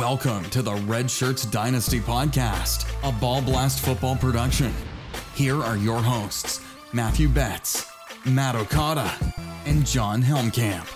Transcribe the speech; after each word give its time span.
Welcome 0.00 0.44
to 0.48 0.62
the 0.62 0.76
Red 0.86 1.10
Shirts 1.10 1.44
Dynasty 1.44 2.00
Podcast, 2.00 2.90
a 3.06 3.12
ball 3.12 3.42
blast 3.42 3.84
football 3.84 4.16
production. 4.16 4.72
Here 5.34 5.62
are 5.62 5.76
your 5.76 5.98
hosts, 5.98 6.64
Matthew 6.94 7.28
Betz, 7.28 7.86
Matt 8.24 8.54
Okada, 8.54 9.12
and 9.66 9.84
Jon 9.84 10.22
Helmkamp. 10.22 10.88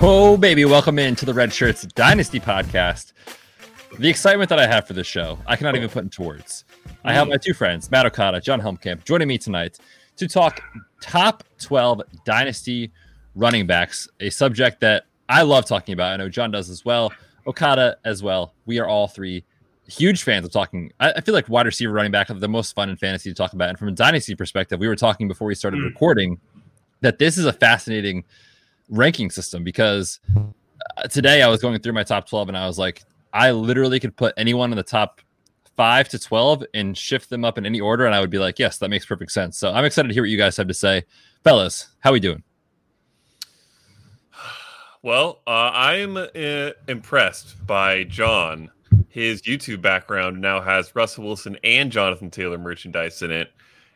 Oh, 0.00 0.38
baby, 0.40 0.64
welcome 0.64 0.98
in 0.98 1.16
to 1.16 1.26
the 1.26 1.34
Red 1.34 1.52
Shirts 1.52 1.82
Dynasty 1.82 2.40
Podcast. 2.40 3.12
The 3.98 4.08
excitement 4.08 4.48
that 4.48 4.58
I 4.58 4.66
have 4.66 4.86
for 4.86 4.94
this 4.94 5.06
show, 5.06 5.38
I 5.46 5.54
cannot 5.56 5.76
even 5.76 5.90
put 5.90 6.04
into 6.04 6.22
words. 6.22 6.64
I 7.04 7.12
have 7.12 7.28
my 7.28 7.36
two 7.36 7.52
friends, 7.52 7.90
Matt 7.90 8.06
Okada, 8.06 8.40
Jon 8.40 8.62
Helmkamp, 8.62 9.04
joining 9.04 9.28
me 9.28 9.36
tonight 9.36 9.78
to 10.18 10.28
talk 10.28 10.62
top 11.00 11.44
12 11.60 12.02
Dynasty 12.24 12.92
running 13.34 13.66
backs, 13.66 14.08
a 14.20 14.30
subject 14.30 14.80
that 14.80 15.04
I 15.28 15.42
love 15.42 15.64
talking 15.64 15.92
about. 15.92 16.12
I 16.12 16.16
know 16.16 16.28
Jon 16.28 16.50
does 16.50 16.70
as 16.70 16.84
well, 16.84 17.12
Okada 17.46 17.96
as 18.04 18.22
well. 18.22 18.54
We 18.66 18.78
are 18.78 18.86
all 18.86 19.08
three 19.08 19.44
huge 19.86 20.22
fans 20.22 20.44
of 20.44 20.52
talking. 20.52 20.92
I, 21.00 21.12
I 21.12 21.20
feel 21.20 21.34
like 21.34 21.48
wide 21.48 21.66
receiver 21.66 21.92
running 21.92 22.12
back 22.12 22.30
are 22.30 22.34
the 22.34 22.48
most 22.48 22.74
fun 22.74 22.90
in 22.90 22.96
fantasy 22.96 23.30
to 23.30 23.34
talk 23.34 23.52
about. 23.52 23.70
And 23.70 23.78
from 23.78 23.88
a 23.88 23.92
Dynasty 23.92 24.34
perspective, 24.34 24.78
we 24.78 24.88
were 24.88 24.96
talking 24.96 25.28
before 25.28 25.46
we 25.46 25.54
started 25.54 25.82
recording 25.82 26.38
that 27.00 27.18
this 27.18 27.38
is 27.38 27.46
a 27.46 27.52
fascinating 27.52 28.24
ranking 28.88 29.30
system 29.30 29.64
because 29.64 30.20
uh, 30.96 31.02
today 31.08 31.42
I 31.42 31.48
was 31.48 31.60
going 31.60 31.78
through 31.80 31.92
my 31.92 32.02
top 32.02 32.28
12 32.28 32.48
and 32.48 32.56
I 32.56 32.66
was 32.66 32.78
like, 32.78 33.02
I 33.32 33.50
literally 33.50 34.00
could 34.00 34.16
put 34.16 34.34
anyone 34.36 34.72
in 34.72 34.76
the 34.76 34.82
top 34.82 35.20
five 35.78 36.08
to 36.08 36.18
12 36.18 36.64
and 36.74 36.98
shift 36.98 37.30
them 37.30 37.44
up 37.44 37.56
in 37.56 37.64
any 37.64 37.80
order. 37.80 38.04
And 38.04 38.12
I 38.12 38.18
would 38.18 38.30
be 38.30 38.40
like, 38.40 38.58
yes, 38.58 38.78
that 38.78 38.90
makes 38.90 39.06
perfect 39.06 39.30
sense. 39.30 39.56
So 39.56 39.72
I'm 39.72 39.84
excited 39.84 40.08
to 40.08 40.14
hear 40.14 40.24
what 40.24 40.28
you 40.28 40.36
guys 40.36 40.56
have 40.56 40.66
to 40.66 40.74
say. 40.74 41.04
Fellas, 41.44 41.86
how 42.00 42.10
are 42.10 42.14
we 42.14 42.20
doing? 42.20 42.42
Well, 45.02 45.40
uh, 45.46 45.70
I'm 45.72 46.16
uh, 46.16 46.70
impressed 46.88 47.64
by 47.64 48.02
Jon. 48.02 48.72
His 49.08 49.42
YouTube 49.42 49.80
background 49.80 50.40
now 50.40 50.60
has 50.60 50.94
Russell 50.96 51.24
Wilson 51.24 51.56
and 51.62 51.92
Jonathan 51.92 52.32
Taylor 52.32 52.58
merchandise 52.58 53.22
in 53.22 53.30
it, 53.30 53.52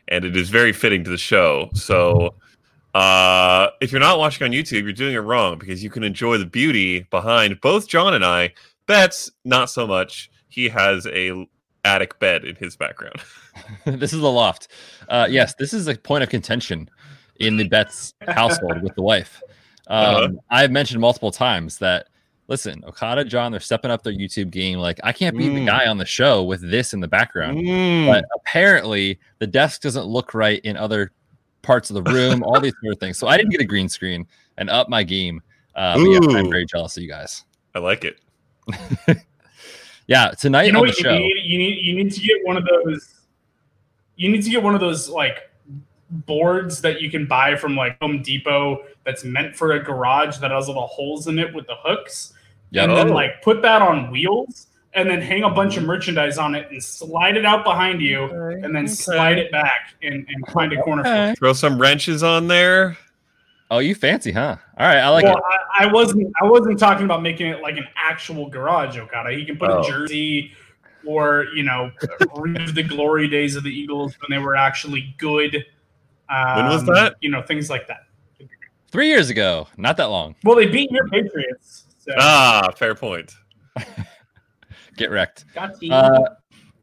and 0.06 0.24
it 0.24 0.36
is 0.36 0.50
very 0.50 0.72
fitting 0.72 1.02
to 1.02 1.10
the 1.10 1.18
show. 1.18 1.68
So, 1.74 2.36
uh, 2.94 3.70
if 3.80 3.90
you're 3.90 4.00
not 4.00 4.20
watching 4.20 4.44
on 4.44 4.52
YouTube, 4.52 4.84
you're 4.84 4.92
doing 4.92 5.14
it 5.14 5.18
wrong 5.18 5.58
because 5.58 5.82
you 5.82 5.90
can 5.90 6.04
enjoy 6.04 6.38
the 6.38 6.46
beauty 6.46 7.00
behind 7.10 7.60
both 7.60 7.88
Jon 7.88 8.14
and 8.14 8.24
I. 8.24 8.54
Betz, 8.86 9.32
not 9.44 9.70
so 9.70 9.88
much. 9.88 10.30
He 10.48 10.68
has 10.68 11.06
a 11.08 11.48
attic 11.84 12.18
bed 12.18 12.44
in 12.44 12.56
his 12.56 12.76
background. 12.76 13.16
this 13.84 14.12
is 14.12 14.20
the 14.20 14.30
loft. 14.30 14.68
Uh, 15.08 15.26
yes, 15.30 15.54
this 15.54 15.72
is 15.72 15.88
a 15.88 15.94
point 15.96 16.22
of 16.22 16.28
contention 16.30 16.88
in 17.36 17.56
the 17.56 17.68
Betz 17.68 18.14
household 18.28 18.82
with 18.82 18.94
the 18.94 19.02
wife. 19.02 19.42
Um, 19.88 20.04
Uh-huh. 20.14 20.28
I've 20.48 20.70
mentioned 20.70 21.00
multiple 21.00 21.32
times 21.32 21.78
that 21.78 22.06
listen, 22.46 22.84
Okada, 22.86 23.24
Jon, 23.24 23.50
they're 23.50 23.60
stepping 23.60 23.90
up 23.90 24.04
their 24.04 24.12
YouTube 24.12 24.50
game. 24.50 24.78
Like, 24.78 25.00
I 25.02 25.12
can't 25.12 25.36
beat 25.36 25.48
the 25.48 25.60
Mm. 25.60 25.66
guy 25.66 25.86
on 25.88 25.98
the 25.98 26.04
show 26.04 26.44
with 26.44 26.60
this 26.70 26.94
in 26.94 27.00
the 27.00 27.08
background. 27.08 27.58
Mm. 27.58 28.06
But 28.06 28.24
apparently, 28.36 29.18
the 29.40 29.46
desk 29.48 29.80
doesn't 29.82 30.06
look 30.06 30.34
right 30.34 30.60
in 30.64 30.76
other 30.76 31.10
parts 31.62 31.90
of 31.90 31.94
the 31.94 32.02
room, 32.12 32.44
all 32.44 32.60
these 32.60 32.74
sort 32.80 32.94
of 32.94 33.00
things. 33.00 33.18
So 33.18 33.26
I 33.26 33.36
didn't 33.36 33.50
get 33.50 33.60
a 33.60 33.64
green 33.64 33.88
screen 33.88 34.24
and 34.56 34.70
up 34.70 34.88
my 34.88 35.02
game. 35.02 35.42
Uh, 35.74 35.96
yeah, 35.98 36.18
I'm 36.38 36.48
very 36.48 36.64
jealous 36.64 36.96
of 36.96 37.02
you 37.02 37.08
guys. 37.08 37.44
I 37.74 37.80
like 37.80 38.04
it. 38.04 38.20
Yeah, 40.06 40.30
tonight 40.30 40.64
you 40.64 40.72
know 40.72 40.80
on 40.80 40.86
the 40.86 40.90
what 40.90 40.98
you 40.98 41.04
show. 41.04 41.16
need? 41.16 41.36
You 41.44 41.58
need 41.58 41.84
you 41.84 41.94
need 41.94 42.12
to 42.12 42.20
get 42.20 42.38
one 42.44 42.56
of 42.56 42.64
those. 42.64 43.14
You 44.16 44.30
need 44.30 44.42
to 44.42 44.50
get 44.50 44.62
one 44.62 44.74
of 44.74 44.80
those 44.80 45.08
like 45.08 45.50
boards 46.10 46.80
that 46.82 47.00
you 47.00 47.10
can 47.10 47.26
buy 47.26 47.56
from 47.56 47.76
like 47.76 47.98
Home 48.00 48.22
Depot 48.22 48.84
that's 49.04 49.24
meant 49.24 49.56
for 49.56 49.72
a 49.72 49.82
garage 49.82 50.38
that 50.38 50.50
has 50.50 50.68
little 50.68 50.86
holes 50.86 51.26
in 51.26 51.38
it 51.38 51.52
with 51.54 51.66
the 51.66 51.76
hooks, 51.78 52.34
Yeah, 52.70 52.84
and 52.84 52.92
then 52.92 53.08
like 53.08 53.42
put 53.42 53.62
that 53.62 53.82
on 53.82 54.10
wheels 54.10 54.66
and 54.94 55.08
then 55.08 55.20
hang 55.20 55.42
a 55.42 55.50
bunch 55.50 55.76
of 55.76 55.84
merchandise 55.84 56.36
on 56.36 56.54
it 56.54 56.70
and 56.70 56.82
slide 56.82 57.36
it 57.36 57.46
out 57.46 57.64
behind 57.64 58.02
you 58.02 58.24
and 58.62 58.76
then 58.76 58.86
slide 58.86 59.38
it 59.38 59.50
back 59.50 59.94
and, 60.02 60.26
and 60.28 60.46
find 60.48 60.72
a 60.72 60.82
corner. 60.82 61.00
Okay. 61.00 61.34
Throw 61.38 61.54
some 61.54 61.80
wrenches 61.80 62.22
on 62.22 62.48
there. 62.48 62.98
Oh, 63.70 63.78
you 63.78 63.94
fancy, 63.94 64.32
huh? 64.32 64.56
All 64.76 64.86
right, 64.86 64.98
I 64.98 65.08
like 65.08 65.24
well, 65.24 65.38
it. 65.38 65.42
I, 65.78 65.84
I 65.84 65.92
wasn't. 65.92 66.32
I 66.40 66.44
wasn't 66.44 66.78
talking 66.78 67.04
about 67.04 67.22
making 67.22 67.48
it 67.48 67.60
like 67.62 67.76
an 67.76 67.86
actual 67.96 68.48
garage, 68.48 68.96
Okada. 68.98 69.32
He 69.32 69.44
can 69.44 69.56
put 69.56 69.70
Oh. 69.70 69.80
a 69.80 69.88
jersey, 69.88 70.52
or 71.04 71.46
you 71.54 71.62
know, 71.62 71.90
relive 72.36 72.74
the 72.74 72.82
glory 72.82 73.28
days 73.28 73.56
of 73.56 73.64
the 73.64 73.70
Eagles 73.70 74.14
when 74.20 74.36
they 74.36 74.42
were 74.44 74.56
actually 74.56 75.14
good. 75.18 75.64
Um, 76.28 76.56
When 76.56 76.66
was 76.68 76.84
that? 76.86 77.16
You 77.20 77.30
know, 77.30 77.42
things 77.42 77.68
like 77.70 77.86
that. 77.88 78.00
Three 78.90 79.08
years 79.08 79.30
ago, 79.30 79.68
not 79.76 79.96
that 79.96 80.10
long. 80.10 80.34
Well, 80.44 80.56
they 80.56 80.66
beat 80.66 80.90
your 80.90 81.08
Patriots. 81.08 81.86
So. 81.98 82.12
Ah, 82.18 82.68
fair 82.76 82.94
point. 82.94 83.32
Get 84.96 85.10
wrecked. 85.10 85.44
Got. 85.54 85.74
Uh, 85.90 86.20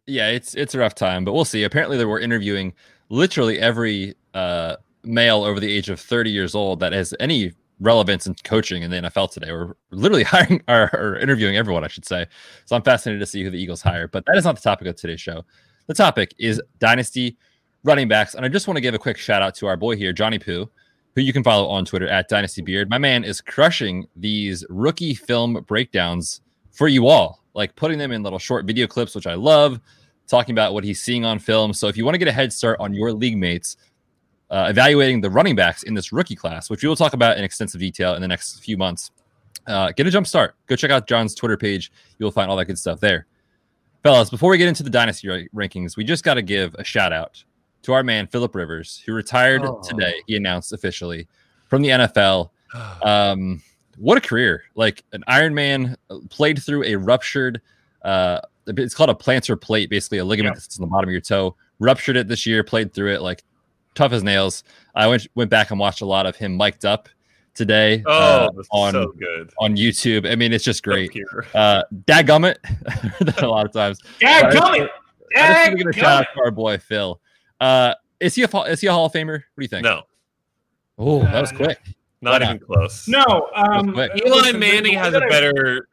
yeah, 0.08 0.30
it's 0.30 0.56
it's 0.56 0.74
a 0.74 0.80
rough 0.80 0.96
time, 0.96 1.24
but 1.24 1.34
we'll 1.34 1.46
see. 1.46 1.64
Apparently, 1.64 1.98
they 1.98 2.06
were 2.06 2.20
interviewing 2.20 2.74
literally 3.10 3.60
every 3.60 4.16
uh, 4.34 4.78
male 5.04 5.44
over 5.44 5.60
the 5.60 5.72
age 5.72 5.90
of 5.90 6.00
30 6.00 6.32
years 6.32 6.56
old 6.56 6.80
that 6.80 6.94
has 6.94 7.14
any 7.20 7.54
relevance 7.80 8.28
in 8.28 8.36
coaching 8.44 8.84
in 8.84 8.92
the 8.92 8.98
NFL 8.98 9.32
today. 9.32 9.52
We're 9.52 9.74
literally 9.92 10.24
hiring 10.26 10.62
or, 10.68 10.90
or 10.94 11.18
interviewing 11.18 11.58
everyone, 11.58 11.84
I 11.84 11.88
should 11.88 12.06
say. 12.06 12.26
So 12.66 12.76
I'm 12.76 12.82
fascinated 12.82 13.20
to 13.22 13.26
see 13.26 13.44
who 13.44 13.50
the 13.50 13.62
Eagles 13.62 13.82
hire. 13.82 14.08
But 14.08 14.26
that 14.26 14.38
is 14.38 14.46
not 14.46 14.56
the 14.56 14.62
topic 14.62 14.88
of 14.88 14.96
today's 14.96 15.22
show. 15.22 15.44
The 15.88 15.94
topic 15.94 16.36
is 16.38 16.62
dynasty 16.80 17.38
running 17.84 18.08
backs, 18.08 18.36
and 18.36 18.46
I 18.46 18.50
just 18.50 18.68
want 18.68 18.78
to 18.78 18.82
give 18.82 18.94
a 18.94 19.00
quick 19.00 19.18
shout 19.18 19.42
out 19.42 19.56
to 19.56 19.68
our 19.68 19.78
boy 19.78 19.96
here, 19.96 20.14
Johnny 20.14 20.38
Poo, 20.38 20.70
who 21.16 21.22
you 21.22 21.34
can 21.34 21.44
follow 21.44 21.68
on 21.68 21.86
Twitter 21.86 22.08
at 22.08 22.28
Dynasty 22.28 22.62
Beard. 22.62 22.90
My 22.90 22.98
man 22.98 23.24
is 23.24 23.42
crushing 23.42 24.08
these 24.16 24.66
rookie 24.70 25.14
film 25.14 25.66
breakdowns 25.68 26.42
for 26.72 26.88
you 26.88 27.08
all, 27.08 27.44
like 27.54 27.76
putting 27.76 27.98
them 27.98 28.12
in 28.12 28.22
little 28.22 28.40
short 28.40 28.66
video 28.66 28.86
clips, 28.86 29.16
which 29.16 29.28
I 29.28 29.34
love, 29.34 29.80
talking 30.28 30.54
about 30.54 30.74
what 30.74 30.84
he's 30.84 31.02
seeing 31.02 31.26
on 31.26 31.40
film. 31.40 31.74
So 31.74 31.88
if 31.88 31.98
you 31.98 32.06
want 32.06 32.14
to 32.14 32.20
get 32.20 32.28
a 32.28 32.34
head 32.34 32.54
start 32.54 32.80
on 32.80 32.94
your 32.94 33.12
league 33.12 33.38
mates, 33.38 33.78
uh, 34.50 34.68
evaluating 34.70 35.22
the 35.22 35.30
running 35.30 35.56
backs 35.56 35.84
in 35.84 35.94
this 35.94 36.12
rookie 36.12 36.36
class, 36.36 36.70
which 36.70 36.82
we 36.84 36.90
will 36.90 36.96
talk 36.96 37.14
about 37.14 37.38
in 37.38 37.44
extensive 37.44 37.80
detail 37.80 38.16
in 38.16 38.22
the 38.22 38.28
next 38.28 38.64
few 38.64 38.78
months, 38.78 39.12
uh, 39.68 39.92
get 39.92 40.08
a 40.08 40.12
jump 40.12 40.26
start. 40.28 40.56
Go 40.68 40.76
check 40.76 40.90
out 40.92 41.08
Jon's 41.08 41.36
Twitter 41.36 41.58
page. 41.58 41.92
You 42.18 42.26
will 42.26 42.32
find 42.32 42.50
all 42.50 42.58
that 42.58 42.66
good 42.66 42.80
stuff 42.80 43.00
there. 43.00 43.28
Fellas, 44.04 44.30
before 44.30 44.50
we 44.50 44.58
get 44.58 44.68
into 44.68 44.82
the 44.84 44.90
dynasty 44.90 45.28
ra- 45.28 45.38
rankings, 45.54 45.98
we 45.98 46.04
just 46.04 46.24
got 46.24 46.36
to 46.36 46.42
give 46.42 46.74
a 46.80 46.84
shout 46.84 47.12
out 47.14 47.44
to 47.84 47.94
our 47.94 48.02
man, 48.04 48.28
Philip 48.28 48.56
Rivers, 48.56 49.02
who 49.06 49.14
retired 49.14 49.62
Oh. 49.64 49.82
today. 49.84 50.14
He 50.26 50.36
announced 50.36 50.74
officially 50.74 51.28
from 51.68 51.82
the 51.82 51.90
NFL. 51.90 52.50
Um, 53.04 53.62
what 53.98 54.18
a 54.18 54.22
career! 54.22 54.64
Like 54.76 55.04
an 55.12 55.24
Iron 55.28 55.54
Man, 55.54 55.98
uh, 56.10 56.20
played 56.30 56.62
through 56.64 56.84
a 56.86 56.96
ruptured. 56.96 57.60
Uh, 58.02 58.40
it's 58.68 58.94
called 58.96 59.10
a 59.10 59.14
plantar 59.14 59.60
plate, 59.60 59.90
basically 59.90 60.20
a 60.20 60.24
ligament 60.26 60.56
Yeah. 60.56 60.60
that's 60.60 60.78
in 60.78 60.82
the 60.84 60.88
bottom 60.88 61.10
of 61.10 61.12
your 61.12 61.20
toe. 61.20 61.56
Ruptured 61.80 62.16
it 62.16 62.28
this 62.30 62.46
year. 62.46 62.64
Played 62.64 62.94
through 62.94 63.14
it 63.16 63.22
like 63.22 63.44
tough 64.00 64.12
as 64.14 64.24
nails. 64.24 64.64
I 64.96 65.08
went 65.08 65.28
went 65.36 65.50
back 65.50 65.72
and 65.72 65.80
watched 65.80 66.02
a 66.02 66.06
lot 66.06 66.26
of 66.26 66.36
him 66.36 66.56
mic'd 66.58 66.86
up 66.86 67.10
today 67.54 68.02
Oh, 68.08 68.12
uh, 68.48 68.50
on 68.72 68.94
so 68.94 69.08
good. 69.20 69.52
on 69.60 69.76
YouTube. 69.76 70.30
I 70.32 70.36
mean, 70.36 70.54
it's 70.54 70.64
just 70.64 70.82
great. 70.84 71.12
Uh, 71.54 71.84
dadgummit, 72.06 72.56
that 73.20 73.42
a 73.42 73.50
lot 73.50 73.66
of 73.66 73.74
times. 73.74 74.00
Dad, 74.20 74.44
but 74.44 74.56
I 74.56 74.60
come 74.60 74.74
just- 74.76 74.80
it. 74.82 74.90
I 75.36 75.48
just 75.48 75.54
Dad, 75.54 75.68
want 75.74 75.80
to 75.82 75.90
a 75.90 75.94
shout 75.94 76.22
out 76.22 76.28
to 76.34 76.42
our 76.42 76.52
boy 76.52 76.78
Phil. 76.78 77.20
Uh, 77.60 77.94
is 78.20 78.34
he 78.36 78.44
a 78.44 78.48
Hall- 78.48 78.64
is 78.64 78.80
he 78.82 78.88
a 78.88 78.92
Hall 78.94 79.06
of 79.06 79.12
Famer? 79.14 79.34
What 79.34 79.42
do 79.58 79.62
you 79.64 79.68
think? 79.68 79.84
No, 79.84 80.04
Oh, 80.98 81.22
that 81.24 81.42
was 81.42 81.52
Uh, 81.52 81.56
quick. 81.58 81.80
not 82.22 82.42
even 82.42 82.60
close. 82.60 83.08
No, 83.08 83.50
um. 83.56 83.90
Eli 83.96 84.10
listen, 84.26 84.60
Manning 84.60 84.94
has 84.94 85.14
a 85.14 85.20
better 85.22 85.88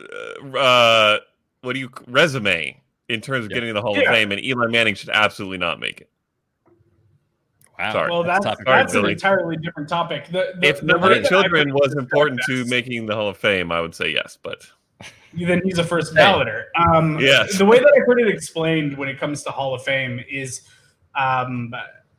uh, 0.00 0.56
uh, 0.56 1.18
what 1.62 1.72
do 1.74 1.78
you 1.80 1.90
resume 2.08 2.80
in 3.08 3.20
terms 3.20 3.44
of 3.44 3.50
Yeah. 3.50 3.54
getting 3.56 3.74
the 3.74 3.82
Hall 3.82 3.94
Yeah. 3.96 4.02
of 4.02 4.14
Fame, 4.14 4.32
and 4.32 4.42
Eli 4.44 4.66
Manning 4.68 4.94
should 4.94 5.10
absolutely 5.10 5.58
not 5.58 5.78
make 5.80 6.00
it. 6.00 6.10
Wow. 7.78 7.92
Sorry. 7.92 8.10
Well, 8.10 8.22
that's 8.22 8.44
topic. 8.44 8.66
Sorry, 8.66 8.82
that's 8.82 8.94
an 8.94 9.06
entirely 9.06 9.56
different 9.56 9.88
topic. 9.88 10.26
The, 10.28 10.54
the, 10.60 10.68
if 10.68 10.80
the 10.80 10.86
number 10.86 11.12
of 11.12 11.24
children 11.24 11.72
was 11.72 11.94
important 11.94 12.40
to 12.46 12.64
podcast- 12.64 12.70
making 12.70 13.06
the 13.06 13.14
Hall 13.14 13.28
of 13.28 13.36
Fame, 13.36 13.72
I 13.72 13.80
would 13.80 13.94
say 13.94 14.10
yes, 14.10 14.38
but 14.40 14.64
then 15.32 15.60
he's 15.64 15.78
a 15.78 15.84
first 15.84 16.16
Hey. 16.16 16.22
balloter. 16.22 16.66
Um, 16.76 17.18
Yes. 17.18 17.58
The 17.58 17.64
way 17.64 17.78
that 17.78 17.92
I 17.96 18.00
heard 18.06 18.20
it 18.20 18.28
explained 18.28 18.96
when 18.96 19.08
it 19.08 19.18
comes 19.18 19.42
to 19.42 19.50
Hall 19.50 19.74
of 19.74 19.82
Fame 19.82 20.20
is, 20.30 20.62
um, 21.16 21.74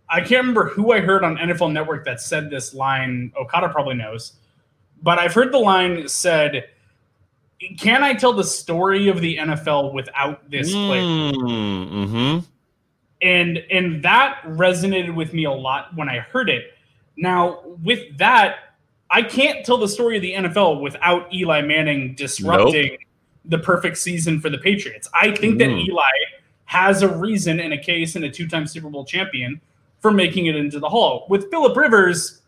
I 0.10 0.20
can't 0.20 0.42
remember 0.42 0.66
who 0.70 0.92
I 0.92 1.00
heard 1.00 1.24
on 1.24 1.38
NFL 1.38 1.72
Network 1.72 2.06
that 2.06 2.20
said 2.22 2.50
this 2.50 2.74
line. 2.74 3.32
Okada 3.40 3.70
probably 3.70 3.96
knows, 3.96 4.34
but 5.02 5.18
I've 5.20 5.34
heard 5.34 5.52
the 5.52 5.58
line 5.58 6.08
said, 6.08 6.66
"Can 7.80 8.04
I 8.04 8.14
tell 8.14 8.34
the 8.34 8.44
story 8.44 9.08
of 9.08 9.22
the 9.22 9.38
NFL 9.38 9.94
without 9.94 10.50
this 10.52 10.72
player?" 10.72 11.02
mm-hmm. 11.02 12.46
And 13.22 13.64
and 13.72 14.04
that 14.04 14.42
resonated 14.44 15.14
with 15.16 15.34
me 15.34 15.46
a 15.46 15.52
lot 15.52 15.96
when 15.96 16.10
I 16.10 16.20
heard 16.20 16.50
it. 16.50 16.74
Now, 17.18 17.62
with 17.84 18.18
that, 18.18 18.58
I 19.10 19.22
can't 19.22 19.66
tell 19.66 19.78
the 19.78 19.88
story 19.88 20.18
of 20.18 20.22
the 20.22 20.34
NFL 20.34 20.82
without 20.82 21.34
Eli 21.34 21.62
Manning 21.62 22.16
disrupting 22.16 22.98
the 23.46 23.60
perfect 23.60 23.98
season 23.98 24.40
for 24.42 24.50
the 24.50 24.58
Patriots. 24.58 25.08
I 25.14 25.32
think 25.32 25.60
that 25.60 25.70
Mm. 25.70 25.88
Eli 25.88 26.04
has 26.66 27.04
a 27.04 27.08
reason 27.08 27.60
and 27.60 27.74
a 27.74 27.78
case 27.78 28.16
and 28.16 28.26
a 28.26 28.30
two-time 28.30 28.66
Super 28.68 28.90
Bowl 28.90 29.06
champion 29.06 29.62
for 30.00 30.12
making 30.12 30.48
it 30.48 30.56
into 30.56 30.80
the 30.80 30.90
Hall. 30.90 31.26
With 31.30 31.50
Philip 31.52 31.78
Rivers, 31.78 32.42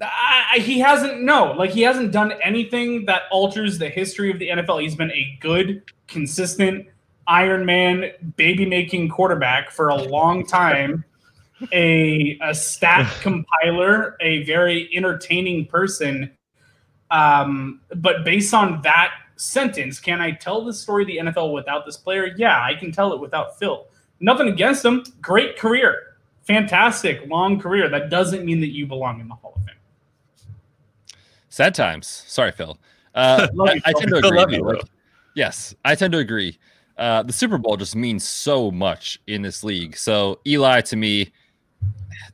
I, 0.00 0.58
he 0.60 0.78
hasn't 0.78 1.22
no 1.22 1.52
like 1.52 1.70
he 1.70 1.82
hasn't 1.82 2.12
done 2.12 2.32
anything 2.42 3.04
that 3.06 3.22
alters 3.30 3.78
the 3.78 3.88
history 3.88 4.30
of 4.30 4.38
the 4.38 4.48
NFL. 4.48 4.80
He's 4.82 4.96
been 4.96 5.10
a 5.12 5.36
good, 5.40 5.82
consistent 6.06 6.86
Iron 7.28 7.64
Man 7.64 8.10
baby 8.36 8.66
making 8.66 9.10
quarterback 9.10 9.70
for 9.70 9.90
a 9.90 9.94
long 9.94 10.44
time. 10.44 11.04
a 11.72 12.38
a 12.40 12.54
stat 12.54 13.12
compiler, 13.20 14.16
a 14.20 14.44
very 14.44 14.88
entertaining 14.96 15.66
person. 15.66 16.30
Um, 17.10 17.80
but 17.96 18.24
based 18.24 18.52
on 18.54 18.82
that 18.82 19.12
sentence, 19.36 20.00
can 20.00 20.20
I 20.20 20.32
tell 20.32 20.64
the 20.64 20.72
story 20.72 21.04
of 21.04 21.06
the 21.06 21.16
NFL 21.18 21.52
without 21.52 21.86
this 21.86 21.96
player? 21.96 22.34
Yeah, 22.36 22.62
I 22.62 22.74
can 22.74 22.92
tell 22.92 23.12
it 23.12 23.20
without 23.20 23.58
Phil. 23.58 23.86
Nothing 24.20 24.48
against 24.48 24.84
him. 24.84 25.04
Great 25.20 25.56
career. 25.58 26.16
Fantastic 26.42 27.26
long 27.28 27.60
career. 27.60 27.88
That 27.88 28.10
doesn't 28.10 28.44
mean 28.44 28.60
that 28.60 28.74
you 28.74 28.86
belong 28.86 29.20
in 29.20 29.28
the 29.28 29.34
Hall 29.34 29.54
of 29.56 29.62
Fame. 29.64 29.74
Sad 31.48 31.74
times. 31.74 32.06
Sorry, 32.06 32.52
Phil. 32.52 32.78
Uh, 33.14 33.48
I, 33.60 33.80
I, 33.84 33.92
tend 33.92 34.10
to 34.10 34.16
agree. 34.16 34.56
You, 34.56 34.64
like, 34.64 34.82
yes, 35.34 35.74
I 35.84 35.94
tend 35.94 36.12
to 36.12 36.18
agree. 36.18 36.58
Uh, 36.98 37.22
the 37.22 37.32
Super 37.32 37.58
Bowl 37.58 37.76
just 37.76 37.94
means 37.94 38.26
so 38.26 38.70
much 38.70 39.20
in 39.26 39.42
this 39.42 39.62
league. 39.62 39.96
So 39.96 40.40
Eli, 40.46 40.80
to 40.82 40.96
me, 40.96 41.32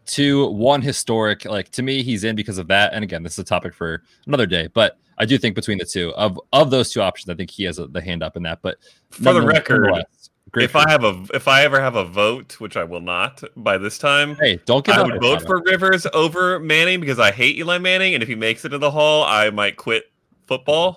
two, 0.06 0.46
one 0.46 0.82
historic. 0.82 1.44
Like 1.44 1.70
to 1.70 1.82
me, 1.82 2.02
he's 2.02 2.24
in 2.24 2.34
because 2.34 2.58
of 2.58 2.68
that. 2.68 2.94
And 2.94 3.04
again, 3.04 3.22
this 3.22 3.34
is 3.34 3.40
a 3.40 3.44
topic 3.44 3.74
for 3.74 4.02
another 4.26 4.46
day. 4.46 4.68
But 4.72 4.98
I 5.18 5.26
do 5.26 5.38
think 5.38 5.54
between 5.54 5.78
the 5.78 5.84
two 5.84 6.12
of 6.14 6.40
of 6.52 6.70
those 6.70 6.90
two 6.90 7.02
options, 7.02 7.28
I 7.28 7.34
think 7.34 7.50
he 7.50 7.64
has 7.64 7.78
a, 7.78 7.86
the 7.86 8.00
hand 8.00 8.22
up 8.22 8.36
in 8.36 8.42
that. 8.44 8.60
But 8.62 8.78
for 9.10 9.32
the 9.32 9.42
record, 9.42 10.04
Great 10.50 10.64
if 10.64 10.76
I 10.76 10.88
have 10.88 11.02
a 11.02 11.26
if 11.34 11.48
I 11.48 11.64
ever 11.64 11.80
have 11.80 11.96
a 11.96 12.04
vote, 12.04 12.60
which 12.60 12.76
I 12.76 12.84
will 12.84 13.00
not 13.00 13.42
by 13.56 13.76
this 13.76 13.98
time, 13.98 14.36
hey, 14.36 14.60
don't 14.64 14.84
get. 14.84 14.96
I 14.96 15.02
would 15.02 15.20
vote 15.20 15.42
for 15.42 15.60
Rivers 15.62 16.06
over 16.14 16.60
Manning 16.60 17.00
because 17.00 17.18
I 17.18 17.32
hate 17.32 17.58
Eli 17.58 17.78
Manning, 17.78 18.14
and 18.14 18.22
if 18.22 18.28
he 18.28 18.36
makes 18.36 18.64
it 18.64 18.68
to 18.68 18.78
the 18.78 18.92
Hall, 18.92 19.24
I 19.24 19.50
might 19.50 19.76
quit 19.76 20.12
football. 20.46 20.96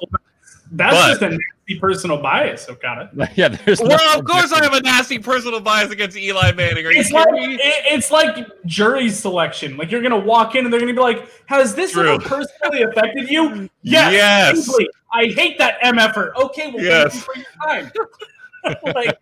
That's 0.72 1.20
but, 1.20 1.32
just 1.32 1.34
a 1.34 1.40
nasty 1.68 1.80
personal 1.80 2.18
bias, 2.18 2.68
Okada. 2.70 3.10
Yeah, 3.36 3.50
there's. 3.50 3.80
Well, 3.80 3.90
no 3.90 4.20
of 4.20 4.26
course, 4.26 4.52
I 4.52 4.64
have 4.64 4.74
a 4.74 4.82
nasty 4.82 5.20
personal 5.20 5.60
bias 5.60 5.92
against 5.92 6.18
Eli 6.18 6.52
Manning. 6.54 6.86
Are 6.86 6.92
it's 6.92 7.12
like 7.12 7.32
me? 7.32 7.58
it's 7.62 8.12
like 8.12 8.48
jury 8.66 9.10
selection. 9.10 9.78
Like 9.78 9.92
you're 9.92 10.02
gonna 10.02 10.18
walk 10.18 10.56
in 10.56 10.66
and 10.66 10.74
they're 10.74 10.80
gonna 10.80 10.94
be 10.94 11.00
like, 11.00 11.30
"Has 11.48 11.76
this 11.76 11.96
ever 11.96 12.20
personally 12.20 12.84
affected 12.84 13.30
you?" 13.30 13.70
Yes. 13.84 14.68
yes. 14.68 14.88
I 15.14 15.26
hate 15.26 15.58
that 15.58 15.80
mf'er. 15.82 16.34
Okay, 16.36 16.72
well, 16.72 16.84
yes. 16.84 17.14
thank 17.14 17.16
you 17.16 17.22
for 17.22 17.38
your 17.38 17.82
time. 17.82 17.92
like, 18.96 19.18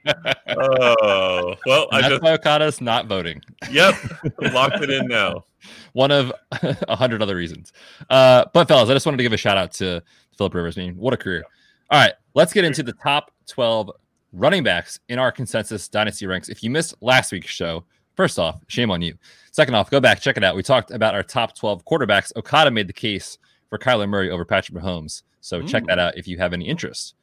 oh 0.57 1.55
well, 1.65 1.87
I 1.91 2.01
that's 2.01 2.13
just, 2.13 2.23
why 2.23 2.33
Okada's 2.33 2.81
not 2.81 3.07
voting. 3.07 3.41
Yep, 3.71 3.95
locked 4.53 4.81
it 4.81 4.89
in 4.89 5.07
now. 5.07 5.45
One 5.93 6.11
of 6.11 6.31
a 6.61 6.95
hundred 6.95 7.21
other 7.21 7.35
reasons. 7.35 7.73
Uh, 8.09 8.45
but 8.53 8.67
fellas, 8.67 8.89
I 8.89 8.93
just 8.93 9.05
wanted 9.05 9.17
to 9.17 9.23
give 9.23 9.33
a 9.33 9.37
shout 9.37 9.57
out 9.57 9.71
to 9.73 10.01
Philip 10.37 10.53
Rivers. 10.53 10.77
I 10.77 10.81
mean, 10.81 10.95
what 10.95 11.13
a 11.13 11.17
career! 11.17 11.43
All 11.91 11.99
right, 11.99 12.13
let's 12.35 12.53
get 12.53 12.63
into 12.63 12.83
the 12.83 12.93
top 12.93 13.31
twelve 13.47 13.89
running 14.31 14.63
backs 14.63 14.99
in 15.09 15.17
our 15.17 15.31
consensus 15.31 15.87
dynasty 15.87 16.27
ranks. 16.27 16.49
If 16.49 16.61
you 16.61 16.69
missed 16.69 16.93
last 17.01 17.31
week's 17.31 17.49
show, 17.49 17.85
first 18.15 18.37
off, 18.37 18.61
shame 18.67 18.91
on 18.91 19.01
you. 19.01 19.17
Second 19.51 19.73
off, 19.73 19.89
go 19.89 19.99
back 19.99 20.21
check 20.21 20.37
it 20.37 20.43
out. 20.43 20.55
We 20.55 20.61
talked 20.61 20.91
about 20.91 21.15
our 21.15 21.23
top 21.23 21.55
twelve 21.55 21.83
quarterbacks. 21.85 22.35
Okada 22.35 22.69
made 22.69 22.87
the 22.87 22.93
case 22.93 23.39
for 23.69 23.79
Kyler 23.79 24.07
Murray 24.07 24.29
over 24.29 24.45
Patrick 24.45 24.77
Mahomes. 24.77 25.23
So 25.41 25.61
check 25.61 25.83
mm. 25.83 25.87
that 25.87 25.99
out 25.99 26.17
if 26.17 26.27
you 26.27 26.37
have 26.37 26.53
any 26.53 26.67
interest. 26.67 27.15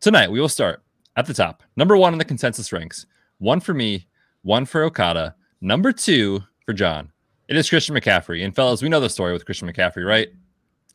Tonight 0.00 0.30
we 0.30 0.40
will 0.40 0.48
start 0.48 0.82
at 1.16 1.26
the 1.26 1.34
top. 1.34 1.62
Number 1.76 1.96
one 1.96 2.12
in 2.12 2.18
the 2.18 2.24
consensus 2.24 2.72
ranks. 2.72 3.06
One 3.38 3.60
for 3.60 3.74
me, 3.74 4.06
one 4.42 4.64
for 4.64 4.82
Okada. 4.84 5.34
Number 5.60 5.92
two 5.92 6.42
for 6.64 6.72
Jon. 6.72 7.12
It 7.48 7.56
is 7.56 7.68
Christian 7.68 7.94
McCaffrey. 7.94 8.44
And 8.44 8.54
fellas, 8.54 8.82
we 8.82 8.88
know 8.88 9.00
the 9.00 9.10
story 9.10 9.32
with 9.32 9.44
Christian 9.44 9.68
McCaffrey, 9.68 10.06
right? 10.06 10.28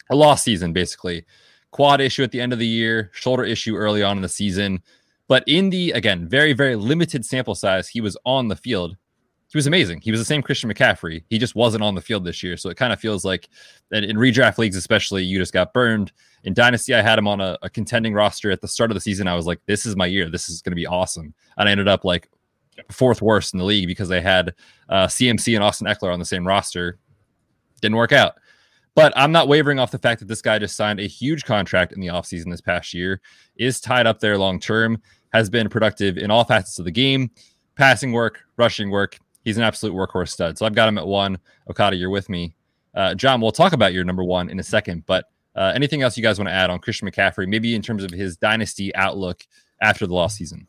A 0.10 0.16
lost 0.16 0.44
season, 0.44 0.74
basically. 0.74 1.26
Quad 1.76 2.00
issue 2.00 2.24
at 2.24 2.32
the 2.32 2.40
end 2.40 2.54
of 2.54 2.60
the 2.60 2.66
year, 2.66 3.12
shoulder 3.14 3.44
issue 3.44 3.76
early 3.76 4.02
on 4.02 4.16
in 4.16 4.22
the 4.22 4.30
season. 4.30 4.82
But 5.28 5.44
in 5.46 5.70
the, 5.70 5.92
again, 5.92 6.26
very, 6.26 6.54
very 6.54 6.78
limited 6.78 7.26
sample 7.26 7.54
size, 7.54 7.90
he 7.90 8.00
was 8.00 8.16
on 8.26 8.48
the 8.48 8.56
field. 8.56 8.96
He 9.52 9.58
was 9.58 9.68
amazing. 9.68 10.00
He 10.00 10.10
was 10.10 10.22
the 10.22 10.26
same 10.26 10.42
Christian 10.42 10.72
McCaffrey. 10.72 11.24
He 11.30 11.38
just 11.38 11.54
wasn't 11.54 11.84
on 11.84 11.94
the 11.94 12.00
field 12.00 12.24
this 12.24 12.42
year. 12.42 12.56
So 12.56 12.70
it 12.70 12.78
kind 12.78 12.94
of 12.94 13.02
feels 13.02 13.26
like 13.26 13.50
that 13.90 14.06
in 14.06 14.16
redraft 14.16 14.58
leagues, 14.58 14.78
especially, 14.78 15.26
you 15.26 15.38
just 15.38 15.52
got 15.52 15.74
burned 15.74 16.14
in 16.46 16.54
Dynasty, 16.54 16.96
I 16.96 17.02
had 17.02 17.20
him 17.20 17.28
on 17.28 17.42
a, 17.42 17.58
a, 17.62 17.70
contending 17.70 18.14
roster 18.14 18.52
at 18.52 18.62
the 18.62 18.70
start 18.70 18.90
of 18.90 18.96
the 18.96 19.02
season. 19.02 19.28
I 19.28 19.36
was 19.36 19.46
like, 19.46 19.60
this 19.66 19.86
is 19.86 19.98
my 19.98 20.06
year. 20.06 20.30
This 20.30 20.48
is 20.48 20.62
going 20.62 20.72
to 20.72 20.76
be 20.76 20.88
awesome. 20.88 21.34
And 21.58 21.68
I 21.68 21.72
ended 21.74 21.90
up 21.90 22.06
like 22.06 22.30
fourth 22.90 23.22
worst 23.22 23.54
in 23.54 23.58
the 23.58 23.66
league 23.66 23.88
because 23.88 24.08
they 24.08 24.22
had 24.22 24.54
uh, 24.88 25.08
CMC 25.08 25.56
and 25.56 25.64
Austin 25.64 25.88
Ekeler 25.88 26.14
on 26.14 26.20
the 26.20 26.26
same 26.26 26.48
roster. 26.48 27.00
Didn't 27.82 27.98
work 27.98 28.14
out. 28.14 28.36
But 28.96 29.14
I'm 29.16 29.32
not 29.32 29.48
wavering 29.48 29.78
off 29.78 29.92
the 29.92 30.00
fact 30.00 30.20
that 30.20 30.28
this 30.28 30.42
guy 30.42 30.58
just 30.58 30.76
signed 30.76 31.00
a 31.00 31.08
huge 31.08 31.44
contract 31.44 31.92
in 31.92 32.00
the 32.00 32.08
offseason 32.08 32.50
this 32.50 32.62
past 32.62 32.94
year, 32.94 33.22
is 33.58 33.82
tied 33.82 34.08
up 34.08 34.20
there 34.20 34.38
long 34.38 34.60
term, 34.60 35.02
has 35.34 35.50
been 35.50 35.68
productive 35.68 36.18
in 36.18 36.32
all 36.32 36.46
facets 36.46 36.80
of 36.80 36.86
the 36.86 36.92
game 36.92 37.30
passing 37.76 38.12
work, 38.12 38.42
rushing 38.58 38.90
work. 38.90 39.20
He's 39.44 39.58
an 39.58 39.64
absolute 39.64 39.94
workhorse 39.94 40.30
stud. 40.30 40.58
So 40.58 40.66
I've 40.66 40.76
got 40.76 40.90
him 40.90 40.98
at 40.98 41.06
one. 41.06 41.38
Okada, 41.70 41.96
you're 41.96 42.10
with 42.10 42.30
me. 42.30 42.56
Uh, 42.96 43.14
Jon, 43.14 43.42
we'll 43.42 43.52
talk 43.52 43.74
about 43.74 43.94
your 43.94 44.04
number 44.04 44.24
one 44.24 44.50
in 44.50 44.60
a 44.60 44.64
second, 44.64 45.06
but 45.06 45.26
uh, 45.56 45.72
anything 45.76 46.02
else 46.02 46.18
you 46.18 46.24
guys 46.24 46.40
want 46.40 46.48
to 46.48 46.54
add 46.54 46.70
on 46.70 46.80
Christian 46.80 47.10
McCaffrey, 47.10 47.48
maybe 47.48 47.76
in 47.76 47.82
terms 47.82 48.04
of 48.04 48.12
his 48.12 48.38
dynasty 48.38 48.96
outlook 48.96 49.46
after 49.82 50.08
the 50.08 50.14
lost 50.14 50.38
season? 50.38 50.68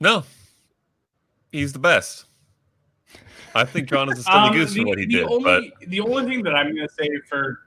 No, 0.00 0.24
he's 1.52 1.72
the 1.72 1.78
best. 1.78 2.24
I 3.54 3.64
think 3.64 3.88
Jon 3.88 4.10
is 4.10 4.18
a 4.18 4.22
silly 4.22 4.36
um, 4.36 4.52
goose 4.52 4.72
the, 4.72 4.80
for 4.80 4.86
what 4.88 4.98
he 4.98 5.06
did. 5.06 5.24
Only, 5.24 5.72
but 5.78 5.88
the 5.88 6.00
only 6.00 6.24
thing 6.26 6.42
that 6.44 6.54
I'm 6.54 6.74
going 6.74 6.88
to 6.88 6.94
say 6.94 7.08
for 7.28 7.60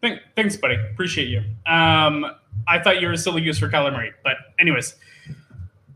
Thank, 0.00 0.20
thanks, 0.34 0.56
buddy. 0.56 0.76
Appreciate 0.92 1.28
you. 1.28 1.38
Um, 1.66 2.26
I 2.68 2.78
thought 2.78 3.00
you 3.00 3.06
were 3.06 3.14
a 3.14 3.18
silly 3.18 3.42
goose 3.42 3.58
for 3.58 3.68
Kyler 3.68 3.92
Murray, 3.92 4.12
but 4.22 4.36
anyways, 4.58 4.94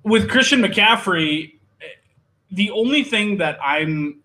with 0.02 0.28
Christian 0.28 0.60
McCaffrey, 0.60 1.58
the 2.50 2.70
only 2.70 3.04
thing 3.04 3.38
that 3.38 3.58
I'm 3.62 4.20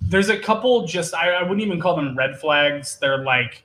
there's 0.00 0.28
a 0.28 0.38
couple 0.38 0.86
just 0.86 1.14
I, 1.14 1.32
I, 1.32 1.42
wouldn't 1.42 1.60
even 1.60 1.80
call 1.80 1.96
them 1.96 2.16
red 2.16 2.38
flags. 2.38 2.98
They're 3.00 3.24
like 3.24 3.64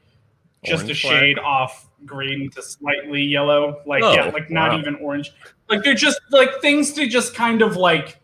just 0.64 0.84
orange 0.84 0.92
a 0.92 0.94
shade 0.96 1.36
flag. 1.38 1.46
off 1.46 1.90
green 2.06 2.50
to 2.52 2.62
slightly 2.62 3.24
yellow. 3.24 3.82
Like 3.86 4.04
oh, 4.04 4.14
yeah, 4.14 4.26
like 4.26 4.50
not 4.50 4.78
even 4.78 4.96
orange. 4.96 5.32
Like 5.70 5.84
they're 5.84 5.94
just 5.94 6.20
like 6.32 6.62
things 6.62 6.94
to 6.94 7.08
just 7.08 7.34
kind 7.34 7.62
of 7.62 7.76
like 7.76 8.20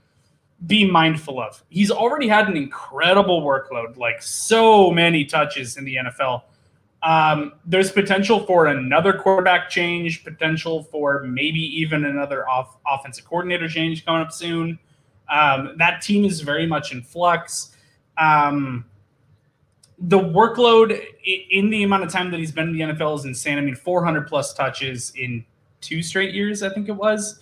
be 0.67 0.89
mindful 0.89 1.41
of. 1.41 1.63
He's 1.69 1.91
already 1.91 2.27
had 2.27 2.47
an 2.47 2.57
incredible 2.57 3.41
workload, 3.41 3.97
like 3.97 4.21
so 4.21 4.91
many 4.91 5.25
touches 5.25 5.77
in 5.77 5.85
the 5.85 5.95
NFL. 5.95 6.43
Um, 7.01 7.53
there's 7.65 7.91
potential 7.91 8.45
for 8.45 8.67
another 8.67 9.13
quarterback 9.13 9.69
change, 9.69 10.23
potential 10.23 10.83
for 10.83 11.23
maybe 11.23 11.59
even 11.59 12.05
another 12.05 12.47
off 12.47 12.77
offensive 12.87 13.25
coordinator 13.25 13.67
change 13.67 14.05
coming 14.05 14.21
up 14.21 14.31
soon. 14.31 14.79
Um, 15.29 15.75
that 15.77 16.01
team 16.01 16.23
is 16.23 16.41
very 16.41 16.65
much 16.65 16.93
in 16.93 17.01
flux 17.01 17.73
um, 18.17 18.85
the 19.99 20.19
workload 20.19 21.01
in 21.51 21.69
the 21.69 21.83
amount 21.83 22.03
of 22.03 22.11
time 22.11 22.31
that 22.31 22.39
he's 22.39 22.51
been 22.51 22.69
in 22.69 22.73
the 22.73 22.93
NFL 22.93 23.19
is 23.19 23.25
insane. 23.25 23.57
I 23.57 23.61
mean, 23.61 23.75
400 23.75 24.27
plus 24.27 24.53
touches 24.53 25.13
in 25.15 25.45
two 25.81 26.03
straight 26.03 26.33
years, 26.33 26.63
I 26.63 26.69
think 26.69 26.89
it 26.89 26.93
was. 26.93 27.39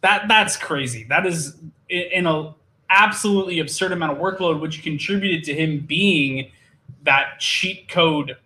That 0.00 0.28
that's 0.28 0.56
crazy. 0.56 1.04
That 1.04 1.26
is 1.26 1.56
in 1.94 2.26
a 2.26 2.54
absolutely 2.90 3.60
absurd 3.60 3.92
amount 3.92 4.12
of 4.12 4.18
workload, 4.18 4.60
which 4.60 4.82
contributed 4.82 5.44
to 5.44 5.54
him 5.54 5.80
being 5.80 6.50
that 7.02 7.38
cheat 7.40 7.88
code 7.88 8.36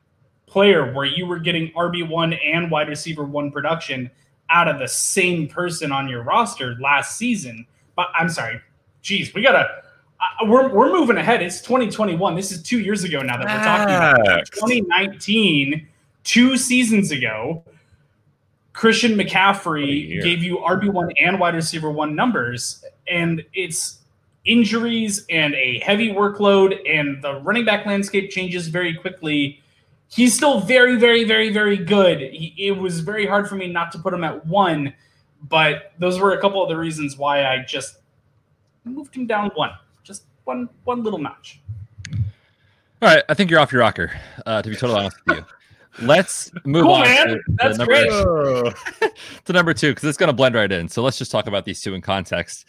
player 0.47 0.93
where 0.93 1.05
you 1.05 1.27
were 1.27 1.39
getting 1.39 1.71
RB 1.73 2.09
one 2.09 2.33
and 2.33 2.71
wide 2.71 2.89
receiver 2.89 3.25
one 3.25 3.51
production 3.51 4.11
out 4.51 4.69
of 4.69 4.79
the 4.79 4.89
same 4.89 5.47
person 5.47 5.93
on 5.93 6.09
your 6.09 6.23
roster 6.23 6.77
last 6.81 7.17
season. 7.17 7.67
But 7.97 8.09
I'm 8.15 8.29
sorry, 8.29 8.61
geez, 9.03 9.35
we 9.35 9.43
gotta 9.43 9.83
uh, 10.21 10.47
we're, 10.47 10.69
we're 10.69 10.93
moving 10.93 11.17
ahead. 11.17 11.43
It's 11.43 11.61
2021. 11.61 12.35
This 12.35 12.51
is 12.51 12.63
two 12.63 12.81
years 12.81 13.05
ago 13.05 13.21
now 13.21 13.37
that 13.37 13.47
we're 13.47 13.65
talking 13.65 13.95
about. 13.95 14.47
2019, 14.47 15.87
two 16.25 16.57
seasons 16.57 17.13
ago, 17.13 17.63
Christian 18.79 19.19
McCaffrey 19.19 20.23
gave 20.23 20.45
you 20.45 20.59
RB1 20.59 21.13
and 21.21 21.41
wide 21.41 21.57
receiver 21.57 21.91
one 21.91 22.15
numbers, 22.15 22.85
and 23.11 23.45
it's 23.53 23.99
injuries 24.45 25.27
and 25.29 25.53
a 25.55 25.81
heavy 25.81 26.13
workload, 26.13 26.79
and 26.89 27.21
the 27.21 27.41
running 27.41 27.65
back 27.65 27.87
landscape 27.87 28.31
changes 28.31 28.69
very 28.69 28.95
quickly. 28.95 29.61
He's 30.07 30.33
still 30.33 30.61
very, 30.61 30.95
very, 30.95 31.25
very, 31.25 31.53
very 31.53 31.77
good. 31.77 32.21
He, 32.21 32.55
it 32.57 32.79
was 32.79 33.01
very 33.01 33.27
hard 33.27 33.49
for 33.49 33.57
me 33.57 33.67
not 33.67 33.91
to 33.93 33.99
put 33.99 34.15
him 34.15 34.23
at 34.23 34.47
one, 34.47 34.95
but 35.49 35.93
those 35.99 36.21
were 36.21 36.35
a 36.35 36.41
couple 36.41 36.63
of 36.63 36.69
the 36.69 36.77
reasons 36.77 37.19
why 37.19 37.47
I 37.47 37.65
just 37.65 37.97
moved 38.85 39.13
him 39.13 39.27
down 39.27 39.51
one 39.57 39.73
one 40.45 40.69
one 40.85 41.03
little 41.03 41.19
notch. 41.19 41.61
All 43.03 43.09
right, 43.09 43.25
I 43.29 43.35
think 43.35 43.51
you're 43.51 43.59
off 43.59 43.73
your 43.73 43.81
rocker. 43.81 44.13
Uh, 44.47 44.63
to 44.63 44.71
be 44.71 44.77
totally 44.77 45.01
honest 45.01 45.17
with 45.27 45.39
you, 45.39 45.45
let's 46.01 46.51
move 46.65 46.85
cool, 46.85 46.93
on 46.93 47.05
to, 47.05 47.41
That's 47.49 47.79
number, 47.79 47.93
great. 47.93 49.13
to 49.45 49.53
number 49.53 49.75
two 49.75 49.91
because 49.91 50.05
it's 50.05 50.19
going 50.19 50.29
to 50.29 50.35
blend 50.35 50.55
right 50.55 50.71
in. 50.71 50.89
So 50.89 51.03
let's 51.03 51.19
just 51.19 51.31
talk 51.31 51.47
about 51.47 51.65
these 51.65 51.81
two 51.81 51.95
in 51.95 52.01
context. 52.01 52.67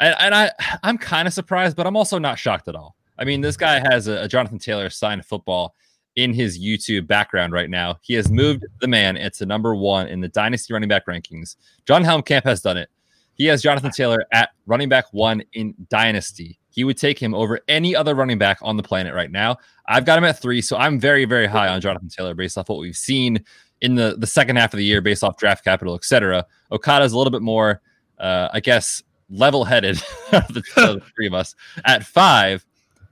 And, 0.00 0.14
and 0.18 0.34
I, 0.34 0.50
I'm 0.82 0.98
kind 0.98 1.28
of 1.28 1.34
surprised, 1.34 1.76
but 1.76 1.86
I'm 1.86 1.96
also 1.96 2.18
not 2.18 2.38
shocked 2.38 2.68
at 2.68 2.74
all. 2.74 2.96
I 3.18 3.24
mean, 3.24 3.40
this 3.40 3.56
guy 3.56 3.80
has 3.80 4.06
a, 4.06 4.22
a 4.22 4.28
Jonathan 4.28 4.58
Taylor 4.58 4.90
signed 4.90 5.24
football 5.24 5.74
in 6.16 6.32
his 6.32 6.58
YouTube 6.58 7.06
background 7.06 7.52
right 7.52 7.70
now. 7.70 7.96
He 8.02 8.14
has 8.14 8.30
moved 8.30 8.64
the 8.80 8.88
man 8.88 9.16
into 9.16 9.46
number 9.46 9.74
one 9.74 10.08
in 10.08 10.20
the 10.20 10.28
dynasty 10.28 10.72
running 10.72 10.88
back 10.88 11.06
rankings. 11.06 11.56
Jon 11.86 12.02
Helmkamp 12.02 12.44
has 12.44 12.60
done 12.60 12.76
it. 12.76 12.90
He 13.34 13.46
has 13.46 13.62
Jonathan 13.62 13.92
Taylor 13.92 14.24
at 14.32 14.50
running 14.66 14.88
back 14.88 15.06
one 15.12 15.42
in 15.52 15.74
dynasty. 15.88 16.58
He 16.78 16.84
would 16.84 16.96
take 16.96 17.18
him 17.18 17.34
over 17.34 17.58
any 17.66 17.96
other 17.96 18.14
running 18.14 18.38
back 18.38 18.58
on 18.62 18.76
the 18.76 18.84
planet 18.84 19.12
right 19.12 19.32
now. 19.32 19.56
I've 19.88 20.04
got 20.04 20.16
him 20.16 20.22
at 20.22 20.40
three, 20.40 20.62
so 20.62 20.76
I'm 20.76 21.00
very, 21.00 21.24
very 21.24 21.48
high 21.48 21.66
on 21.66 21.80
Jonathan 21.80 22.08
Taylor 22.08 22.34
based 22.34 22.56
off 22.56 22.68
what 22.68 22.78
we've 22.78 22.94
seen 22.94 23.44
in 23.80 23.96
the, 23.96 24.14
the 24.16 24.28
second 24.28 24.54
half 24.54 24.72
of 24.72 24.78
the 24.78 24.84
year, 24.84 25.00
based 25.00 25.24
off 25.24 25.36
draft 25.38 25.64
capital, 25.64 25.96
etc. 25.96 26.46
Okada's 26.70 27.10
a 27.14 27.18
little 27.18 27.32
bit 27.32 27.42
more, 27.42 27.80
uh, 28.20 28.50
I 28.52 28.60
guess, 28.60 29.02
level 29.28 29.64
headed 29.64 29.96
the, 30.30 30.62
the 30.76 31.02
three 31.16 31.26
of 31.26 31.34
us 31.34 31.56
at 31.84 32.04
five. 32.04 32.64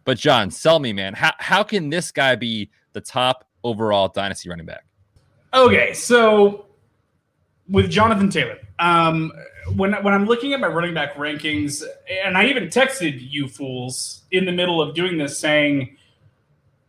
But 0.05 0.17
Jon, 0.17 0.53
sell 0.53 0.79
me, 0.79 0.93
man. 0.93 1.13
How 1.13 1.33
how 1.39 1.65
can 1.65 1.91
this 1.91 2.13
guy 2.13 2.37
be 2.37 2.71
the 2.93 3.01
top 3.01 3.49
overall 3.65 4.07
dynasty 4.07 4.49
running 4.49 4.67
back? 4.67 4.85
Okay, 5.53 5.93
so 5.93 6.66
with 7.69 7.91
Jonathan 7.91 8.31
Taylor, 8.31 8.59
um, 8.79 9.33
when 9.75 9.93
when 10.03 10.15
I'm 10.15 10.27
looking 10.27 10.53
at 10.53 10.61
my 10.61 10.69
running 10.69 10.95
back 10.95 11.15
rankings, 11.15 11.83
and 12.25 12.37
I 12.37 12.47
even 12.47 12.65
texted 12.65 13.19
you 13.19 13.49
fools 13.49 14.23
in 14.31 14.45
the 14.45 14.53
middle 14.53 14.81
of 14.81 14.95
doing 14.95 15.19
this, 15.19 15.39
saying 15.39 15.97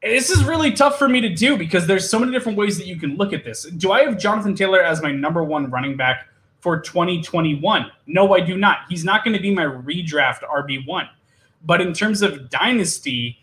this 0.01 0.29
is 0.29 0.43
really 0.43 0.71
tough 0.71 0.97
for 0.99 1.09
me 1.09 1.21
to 1.21 1.29
do 1.29 1.57
because 1.57 1.87
there's 1.87 2.09
so 2.09 2.19
many 2.19 2.31
different 2.31 2.57
ways 2.57 2.77
that 2.77 2.87
you 2.87 2.97
can 2.97 3.15
look 3.15 3.33
at 3.33 3.43
this. 3.43 3.63
Do 3.63 3.91
I 3.91 4.03
have 4.03 4.17
Jonathan 4.17 4.55
Taylor 4.55 4.81
as 4.81 5.01
my 5.01 5.11
number 5.11 5.43
one 5.43 5.69
running 5.71 5.97
back 5.97 6.27
for 6.59 6.79
2021? 6.79 7.91
No, 8.05 8.33
I 8.33 8.39
do 8.39 8.57
not. 8.57 8.79
He's 8.89 9.03
not 9.03 9.23
going 9.23 9.35
to 9.35 9.41
be 9.41 9.53
my 9.53 9.63
redraft 9.63 10.41
RB 10.41 10.85
one. 10.87 11.09
But 11.63 11.81
in 11.81 11.93
terms 11.93 12.21
of 12.21 12.49
dynasty, 12.49 13.39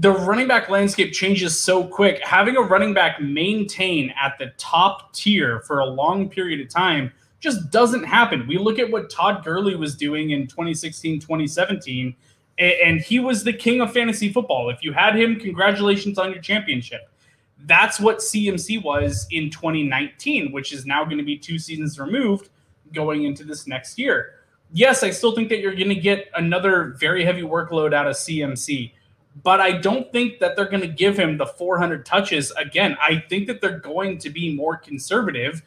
the 0.00 0.10
running 0.10 0.48
back 0.48 0.68
landscape 0.68 1.12
changes 1.12 1.56
so 1.56 1.86
quick. 1.86 2.20
Having 2.24 2.56
a 2.56 2.62
running 2.62 2.94
back 2.94 3.20
maintain 3.20 4.12
at 4.20 4.36
the 4.38 4.52
top 4.56 5.12
tier 5.12 5.60
for 5.60 5.78
a 5.78 5.86
long 5.86 6.28
period 6.28 6.60
of 6.60 6.68
time 6.68 7.12
just 7.38 7.70
doesn't 7.70 8.04
happen. 8.04 8.46
We 8.46 8.58
look 8.58 8.78
at 8.78 8.90
what 8.90 9.08
Todd 9.08 9.44
Gurley 9.44 9.76
was 9.76 9.94
doing 9.94 10.30
in 10.30 10.46
2016, 10.46 11.20
2017, 11.20 12.16
and 12.58 13.00
he 13.00 13.20
was 13.20 13.44
the 13.44 13.52
king 13.52 13.80
of 13.80 13.92
fantasy 13.92 14.32
football. 14.32 14.68
If 14.70 14.82
you 14.82 14.92
had 14.92 15.14
him, 15.14 15.38
congratulations 15.38 16.18
on 16.18 16.32
your 16.32 16.42
championship. 16.42 17.08
That's 17.66 18.00
what 18.00 18.18
CMC 18.18 18.82
was 18.82 19.26
in 19.30 19.50
2019, 19.50 20.50
which 20.52 20.72
is 20.72 20.86
now 20.86 21.04
going 21.04 21.18
to 21.18 21.24
be 21.24 21.36
two 21.36 21.58
seasons 21.58 22.00
removed 22.00 22.48
going 22.92 23.24
into 23.24 23.44
this 23.44 23.66
next 23.66 23.98
year. 23.98 24.34
Yes, 24.72 25.04
I 25.04 25.10
still 25.10 25.34
think 25.36 25.50
that 25.50 25.60
you're 25.60 25.74
going 25.74 25.88
to 25.88 25.94
get 25.94 26.28
another 26.34 26.96
very 26.98 27.24
heavy 27.24 27.42
workload 27.42 27.94
out 27.94 28.08
of 28.08 28.16
CMC 28.16 28.92
but 29.42 29.60
I 29.60 29.72
don't 29.72 30.10
think 30.12 30.38
that 30.38 30.54
they're 30.54 30.68
going 30.68 30.82
to 30.82 30.88
give 30.88 31.18
him 31.18 31.38
the 31.38 31.46
400 31.46 32.06
touches 32.06 32.52
again. 32.52 32.96
I 33.02 33.18
think 33.28 33.46
that 33.48 33.60
they're 33.60 33.78
going 33.78 34.18
to 34.18 34.30
be 34.30 34.54
more 34.54 34.76
conservative 34.76 35.62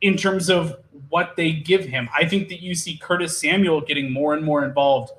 in 0.00 0.16
terms 0.16 0.48
of 0.48 0.76
what 1.10 1.36
they 1.36 1.52
give 1.52 1.84
him. 1.84 2.08
I 2.16 2.26
think 2.26 2.48
that 2.48 2.62
you 2.62 2.74
see 2.74 2.96
Curtis 2.96 3.38
Samuel 3.38 3.82
getting 3.82 4.10
more 4.10 4.34
and 4.34 4.44
more 4.44 4.64
involved. 4.64 5.12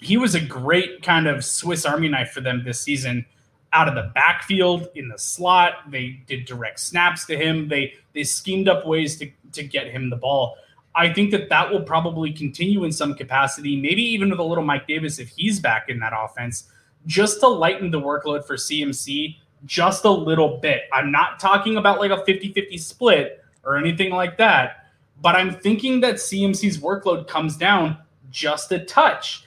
He 0.00 0.16
was 0.16 0.34
a 0.34 0.40
great 0.40 1.02
kind 1.02 1.26
of 1.26 1.44
Swiss 1.44 1.84
Army 1.84 2.08
knife 2.08 2.30
for 2.30 2.40
them 2.40 2.62
this 2.64 2.80
season. 2.80 3.26
Out 3.72 3.88
of 3.88 3.94
the 3.94 4.10
backfield 4.14 4.88
in 4.94 5.08
the 5.08 5.18
slot, 5.18 5.90
they 5.90 6.20
did 6.26 6.44
direct 6.44 6.78
snaps 6.78 7.24
to 7.26 7.36
him. 7.36 7.68
They 7.68 7.94
they 8.12 8.22
schemed 8.22 8.68
up 8.68 8.86
ways 8.86 9.16
to 9.18 9.30
to 9.52 9.62
get 9.62 9.86
him 9.88 10.10
the 10.10 10.16
ball. 10.16 10.56
I 10.94 11.12
think 11.12 11.30
that 11.30 11.48
that 11.48 11.70
will 11.70 11.80
probably 11.80 12.32
continue 12.32 12.84
in 12.84 12.92
some 12.92 13.14
capacity, 13.14 13.80
maybe 13.80 14.02
even 14.02 14.28
with 14.28 14.40
a 14.40 14.44
little 14.44 14.64
Mike 14.64 14.86
Davis 14.86 15.18
if 15.18 15.28
he's 15.30 15.58
back 15.58 15.88
in 15.88 16.00
that 16.00 16.12
offense 16.14 16.68
just 17.06 17.40
to 17.40 17.48
lighten 17.48 17.90
the 17.90 18.00
workload 18.00 18.44
for 18.44 18.56
CMC 18.56 19.36
just 19.64 20.04
a 20.04 20.10
little 20.10 20.58
bit. 20.58 20.82
I'm 20.92 21.12
not 21.12 21.38
talking 21.38 21.76
about 21.76 22.00
like 22.00 22.10
a 22.10 22.24
50 22.24 22.52
50 22.52 22.78
split 22.78 23.44
or 23.64 23.76
anything 23.76 24.10
like 24.10 24.36
that, 24.38 24.86
but 25.20 25.36
I'm 25.36 25.54
thinking 25.54 26.00
that 26.00 26.16
CMC's 26.16 26.78
workload 26.78 27.28
comes 27.28 27.56
down 27.56 27.98
just 28.30 28.72
a 28.72 28.80
touch. 28.80 29.44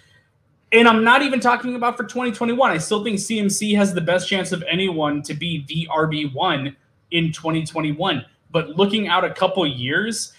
And 0.72 0.88
I'm 0.88 1.04
not 1.04 1.22
even 1.22 1.40
talking 1.40 1.76
about 1.76 1.96
for 1.96 2.04
2021. 2.04 2.72
I 2.72 2.78
still 2.78 3.04
think 3.04 3.18
CMC 3.18 3.76
has 3.78 3.94
the 3.94 4.02
best 4.02 4.28
chance 4.28 4.52
of 4.52 4.64
anyone 4.70 5.22
to 5.24 5.34
be 5.34 5.66
the 5.68 5.88
RB1 5.92 6.76
in 7.12 7.32
2021. 7.32 8.26
But 8.52 8.70
looking 8.70 9.08
out 9.08 9.24
a 9.24 9.34
couple 9.34 9.66
years, 9.68 10.34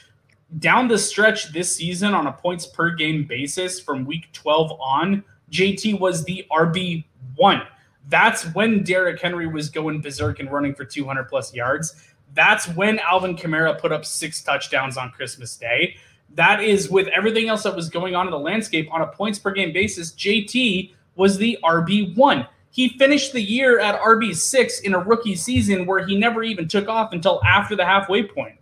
down 0.59 0.89
the 0.89 0.99
stretch 0.99 1.53
this 1.53 1.75
season 1.75 2.15
on 2.15 2.27
a 2.27 2.33
points 2.33 2.67
per 2.67 2.91
game 2.91 3.25
basis 3.25 3.81
from 3.81 4.05
week 4.05 4.33
12 4.33 4.73
on, 4.81 5.25
JT 5.51 5.99
was 6.01 6.25
the 6.25 6.47
RB 6.51 7.05
one. 7.37 7.63
That's 8.09 8.45
when 8.55 8.83
Derrick 8.83 9.21
Henry 9.21 9.47
was 9.47 9.69
going 9.69 10.01
berserk 10.01 10.41
and 10.41 10.51
running 10.51 10.75
for 10.75 10.85
200 10.85 11.25
plus 11.25 11.55
yards. 11.55 11.95
That's 12.35 12.69
when 12.69 12.99
Alvin 13.01 13.37
Kamara 13.37 13.79
put 13.81 13.93
up 13.93 14.05
six 14.05 14.43
touchdowns 14.43 14.97
on 14.97 15.11
Christmas 15.11 15.57
Day. 15.57 15.97
That 16.35 16.63
is 16.63 16.91
with 16.91 17.09
everything 17.09 17.49
else 17.49 17.63
that 17.63 17.75
was 17.75 17.89
going 17.89 18.15
on 18.15 18.27
in 18.27 18.31
the 18.31 18.39
landscape 18.39 18.93
on 18.93 19.01
a 19.01 19.07
points 19.07 19.39
per 19.39 19.53
game 19.53 19.73
basis. 19.73 20.13
JT 20.13 20.93
was 21.15 21.39
the 21.39 21.59
RB1. 21.65 22.47
He 22.71 22.91
finished 22.91 23.33
the 23.33 23.41
year 23.41 23.81
at 23.81 23.99
RB6 24.01 24.83
in 24.83 24.95
a 24.95 24.99
rookie 24.99 25.35
season 25.35 25.87
where 25.87 26.07
he 26.07 26.17
never 26.17 26.43
even 26.43 26.69
took 26.69 26.89
off 26.89 27.13
until 27.13 27.43
after 27.43 27.75
the 27.75 27.87
halfway 27.87 28.23
point. 28.23 28.59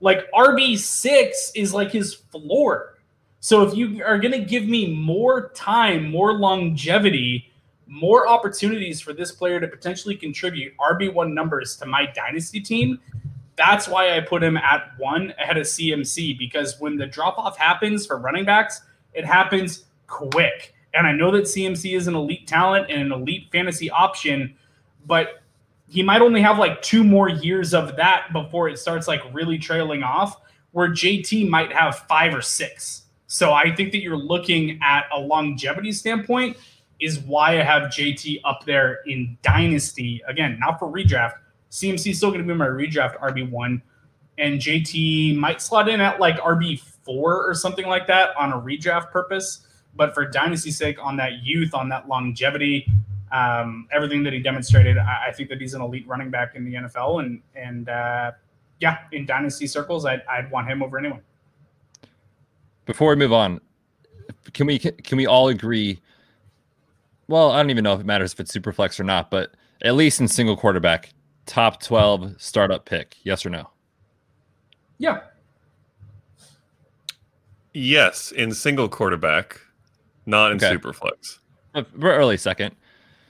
Like 0.00 0.30
RB6 0.32 1.52
is 1.54 1.72
like 1.72 1.90
his 1.90 2.14
floor. 2.14 2.98
So 3.40 3.62
if 3.62 3.74
you 3.74 4.04
are 4.04 4.18
going 4.18 4.32
to 4.32 4.44
give 4.44 4.66
me 4.68 4.94
more 4.94 5.48
time, 5.50 6.10
more 6.10 6.34
longevity, 6.34 7.50
more 7.86 8.28
opportunities 8.28 9.00
for 9.00 9.14
this 9.14 9.32
player 9.32 9.58
to 9.58 9.66
potentially 9.66 10.14
contribute 10.14 10.74
RB1 10.76 11.32
numbers 11.32 11.76
to 11.78 11.86
my 11.86 12.06
dynasty 12.14 12.60
team, 12.60 13.00
that's 13.56 13.88
why 13.88 14.14
I 14.14 14.20
put 14.20 14.42
him 14.42 14.58
at 14.58 14.92
one 14.98 15.32
ahead 15.38 15.56
of 15.56 15.64
CMC 15.64 16.38
because 16.38 16.78
when 16.80 16.96
the 16.96 17.06
drop 17.06 17.38
off 17.38 17.56
happens 17.56 18.06
for 18.06 18.18
running 18.18 18.44
backs, 18.44 18.82
it 19.14 19.24
happens 19.24 19.86
quick. 20.06 20.74
And 20.92 21.06
I 21.06 21.12
know 21.12 21.30
that 21.30 21.44
CMC 21.44 21.96
is 21.96 22.08
an 22.08 22.14
elite 22.14 22.46
talent 22.46 22.90
and 22.90 23.00
an 23.00 23.12
elite 23.12 23.48
fantasy 23.50 23.90
option, 23.90 24.54
but 25.06 25.42
he 25.88 26.02
might 26.02 26.20
only 26.20 26.42
have 26.42 26.58
like 26.58 26.82
two 26.82 27.02
more 27.02 27.28
years 27.28 27.72
of 27.72 27.96
that 27.96 28.32
before 28.32 28.68
it 28.68 28.78
starts 28.78 29.08
like 29.08 29.22
really 29.32 29.58
trailing 29.58 30.02
off, 30.02 30.36
where 30.72 30.88
JT 30.88 31.48
might 31.48 31.72
have 31.72 32.00
five 32.00 32.34
or 32.34 32.42
six. 32.42 33.04
So 33.32 33.52
I 33.52 33.72
think 33.72 33.92
that 33.92 34.02
you're 34.02 34.16
looking 34.16 34.80
at 34.82 35.04
a 35.14 35.20
longevity 35.20 35.92
standpoint 35.92 36.56
is 36.98 37.20
why 37.20 37.60
I 37.60 37.62
have 37.62 37.84
JT 37.84 38.40
up 38.44 38.64
there 38.64 38.98
in 39.06 39.38
dynasty. 39.42 40.20
Again, 40.26 40.58
not 40.58 40.80
for 40.80 40.88
redraft. 40.88 41.34
CMC 41.70 42.16
still 42.16 42.30
going 42.30 42.44
to 42.44 42.52
be 42.52 42.58
my 42.58 42.66
redraft 42.66 43.20
RB1 43.20 43.80
and 44.38 44.60
JT 44.60 45.36
might 45.36 45.62
slot 45.62 45.88
in 45.88 46.00
at 46.00 46.18
like 46.18 46.38
RB4 46.40 47.06
or 47.06 47.54
something 47.54 47.86
like 47.86 48.08
that 48.08 48.30
on 48.36 48.52
a 48.52 48.60
redraft 48.60 49.12
purpose, 49.12 49.64
but 49.94 50.12
for 50.12 50.24
dynasty 50.28 50.72
sake 50.72 50.96
on 51.00 51.16
that 51.18 51.44
youth, 51.44 51.72
on 51.72 51.88
that 51.88 52.08
longevity, 52.08 52.84
um, 53.30 53.86
everything 53.92 54.24
that 54.24 54.32
he 54.32 54.40
demonstrated, 54.40 54.98
I, 54.98 55.26
I, 55.28 55.32
think 55.32 55.50
that 55.50 55.60
he's 55.60 55.74
an 55.74 55.82
elite 55.82 56.04
running 56.08 56.30
back 56.30 56.56
in 56.56 56.64
the 56.64 56.74
NFL 56.74 57.20
and 57.24 57.40
and 57.54 57.88
uh, 57.88 58.32
yeah, 58.80 58.98
in 59.12 59.24
dynasty 59.24 59.68
circles, 59.68 60.04
I'd, 60.04 60.22
I'd 60.28 60.50
want 60.50 60.68
him 60.68 60.82
over 60.82 60.98
anyone 60.98 61.22
before 62.90 63.10
we 63.10 63.14
move 63.14 63.32
on, 63.32 63.60
can 64.52 64.66
we 64.66 64.76
can 64.76 65.16
we 65.16 65.24
all 65.24 65.46
agree? 65.46 66.00
Well, 67.28 67.52
I 67.52 67.58
don't 67.58 67.70
even 67.70 67.84
know 67.84 67.94
if 67.94 68.00
it 68.00 68.06
matters 68.06 68.32
if 68.32 68.40
it's 68.40 68.52
super 68.52 68.72
flex 68.72 68.98
or 68.98 69.04
not, 69.04 69.30
but 69.30 69.54
at 69.82 69.94
least 69.94 70.20
in 70.20 70.26
single 70.26 70.56
quarterback, 70.56 71.12
top 71.46 71.80
twelve 71.80 72.34
startup 72.38 72.86
pick, 72.86 73.16
yes 73.22 73.46
or 73.46 73.50
no? 73.50 73.70
Yeah. 74.98 75.20
Yes, 77.72 78.32
in 78.32 78.52
single 78.52 78.88
quarterback, 78.88 79.60
not 80.26 80.50
in 80.50 80.56
okay. 80.56 80.70
super 80.70 80.92
flex. 80.92 81.38
Uh, 81.76 81.84
early 82.02 82.36
second. 82.36 82.74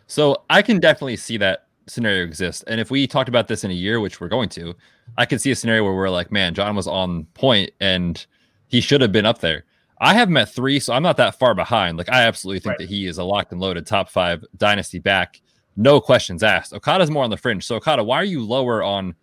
So 0.06 0.42
I 0.48 0.62
can 0.62 0.80
definitely 0.80 1.16
see 1.16 1.36
that 1.36 1.66
scenario 1.86 2.24
exist. 2.24 2.64
And 2.66 2.80
if 2.80 2.90
we 2.90 3.06
talked 3.06 3.28
about 3.28 3.46
this 3.48 3.62
in 3.62 3.70
a 3.70 3.74
year, 3.74 4.00
which 4.00 4.22
we're 4.22 4.28
going 4.28 4.48
to, 4.50 4.74
I 5.18 5.26
could 5.26 5.42
see 5.42 5.50
a 5.50 5.54
scenario 5.54 5.84
where 5.84 5.92
we're 5.92 6.08
like, 6.08 6.32
man, 6.32 6.54
Jon 6.54 6.74
was 6.74 6.86
on 6.86 7.24
point 7.34 7.72
and 7.78 8.24
he 8.70 8.80
should 8.80 9.00
have 9.00 9.12
been 9.12 9.26
up 9.26 9.40
there. 9.40 9.64
I 10.00 10.14
have 10.14 10.28
him 10.28 10.36
at 10.38 10.48
three, 10.48 10.80
so 10.80 10.94
I'm 10.94 11.02
not 11.02 11.18
that 11.18 11.38
far 11.38 11.54
behind. 11.54 11.98
Like 11.98 12.08
I 12.08 12.22
absolutely 12.22 12.60
think 12.60 12.70
right. 12.70 12.78
that 12.78 12.88
he 12.88 13.06
is 13.06 13.18
a 13.18 13.24
locked 13.24 13.52
and 13.52 13.60
loaded 13.60 13.86
top 13.86 14.08
five 14.08 14.42
dynasty 14.56 14.98
back, 14.98 15.40
no 15.76 16.00
questions 16.00 16.42
asked. 16.42 16.72
Okada's 16.72 17.10
more 17.10 17.24
on 17.24 17.30
the 17.30 17.36
fringe. 17.36 17.66
So 17.66 17.76
Okada, 17.76 18.02
why 18.02 18.16
are 18.16 18.24
you 18.24 18.42
lower 18.42 18.82
on 18.82 19.14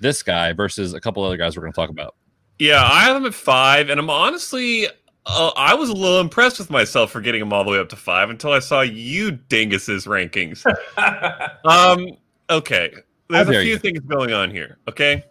this 0.00 0.22
guy 0.22 0.52
versus 0.52 0.94
a 0.94 1.00
couple 1.00 1.22
other 1.22 1.36
guys 1.36 1.56
we're 1.56 1.62
going 1.62 1.72
to 1.72 1.76
talk 1.76 1.90
about? 1.90 2.16
Yeah, 2.58 2.82
I 2.82 3.04
have 3.04 3.16
him 3.16 3.26
at 3.26 3.34
five, 3.34 3.90
and 3.90 4.00
I'm 4.00 4.08
honestly, 4.08 4.88
uh, 5.26 5.50
I 5.56 5.74
was 5.74 5.90
a 5.90 5.92
little 5.92 6.20
impressed 6.20 6.58
with 6.58 6.70
myself 6.70 7.12
for 7.12 7.20
getting 7.20 7.42
him 7.42 7.52
all 7.52 7.64
the 7.64 7.70
way 7.70 7.78
up 7.78 7.90
to 7.90 7.96
five 7.96 8.30
until 8.30 8.52
I 8.52 8.60
saw 8.60 8.80
you 8.80 9.32
dingus's 9.32 10.06
rankings. 10.06 10.64
um, 11.64 12.16
okay, 12.48 12.94
there's 13.28 13.48
a 13.48 13.52
few 13.52 13.60
you. 13.60 13.78
things 13.78 14.00
going 14.00 14.32
on 14.32 14.50
here. 14.50 14.78
Okay, 14.88 15.24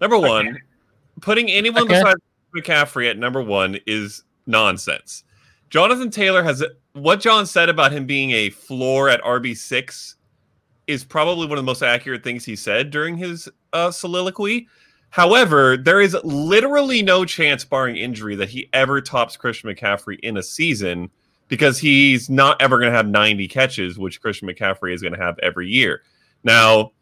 number 0.00 0.18
one, 0.18 0.48
okay. 0.48 0.58
putting 1.20 1.50
anyone 1.50 1.82
okay. 1.82 1.94
besides 1.94 2.20
McCaffrey 2.54 3.08
at 3.08 3.18
number 3.18 3.42
one 3.42 3.78
is 3.86 4.24
nonsense. 4.46 5.24
Jonathan 5.68 6.10
Taylor 6.10 6.42
has 6.42 6.64
what 6.92 7.20
Jon 7.20 7.46
said 7.46 7.68
about 7.68 7.92
him 7.92 8.06
being 8.06 8.32
a 8.32 8.50
floor 8.50 9.08
at 9.08 9.22
RB 9.22 9.56
six 9.56 10.16
is 10.86 11.04
probably 11.04 11.46
one 11.46 11.56
of 11.56 11.64
the 11.64 11.70
most 11.70 11.82
accurate 11.82 12.24
things 12.24 12.44
he 12.44 12.56
said 12.56 12.90
during 12.90 13.16
his 13.16 13.48
uh, 13.72 13.90
soliloquy. 13.90 14.66
However, 15.10 15.76
there 15.76 16.00
is 16.00 16.16
literally 16.24 17.02
no 17.02 17.24
chance, 17.24 17.64
barring 17.64 17.96
injury, 17.96 18.36
that 18.36 18.48
he 18.48 18.68
ever 18.72 19.00
tops 19.00 19.36
Christian 19.36 19.72
McCaffrey 19.72 20.18
in 20.20 20.36
a 20.36 20.42
season 20.42 21.10
because 21.48 21.78
he's 21.78 22.30
not 22.30 22.60
ever 22.62 22.78
going 22.78 22.90
to 22.90 22.96
have 22.96 23.08
90 23.08 23.48
catches, 23.48 23.98
which 23.98 24.20
Christian 24.20 24.48
McCaffrey 24.48 24.94
is 24.94 25.02
going 25.02 25.14
to 25.14 25.20
have 25.20 25.38
every 25.40 25.68
year. 25.68 26.02
Now, 26.44 26.92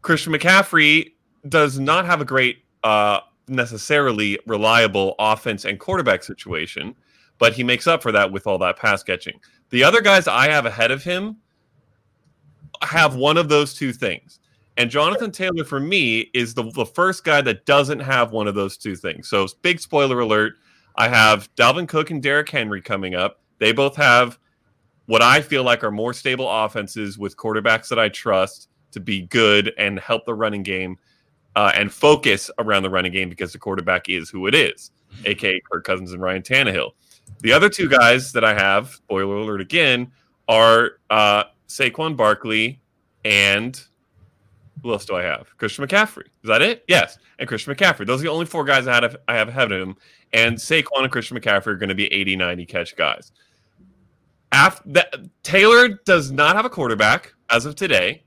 Christian 0.00 0.32
McCaffrey 0.32 1.12
does 1.48 1.78
not 1.78 2.06
have 2.06 2.20
a 2.22 2.24
great, 2.24 2.64
uh, 2.82 3.20
necessarily 3.48 4.38
reliable 4.46 5.14
offense 5.18 5.64
and 5.64 5.78
quarterback 5.78 6.22
situation, 6.22 6.94
but 7.38 7.52
he 7.52 7.64
makes 7.64 7.86
up 7.86 8.02
for 8.02 8.12
that 8.12 8.30
with 8.30 8.46
all 8.46 8.58
that 8.58 8.76
pass 8.76 9.02
catching. 9.02 9.38
The 9.70 9.84
other 9.84 10.00
guys 10.00 10.28
I 10.28 10.48
have 10.48 10.66
ahead 10.66 10.90
of 10.90 11.02
him 11.02 11.36
have 12.82 13.14
one 13.14 13.36
of 13.36 13.48
those 13.48 13.74
two 13.74 13.92
things. 13.92 14.38
And 14.76 14.90
Jonathan 14.90 15.30
Taylor, 15.30 15.64
for 15.64 15.80
me, 15.80 16.30
is 16.32 16.54
the, 16.54 16.70
the 16.70 16.86
first 16.86 17.24
guy 17.24 17.42
that 17.42 17.66
doesn't 17.66 18.00
have 18.00 18.32
one 18.32 18.48
of 18.48 18.54
those 18.54 18.76
two 18.76 18.96
things. 18.96 19.28
So, 19.28 19.46
big 19.60 19.80
spoiler 19.80 20.20
alert 20.20 20.54
I 20.96 21.08
have 21.08 21.54
Dalvin 21.54 21.88
Cook 21.88 22.10
and 22.10 22.22
Derrick 22.22 22.48
Henry 22.48 22.80
coming 22.80 23.14
up. 23.14 23.40
They 23.58 23.72
both 23.72 23.96
have 23.96 24.38
what 25.06 25.22
I 25.22 25.40
feel 25.40 25.62
like 25.62 25.84
are 25.84 25.90
more 25.90 26.12
stable 26.12 26.48
offenses 26.48 27.18
with 27.18 27.36
quarterbacks 27.36 27.88
that 27.88 27.98
I 27.98 28.08
trust 28.08 28.68
to 28.92 29.00
be 29.00 29.22
good 29.22 29.72
and 29.78 29.98
help 29.98 30.26
the 30.26 30.34
running 30.34 30.62
game 30.62 30.98
uh, 31.56 31.72
and 31.74 31.92
focus 31.92 32.50
around 32.58 32.82
the 32.82 32.90
running 32.90 33.12
game 33.12 33.28
because 33.28 33.52
the 33.52 33.58
quarterback 33.58 34.08
is 34.08 34.30
who 34.30 34.46
it 34.46 34.54
is, 34.54 34.90
aka 35.24 35.60
Kirk 35.70 35.84
Cousins 35.84 36.12
and 36.12 36.22
Ryan 36.22 36.42
Tannehill. 36.42 36.92
The 37.40 37.52
other 37.52 37.68
two 37.68 37.88
guys 37.88 38.32
that 38.32 38.44
I 38.44 38.54
have, 38.54 38.90
spoiler 38.90 39.36
alert 39.36 39.60
again, 39.60 40.12
are 40.48 40.92
uh, 41.10 41.44
Saquon 41.68 42.16
Barkley 42.16 42.80
and 43.24 43.80
who 44.82 44.92
else 44.92 45.04
do 45.04 45.14
I 45.14 45.22
have? 45.22 45.56
Christian 45.58 45.86
McCaffrey. 45.86 46.26
Is 46.26 46.48
that 46.48 46.60
it? 46.60 46.84
Yes. 46.88 47.18
And 47.38 47.48
Christian 47.48 47.74
McCaffrey. 47.74 48.06
Those 48.06 48.20
are 48.20 48.24
the 48.24 48.30
only 48.30 48.46
four 48.46 48.64
guys 48.64 48.86
I 48.86 48.94
have, 48.94 49.16
I 49.28 49.34
have 49.34 49.48
ahead 49.48 49.70
of 49.70 49.80
him. 49.80 49.96
And 50.32 50.56
Saquon 50.56 51.02
and 51.02 51.12
Christian 51.12 51.38
McCaffrey 51.38 51.68
are 51.68 51.76
going 51.76 51.88
to 51.88 51.94
be 51.94 52.12
80, 52.12 52.36
90 52.36 52.66
catch 52.66 52.96
guys. 52.96 53.32
After 54.50 54.82
that, 54.90 55.14
Taylor 55.42 56.00
does 56.04 56.30
not 56.30 56.56
have 56.56 56.64
a 56.64 56.70
quarterback 56.70 57.32
as 57.50 57.64
of 57.64 57.76
today. 57.76 58.24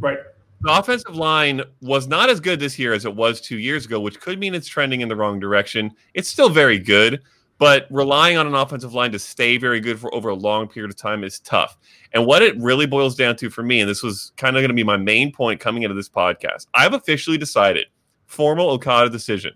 Right. 0.00 0.18
The 0.62 0.78
offensive 0.78 1.16
line 1.16 1.62
was 1.80 2.06
not 2.06 2.28
as 2.28 2.38
good 2.38 2.60
this 2.60 2.78
year 2.78 2.92
as 2.92 3.06
it 3.06 3.16
was 3.16 3.40
two 3.40 3.58
years 3.58 3.86
ago, 3.86 3.98
which 3.98 4.20
could 4.20 4.38
mean 4.38 4.54
it's 4.54 4.68
trending 4.68 5.00
in 5.00 5.08
the 5.08 5.16
wrong 5.16 5.40
direction. 5.40 5.90
It's 6.12 6.28
still 6.28 6.50
very 6.50 6.78
good, 6.78 7.22
but 7.56 7.86
relying 7.90 8.36
on 8.36 8.46
an 8.46 8.54
offensive 8.54 8.92
line 8.92 9.10
to 9.12 9.18
stay 9.18 9.56
very 9.56 9.80
good 9.80 9.98
for 9.98 10.14
over 10.14 10.28
a 10.28 10.34
long 10.34 10.68
period 10.68 10.90
of 10.90 10.98
time 10.98 11.24
is 11.24 11.40
tough. 11.40 11.78
And 12.12 12.26
what 12.26 12.42
it 12.42 12.58
really 12.58 12.86
boils 12.86 13.16
down 13.16 13.36
to 13.36 13.48
for 13.48 13.62
me, 13.62 13.80
and 13.80 13.88
this 13.88 14.02
was 14.02 14.32
kind 14.36 14.54
of 14.54 14.60
going 14.60 14.68
to 14.68 14.74
be 14.74 14.84
my 14.84 14.98
main 14.98 15.32
point 15.32 15.60
coming 15.60 15.82
into 15.82 15.94
this 15.94 16.10
podcast, 16.10 16.66
I've 16.74 16.92
officially 16.92 17.38
decided, 17.38 17.86
formal 18.26 18.68
Okada 18.68 19.08
decision, 19.08 19.54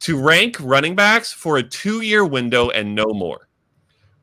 to 0.00 0.18
rank 0.18 0.56
running 0.60 0.94
backs 0.94 1.30
for 1.30 1.58
a 1.58 1.62
two 1.62 2.00
year 2.00 2.24
window 2.24 2.70
and 2.70 2.94
no 2.94 3.06
more. 3.06 3.48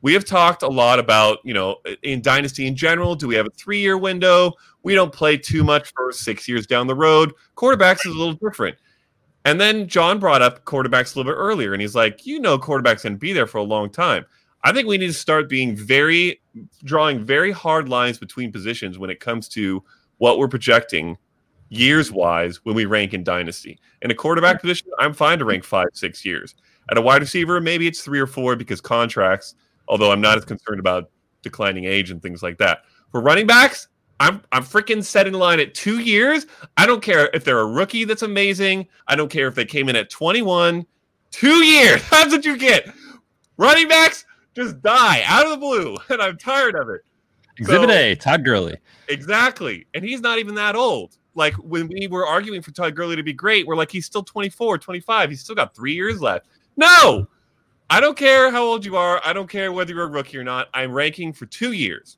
We 0.02 0.12
have 0.14 0.24
talked 0.24 0.62
a 0.62 0.68
lot 0.68 0.98
about, 0.98 1.38
you 1.44 1.54
know, 1.54 1.76
in 2.02 2.20
Dynasty 2.20 2.66
in 2.66 2.76
general, 2.76 3.14
do 3.14 3.28
we 3.28 3.36
have 3.36 3.46
a 3.46 3.50
three 3.50 3.80
year 3.80 3.96
window? 3.96 4.52
We 4.82 4.94
don't 4.94 5.12
play 5.12 5.36
too 5.36 5.62
much 5.62 5.92
for 5.94 6.12
six 6.12 6.48
years 6.48 6.66
down 6.66 6.88
the 6.88 6.94
road. 6.94 7.32
Quarterbacks 7.56 8.04
is 8.04 8.14
a 8.14 8.18
little 8.18 8.34
different. 8.34 8.76
And 9.44 9.60
then 9.60 9.88
Jon 9.88 10.18
brought 10.18 10.42
up 10.42 10.64
quarterbacks 10.64 11.14
a 11.14 11.18
little 11.18 11.32
bit 11.32 11.36
earlier, 11.36 11.72
and 11.72 11.80
he's 11.80 11.94
like, 11.94 12.26
you 12.26 12.38
know, 12.38 12.58
quarterbacks 12.58 13.02
can 13.02 13.16
be 13.16 13.32
there 13.32 13.46
for 13.46 13.58
a 13.58 13.62
long 13.62 13.90
time. 13.90 14.24
I 14.64 14.72
think 14.72 14.86
we 14.86 14.98
need 14.98 15.08
to 15.08 15.12
start 15.12 15.48
being 15.48 15.74
very, 15.74 16.40
drawing 16.84 17.24
very 17.24 17.50
hard 17.50 17.88
lines 17.88 18.18
between 18.18 18.52
positions 18.52 18.98
when 18.98 19.10
it 19.10 19.18
comes 19.18 19.48
to 19.50 19.82
what 20.18 20.38
we're 20.38 20.46
projecting 20.46 21.18
years 21.68 22.12
wise 22.12 22.60
when 22.64 22.76
we 22.76 22.84
rank 22.84 23.14
in 23.14 23.24
Dynasty. 23.24 23.78
In 24.02 24.10
a 24.10 24.14
quarterback 24.14 24.60
position, 24.60 24.88
I'm 25.00 25.14
fine 25.14 25.38
to 25.40 25.44
rank 25.44 25.64
five, 25.64 25.88
six 25.94 26.24
years. 26.24 26.54
At 26.90 26.98
a 26.98 27.02
wide 27.02 27.22
receiver, 27.22 27.60
maybe 27.60 27.88
it's 27.88 28.02
three 28.02 28.20
or 28.20 28.26
four 28.26 28.54
because 28.54 28.80
contracts, 28.80 29.54
although 29.92 30.10
I'm 30.10 30.22
not 30.22 30.38
as 30.38 30.46
concerned 30.46 30.80
about 30.80 31.10
declining 31.42 31.84
age 31.84 32.10
and 32.10 32.22
things 32.22 32.42
like 32.42 32.56
that. 32.56 32.84
For 33.10 33.20
running 33.20 33.46
backs, 33.46 33.88
I'm 34.20 34.40
I'm 34.52 34.62
freaking 34.62 35.04
setting 35.04 35.34
line 35.34 35.60
at 35.60 35.74
two 35.74 35.98
years. 35.98 36.46
I 36.78 36.86
don't 36.86 37.02
care 37.02 37.28
if 37.34 37.44
they're 37.44 37.60
a 37.60 37.66
rookie 37.66 38.04
that's 38.04 38.22
amazing. 38.22 38.88
I 39.06 39.16
don't 39.16 39.28
care 39.30 39.48
if 39.48 39.54
they 39.54 39.66
came 39.66 39.90
in 39.90 39.96
at 39.96 40.08
21. 40.08 40.86
Two 41.30 41.64
years. 41.64 42.02
That's 42.10 42.32
what 42.32 42.44
you 42.44 42.56
get. 42.58 42.90
Running 43.58 43.88
backs 43.88 44.24
just 44.54 44.80
die 44.82 45.22
out 45.26 45.44
of 45.44 45.50
the 45.50 45.56
blue, 45.58 45.96
and 46.08 46.20
I'm 46.22 46.36
tired 46.38 46.74
of 46.74 46.88
it. 46.88 47.02
Exhibit 47.58 47.90
So- 47.90 47.94
A, 47.94 48.14
Todd 48.14 48.44
Gurley. 48.44 48.76
Exactly. 49.08 49.86
And 49.94 50.04
he's 50.04 50.20
not 50.20 50.38
even 50.38 50.54
that 50.54 50.74
old. 50.74 51.18
Like 51.34 51.54
when 51.54 51.88
we 51.88 52.06
were 52.06 52.26
arguing 52.26 52.60
for 52.62 52.70
Todd 52.70 52.94
Gurley 52.94 53.16
to 53.16 53.22
be 53.22 53.32
great, 53.32 53.66
we're 53.66 53.76
like, 53.76 53.90
he's 53.90 54.06
still 54.06 54.22
24, 54.22 54.78
25. 54.78 55.30
He's 55.30 55.40
still 55.40 55.54
got 55.54 55.74
three 55.74 55.94
years 55.94 56.20
left. 56.20 56.46
No, 56.76 57.26
I 57.92 58.00
don't 58.00 58.16
care 58.16 58.50
how 58.50 58.62
old 58.62 58.86
you 58.86 58.96
are. 58.96 59.20
I 59.22 59.34
don't 59.34 59.50
care 59.50 59.70
whether 59.70 59.92
you're 59.92 60.04
a 60.04 60.06
rookie 60.06 60.38
or 60.38 60.44
not. 60.44 60.68
I'm 60.72 60.92
ranking 60.92 61.30
for 61.34 61.44
two 61.44 61.72
years. 61.72 62.16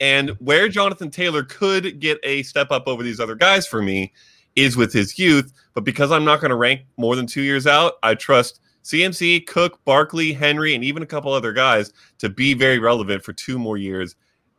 And 0.00 0.30
where 0.40 0.66
Jonathan 0.70 1.10
Taylor 1.10 1.42
could 1.42 2.00
get 2.00 2.18
a 2.22 2.42
step 2.44 2.70
up 2.70 2.88
over 2.88 3.02
these 3.02 3.20
other 3.20 3.34
guys 3.34 3.66
for 3.66 3.82
me 3.82 4.14
is 4.56 4.78
with 4.78 4.90
his 4.90 5.18
youth. 5.18 5.52
But 5.74 5.84
because 5.84 6.10
I'm 6.10 6.24
not 6.24 6.40
going 6.40 6.48
to 6.48 6.56
rank 6.56 6.86
more 6.96 7.16
than 7.16 7.26
two 7.26 7.42
years 7.42 7.66
out, 7.66 7.94
I 8.02 8.14
trust 8.14 8.62
CMC, 8.82 9.46
Cook, 9.46 9.78
Barkley, 9.84 10.32
Henry, 10.32 10.74
and 10.74 10.82
even 10.82 11.02
a 11.02 11.06
couple 11.06 11.34
other 11.34 11.52
guys 11.52 11.92
to 12.16 12.30
be 12.30 12.54
very 12.54 12.78
relevant 12.78 13.22
for 13.22 13.34
two 13.34 13.58
more 13.58 13.76
years. 13.76 14.16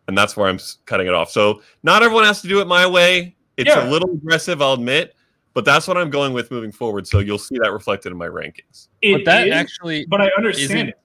And 0.08 0.16
that's 0.16 0.38
where 0.38 0.48
I'm 0.48 0.60
cutting 0.86 1.08
it 1.08 1.16
off. 1.16 1.32
So 1.32 1.64
not 1.82 2.04
everyone 2.04 2.26
has 2.26 2.44
to 2.44 2.48
do 2.48 2.62
it 2.62 2.68
my 2.68 2.86
way. 2.86 3.36
It's 3.58 3.68
Yeah. 3.68 3.90
a 3.90 3.90
little 3.90 4.12
aggressive, 4.12 4.62
I'll 4.62 4.74
admit, 4.74 5.16
but 5.60 5.66
that's 5.66 5.90
what 5.90 5.98
I'm 5.98 6.10
going 6.10 6.32
with 6.32 6.52
moving 6.52 6.72
forward. 6.72 7.06
So 7.06 7.20
you'll 7.20 7.38
see 7.38 7.58
that 7.60 7.74
reflected 7.74 8.14
in 8.14 8.18
my 8.18 8.28
rankings. 8.28 8.88
But 9.02 9.10
It 9.10 9.26
that 9.26 9.48
is, 9.48 9.54
actually 9.54 10.06
but 10.06 10.22
I 10.22 10.30
understand 10.38 10.88
it. 10.88 11.00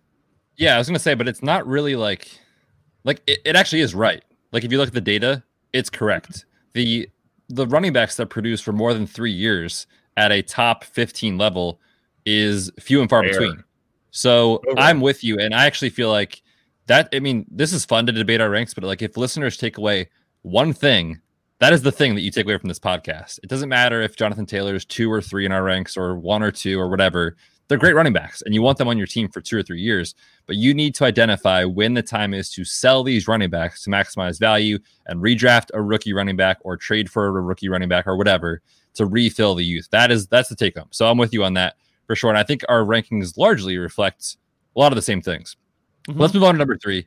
Yeah, 0.56 0.76
I 0.76 0.78
was 0.78 0.86
gonna 0.86 1.00
say, 1.00 1.14
but 1.14 1.26
it's 1.26 1.42
not 1.42 1.66
really 1.66 1.96
like 1.96 2.30
like 3.02 3.20
it, 3.26 3.40
it 3.44 3.56
actually 3.56 3.80
is 3.80 3.96
right. 3.96 4.22
Like 4.52 4.62
if 4.62 4.70
you 4.70 4.78
look 4.78 4.86
at 4.86 4.94
the 4.94 5.00
data, 5.00 5.42
it's 5.72 5.90
correct. 5.90 6.46
The 6.74 7.08
the 7.48 7.66
running 7.66 7.92
backs 7.92 8.14
that 8.14 8.26
produce 8.26 8.60
for 8.60 8.70
more 8.70 8.94
than 8.94 9.08
three 9.08 9.32
years 9.32 9.88
at 10.16 10.30
a 10.30 10.40
top 10.40 10.84
15 10.84 11.36
level 11.36 11.80
is 12.24 12.70
few 12.78 13.00
and 13.00 13.10
far 13.10 13.24
Fair. 13.24 13.32
between. 13.32 13.64
So 14.12 14.62
Over. 14.68 14.78
I'm 14.78 15.00
with 15.00 15.24
you, 15.24 15.36
and 15.36 15.52
I 15.52 15.66
actually 15.66 15.90
feel 15.90 16.10
like 16.10 16.42
that. 16.86 17.08
I 17.12 17.18
mean, 17.18 17.44
this 17.50 17.72
is 17.72 17.84
fun 17.84 18.06
to 18.06 18.12
debate 18.12 18.40
our 18.40 18.50
ranks, 18.50 18.72
but 18.72 18.84
like 18.84 19.02
if 19.02 19.16
listeners 19.16 19.56
take 19.56 19.78
away 19.78 20.10
one 20.42 20.72
thing, 20.72 21.20
that 21.64 21.72
is 21.72 21.82
the 21.82 21.92
thing 21.92 22.14
that 22.14 22.20
you 22.20 22.30
take 22.30 22.44
away 22.44 22.58
from 22.58 22.68
this 22.68 22.78
podcast. 22.78 23.40
It 23.42 23.48
doesn't 23.48 23.68
matter 23.68 24.02
if 24.02 24.16
Jonathan 24.16 24.44
Taylor 24.46 24.74
is 24.74 24.84
two 24.84 25.10
or 25.10 25.22
three 25.22 25.46
in 25.46 25.52
our 25.52 25.62
ranks, 25.62 25.96
or 25.96 26.16
one 26.16 26.42
or 26.42 26.50
two, 26.50 26.78
or 26.78 26.88
whatever. 26.90 27.36
They're 27.68 27.78
great 27.78 27.94
running 27.94 28.12
backs, 28.12 28.42
and 28.42 28.54
you 28.54 28.60
want 28.60 28.76
them 28.76 28.88
on 28.88 28.98
your 28.98 29.06
team 29.06 29.28
for 29.28 29.40
two 29.40 29.56
or 29.56 29.62
three 29.62 29.80
years 29.80 30.14
but 30.46 30.56
you 30.56 30.74
need 30.74 30.94
to 30.96 31.04
identify 31.04 31.64
when 31.64 31.94
the 31.94 32.02
time 32.02 32.34
is 32.34 32.50
to 32.50 32.64
sell 32.64 33.02
these 33.02 33.26
running 33.26 33.50
backs 33.50 33.82
to 33.82 33.90
maximize 33.90 34.38
value 34.38 34.78
and 35.06 35.20
redraft 35.20 35.70
a 35.74 35.80
rookie 35.80 36.12
running 36.12 36.36
back 36.36 36.58
or 36.62 36.76
trade 36.76 37.10
for 37.10 37.26
a 37.26 37.30
rookie 37.30 37.68
running 37.68 37.88
back 37.88 38.06
or 38.06 38.16
whatever 38.16 38.60
to 38.94 39.06
refill 39.06 39.54
the 39.54 39.64
youth. 39.64 39.88
That 39.90 40.10
is 40.10 40.26
that's 40.26 40.48
the 40.48 40.56
take 40.56 40.76
home. 40.76 40.88
So 40.90 41.10
I'm 41.10 41.18
with 41.18 41.32
you 41.32 41.44
on 41.44 41.54
that 41.54 41.76
for 42.06 42.14
sure. 42.14 42.30
And 42.30 42.38
I 42.38 42.42
think 42.42 42.62
our 42.68 42.84
rankings 42.84 43.36
largely 43.36 43.78
reflect 43.78 44.36
a 44.76 44.78
lot 44.78 44.92
of 44.92 44.96
the 44.96 45.02
same 45.02 45.22
things. 45.22 45.56
Mhm. 46.08 46.20
Let's 46.20 46.34
move 46.34 46.44
on 46.44 46.54
to 46.54 46.58
number 46.58 46.76
three. 46.76 47.06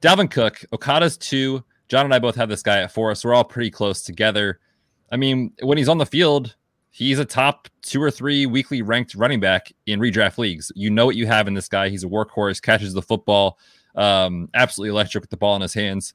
Dalvin 0.00 0.30
Cook, 0.30 0.64
Okada's 0.72 1.16
two. 1.16 1.64
John 1.88 2.04
and 2.04 2.14
I 2.14 2.18
both 2.18 2.36
have 2.36 2.48
this 2.48 2.62
guy 2.62 2.80
at 2.82 2.92
four, 2.92 3.14
so 3.14 3.28
we're 3.28 3.34
all 3.34 3.44
pretty 3.44 3.70
close 3.70 4.02
together. 4.02 4.60
I 5.12 5.16
mean, 5.16 5.52
when 5.62 5.78
he's 5.78 5.88
on 5.88 5.98
the 5.98 6.06
field, 6.06 6.56
he's 6.90 7.18
a 7.18 7.24
top 7.24 7.68
two 7.82 8.02
or 8.02 8.10
three 8.10 8.46
weekly 8.46 8.82
ranked 8.82 9.14
running 9.14 9.40
back 9.40 9.72
in 9.86 10.00
redraft 10.00 10.38
leagues. 10.38 10.72
You 10.74 10.90
know 10.90 11.06
what 11.06 11.16
you 11.16 11.26
have 11.26 11.48
in 11.48 11.54
this 11.54 11.68
guy. 11.68 11.88
He's 11.88 12.04
a 12.04 12.08
workhorse, 12.08 12.62
catches 12.62 12.94
the 12.94 13.02
football, 13.02 13.58
um, 13.96 14.48
absolutely 14.54 14.90
electric 14.90 15.22
with 15.22 15.30
the 15.30 15.36
ball 15.36 15.56
in 15.56 15.62
his 15.62 15.74
hands. 15.74 16.14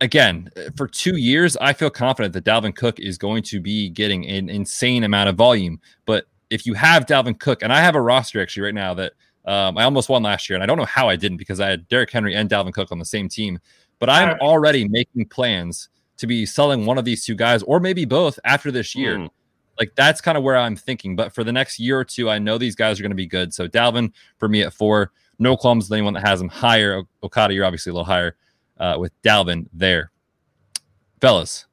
Again, 0.00 0.50
for 0.76 0.86
two 0.86 1.16
years, 1.16 1.56
I 1.56 1.72
feel 1.72 1.88
confident 1.88 2.34
that 2.34 2.44
Dalvin 2.44 2.76
Cook 2.76 3.00
is 3.00 3.16
going 3.16 3.42
to 3.44 3.60
be 3.60 3.88
getting 3.88 4.26
an 4.26 4.50
insane 4.50 5.04
amount 5.04 5.30
of 5.30 5.36
volume. 5.36 5.80
But 6.04 6.26
if 6.50 6.66
you 6.66 6.74
have 6.74 7.06
Dalvin 7.06 7.40
Cook, 7.40 7.62
and 7.62 7.72
I 7.72 7.80
have 7.80 7.94
a 7.94 8.00
roster 8.00 8.40
actually 8.40 8.64
right 8.64 8.74
now 8.74 8.92
that 8.94 9.14
um, 9.46 9.78
I 9.78 9.84
almost 9.84 10.08
won 10.08 10.22
last 10.22 10.50
year, 10.50 10.56
and 10.56 10.62
I 10.62 10.66
don't 10.66 10.76
know 10.76 10.84
how 10.84 11.08
I 11.08 11.16
didn't 11.16 11.38
because 11.38 11.60
I 11.60 11.68
had 11.68 11.88
Derrick 11.88 12.10
Henry 12.10 12.34
and 12.34 12.50
Dalvin 12.50 12.72
Cook 12.72 12.92
on 12.92 12.98
the 12.98 13.04
same 13.04 13.28
team. 13.28 13.58
But 13.98 14.10
I'm 14.10 14.38
already 14.40 14.86
making 14.86 15.26
plans 15.26 15.88
to 16.18 16.26
be 16.26 16.46
selling 16.46 16.86
one 16.86 16.98
of 16.98 17.04
these 17.04 17.24
two 17.24 17.34
guys, 17.34 17.62
or 17.62 17.80
maybe 17.80 18.04
both, 18.04 18.38
after 18.44 18.70
this 18.70 18.94
year. 18.94 19.16
Mm. 19.16 19.30
Like 19.78 19.94
that's 19.94 20.20
kind 20.20 20.38
of 20.38 20.44
where 20.44 20.56
I'm 20.56 20.76
thinking. 20.76 21.16
But 21.16 21.34
for 21.34 21.44
the 21.44 21.52
next 21.52 21.78
year 21.78 21.98
or 21.98 22.04
two, 22.04 22.30
I 22.30 22.38
know 22.38 22.56
these 22.58 22.74
guys 22.74 22.98
are 22.98 23.02
going 23.02 23.10
to 23.10 23.16
be 23.16 23.26
good. 23.26 23.52
So 23.52 23.68
Dalvin 23.68 24.12
for 24.38 24.48
me 24.48 24.62
at 24.62 24.72
four. 24.72 25.12
No 25.38 25.56
qualms 25.56 25.84
with 25.84 25.96
anyone 25.96 26.14
that 26.14 26.26
has 26.26 26.40
him 26.40 26.48
higher. 26.48 27.02
Okada, 27.22 27.52
you're 27.52 27.66
obviously 27.66 27.90
a 27.90 27.92
little 27.92 28.06
higher 28.06 28.36
uh, 28.78 28.96
with 28.98 29.12
Dalvin 29.22 29.66
there. 29.72 30.10
Fellas, 31.20 31.66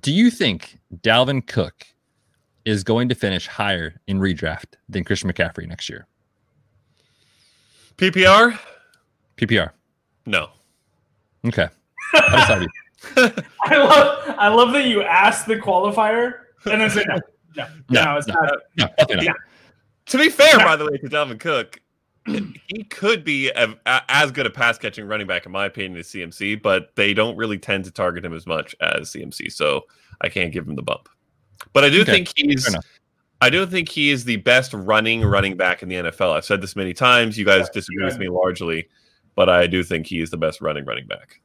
do 0.00 0.12
you 0.12 0.30
think 0.30 0.78
Dalvin 1.02 1.46
Cook 1.46 1.86
is 2.64 2.82
going 2.82 3.10
to 3.10 3.14
finish 3.14 3.46
higher 3.46 4.00
in 4.06 4.18
redraft 4.18 4.76
than 4.88 5.04
Christian 5.04 5.30
McCaffrey 5.30 5.68
next 5.68 5.88
year? 5.90 6.06
PPR? 7.96 8.58
PPR. 9.36 9.70
No. 10.26 10.48
Okay. 11.44 11.68
I 12.14 12.46
just 12.48 12.62
you- 12.62 13.44
I 13.64 13.76
love 13.76 14.34
I 14.38 14.48
love 14.48 14.72
that 14.72 14.86
you 14.86 15.02
asked 15.02 15.46
the 15.46 15.56
qualifier 15.56 16.40
and 16.64 16.80
then 16.80 16.90
say 16.90 17.04
no. 17.08 17.16
No, 17.56 17.66
no, 17.90 18.04
No, 18.04 18.16
it's 18.16 18.26
no. 18.26 18.34
not. 18.34 18.52
no, 18.78 18.86
definitely 18.98 19.26
Yeah. 19.26 19.32
To 20.06 20.18
be 20.18 20.28
fair, 20.28 20.58
Yeah. 20.58 20.64
by 20.64 20.76
the 20.76 20.84
way, 20.90 20.96
to 20.98 21.06
Dalvin 21.08 21.38
Cook, 21.38 21.80
he 22.26 22.84
could 22.84 23.22
be 23.24 23.50
a, 23.50 23.74
a- 23.86 24.02
as 24.08 24.30
good 24.32 24.46
a 24.46 24.50
pass 24.50 24.78
catching 24.78 25.06
running 25.06 25.26
back, 25.26 25.46
in 25.46 25.52
my 25.52 25.66
opinion, 25.66 25.98
as 25.98 26.08
CMC, 26.08 26.62
but 26.62 26.90
they 26.96 27.14
don't 27.14 27.36
really 27.36 27.58
tend 27.58 27.84
to 27.84 27.90
target 27.90 28.24
him 28.24 28.32
as 28.34 28.46
much 28.46 28.74
as 28.80 29.12
CMC, 29.12 29.52
so 29.52 29.84
I 30.20 30.28
can't 30.28 30.52
give 30.52 30.66
him 30.66 30.74
the 30.74 30.82
bump. 30.82 31.08
But 31.72 31.84
I 31.84 31.90
do 31.90 32.02
Okay, 32.02 32.12
think 32.24 32.32
he's. 32.34 32.74
I 33.40 33.50
do 33.50 33.66
think 33.66 33.88
he 33.88 34.10
is 34.10 34.24
the 34.24 34.36
best 34.36 34.72
running 34.72 35.22
running 35.24 35.56
back 35.56 35.82
in 35.82 35.88
the 35.88 35.96
NFL. 35.96 36.34
I've 36.34 36.44
said 36.44 36.60
this 36.62 36.74
many 36.76 36.94
times. 36.94 37.36
You 37.38 37.44
guys 37.44 37.68
disagree 37.70 38.04
with 38.04 38.18
me 38.18 38.28
largely, 38.28 38.88
but 39.34 39.48
I 39.48 39.66
do 39.66 39.82
think 39.82 40.06
he 40.06 40.20
is 40.20 40.30
the 40.30 40.36
best 40.36 40.60
running 40.60 40.84
running 40.84 41.06
back. 41.06 41.40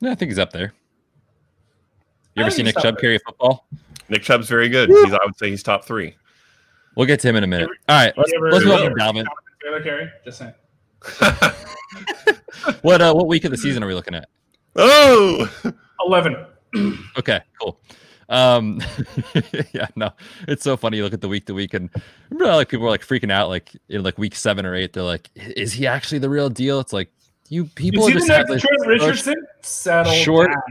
Yeah, 0.00 0.12
I 0.12 0.14
think 0.14 0.30
he's 0.30 0.38
up 0.38 0.52
there. 0.52 0.72
You 2.34 2.42
ever 2.42 2.50
see 2.50 2.62
Nick 2.62 2.76
Chubb 2.76 2.94
there. 2.94 3.00
carry 3.00 3.16
a 3.16 3.20
football? 3.20 3.66
Nick 4.08 4.22
Chubb's 4.22 4.48
very 4.48 4.68
good. 4.68 4.88
He's, 4.88 5.12
I 5.12 5.18
would 5.24 5.36
say 5.36 5.50
he's 5.50 5.62
top 5.62 5.84
three. 5.84 6.16
We'll 6.94 7.06
get 7.06 7.20
to 7.20 7.28
him 7.28 7.36
in 7.36 7.44
a 7.44 7.48
minute. 7.48 7.68
All 7.88 7.96
right, 7.96 8.16
let's, 8.16 8.32
You 8.32 8.48
let's 8.50 8.64
move 8.64 8.74
on 8.74 8.80
to 8.82 8.90
Dalvin. 8.90 9.26
Taylor 9.62 9.82
Carey, 9.82 10.10
just 10.24 10.38
saying. 10.38 10.54
What 12.82 13.00
uh, 13.00 13.14
what 13.14 13.26
week 13.28 13.44
of 13.44 13.50
the 13.50 13.56
season 13.56 13.82
are 13.82 13.86
we 13.86 13.94
looking 13.94 14.14
at? 14.14 14.28
oh, 14.76 15.50
Eleven. 16.06 16.36
Okay, 17.18 17.40
cool. 17.60 17.80
Um, 18.28 18.80
yeah, 19.72 19.86
no, 19.96 20.10
it's 20.46 20.62
so 20.62 20.76
funny. 20.76 20.98
You 20.98 21.04
look 21.04 21.14
at 21.14 21.20
the 21.20 21.28
week 21.28 21.46
to 21.46 21.54
week, 21.54 21.72
and 21.74 21.88
remember, 22.30 22.54
like 22.54 22.68
people 22.68 22.84
were 22.84 22.90
like 22.90 23.06
freaking 23.06 23.32
out, 23.32 23.48
like 23.48 23.74
in 23.88 24.02
like 24.02 24.18
week 24.18 24.34
seven 24.34 24.66
or 24.66 24.74
eight. 24.74 24.92
They're 24.92 25.02
like, 25.02 25.30
"Is 25.34 25.72
he 25.72 25.86
actually 25.86 26.18
the 26.18 26.28
real 26.30 26.50
deal?" 26.50 26.78
It's 26.80 26.92
like 26.92 27.10
you 27.48 27.64
You 27.64 27.70
people 27.74 28.06
see 28.06 28.12
the 28.12 28.18
just 28.18 28.30
have 28.30 28.48
next 28.48 28.62
this 28.62 28.62
Trent 28.62 28.86
Richardson? 28.86 29.46
Settle 29.62 30.12
short 30.12 30.48
down. 30.48 30.62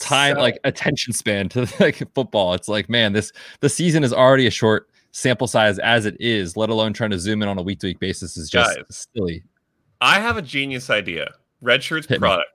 time, 0.00 0.30
Settle. 0.32 0.42
like 0.42 0.58
attention 0.64 1.12
span 1.14 1.48
to 1.50 1.66
like 1.80 2.02
football. 2.14 2.52
It's 2.54 2.68
like, 2.68 2.88
man, 2.90 3.12
this 3.14 3.32
the 3.60 3.68
season 3.70 4.04
is 4.04 4.12
already 4.12 4.46
a 4.46 4.50
short 4.50 4.90
sample 5.12 5.46
size 5.46 5.78
as 5.78 6.04
it 6.04 6.16
is. 6.20 6.56
Let 6.56 6.68
alone 6.68 6.92
trying 6.92 7.10
to 7.10 7.18
zoom 7.18 7.40
in 7.42 7.48
on 7.48 7.56
a 7.58 7.62
week 7.62 7.80
to 7.80 7.86
week 7.86 7.98
basis 7.98 8.36
is 8.36 8.50
just 8.50 8.76
Guys. 8.76 9.06
silly. 9.16 9.42
I 10.02 10.20
have 10.20 10.36
a 10.36 10.42
genius 10.42 10.90
idea. 10.90 11.32
Red 11.62 11.82
Shirt's 11.82 12.06
Hit 12.06 12.20
me. 12.20 12.26
product. 12.28 12.50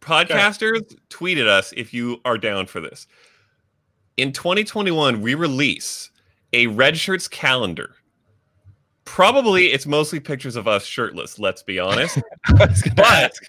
Podcasters, 0.00 0.96
tweet 1.08 1.38
at 1.38 1.46
us 1.46 1.72
if 1.76 1.92
you 1.92 2.20
are 2.24 2.38
down 2.38 2.66
for 2.66 2.80
this. 2.80 3.06
In 4.18 4.32
2021, 4.32 5.20
we 5.22 5.34
release 5.36 6.10
a 6.52 6.66
Red 6.66 6.98
Shirts 6.98 7.28
calendar. 7.28 7.94
Probably 9.04 9.68
it's 9.68 9.86
mostly 9.86 10.18
pictures 10.18 10.56
of 10.56 10.66
us 10.66 10.84
shirtless, 10.84 11.38
let's 11.38 11.62
be 11.62 11.78
honest. 11.78 12.18
I 12.48 12.52
was 12.66 12.82
gonna 12.82 12.94
But 12.96 13.06
ask, 13.06 13.42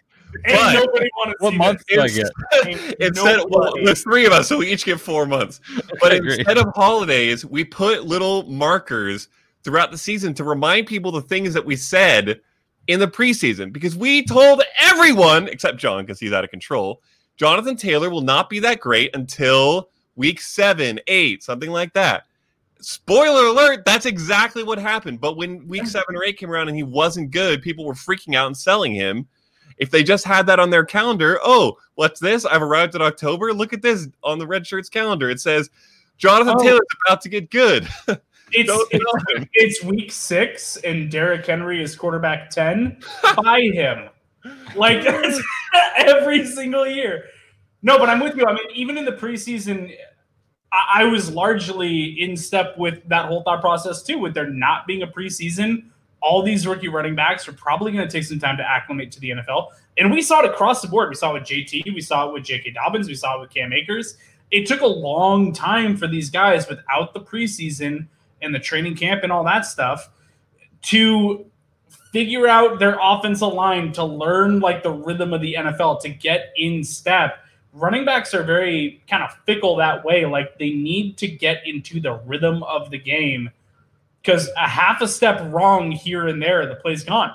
but- 0.46 0.74
nobody 0.74 1.10
want 1.18 1.36
what 1.40 1.54
month 1.56 1.82
this. 1.90 1.98
do 1.98 2.24
I 2.62 2.68
get? 2.68 2.96
Instead, 3.00 3.40
well, 3.50 3.64
nobody. 3.66 3.84
there's 3.86 4.04
three 4.04 4.28
of 4.28 4.32
us, 4.32 4.48
so 4.48 4.60
we 4.60 4.68
each 4.72 4.86
get 4.86 5.00
four 5.02 5.26
months. 5.26 5.60
But 6.00 6.14
instead 6.14 6.60
of 6.60 6.68
holidays, 6.76 7.44
we 7.44 7.66
put 7.66 8.06
little 8.06 8.44
markers 8.44 9.28
throughout 9.64 9.90
the 9.92 9.98
season 9.98 10.36
to 10.36 10.44
remind 10.44 10.86
people 10.86 11.12
the 11.12 11.20
things 11.22 11.52
that 11.56 11.66
we 11.66 11.76
said 11.78 12.40
in 12.88 13.00
the 13.00 13.08
preseason 13.08 13.74
because 13.74 13.96
we 13.96 14.24
told 14.24 14.62
everyone 14.80 15.48
except 15.48 15.78
Jon 15.78 16.06
because 16.06 16.20
he's 16.20 16.32
out 16.32 16.44
of 16.44 16.52
control. 16.52 17.02
Jonathan 17.38 17.76
Taylor 17.76 18.12
will 18.12 18.22
not 18.22 18.52
be 18.52 18.60
that 18.60 18.80
great 18.80 19.16
until 19.16 19.90
week 20.16 20.42
seven, 20.42 21.00
eight, 21.08 21.44
something 21.44 21.70
like 21.72 21.94
that. 21.94 22.24
Spoiler 22.82 23.48
alert, 23.48 23.84
that's 23.86 24.06
exactly 24.06 24.64
what 24.64 24.80
happened. 24.80 25.20
But 25.20 25.36
when 25.36 25.68
week 25.68 25.86
seven 25.86 26.16
or 26.16 26.24
eight 26.24 26.38
came 26.38 26.50
around 26.50 26.70
and 26.70 26.78
he 26.78 26.84
wasn't 26.84 27.32
good, 27.32 27.62
people 27.62 27.86
were 27.86 27.94
freaking 27.94 28.36
out 28.36 28.48
and 28.48 28.56
selling 28.58 28.94
him. 28.94 29.28
If 29.78 29.92
they 29.92 30.04
just 30.04 30.26
had 30.26 30.46
that 30.48 30.60
on 30.60 30.70
their 30.70 30.86
calendar, 30.86 31.40
oh, 31.44 31.78
what's 31.96 32.20
this? 32.20 32.46
I've 32.46 32.62
arrived 32.62 32.96
in 32.96 33.02
October. 33.02 33.54
Look 33.54 33.74
at 33.74 33.82
this 33.82 34.08
on 34.24 34.40
the 34.40 34.48
Red 34.48 34.66
Shirts 34.68 34.90
calendar. 34.90 35.30
It 35.30 35.40
says 35.40 35.70
Jonathan 36.18 36.56
Oh. 36.58 36.64
Taylor's 36.64 36.82
about 37.08 37.22
to 37.22 37.30
get 37.30 37.50
good. 37.50 37.88
It's, 38.52 38.72
it's, 38.90 39.50
it's 39.54 39.84
week 39.84 40.12
six 40.12 40.78
and 40.78 41.12
Derrick 41.12 41.46
Henry 41.46 41.84
is 41.84 41.96
quarterback 41.96 42.50
10. 42.50 43.00
Buy 43.44 43.62
him. 43.62 44.10
Like 44.76 45.06
every 45.98 46.48
single 46.48 46.88
year. 46.88 47.26
No, 47.82 47.98
but 47.98 48.10
I'm 48.10 48.20
with 48.20 48.36
you. 48.36 48.46
I 48.46 48.54
mean, 48.54 48.66
even 48.74 48.98
in 48.98 49.06
the 49.06 49.12
preseason, 49.12 49.96
I, 50.72 51.02
I 51.02 51.04
was 51.06 51.32
largely 51.32 52.22
in 52.22 52.36
step 52.36 52.78
with 52.78 53.08
that 53.08 53.26
whole 53.26 53.44
thought 53.44 53.62
process 53.62 54.04
too, 54.04 54.20
with 54.20 54.34
there 54.34 54.50
not 54.50 54.86
being 54.88 55.04
a 55.04 55.08
preseason. 55.08 55.86
All 56.22 56.44
these 56.44 56.68
rookie 56.68 56.90
running 56.90 57.16
backs 57.16 57.48
are 57.48 57.54
probably 57.54 57.94
going 57.94 58.06
to 58.06 58.12
take 58.12 58.26
some 58.26 58.40
time 58.40 58.58
to 58.58 58.70
acclimate 58.70 59.12
to 59.14 59.20
the 59.22 59.30
NFL. 59.30 59.68
And 59.98 60.12
we 60.12 60.22
saw 60.22 60.42
it 60.44 60.50
across 60.50 60.82
the 60.82 60.88
board. 60.88 61.10
We 61.10 61.16
saw 61.16 61.32
it 61.32 61.40
with 61.40 61.44
JT, 61.44 61.94
we 61.94 62.02
saw 62.02 62.28
it 62.28 62.34
with 62.34 62.44
J.K. 62.44 62.72
Dobbins, 62.72 63.08
we 63.08 63.16
saw 63.16 63.38
it 63.38 63.42
with 63.42 63.52
Cam 63.52 63.72
Akers. 63.72 64.18
It 64.52 64.66
took 64.66 64.82
a 64.82 64.88
long 64.88 65.54
time 65.54 65.96
for 65.96 66.08
these 66.08 66.30
guys 66.30 66.68
without 66.68 67.14
the 67.14 67.22
preseason 67.22 68.08
and 68.42 68.54
the 68.54 68.60
training 68.60 68.96
camp 68.96 69.24
and 69.24 69.32
all 69.32 69.44
that 69.46 69.66
stuff 69.66 70.10
to 70.82 71.46
figure 72.12 72.48
out 72.48 72.80
their 72.80 72.98
offensive 73.02 73.54
line 73.54 73.92
to 73.94 74.04
learn 74.04 74.60
like 74.60 74.84
the 74.84 74.92
rhythm 74.92 75.34
of 75.34 75.42
the 75.42 75.56
NFL 75.56 76.02
to 76.02 76.10
get 76.10 76.52
in 76.58 76.84
step. 76.84 77.40
Running 77.80 78.06
backs 78.06 78.34
are 78.34 78.44
very 78.44 79.02
kind 79.10 79.24
of 79.24 79.32
fickle 79.46 79.76
that 79.78 80.04
way. 80.04 80.26
Like 80.26 80.58
they 80.58 80.72
need 80.72 81.18
to 81.18 81.28
get 81.28 81.66
into 81.66 82.00
the 82.00 82.14
rhythm 82.26 82.62
of 82.64 82.92
the 82.92 82.98
game 82.98 83.50
because 84.22 84.50
a 84.58 84.68
half 84.68 85.02
a 85.02 85.08
step 85.08 85.42
wrong 85.52 85.92
here 85.92 86.28
and 86.28 86.42
there, 86.42 86.66
the 86.66 86.76
play's 86.76 87.04
gone. 87.04 87.34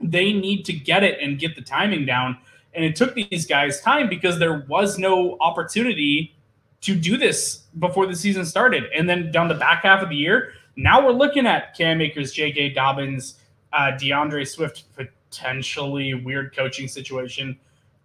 They 0.00 0.32
need 0.32 0.64
to 0.66 0.72
get 0.72 1.02
it 1.02 1.18
and 1.20 1.38
get 1.38 1.56
the 1.56 1.62
timing 1.62 2.04
down. 2.04 2.36
And 2.74 2.84
it 2.84 2.96
took 2.96 3.14
these 3.14 3.46
guys 3.46 3.80
time 3.80 4.08
because 4.08 4.38
there 4.38 4.66
was 4.68 4.98
no 4.98 5.38
opportunity 5.40 6.34
to 6.82 6.94
do 6.94 7.16
this 7.16 7.62
before 7.78 8.06
the 8.06 8.14
season 8.14 8.44
started. 8.44 8.84
And 8.94 9.08
then 9.08 9.32
down 9.32 9.48
the 9.48 9.54
back 9.54 9.84
half 9.84 10.02
of 10.02 10.10
the 10.10 10.16
year, 10.16 10.52
now 10.76 11.04
we're 11.04 11.12
looking 11.12 11.46
at 11.46 11.76
Cam 11.76 12.00
Akers, 12.00 12.32
J.K. 12.32 12.70
Dobbins, 12.70 13.38
uh, 13.72 13.92
D'Andre 13.92 14.44
Swift, 14.44 14.84
potentially 14.94 16.14
weird 16.14 16.54
coaching 16.54 16.88
situation, 16.88 17.58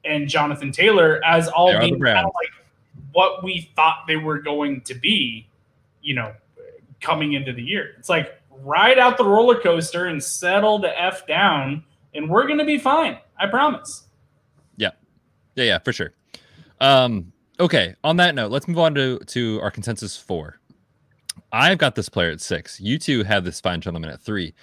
and 0.05 0.27
Jonathan 0.27 0.71
Taylor 0.71 1.21
as 1.25 1.47
all 1.47 1.69
are 1.69 1.73
the 1.73 1.89
being 1.89 1.99
kind 2.01 2.25
of 2.25 2.31
like 2.35 2.49
what 3.11 3.43
we 3.43 3.71
thought 3.75 4.05
they 4.07 4.15
were 4.15 4.39
going 4.39 4.81
to 4.81 4.93
be, 4.93 5.47
you 6.01 6.13
know, 6.13 6.33
coming 7.01 7.33
into 7.33 7.53
the 7.53 7.61
year. 7.61 7.95
It's 7.97 8.09
like 8.09 8.39
ride 8.61 8.99
out 8.99 9.17
the 9.17 9.25
roller 9.25 9.59
coaster 9.59 10.07
and 10.07 10.23
settle 10.23 10.79
the 10.79 10.99
F 11.01 11.25
down, 11.27 11.83
and 12.13 12.29
we're 12.29 12.45
going 12.45 12.59
to 12.59 12.65
be 12.65 12.77
fine. 12.77 13.17
I 13.39 13.47
promise. 13.47 14.03
Yeah, 14.77 14.91
yeah, 15.55 15.63
yeah, 15.65 15.79
for 15.79 15.93
sure. 15.93 16.13
Um, 16.79 17.31
okay. 17.59 17.95
On 18.03 18.17
that 18.17 18.35
note, 18.35 18.51
let's 18.51 18.67
move 18.67 18.79
on 18.79 18.95
to 18.95 19.19
to 19.19 19.59
our 19.61 19.71
consensus 19.71 20.17
four. 20.17 20.59
I've 21.51 21.77
got 21.77 21.95
this 21.95 22.09
player 22.09 22.31
at 22.31 22.41
six. 22.41 22.79
You 22.79 22.99
two 22.99 23.23
have 23.23 23.43
this 23.43 23.59
fine 23.59 23.81
gentleman 23.81 24.09
at 24.09 24.21
three, 24.21 24.53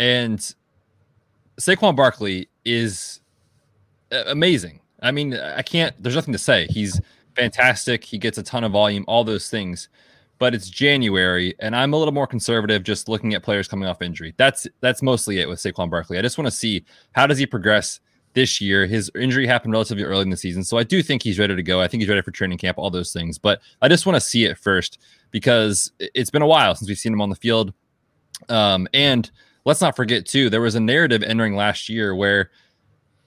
and 0.00 0.54
Saquon 1.60 1.94
Barkley 1.94 2.48
is 2.64 3.20
amazing. 4.10 4.80
I 5.02 5.10
mean, 5.10 5.34
I 5.34 5.62
can't. 5.62 5.94
There's 6.02 6.14
nothing 6.14 6.32
to 6.32 6.38
say. 6.38 6.66
He's 6.68 7.00
fantastic. 7.36 8.04
He 8.04 8.18
gets 8.18 8.38
a 8.38 8.42
ton 8.42 8.64
of 8.64 8.72
volume. 8.72 9.04
All 9.08 9.24
those 9.24 9.48
things. 9.50 9.88
But 10.38 10.54
it's 10.54 10.68
January, 10.68 11.54
and 11.60 11.76
I'm 11.76 11.92
a 11.92 11.96
little 11.96 12.12
more 12.12 12.26
conservative, 12.26 12.82
just 12.82 13.08
looking 13.08 13.34
at 13.34 13.42
players 13.42 13.68
coming 13.68 13.88
off 13.88 14.02
injury. 14.02 14.34
That's 14.36 14.66
that's 14.80 15.00
mostly 15.00 15.38
it 15.38 15.48
with 15.48 15.58
Saquon 15.60 15.88
Barkley. 15.90 16.18
I 16.18 16.22
just 16.22 16.38
want 16.38 16.46
to 16.46 16.56
see 16.56 16.84
how 17.12 17.26
does 17.26 17.38
he 17.38 17.46
progress 17.46 18.00
this 18.32 18.60
year. 18.60 18.84
His 18.84 19.10
injury 19.14 19.46
happened 19.46 19.72
relatively 19.72 20.02
early 20.02 20.22
in 20.22 20.30
the 20.30 20.36
season, 20.36 20.64
so 20.64 20.76
I 20.76 20.82
do 20.82 21.02
think 21.04 21.22
he's 21.22 21.38
ready 21.38 21.54
to 21.54 21.62
go. 21.62 21.80
I 21.80 21.86
think 21.86 22.00
he's 22.02 22.08
ready 22.08 22.20
for 22.20 22.32
training 22.32 22.58
camp, 22.58 22.78
all 22.78 22.90
those 22.90 23.12
things. 23.12 23.38
But 23.38 23.60
I 23.80 23.88
just 23.88 24.06
want 24.06 24.16
to 24.16 24.20
see 24.20 24.44
it 24.44 24.58
first 24.58 24.98
because 25.30 25.92
it- 26.00 26.10
it's 26.14 26.30
been 26.30 26.42
a 26.42 26.46
while 26.48 26.74
since 26.74 26.88
we've 26.88 26.98
seen 26.98 27.12
him 27.12 27.20
on 27.20 27.30
the 27.30 27.36
field. 27.36 27.72
Um, 28.48 28.88
and 28.92 29.30
let's 29.64 29.80
not 29.80 29.94
forget 29.94 30.26
too, 30.26 30.50
there 30.50 30.60
was 30.60 30.74
a 30.74 30.80
narrative 30.80 31.22
entering 31.22 31.54
last 31.54 31.88
year 31.88 32.12
where 32.14 32.50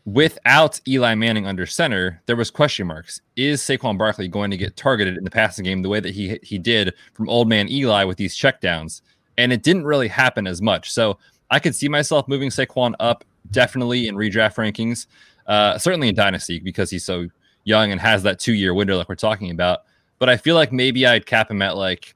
without 0.08 0.80
Eli 0.88 1.16
Manning 1.16 1.46
under 1.46 1.66
center, 1.66 2.22
there 2.28 2.38
was 2.38 2.50
question 2.50 2.88
marks. 2.88 3.20
Is 3.36 3.62
Saquon 3.62 3.98
Barkley 3.98 4.30
going 4.30 4.50
to 4.52 4.58
get 4.58 4.78
targeted 4.78 5.18
in 5.18 5.26
the 5.26 5.30
passing 5.30 5.66
game 5.66 5.82
the 5.82 5.90
way 5.90 6.00
that 6.00 6.14
he 6.14 6.40
he 6.42 6.58
did 6.58 6.94
from 7.14 7.30
old 7.30 7.50
man 7.50 7.70
Eli 7.70 8.06
with 8.06 8.18
these 8.18 8.36
checkdowns? 8.36 9.02
And 9.38 9.52
it 9.52 9.64
didn't 9.64 9.84
really 9.84 10.08
happen 10.08 10.48
as 10.48 10.62
much. 10.62 10.90
So 10.92 11.20
I 11.52 11.60
could 11.60 11.76
see 11.76 11.90
myself 11.90 12.28
moving 12.28 12.50
Saquon 12.50 12.94
up 13.02 13.26
definitely 13.52 14.08
in 14.08 14.16
redraft 14.16 14.56
rankings, 14.56 15.08
uh, 15.46 15.78
certainly 15.78 16.08
in 16.08 16.16
dynasty 16.16 16.60
because 16.60 16.90
he's 16.90 17.04
so 17.04 17.28
young 17.66 17.92
and 17.92 18.00
has 18.00 18.24
that 18.24 18.40
two 18.40 18.54
year 18.54 18.74
window 18.74 18.98
like 18.98 19.10
we're 19.10 19.16
talking 19.16 19.52
about. 19.52 19.82
But 20.20 20.30
I 20.30 20.38
feel 20.38 20.56
like 20.56 20.72
maybe 20.72 21.06
I'd 21.06 21.26
cap 21.26 21.52
him 21.52 21.62
at 21.62 21.76
like 21.76 22.16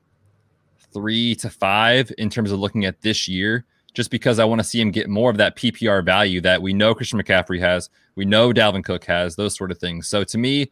three 0.94 1.36
to 1.36 1.50
five 1.50 2.12
in 2.18 2.30
terms 2.30 2.52
of 2.52 2.60
looking 2.60 2.86
at 2.86 3.02
this 3.02 3.28
year, 3.28 3.66
just 3.94 4.10
because 4.10 4.40
I 4.40 4.46
want 4.46 4.60
to 4.60 4.64
see 4.64 4.80
him 4.80 4.92
get 4.92 5.10
more 5.10 5.30
of 5.30 5.38
that 5.38 5.56
PPR 5.56 6.04
value 6.04 6.42
that 6.42 6.62
we 6.62 6.74
know 6.74 6.96
Christian 6.96 7.22
McCaffrey 7.22 7.60
has, 7.60 7.90
we 8.16 8.26
know 8.26 8.54
Dalvin 8.54 8.84
Cook 8.84 9.06
has, 9.06 9.36
those 9.36 9.56
sort 9.56 9.72
of 9.72 9.78
things. 9.78 10.08
So 10.08 10.24
to 10.24 10.38
me, 10.38 10.72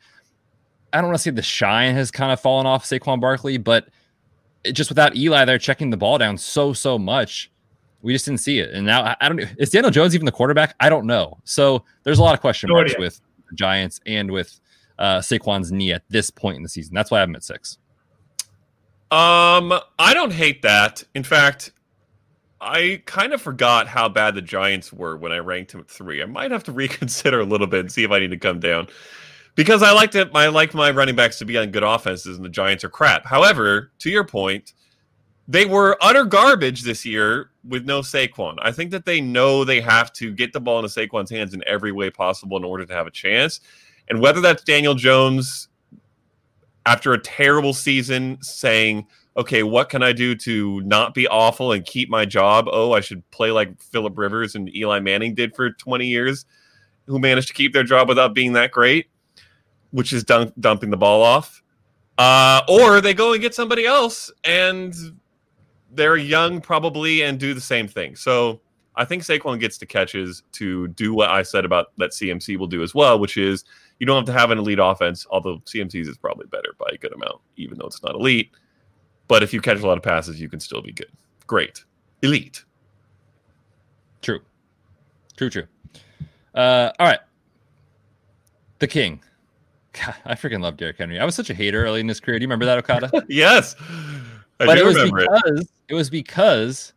I 0.93 1.01
don't 1.01 1.07
want 1.07 1.17
to 1.17 1.23
say 1.23 1.31
the 1.31 1.41
shine 1.41 1.95
has 1.95 2.11
kind 2.11 2.31
of 2.31 2.39
fallen 2.39 2.65
off 2.65 2.85
Saquon 2.85 3.19
Barkley, 3.19 3.57
but 3.57 3.89
it, 4.63 4.71
just 4.73 4.89
without 4.89 5.15
Eli 5.15 5.45
there 5.45 5.57
checking 5.57 5.89
the 5.89 5.97
ball 5.97 6.17
down 6.17 6.37
so 6.37 6.73
so 6.73 6.97
much, 6.97 7.51
we 8.01 8.13
just 8.13 8.25
didn't 8.25 8.39
see 8.39 8.59
it. 8.59 8.71
And 8.71 8.85
now 8.85 9.03
I, 9.03 9.15
I 9.21 9.27
don't. 9.27 9.37
Know. 9.37 9.47
Is 9.57 9.69
Daniel 9.69 9.91
Jones 9.91 10.15
even 10.15 10.25
the 10.25 10.31
quarterback? 10.31 10.75
I 10.79 10.89
don't 10.89 11.05
know. 11.05 11.37
So 11.43 11.83
there's 12.03 12.19
a 12.19 12.23
lot 12.23 12.33
of 12.33 12.41
question 12.41 12.69
marks 12.71 12.97
with 12.97 13.19
the 13.49 13.55
Giants 13.55 13.99
and 14.05 14.31
with 14.31 14.59
uh, 14.97 15.19
Saquon's 15.19 15.71
knee 15.71 15.91
at 15.91 16.03
this 16.09 16.29
point 16.29 16.57
in 16.57 16.63
the 16.63 16.69
season. 16.69 16.93
That's 16.93 17.11
why 17.11 17.17
I 17.17 17.19
have 17.21 17.29
him 17.29 17.35
at 17.35 17.43
six. 17.43 17.77
Um, 19.11 19.73
I 19.97 20.13
don't 20.13 20.31
hate 20.31 20.61
that. 20.61 21.03
In 21.15 21.23
fact, 21.23 21.71
I 22.61 23.01
kind 23.05 23.33
of 23.33 23.41
forgot 23.41 23.87
how 23.87 24.09
bad 24.09 24.35
the 24.35 24.41
Giants 24.41 24.91
were 24.91 25.15
when 25.15 25.31
I 25.31 25.37
ranked 25.37 25.73
him 25.73 25.81
at 25.81 25.89
three. 25.89 26.21
I 26.21 26.25
might 26.25 26.51
have 26.51 26.63
to 26.65 26.71
reconsider 26.73 27.39
a 27.39 27.45
little 27.45 27.67
bit 27.67 27.81
and 27.81 27.91
see 27.91 28.03
if 28.03 28.11
I 28.11 28.19
need 28.19 28.31
to 28.31 28.37
come 28.37 28.59
down. 28.59 28.87
Because 29.55 29.83
I 29.83 29.91
like 29.91 30.11
to 30.11 30.29
I 30.33 30.47
like 30.47 30.73
my 30.73 30.91
running 30.91 31.15
backs 31.15 31.37
to 31.39 31.45
be 31.45 31.57
on 31.57 31.71
good 31.71 31.83
offenses 31.83 32.37
and 32.37 32.45
the 32.45 32.49
Giants 32.49 32.83
are 32.83 32.89
crap. 32.89 33.25
However, 33.25 33.91
to 33.99 34.09
your 34.09 34.23
point, 34.23 34.73
they 35.47 35.65
were 35.65 35.97
utter 36.01 36.23
garbage 36.23 36.83
this 36.83 37.05
year 37.05 37.49
with 37.67 37.85
no 37.85 38.01
Saquon. 38.01 38.57
I 38.61 38.71
think 38.71 38.91
that 38.91 39.05
they 39.05 39.19
know 39.19 39.65
they 39.65 39.81
have 39.81 40.13
to 40.13 40.31
get 40.31 40.53
the 40.53 40.61
ball 40.61 40.79
into 40.79 40.89
Saquon's 40.89 41.31
hands 41.31 41.53
in 41.53 41.63
every 41.65 41.91
way 41.91 42.09
possible 42.09 42.55
in 42.55 42.63
order 42.63 42.85
to 42.85 42.93
have 42.93 43.07
a 43.07 43.11
chance. 43.11 43.59
And 44.09 44.21
whether 44.21 44.41
that's 44.41 44.63
Daniel 44.63 44.95
Jones 44.95 45.67
after 46.85 47.13
a 47.13 47.19
terrible 47.19 47.73
season 47.73 48.37
saying, 48.41 49.07
okay, 49.39 49.63
what 49.63 49.87
can 49.87 50.03
I 50.03 50.11
do 50.11 50.35
to 50.35 50.81
not 50.81 51.13
be 51.13 51.25
awful 51.29 51.71
and 51.71 51.85
keep 51.85 52.09
my 52.09 52.25
job? 52.25 52.67
Oh, 52.69 52.91
I 52.91 52.99
should 52.99 53.27
play 53.31 53.51
like 53.51 53.81
Philip 53.81 54.17
Rivers 54.17 54.55
and 54.55 54.73
Eli 54.75 54.99
Manning 54.99 55.33
did 55.33 55.55
for 55.55 55.71
20 55.71 56.05
years, 56.05 56.45
who 57.05 57.19
managed 57.19 57.47
to 57.47 57.53
keep 57.53 57.71
their 57.71 57.85
job 57.85 58.09
without 58.09 58.33
being 58.35 58.51
that 58.53 58.71
great, 58.71 59.09
which 59.91 60.11
is 60.11 60.25
dunk- 60.25 60.53
dumping 60.59 60.89
the 60.89 60.97
ball 60.97 61.23
off. 61.23 61.63
Uh, 62.17 62.61
or 62.67 62.99
they 62.99 63.13
go 63.13 63.31
and 63.31 63.41
get 63.41 63.55
somebody 63.55 63.85
else 63.85 64.29
and 64.43 64.93
they're 65.93 66.17
young 66.17 66.59
probably 66.59 67.23
and 67.23 67.39
do 67.39 67.53
the 67.53 67.61
same 67.61 67.87
thing. 67.87 68.17
So 68.17 68.59
I 68.97 69.05
think 69.05 69.23
Saquon 69.23 69.57
gets 69.57 69.77
the 69.77 69.85
catches 69.85 70.43
to 70.53 70.89
do 70.89 71.13
what 71.13 71.29
I 71.29 71.43
said 71.43 71.63
about 71.63 71.93
that 71.97 72.11
CMC 72.11 72.57
will 72.57 72.67
do 72.67 72.83
as 72.83 72.93
well, 72.93 73.17
which 73.17 73.37
is 73.37 73.63
you 73.99 74.05
don't 74.05 74.17
have 74.17 74.25
to 74.25 74.37
have 74.37 74.51
an 74.51 74.57
elite 74.57 74.79
offense, 74.81 75.25
although 75.31 75.59
CMC's 75.59 76.09
is 76.09 76.17
probably 76.17 76.47
better 76.47 76.75
by 76.77 76.87
a 76.91 76.97
good 76.97 77.13
amount, 77.13 77.39
even 77.55 77.77
though 77.77 77.87
it's 77.87 78.03
not 78.03 78.15
elite. 78.15 78.51
But 79.29 79.43
if 79.43 79.53
you 79.53 79.61
catch 79.61 79.79
a 79.79 79.87
lot 79.87 79.95
of 79.95 80.03
passes, 80.03 80.41
you 80.41 80.49
can 80.49 80.59
still 80.59 80.81
be 80.81 80.91
good. 80.91 81.11
Great. 81.47 81.85
Elite. 82.21 82.65
True. 84.21 84.41
True, 85.37 85.49
true. 85.49 85.67
Uh, 86.53 86.91
all 86.99 87.07
right. 87.07 87.19
The 88.79 88.87
King. 88.87 89.21
God, 89.93 90.15
I 90.25 90.33
freaking 90.33 90.61
love 90.61 90.75
Derrick 90.75 90.97
Henry. 90.97 91.19
I 91.19 91.25
was 91.25 91.35
such 91.35 91.49
a 91.49 91.53
hater 91.53 91.85
early 91.85 92.01
in 92.01 92.07
his 92.07 92.19
career. 92.19 92.39
Do 92.39 92.43
you 92.43 92.47
remember 92.47 92.65
that, 92.65 92.79
Okada? 92.79 93.11
yes. 93.29 93.75
I 94.59 94.65
but 94.65 94.75
do 94.75 94.81
it 94.81 94.85
was 94.85 94.95
remember 94.95 95.19
it. 95.19 95.29
because 95.31 95.69
it. 95.89 95.93
was 95.93 96.09
because 96.09 96.93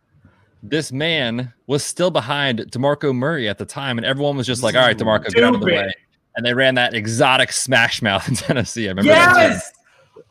this 0.62 0.90
man 0.90 1.52
was 1.66 1.84
still 1.84 2.10
behind 2.10 2.60
DeMarco 2.60 3.14
Murray 3.14 3.48
at 3.48 3.58
the 3.58 3.64
time, 3.64 3.98
and 3.98 4.04
everyone 4.04 4.36
was 4.36 4.46
just 4.46 4.62
like, 4.62 4.74
"All 4.74 4.82
right, 4.82 4.98
DeMarco, 4.98 5.32
get 5.32 5.44
out 5.44 5.54
of 5.54 5.60
the 5.60 5.66
way." 5.66 5.94
And 6.34 6.44
they 6.44 6.54
ran 6.54 6.74
that 6.74 6.92
exotic 6.94 7.52
smash 7.52 8.02
mouth 8.02 8.26
in 8.28 8.34
Tennessee. 8.36 8.86
I 8.86 8.90
remember 8.90 9.12
that. 9.12 9.36
Yes. 9.36 9.72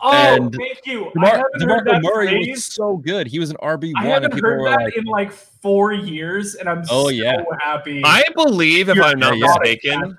Oh, 0.03 0.11
And 0.11 0.55
thank 0.55 0.85
you. 0.85 1.07
I 1.07 1.11
DeMar- 1.13 1.29
haven't 1.37 1.69
heard 1.69 1.85
DeMarco 1.87 1.91
that 1.91 2.01
Murray 2.03 2.27
phrase. 2.29 2.47
was 2.49 2.65
so 2.65 2.97
good. 2.97 3.27
He 3.27 3.37
was 3.39 3.51
an 3.51 3.57
RB 3.61 3.93
one. 3.93 4.03
and 4.03 4.13
haven't 4.13 4.33
people 4.33 4.49
heard 4.49 4.61
were 4.61 4.69
that 4.69 4.79
like, 4.85 4.97
in 4.97 5.03
like 5.05 5.31
four 5.31 5.93
years, 5.93 6.55
and 6.55 6.67
I'm 6.67 6.79
Oh, 6.89 7.03
so 7.05 7.09
yeah. 7.09 7.43
happy. 7.61 8.01
I 8.03 8.23
believe, 8.35 8.89
if 8.89 8.95
You're 8.95 9.05
I'm 9.05 9.19
not 9.19 9.37
Yeah, 9.37 9.45
yeah. 9.45 9.55
mistaken, 9.59 10.17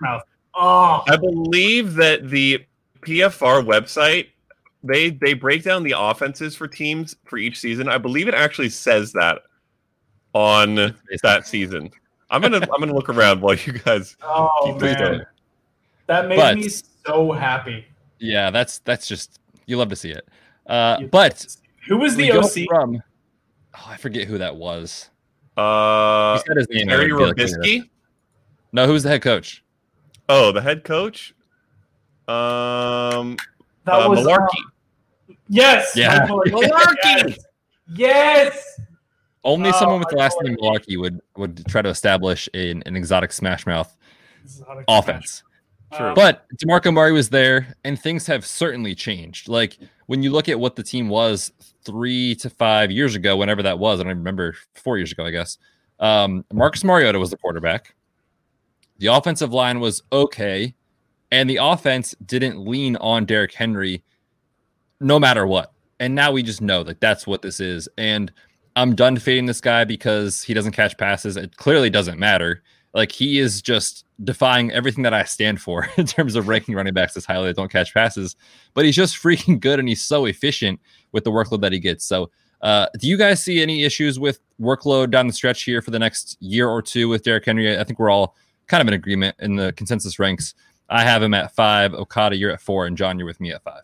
Oh, 0.54 1.02
I 1.08 1.16
believe 1.16 1.94
that 1.94 2.28
the 2.28 2.64
PFR 3.00 3.62
website 3.64 4.28
they 4.84 5.10
they 5.10 5.32
break 5.34 5.62
down 5.64 5.82
the 5.82 5.94
offenses 5.96 6.54
for 6.56 6.68
teams 6.68 7.16
for 7.24 7.38
each 7.38 7.58
season. 7.58 7.88
I 7.88 7.98
believe 7.98 8.28
it 8.28 8.34
actually 8.34 8.68
says 8.68 9.12
that 9.12 9.42
on 10.34 10.94
that 11.22 11.46
season. 11.46 11.90
I'm 12.30 12.40
gonna 12.42 12.56
I'm 12.58 12.80
gonna 12.80 12.94
look 12.94 13.08
around 13.08 13.40
while 13.40 13.54
you 13.54 13.72
guys. 13.74 14.16
oh 14.22 14.50
Keep 14.64 14.78
this 14.78 14.98
man, 14.98 15.10
going. 15.10 15.20
that 16.06 16.28
made 16.28 16.36
But- 16.36 16.56
me 16.58 16.68
so 17.04 17.32
happy. 17.32 17.86
"Yeah, 18.18 18.50
that's 18.50 18.78
that's 18.80 19.06
just 19.08 19.38
you 19.66 19.76
love 19.76 19.88
to 19.90 19.96
see 19.96 20.10
it." 20.10 20.28
Uh, 20.66 21.02
but 21.10 21.46
Who 21.88 21.98
was 21.98 22.16
the 22.16 22.32
OC? 22.32 22.66
from 22.68 23.02
oh, 23.76 23.84
I 23.86 23.96
forget 23.96 24.28
who 24.28 24.38
that 24.38 24.56
was. 24.56 25.10
Uh, 25.56 26.34
He 26.38 26.42
said 26.46 26.56
his 26.56 26.68
name. 26.70 26.88
Harry 26.88 27.06
feel 27.08 27.26
like 27.28 27.38
I 27.38 27.44
knew 27.44 27.48
that. 27.48 27.58
Robiskie. 27.60 27.90
No, 28.72 28.86
who's 28.86 29.02
the 29.02 29.08
head 29.10 29.22
coach? 29.22 29.62
Oh, 30.28 30.50
the 30.52 30.62
head 30.62 30.84
coach. 30.84 31.34
Um, 32.28 33.36
That 33.84 33.94
uh, 33.94 34.08
was 34.08 34.20
Mularkey. 34.20 34.46
uh, 35.30 35.34
yes. 35.48 35.92
Yeah. 35.96 36.26
Mularkey! 36.26 36.94
Yes. 37.26 37.38
yes. 37.94 38.80
Only 39.44 39.70
Oh, 39.70 39.78
someone 39.78 39.98
with 39.98 40.08
the 40.08 40.16
last 40.16 40.38
name 40.42 40.56
what 40.60 40.82
Mularkey 40.86 40.98
would 41.00 41.20
would 41.36 41.66
try 41.66 41.82
to 41.82 41.88
establish 41.88 42.48
an, 42.54 42.82
an 42.86 42.94
exotic 42.96 43.32
smash 43.32 43.66
mouth 43.66 43.94
Exotic 44.44 44.84
offense. 44.88 45.42
Smash. 45.42 45.51
But 46.14 46.46
DeMarco 46.56 46.92
Murray 46.92 47.12
was 47.12 47.28
there, 47.28 47.74
and 47.84 48.00
things 48.00 48.26
have 48.26 48.46
certainly 48.46 48.94
changed. 48.94 49.48
Like 49.48 49.78
when 50.06 50.22
you 50.22 50.30
look 50.30 50.48
at 50.48 50.58
what 50.58 50.76
the 50.76 50.82
team 50.82 51.08
was 51.08 51.52
three 51.84 52.34
to 52.36 52.50
five 52.50 52.90
years 52.90 53.14
ago, 53.14 53.36
whenever 53.36 53.62
that 53.62 53.78
was, 53.78 54.00
I 54.00 54.04
don't 54.04 54.16
remember, 54.16 54.54
four 54.74 54.96
years 54.98 55.12
ago, 55.12 55.24
I 55.24 55.30
guess. 55.30 55.58
Um, 56.00 56.44
Marcus 56.52 56.84
Mariota 56.84 57.18
was 57.18 57.30
the 57.30 57.36
quarterback. 57.36 57.94
The 58.98 59.08
offensive 59.08 59.52
line 59.52 59.80
was 59.80 60.02
okay, 60.12 60.74
and 61.30 61.48
the 61.48 61.58
offense 61.60 62.14
didn't 62.24 62.64
lean 62.64 62.96
on 62.96 63.24
Derrick 63.24 63.54
Henry 63.54 64.02
no 65.00 65.18
matter 65.18 65.46
what. 65.46 65.72
And 66.00 66.14
now 66.14 66.32
we 66.32 66.42
just 66.42 66.60
know 66.60 66.82
that 66.84 67.00
that's 67.00 67.26
what 67.26 67.42
this 67.42 67.60
is. 67.60 67.88
And 67.98 68.32
I'm 68.76 68.94
done 68.94 69.18
fading 69.18 69.46
this 69.46 69.60
guy 69.60 69.84
because 69.84 70.42
he 70.42 70.54
doesn't 70.54 70.72
catch 70.72 70.96
passes. 70.96 71.36
It 71.36 71.56
clearly 71.56 71.90
doesn't 71.90 72.18
matter. 72.18 72.62
Like 72.94 73.12
he 73.12 73.38
is 73.38 73.62
just 73.62 74.04
defying 74.22 74.70
everything 74.70 75.02
that 75.02 75.14
I 75.14 75.24
stand 75.24 75.60
for 75.60 75.88
in 75.96 76.06
terms 76.06 76.36
of 76.36 76.48
ranking 76.48 76.74
running 76.74 76.94
backs 76.94 77.16
as 77.16 77.24
highly 77.24 77.46
that 77.46 77.56
don't 77.56 77.70
catch 77.70 77.94
passes. 77.94 78.36
But 78.74 78.84
he's 78.84 78.96
just 78.96 79.16
freaking 79.22 79.60
good 79.60 79.78
and 79.78 79.88
he's 79.88 80.02
so 80.02 80.26
efficient 80.26 80.80
with 81.12 81.24
the 81.24 81.30
workload 81.30 81.60
that 81.62 81.72
he 81.72 81.78
gets. 81.78 82.04
So, 82.04 82.30
uh, 82.60 82.86
do 82.98 83.08
you 83.08 83.16
guys 83.16 83.42
see 83.42 83.60
any 83.60 83.82
issues 83.82 84.20
with 84.20 84.38
workload 84.60 85.10
down 85.10 85.26
the 85.26 85.32
stretch 85.32 85.64
here 85.64 85.82
for 85.82 85.90
the 85.90 85.98
next 85.98 86.36
year 86.40 86.68
or 86.68 86.80
two 86.80 87.08
with 87.08 87.24
Derrick 87.24 87.44
Henry? 87.44 87.76
I 87.76 87.82
think 87.82 87.98
we're 87.98 88.10
all 88.10 88.36
kind 88.68 88.80
of 88.80 88.86
in 88.86 88.94
agreement 88.94 89.34
in 89.40 89.56
the 89.56 89.72
consensus 89.72 90.20
ranks. 90.20 90.54
I 90.88 91.02
have 91.02 91.22
him 91.22 91.34
at 91.34 91.52
five. 91.56 91.92
Okada, 91.92 92.36
you're 92.36 92.52
at 92.52 92.60
four, 92.60 92.86
and 92.86 92.96
Jon, 92.96 93.18
you're 93.18 93.26
with 93.26 93.40
me 93.40 93.50
at 93.50 93.62
five. 93.62 93.82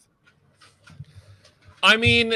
I 1.83 1.97
mean, 1.97 2.35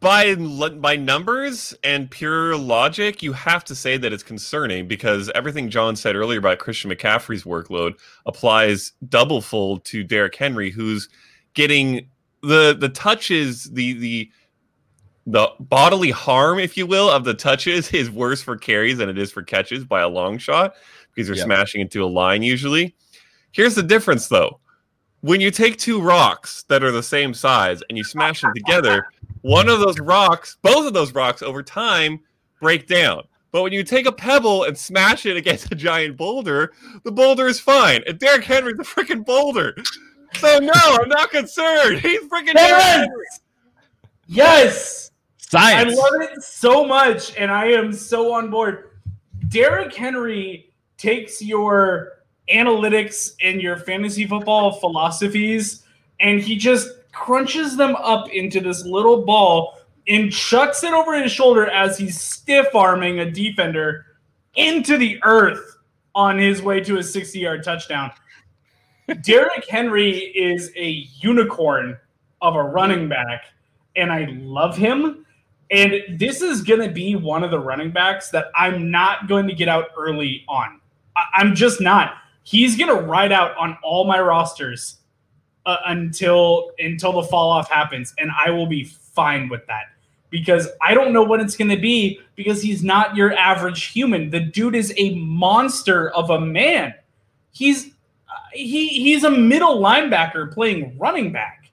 by 0.00 0.34
by 0.34 0.96
numbers 0.96 1.74
and 1.84 2.10
pure 2.10 2.56
logic, 2.56 3.22
you 3.22 3.32
have 3.32 3.64
to 3.64 3.74
say 3.74 3.96
that 3.96 4.12
it's 4.12 4.22
concerning 4.22 4.88
because 4.88 5.30
everything 5.34 5.70
Jon 5.70 5.96
said 5.96 6.16
earlier 6.16 6.38
about 6.38 6.58
Christian 6.58 6.90
McCaffrey's 6.90 7.44
workload 7.44 7.94
applies 8.26 8.92
double 9.08 9.40
fold 9.40 9.84
to 9.86 10.02
Derrick 10.04 10.36
Henry, 10.36 10.70
who's 10.70 11.08
getting 11.54 12.08
the 12.42 12.76
the 12.78 12.88
touches, 12.88 13.64
the 13.70 13.94
the 13.94 14.30
the 15.26 15.48
bodily 15.60 16.10
harm, 16.10 16.58
if 16.58 16.76
you 16.76 16.86
will, 16.86 17.08
of 17.10 17.24
the 17.24 17.34
touches 17.34 17.92
is 17.92 18.10
worse 18.10 18.42
for 18.42 18.56
carries 18.56 18.98
than 18.98 19.08
it 19.08 19.18
is 19.18 19.30
for 19.30 19.42
catches 19.42 19.84
by 19.84 20.00
a 20.00 20.08
long 20.08 20.38
shot 20.38 20.74
because 21.14 21.28
you're 21.28 21.36
Yep. 21.36 21.44
smashing 21.46 21.80
into 21.80 22.02
a 22.04 22.06
line 22.06 22.42
usually. 22.42 22.94
Here's 23.52 23.74
the 23.74 23.82
difference 23.82 24.28
though. 24.28 24.60
When 25.22 25.40
you 25.42 25.50
take 25.50 25.76
two 25.76 26.00
rocks 26.00 26.62
that 26.68 26.82
are 26.82 26.90
the 26.90 27.02
same 27.02 27.34
size 27.34 27.82
and 27.88 27.98
you 27.98 28.04
smash 28.04 28.40
them 28.40 28.54
together, 28.54 29.06
one 29.42 29.68
of 29.68 29.80
those 29.80 29.98
rocks, 30.00 30.56
both 30.62 30.86
of 30.86 30.92
those 30.92 31.14
rocks 31.14 31.42
over 31.42 31.62
time 31.62 32.20
break 32.60 32.86
down. 32.86 33.22
But 33.52 33.62
when 33.62 33.72
you 33.72 33.82
take 33.82 34.06
a 34.06 34.12
pebble 34.12 34.64
and 34.64 34.78
smash 34.78 35.26
it 35.26 35.36
against 35.36 35.72
a 35.72 35.74
giant 35.74 36.16
boulder, 36.16 36.72
the 37.02 37.10
boulder 37.10 37.48
is 37.48 37.58
fine. 37.58 38.02
And 38.06 38.18
Derrick 38.18 38.44
Henry's 38.44 38.78
a 38.78 38.82
freaking 38.82 39.24
boulder. 39.24 39.76
So 40.34 40.58
no, 40.58 40.72
I'm 40.74 41.08
not 41.08 41.30
concerned. 41.30 41.98
He's 42.00 42.20
freaking 42.22 42.54
Derrick 42.54 42.56
Yes. 42.56 42.96
Henry. 42.96 43.24
Yes. 44.26 45.10
I 45.52 45.82
love 45.82 46.20
it 46.20 46.42
so 46.42 46.84
much, 46.84 47.36
and 47.36 47.50
I 47.50 47.66
am 47.72 47.92
so 47.92 48.32
on 48.32 48.50
board. 48.50 48.90
Derrick 49.48 49.92
Henry 49.92 50.72
takes 50.96 51.42
your 51.42 52.22
analytics 52.48 53.32
and 53.42 53.60
your 53.60 53.76
fantasy 53.76 54.26
football 54.26 54.72
philosophies, 54.72 55.82
and 56.20 56.40
he 56.40 56.54
just 56.54 56.88
crunches 57.12 57.76
them 57.76 57.96
up 57.96 58.30
into 58.30 58.60
this 58.60 58.84
little 58.84 59.22
ball 59.22 59.78
and 60.08 60.32
chucks 60.32 60.82
it 60.84 60.92
over 60.92 61.20
his 61.20 61.32
shoulder 61.32 61.68
as 61.70 61.98
he's 61.98 62.20
stiff 62.20 62.74
arming 62.74 63.20
a 63.20 63.30
defender 63.30 64.06
into 64.54 64.96
the 64.96 65.18
earth 65.22 65.76
on 66.14 66.38
his 66.38 66.62
way 66.62 66.80
to 66.80 66.98
a 66.98 67.02
60 67.02 67.38
yard 67.38 67.62
touchdown. 67.62 68.10
Derrick 69.22 69.66
Henry 69.68 70.10
is 70.18 70.72
a 70.76 71.08
unicorn 71.20 71.96
of 72.42 72.56
a 72.56 72.62
running 72.62 73.08
back, 73.08 73.44
and 73.96 74.12
I 74.12 74.26
love 74.40 74.76
him. 74.76 75.26
And 75.70 76.18
this 76.18 76.42
is 76.42 76.62
going 76.62 76.80
to 76.80 76.92
be 76.92 77.14
one 77.14 77.44
of 77.44 77.50
the 77.50 77.60
running 77.60 77.92
backs 77.92 78.30
that 78.30 78.46
I'm 78.56 78.90
not 78.90 79.28
going 79.28 79.46
to 79.46 79.54
get 79.54 79.68
out 79.68 79.86
early 79.96 80.44
on. 80.48 80.80
I- 81.16 81.26
I'm 81.34 81.54
just 81.54 81.80
not. 81.80 82.14
He's 82.42 82.76
going 82.76 82.94
to 82.94 83.02
ride 83.02 83.30
out 83.30 83.56
on 83.56 83.76
all 83.84 84.04
my 84.04 84.20
rosters 84.20 84.96
uh, 85.70 85.78
until 85.86 86.72
until 86.78 87.12
the 87.12 87.22
fall 87.24 87.50
off 87.50 87.70
happens, 87.70 88.14
and 88.18 88.30
I 88.44 88.50
will 88.50 88.66
be 88.66 88.84
fine 88.84 89.48
with 89.48 89.66
that. 89.66 89.84
because 90.30 90.68
I 90.80 90.94
don't 90.94 91.12
know 91.12 91.22
what 91.22 91.40
it's 91.40 91.56
going 91.56 91.70
to 91.70 91.76
be 91.76 92.20
because 92.36 92.62
he's 92.62 92.82
not 92.84 93.16
your 93.16 93.32
average 93.34 93.86
human. 93.86 94.30
The 94.30 94.40
dude 94.40 94.76
is 94.76 94.94
a 94.96 95.14
monster 95.16 96.10
of 96.10 96.30
a 96.30 96.40
man. 96.40 96.94
He's 97.52 97.88
uh, 98.28 98.38
he 98.52 98.88
he's 98.88 99.24
a 99.24 99.30
middle 99.30 99.80
linebacker 99.80 100.52
playing 100.52 100.96
running 100.98 101.32
back. 101.32 101.70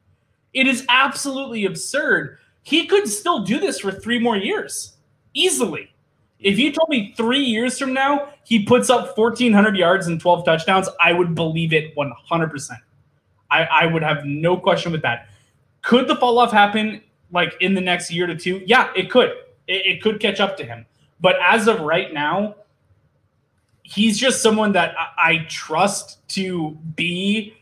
It 0.54 0.68
is 0.68 0.86
absolutely 0.90 1.66
absurd. 1.66 2.40
He 2.64 2.88
could 2.88 3.08
still 3.08 3.44
do 3.44 3.60
this 3.60 3.80
for 3.80 3.92
3 3.92 4.20
more 4.20 4.36
years 4.38 4.98
easily. 5.34 5.94
If 6.40 6.60
you 6.60 6.72
told 6.72 6.90
me 6.90 7.14
3 7.16 7.40
years 7.40 7.78
from 7.80 7.94
now 7.94 8.30
he 8.44 8.64
puts 8.66 8.90
up 8.90 9.18
1400 9.18 9.78
yards 9.78 10.08
and 10.08 10.20
12 10.20 10.46
touchdowns, 10.46 10.90
I 11.00 11.14
would 11.14 11.36
believe 11.36 11.74
it 11.74 11.96
100%. 11.96 12.70
I, 13.50 13.64
I 13.64 13.86
would 13.86 14.04
have 14.04 14.26
no 14.26 14.58
question 14.58 14.92
with 14.92 15.02
that. 15.04 15.30
Could 15.82 16.08
the 16.08 16.16
fall 16.16 16.40
off 16.40 16.52
happen 16.52 17.02
like 17.32 17.54
in 17.62 17.74
the 17.74 17.82
next 17.82 18.12
year 18.12 18.28
to 18.28 18.36
two? 18.36 18.62
Yeah, 18.66 18.92
it 18.96 19.10
could. 19.10 19.30
It, 19.68 19.86
it 19.86 20.02
could 20.02 20.20
catch 20.20 20.40
up 20.40 20.58
to 20.58 20.66
him. 20.66 20.86
But 21.20 21.36
as 21.42 21.68
of 21.68 21.82
right 21.82 22.14
now, 22.14 22.56
he's 23.84 24.18
just 24.18 24.44
someone 24.44 24.74
that 24.74 24.96
I, 24.98 25.32
I 25.32 25.38
trust 25.50 26.28
to 26.30 26.72
be 26.96 27.56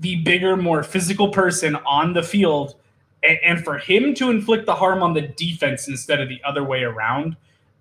the 0.00 0.16
bigger, 0.16 0.56
more 0.56 0.82
physical 0.82 1.28
person 1.28 1.76
on 1.76 2.12
the 2.12 2.22
field. 2.22 2.74
And, 3.22 3.38
and, 3.44 3.64
for 3.64 3.78
him 3.78 4.14
to 4.14 4.30
inflict 4.30 4.64
the 4.66 4.76
harm 4.76 5.02
on 5.02 5.12
the 5.12 5.22
defense 5.22 5.88
instead 5.88 6.20
of 6.20 6.28
the 6.28 6.40
other 6.44 6.62
way 6.62 6.84
around. 6.84 7.36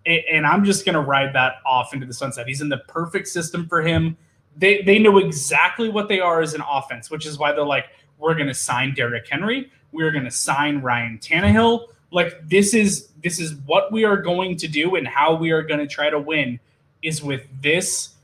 And, 0.08 0.22
and 0.32 0.48
I'm 0.48 0.66
just 0.66 0.84
going 0.84 0.96
to 0.96 1.02
ride 1.02 1.34
that 1.36 1.58
off 1.64 1.94
into 1.94 2.08
the 2.08 2.14
sunset. 2.14 2.48
He's 2.48 2.62
in 2.62 2.70
the 2.70 2.80
perfect 2.88 3.28
system 3.28 3.68
for 3.68 3.82
him. 3.84 4.18
They, 4.58 4.82
they 4.82 5.00
know 5.00 5.18
exactly 5.18 5.90
what 5.90 6.08
they 6.08 6.20
are 6.20 6.42
as 6.42 6.54
an 6.54 6.64
offense, 6.70 7.10
which 7.12 7.26
is 7.26 7.38
why 7.38 7.52
they're 7.52 7.64
like, 7.64 7.86
we're 8.18 8.34
going 8.34 8.48
to 8.48 8.54
sign 8.54 8.94
Derrick 8.94 9.28
Henry. 9.28 9.72
We're 9.92 10.12
going 10.12 10.26
to 10.26 10.32
sign 10.32 10.82
Ryan 10.82 11.20
Tannehill. 11.20 11.88
Like 12.12 12.48
this 12.48 12.74
is 12.74 13.10
this 13.22 13.40
is 13.40 13.56
what 13.66 13.92
we 13.92 14.06
are 14.06 14.18
going 14.18 14.56
to 14.58 14.68
do 14.68 14.96
and 14.96 15.08
how 15.08 15.36
we 15.36 15.52
are 15.52 15.62
going 15.62 15.80
to 15.80 15.88
try 15.88 16.10
to 16.10 16.20
win 16.20 16.60
is 17.02 17.22
with 17.22 17.46
this 17.62 18.16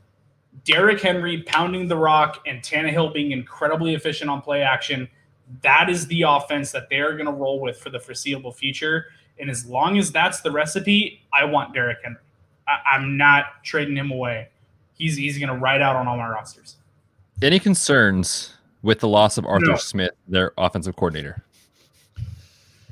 Derrick 0.64 1.02
Henry 1.02 1.44
pounding 1.44 1.88
the 1.88 1.98
rock 1.98 2.44
and 2.48 2.62
Tannehill 2.62 3.14
being 3.14 3.32
incredibly 3.32 3.94
efficient 3.96 4.30
on 4.30 4.42
play 4.42 4.62
action. 4.62 5.10
That 5.62 5.90
is 5.90 6.08
the 6.08 6.24
offense 6.24 6.72
that 6.72 6.90
they 6.90 7.00
are 7.00 7.14
going 7.14 7.26
to 7.26 7.34
roll 7.34 7.60
with 7.60 7.78
for 7.78 7.90
the 7.90 8.00
foreseeable 8.00 8.54
future. 8.54 9.08
And 9.40 9.50
as 9.50 9.66
long 9.66 9.98
as 9.98 10.12
that's 10.12 10.42
the 10.42 10.52
recipe, 10.52 11.22
I 11.34 11.44
want 11.46 11.74
Derrick 11.74 11.98
Henry. 12.04 12.20
I, 12.68 12.96
am 12.96 13.18
not 13.18 13.64
trading 13.64 13.98
him 13.98 14.12
away. 14.12 14.48
He's 14.98 15.18
he's 15.18 15.38
going 15.38 15.50
to 15.50 15.56
ride 15.56 15.82
out 15.82 15.96
on 15.96 16.08
all 16.08 16.18
my 16.18 16.28
rosters. 16.28 16.78
Any 17.42 17.60
concerns 17.60 18.54
with 18.84 19.00
the 19.00 19.08
loss 19.08 19.38
of 19.38 19.46
Arthur 19.46 19.72
no. 19.72 19.76
Smith, 19.76 20.12
their 20.28 20.54
offensive 20.58 20.96
coordinator? 20.96 21.44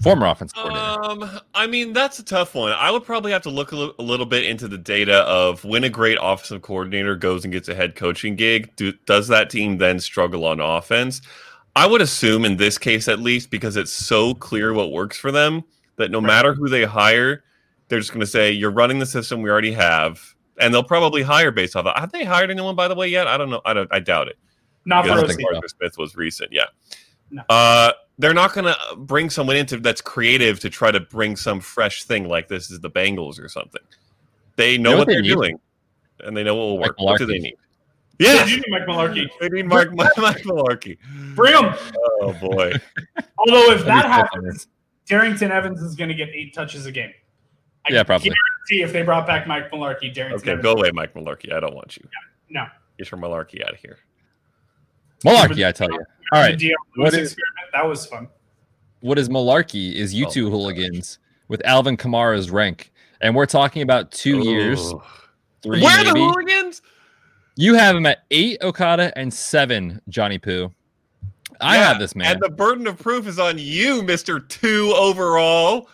Former 0.02 0.26
offensive 0.26 0.56
coordinator. 0.56 1.04
Um, 1.04 1.40
I 1.54 1.68
mean, 1.68 1.94
that's 1.94 2.18
a 2.18 2.24
tough 2.24 2.56
one. 2.56 2.72
I 2.72 2.90
would 2.90 3.04
probably 3.04 3.32
have 3.34 3.44
to 3.44 3.52
look 3.52 3.72
a, 3.72 3.76
l- 3.76 3.96
a 4.00 4.02
little 4.02 4.26
bit 4.26 4.46
into 4.46 4.68
the 4.68 4.78
data 4.78 5.18
of 5.20 5.64
when 5.64 5.84
a 5.84 5.90
great 5.90 6.18
offensive 6.20 6.64
coordinator 6.64 7.16
goes 7.16 7.44
and 7.44 7.54
gets 7.54 7.70
a 7.70 7.76
head 7.76 7.96
coaching 7.96 8.36
gig. 8.36 8.76
Do, 8.78 8.94
does 9.06 9.28
that 9.28 9.52
team 9.52 9.78
then 9.78 10.00
struggle 10.00 10.46
on 10.46 10.60
offense? 10.60 11.22
I 11.76 11.86
would 11.86 12.02
assume 12.02 12.46
in 12.46 12.58
this 12.58 12.80
case, 12.80 13.08
at 13.08 13.20
least, 13.20 13.52
because 13.52 13.76
it's 13.76 13.92
so 13.92 14.34
clear 14.34 14.74
what 14.74 14.92
works 14.92 15.18
for 15.18 15.32
them, 15.32 15.64
that 15.98 16.10
no 16.10 16.20
right. 16.20 16.28
matter 16.28 16.54
who 16.54 16.68
they 16.68 16.84
hire, 16.84 17.44
they're 17.88 18.00
just 18.00 18.12
going 18.12 18.22
to 18.22 18.28
say, 18.28 18.52
"You're 18.52 18.72
running 18.72 19.00
the 19.00 19.06
system 19.06 19.42
we 19.42 19.50
already 19.50 19.74
have," 19.74 20.36
and 20.60 20.74
they'll 20.74 20.84
probably 20.84 21.22
hire 21.22 21.52
based 21.52 21.76
off. 21.76 21.86
Of, 21.86 22.00
have 22.00 22.12
they 22.12 22.24
hired 22.24 22.52
anyone, 22.52 22.76
by 22.76 22.88
the 22.88 22.96
way, 22.96 23.08
yet? 23.08 23.28
I 23.28 23.38
don't 23.38 23.50
know. 23.50 23.62
I 23.66 23.74
don't. 23.74 23.92
I 23.92 24.00
doubt 24.00 24.28
it. 24.28 24.38
Not 24.86 25.06
for 25.06 25.12
Arthur 25.12 25.68
Smith 25.68 25.98
was 25.98 26.16
recent. 26.16 26.52
Yeah. 26.52 26.66
No. 27.30 27.44
Uh, 27.50 27.92
they're 28.18 28.34
not 28.34 28.54
going 28.54 28.66
to 28.66 28.96
bring 28.98 29.30
someone 29.30 29.56
into 29.56 29.78
that's 29.78 30.02
creative 30.02 30.60
to 30.60 30.70
try 30.70 30.92
to 30.92 31.00
bring 31.00 31.36
some 31.36 31.60
fresh 31.60 32.04
thing 32.04 32.28
like 32.28 32.48
this 32.48 32.70
is 32.70 32.80
the 32.80 32.90
Bengals 32.90 33.40
or 33.40 33.48
something. 33.48 33.82
They 34.58 34.78
know, 34.78 34.92
you 34.92 34.96
know 34.96 35.00
what, 35.00 35.00
what, 35.00 35.08
they're 35.08 35.22
doing, 35.22 35.60
and 36.20 36.36
they 36.36 36.44
know 36.44 36.56
what 36.56 36.64
will 36.64 36.80
work. 36.80 36.96
What 37.00 37.18
do 37.18 37.26
they 37.26 37.40
need? 37.40 37.56
Yeah, 38.20 38.46
you 38.46 38.58
need 38.58 38.66
Mike 38.70 38.84
Mularkey. 38.84 39.28
They 39.40 39.50
need 39.50 39.66
Mike, 39.68 39.92
Mike, 39.94 40.12
Mike 40.18 40.44
Mularkey. 40.44 40.98
Bring 41.36 41.54
him. 41.54 41.74
Oh 42.22 42.34
boy. 42.34 42.74
Although 43.40 43.72
if 43.72 43.86
that 43.86 44.06
happens, 44.06 44.68
Darrynton 45.10 45.50
Evans 45.50 45.82
is 45.82 45.96
going 45.96 46.10
to 46.10 46.14
get 46.14 46.30
eight 46.30 46.54
touches 46.54 46.86
a 46.86 46.92
game. 46.92 47.12
I 47.90 47.94
yeah, 47.94 48.04
probably. 48.04 48.32
Guarantee 48.70 48.84
if 48.84 48.94
they 48.94 49.04
brought 49.04 49.28
back 49.28 49.48
Mike 49.48 49.72
Mularkey, 49.72 50.14
Darrynton. 50.14 50.34
Okay, 50.34 50.56
go 50.56 50.74
away, 50.74 50.92
Mike 50.92 51.14
Mularkey. 51.14 51.54
I 51.54 51.60
don't 51.60 51.76
want 51.76 51.98
you. 51.98 52.08
Yeah, 52.50 52.62
no. 52.62 52.68
Get 52.98 53.12
your 53.12 53.20
Mularkey 53.20 53.66
out 53.66 53.74
of 53.74 53.80
here. 53.80 53.98
Malarkey, 55.26 55.68
I 55.68 55.72
tell 55.72 55.92
you. 55.92 56.04
All 56.32 56.42
right. 56.42 56.62
What 56.96 57.14
is, 57.14 57.36
that 57.74 57.86
was 57.86 58.06
fun. 58.06 58.28
What 59.02 59.18
is 59.18 59.30
malarkey 59.30 59.96
is 59.96 60.14
you 60.14 60.28
oh, 60.28 60.30
two 60.30 60.50
hooligans 60.50 61.20
with 61.48 61.62
Alvin 61.66 61.98
Kamara's 61.98 62.50
rank. 62.50 62.92
And 63.20 63.36
we're 63.36 63.46
talking 63.46 63.82
about 63.82 64.12
two 64.12 64.40
oh. 64.40 64.44
years. 64.44 64.94
Three, 65.62 65.82
Where 65.82 65.98
maybe. 66.04 66.20
the 66.20 66.26
hooligans? 66.26 66.82
You 67.56 67.76
have 67.76 67.96
him 67.96 68.06
at 68.06 68.20
eight 68.32 68.60
Okada 68.62 69.16
and 69.18 69.34
seven 69.34 70.02
Johnny 70.08 70.40
Poo. 70.40 70.72
I 71.60 71.76
yeah, 71.76 71.90
have 71.90 72.00
this 72.00 72.16
man. 72.16 72.34
And 72.34 72.42
the 72.42 72.50
burden 72.50 72.88
of 72.88 72.98
proof 72.98 73.28
is 73.28 73.38
on 73.38 73.58
you, 73.60 74.02
Mr. 74.02 74.48
Two 74.48 74.94
overall. 74.96 75.90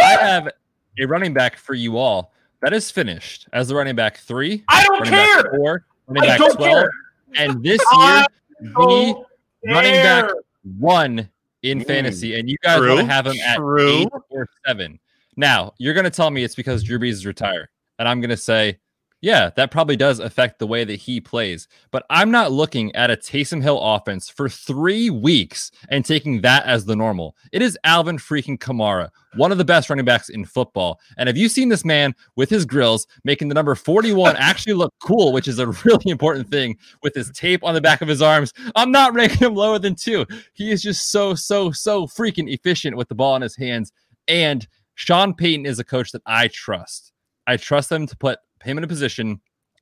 I 0.00 0.12
have 0.12 0.50
a 0.98 1.06
running 1.06 1.34
back 1.34 1.56
for 1.56 1.74
you 1.74 1.96
all 1.96 2.32
that 2.62 2.72
is 2.72 2.90
finished 2.90 3.46
as 3.52 3.68
the 3.68 3.74
running 3.74 3.94
back 3.94 4.18
three. 4.18 4.64
I 4.68 4.84
don't 4.84 5.04
care. 5.04 5.50
four, 5.54 5.84
running 6.06 6.30
I 6.30 6.38
back 6.38 6.52
12. 6.52 6.58
Care. 6.58 6.90
And 7.36 7.62
this 7.62 7.80
year, 7.98 8.24
the 8.60 9.24
running 9.66 9.92
back 9.92 10.30
one 10.78 11.28
in 11.62 11.80
mm, 11.80 11.86
fantasy, 11.86 12.38
and 12.38 12.48
you 12.48 12.56
guys 12.62 12.80
want 12.80 13.00
to 13.00 13.06
have 13.06 13.26
him 13.26 13.36
at 13.44 13.56
true. 13.56 13.88
eight 13.88 14.08
or 14.30 14.48
seven. 14.66 14.98
Now, 15.36 15.74
you're 15.78 15.94
going 15.94 16.04
to 16.04 16.10
tell 16.10 16.30
me 16.30 16.44
it's 16.44 16.54
because 16.54 16.82
Drew 16.82 16.98
Brees 16.98 17.12
is 17.12 17.26
retired. 17.26 17.68
And 17.98 18.08
I'm 18.08 18.20
going 18.20 18.30
to 18.30 18.36
say, 18.36 18.78
yeah, 19.24 19.48
that 19.56 19.70
probably 19.70 19.96
does 19.96 20.18
affect 20.18 20.58
the 20.58 20.66
way 20.66 20.84
that 20.84 20.96
he 20.96 21.18
plays. 21.18 21.66
But 21.90 22.04
I'm 22.10 22.30
not 22.30 22.52
looking 22.52 22.94
at 22.94 23.10
a 23.10 23.16
Taysom 23.16 23.62
Hill 23.62 23.80
offense 23.80 24.28
for 24.28 24.50
three 24.50 25.08
weeks 25.08 25.70
and 25.88 26.04
taking 26.04 26.42
that 26.42 26.66
as 26.66 26.84
the 26.84 26.94
normal. 26.94 27.34
It 27.50 27.62
is 27.62 27.78
Alvin 27.84 28.18
freaking 28.18 28.58
Kamara, 28.58 29.08
one 29.36 29.50
of 29.50 29.56
the 29.56 29.64
best 29.64 29.88
running 29.88 30.04
backs 30.04 30.28
in 30.28 30.44
football. 30.44 31.00
And 31.16 31.26
have 31.26 31.38
you 31.38 31.48
seen 31.48 31.70
this 31.70 31.86
man 31.86 32.14
with 32.36 32.50
his 32.50 32.66
grills 32.66 33.06
making 33.24 33.48
the 33.48 33.54
number 33.54 33.74
41 33.74 34.36
actually 34.38 34.74
look 34.74 34.92
cool, 35.02 35.32
which 35.32 35.48
is 35.48 35.58
a 35.58 35.68
really 35.68 36.10
important 36.10 36.50
thing 36.50 36.76
with 37.02 37.14
his 37.14 37.30
tape 37.30 37.64
on 37.64 37.72
the 37.72 37.80
back 37.80 38.02
of 38.02 38.08
his 38.08 38.20
arms? 38.20 38.52
I'm 38.76 38.92
not 38.92 39.14
ranking 39.14 39.38
him 39.38 39.54
lower 39.54 39.78
than 39.78 39.94
two. 39.94 40.26
He 40.52 40.70
is 40.70 40.82
just 40.82 41.08
so, 41.10 41.34
so, 41.34 41.72
so 41.72 42.06
freaking 42.06 42.52
efficient 42.52 42.94
with 42.94 43.08
the 43.08 43.14
ball 43.14 43.36
in 43.36 43.42
his 43.42 43.56
hands. 43.56 43.90
And 44.28 44.68
Sean 44.96 45.32
Payton 45.32 45.64
is 45.64 45.78
a 45.78 45.84
coach 45.84 46.12
that 46.12 46.22
I 46.26 46.48
trust. 46.48 47.12
I 47.46 47.56
trust 47.56 47.88
them 47.88 48.06
to 48.06 48.16
put 48.18 48.38
him 48.64 48.78
in 48.78 48.84
a 48.84 48.88
position 48.88 49.40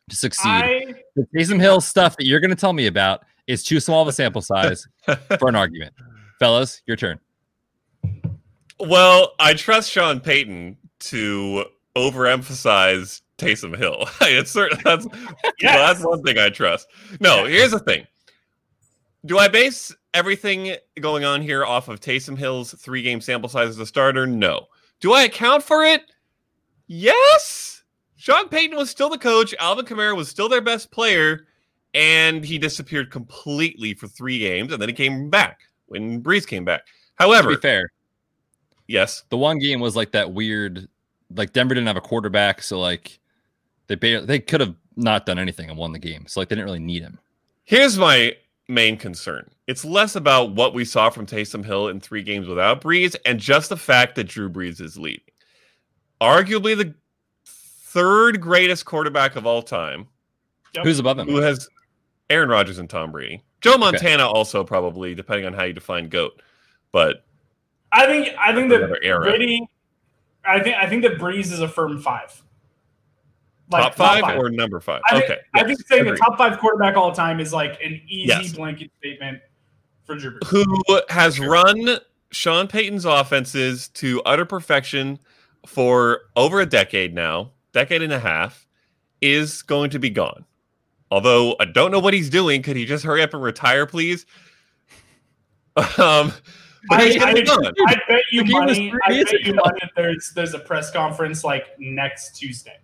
to 0.08 0.16
succeed. 0.16 0.48
I, 0.48 0.94
the 1.16 1.26
Taysom 1.34 1.60
Hill 1.60 1.80
stuff 1.80 2.16
that 2.16 2.26
you're 2.26 2.40
going 2.40 2.50
to 2.50 2.56
tell 2.56 2.72
me 2.72 2.86
about 2.86 3.24
is 3.46 3.62
too 3.62 3.80
small 3.80 4.02
of 4.02 4.08
a 4.08 4.12
sample 4.12 4.42
size 4.42 4.86
for 5.38 5.48
an 5.48 5.56
argument. 5.56 5.94
Fellas, 6.38 6.82
your 6.86 6.96
turn. 6.96 7.18
Well, 8.80 9.34
I 9.38 9.54
trust 9.54 9.90
Sean 9.90 10.20
Payton 10.20 10.76
to 11.00 11.64
overemphasize 11.96 13.20
Taysom 13.38 13.76
Hill. 13.76 14.06
it's 14.22 14.50
certain 14.50 14.78
that's 14.84 15.06
yes. 15.60 15.76
well, 15.76 15.86
that's 15.86 16.04
one 16.04 16.22
thing 16.22 16.38
I 16.38 16.48
trust. 16.48 16.88
No, 17.20 17.44
here's 17.44 17.70
the 17.70 17.78
thing. 17.78 18.06
Do 19.24 19.38
I 19.38 19.48
base 19.48 19.94
everything 20.14 20.76
going 21.00 21.24
on 21.24 21.42
here 21.42 21.64
off 21.64 21.88
of 21.88 22.00
Taysom 22.00 22.36
Hill's 22.36 22.72
three 22.74 23.02
game 23.02 23.20
sample 23.20 23.48
size 23.48 23.68
as 23.68 23.78
a 23.78 23.86
starter? 23.86 24.26
No. 24.26 24.66
Do 25.00 25.12
I 25.12 25.22
account 25.24 25.62
for 25.62 25.84
it? 25.84 26.02
Yes. 26.86 27.71
Sean 28.23 28.48
Payton 28.48 28.77
was 28.77 28.88
still 28.88 29.08
the 29.08 29.18
coach. 29.18 29.52
Alvin 29.58 29.85
Kamara 29.85 30.16
was 30.16 30.29
still 30.29 30.48
their 30.48 30.60
best 30.60 30.92
player, 30.92 31.48
and 31.92 32.44
he 32.44 32.56
disappeared 32.56 33.10
completely 33.10 33.94
for 33.94 34.06
three 34.06 34.38
games, 34.38 34.73
and 34.73 34.81
then 34.81 34.88
he 34.88 34.94
came 34.94 35.29
back 35.29 35.62
when 35.87 36.23
Brees 36.23 36.46
came 36.46 36.64
back. 36.64 36.83
However, 37.16 37.50
to 37.50 37.56
be 37.56 37.60
fair, 37.60 37.90
yes, 38.87 39.25
the 39.31 39.37
one 39.37 39.58
game 39.58 39.81
was 39.81 39.96
like 39.96 40.12
that 40.12 40.33
weird. 40.33 40.87
Like 41.35 41.52
Denver 41.52 41.75
didn't 41.75 41.88
have 41.88 41.96
a 41.96 42.00
quarterback, 42.00 42.62
so 42.62 42.79
like 42.79 43.18
they 43.88 43.96
they 43.96 44.38
could 44.38 44.60
have 44.60 44.77
not 44.94 45.27
done 45.27 45.40
anything 45.40 45.68
and 45.68 45.77
won 45.77 45.90
the 45.90 45.98
game. 45.98 46.29
So 46.29 46.38
like 46.38 46.48
they 46.48 46.54
didn't 46.54 46.66
really 46.66 46.79
need 46.79 47.02
him. 47.02 47.18
Here's 47.64 47.98
my 47.98 48.37
main 48.68 48.96
concern. 48.96 49.50
It's 49.66 49.85
less 49.85 50.14
about 50.14 50.52
what 50.52 50.75
we 50.75 50.85
saw 50.85 51.10
from 51.10 51.27
Taysom 51.27 51.64
Hill 51.64 51.88
in 51.88 51.98
three 51.98 52.23
games 52.23 52.46
without 52.46 52.83
Brees 52.83 53.16
and 53.27 53.40
just 53.40 53.68
the 53.68 53.77
fact 53.77 54.14
that 54.14 54.29
Drew 54.29 54.48
Brees 54.48 54.81
is 54.81 54.96
leading. 54.96 55.25
Arguably 56.20 56.77
the 56.77 56.94
third 57.92 58.40
greatest 58.40 58.84
quarterback 58.84 59.36
of 59.36 59.46
all 59.46 59.62
time. 59.62 60.08
Yep. 60.74 60.84
Who's 60.84 60.98
above 60.98 61.18
him? 61.18 61.28
Who 61.28 61.36
has 61.36 61.68
Aaron 62.32 62.48
Rodgers 62.48 62.78
and 62.78 62.88
Tom 62.88 63.12
Brady. 63.12 63.42
Joe 63.60 63.76
Montana 63.76 64.24
okay. 64.24 64.32
also 64.32 64.64
probably, 64.64 65.14
depending 65.14 65.46
on 65.46 65.52
how 65.52 65.64
you 65.64 65.74
define 65.74 66.08
goat. 66.08 66.42
But 66.90 67.24
I 67.92 68.06
think 68.06 68.34
I 68.38 68.54
think 68.54 68.70
that 68.70 68.88
Brady. 68.88 69.68
I 70.44 70.60
think 70.60 70.76
I 70.76 70.88
think 70.88 71.02
that 71.02 71.18
Brees 71.18 71.52
is 71.52 71.60
a 71.60 71.68
firm 71.68 72.00
five. 72.00 72.42
Like, 73.70 73.82
top, 73.84 73.94
five 73.94 74.20
top, 74.20 74.30
five 74.30 74.38
or 74.38 74.50
number 74.50 74.80
five? 74.80 75.02
I 75.08 75.20
think, 75.20 75.30
okay. 75.30 75.40
I 75.54 75.64
think 75.64 75.78
saying 75.86 76.04
the 76.04 76.16
top 76.16 76.36
five 76.36 76.58
quarterback 76.58 76.96
all 76.96 77.12
time 77.12 77.38
is 77.38 77.52
like 77.52 77.80
an 77.82 78.00
easy 78.08 78.28
yes. 78.28 78.52
blanket 78.52 78.90
statement 78.98 79.38
for 80.04 80.16
Drew 80.16 80.38
Brees. 80.38 80.48
Who 80.48 81.00
has 81.08 81.38
run 81.38 81.98
Sean 82.32 82.66
Payton's 82.66 83.04
offenses 83.04 83.88
to 83.88 84.20
utter 84.24 84.44
perfection 84.44 85.18
for 85.66 86.22
over 86.34 86.60
a 86.60 86.66
decade 86.66 87.14
now, 87.14 87.52
decade 87.73 88.02
and 88.02 88.12
a 88.12 88.18
half, 88.18 88.66
is 89.20 89.62
going 89.62 89.90
to 89.90 89.98
be 89.98 90.10
gone. 90.10 90.44
Although 91.10 91.56
I 91.60 91.66
don't 91.66 91.90
know 91.90 91.98
what 91.98 92.14
he's 92.14 92.31
doing. 92.31 92.62
Could 92.62 92.77
he 92.77 92.85
just 92.87 93.04
hurry 93.04 93.23
up 93.23 93.35
and 93.35 93.42
retire, 93.42 93.87
please? 93.87 94.27
Um, 95.98 96.33
but 96.88 97.00
I, 97.00 97.04
he's 97.06 97.16
gonna 97.16 97.31
I, 97.31 97.35
be 97.35 97.42
gone. 97.44 97.64
I 97.87 97.94
bet 98.08 98.20
you 98.31 98.44
The 98.44 98.50
money. 98.52 98.92
I 99.06 99.08
bet 99.23 99.33
you 99.33 99.52
ago. 99.52 99.62
money. 99.64 99.81
There's 99.96 100.33
there's 100.35 100.52
a 100.52 100.58
press 100.58 100.90
conference 100.90 101.44
like 101.44 101.68
next 101.79 102.37
Tuesday. 102.37 102.77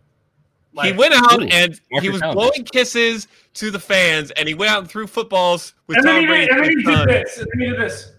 he 0.82 0.93
went 0.93 1.12
out 1.14 1.43
Ooh, 1.43 1.47
and 1.49 1.78
he 2.01 2.09
was 2.09 2.20
calendar. 2.22 2.41
blowing 2.41 2.64
kisses 2.64 3.28
to 3.55 3.70
the 3.70 3.78
fans, 3.78 4.30
and 4.32 4.49
he 4.49 4.55
went 4.55 4.70
out 4.70 4.78
and 4.80 4.89
threw 4.91 5.07
footballs 5.07 5.74
with 5.86 5.99
and 5.99 6.07
then 6.07 6.14
Tom 6.14 6.20
he 6.22 6.26
Brady. 6.28 6.51
and 6.51 6.64
then 6.64 6.70
he 6.70 6.84
did 6.84 7.09
this. 7.09 7.39
And 7.39 7.49
then 7.53 7.61
he 7.61 7.66
did 7.70 7.80
this 7.80 8.12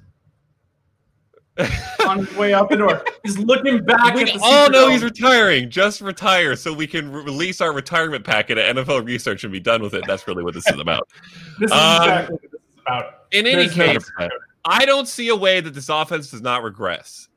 on 2.07 2.25
his 2.25 2.35
way 2.35 2.53
out 2.53 2.69
the 2.69 2.77
door. 2.77 3.03
He's 3.23 3.37
looking 3.37 3.83
back. 3.83 4.15
we 4.15 4.21
at 4.23 4.33
the 4.33 4.39
all 4.41 4.69
know 4.69 4.89
he's 4.89 5.03
retiring. 5.03 5.69
Just 5.69 6.01
retire 6.01 6.55
so 6.55 6.73
we 6.73 6.87
can 6.87 7.11
re- 7.11 7.23
release 7.23 7.61
our 7.61 7.73
retirement 7.73 8.23
packet 8.25 8.57
at 8.57 8.75
NFL 8.75 9.05
Research 9.05 9.43
and 9.43 9.51
be 9.53 9.59
done 9.59 9.81
with 9.81 9.93
it. 9.93 10.03
That's 10.07 10.27
really 10.27 10.43
what 10.43 10.53
this 10.53 10.67
is 10.67 10.79
about. 10.79 11.07
This 11.59 11.71
is 11.71 11.77
Um, 11.77 12.01
exactly 12.01 12.33
what 12.33 12.41
this 12.41 12.51
is 12.53 12.59
about. 12.87 13.13
In 13.31 13.45
any 13.47 13.67
no- 13.67 13.73
case, 13.73 14.11
I 14.65 14.85
don't 14.85 15.07
see 15.07 15.29
a 15.29 15.35
way 15.35 15.61
that 15.61 15.73
this 15.73 15.89
offense 15.89 16.31
does 16.31 16.41
not 16.41 16.63
regress. 16.63 17.27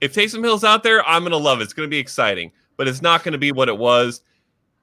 If 0.00 0.14
Taysom 0.14 0.42
Hill's 0.44 0.64
out 0.64 0.82
there, 0.82 1.06
I'm 1.08 1.22
going 1.22 1.32
to 1.32 1.38
love 1.38 1.60
it. 1.60 1.64
It's 1.64 1.72
going 1.72 1.88
to 1.88 1.90
be 1.90 1.98
exciting, 1.98 2.52
but 2.76 2.86
it's 2.86 3.02
not 3.02 3.24
going 3.24 3.32
to 3.32 3.38
be 3.38 3.52
what 3.52 3.68
it 3.68 3.76
was. 3.78 4.20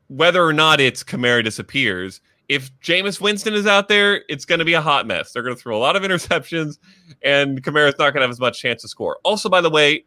Whether 0.08 0.44
or 0.44 0.54
not 0.54 0.80
it's 0.82 1.04
Kamara 1.04 1.44
disappears, 1.44 2.20
if 2.50 2.78
Jameis 2.80 3.22
Winston 3.22 3.54
is 3.54 3.66
out 3.66 3.88
there, 3.88 4.24
it's 4.30 4.46
going 4.46 4.60
to 4.60 4.66
be 4.66 4.74
a 4.74 4.82
hot 4.82 5.08
mess. 5.08 5.32
They're 5.32 5.44
going 5.44 5.56
to 5.56 5.62
throw 5.62 5.78
a 5.78 5.80
lot 5.80 5.96
of 5.96 6.04
interceptions, 6.04 6.78
and 7.22 7.64
Kamara's 7.64 7.96
not 7.98 8.14
going 8.14 8.16
to 8.16 8.22
have 8.22 8.30
as 8.30 8.40
much 8.40 8.60
chance 8.60 8.82
to 8.82 8.88
score. 8.88 9.18
Also, 9.24 9.50
by 9.50 9.62
the 9.62 9.70
way, 9.70 10.06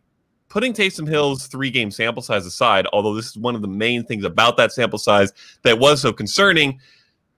putting 0.49 0.73
Taysom 0.73 1.09
Hill's 1.09 1.47
three 1.47 1.71
game 1.71 1.91
sample 1.91 2.23
size 2.23 2.47
aside, 2.47 2.87
although 2.93 3.15
this 3.15 3.27
is 3.27 3.39
one 3.39 3.55
of 3.55 3.63
the 3.63 3.69
main 3.69 4.05
things 4.05 4.25
about 4.25 4.57
that 4.57 4.73
sample 4.73 4.99
size 4.99 5.33
that 5.63 5.79
was 5.79 6.01
so 6.01 6.13
concerning, 6.13 6.81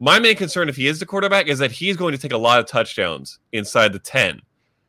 my 0.00 0.18
main 0.18 0.36
concern 0.36 0.68
if 0.68 0.76
he 0.76 0.86
is 0.86 1.00
the 1.00 1.06
quarterback 1.06 1.48
is 1.48 1.58
that 1.58 1.72
he's 1.72 1.96
going 1.96 2.12
to 2.12 2.18
take 2.18 2.32
a 2.32 2.38
lot 2.38 2.60
of 2.60 2.66
touchdowns 2.66 3.38
inside 3.52 3.92
the 3.92 3.98
10. 3.98 4.40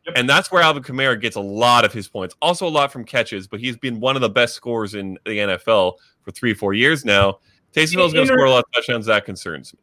Yep. 0.05 0.13
And 0.15 0.29
that's 0.29 0.51
where 0.51 0.61
Alvin 0.61 0.83
Kamara 0.83 1.19
gets 1.19 1.35
a 1.35 1.41
lot 1.41 1.83
of 1.83 1.91
his 1.91 2.07
points. 2.07 2.35
Also, 2.41 2.67
a 2.67 2.69
lot 2.69 2.91
from 2.91 3.03
catches, 3.03 3.47
but 3.47 3.59
he's 3.59 3.77
been 3.77 3.99
one 3.99 4.15
of 4.15 4.21
the 4.21 4.29
best 4.29 4.55
scorers 4.55 4.95
in 4.95 5.17
the 5.25 5.37
NFL 5.37 5.95
for 6.21 6.31
three, 6.31 6.53
four 6.53 6.73
years 6.73 7.05
now. 7.05 7.39
Taysom 7.73 7.97
Hill's 7.97 8.13
going 8.13 8.27
to 8.27 8.33
score 8.33 8.45
a 8.45 8.51
lot 8.51 8.65
of 8.65 8.71
touchdowns. 8.73 9.05
That 9.07 9.25
concerns 9.25 9.73
me. 9.73 9.79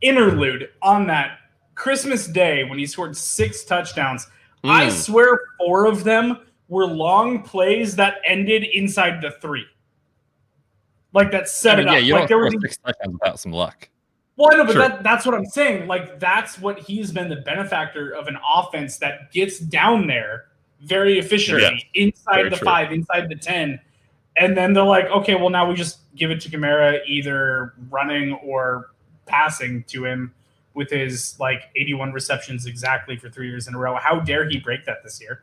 Interlude 0.00 0.68
on 0.82 1.06
that 1.08 1.38
Christmas 1.74 2.26
Day 2.26 2.64
when 2.64 2.78
he 2.78 2.86
scored 2.86 3.16
six 3.16 3.64
touchdowns. 3.64 4.26
I 4.64 4.86
Mm. 4.86 4.90
swear 4.90 5.40
four 5.58 5.86
of 5.86 6.04
them 6.04 6.38
were 6.68 6.86
long 6.86 7.42
plays 7.42 7.96
that 7.96 8.16
ended 8.26 8.64
inside 8.74 9.20
the 9.22 9.30
three. 9.32 9.64
Like 11.12 11.30
that 11.32 11.48
set 11.48 11.74
I 11.74 11.76
mean, 11.78 11.86
it 11.86 11.88
up. 11.88 11.94
yeah, 11.94 11.98
you 12.00 12.12
like 12.14 12.20
don't 12.22 12.28
there 12.28 12.38
were 12.38 12.50
six 12.60 12.76
touchdowns 12.78 13.12
without 13.14 13.40
some 13.40 13.52
luck. 13.52 13.88
well, 14.36 14.52
I 14.52 14.56
know, 14.56 14.64
but 14.64 14.72
Sure. 14.72 14.88
that, 14.88 15.02
that's 15.02 15.26
what 15.26 15.34
I'm 15.34 15.44
saying. 15.46 15.86
Like 15.88 16.20
that's 16.20 16.58
what 16.58 16.78
he's 16.78 17.10
been 17.12 17.28
the 17.28 17.36
benefactor 17.36 18.10
of 18.10 18.26
an 18.28 18.38
offense 18.54 18.98
that 18.98 19.32
gets 19.32 19.58
down 19.58 20.06
there 20.06 20.46
very 20.82 21.18
efficiently 21.18 21.90
inside 21.94 22.34
Very 22.36 22.50
the 22.50 22.56
true. 22.56 22.64
five, 22.64 22.92
inside 22.92 23.28
the 23.28 23.34
ten, 23.36 23.80
and 24.36 24.56
then 24.56 24.72
they're 24.72 24.84
like, 24.84 25.06
okay, 25.06 25.34
well 25.34 25.50
now 25.50 25.68
we 25.68 25.74
just 25.74 25.98
give 26.14 26.30
it 26.30 26.40
to 26.42 26.48
Kamara 26.48 27.00
either 27.06 27.74
running 27.90 28.34
or 28.34 28.90
passing 29.30 29.84
to 29.84 30.04
him 30.04 30.34
with 30.74 30.90
his 30.90 31.38
like 31.40 31.62
81 31.76 32.12
receptions 32.12 32.66
exactly 32.66 33.16
for 33.16 33.28
three 33.30 33.48
years 33.48 33.68
in 33.68 33.74
a 33.74 33.78
row. 33.78 33.96
How 33.96 34.20
dare 34.20 34.48
he 34.48 34.58
break 34.58 34.84
that 34.86 35.02
this 35.02 35.20
year? 35.20 35.42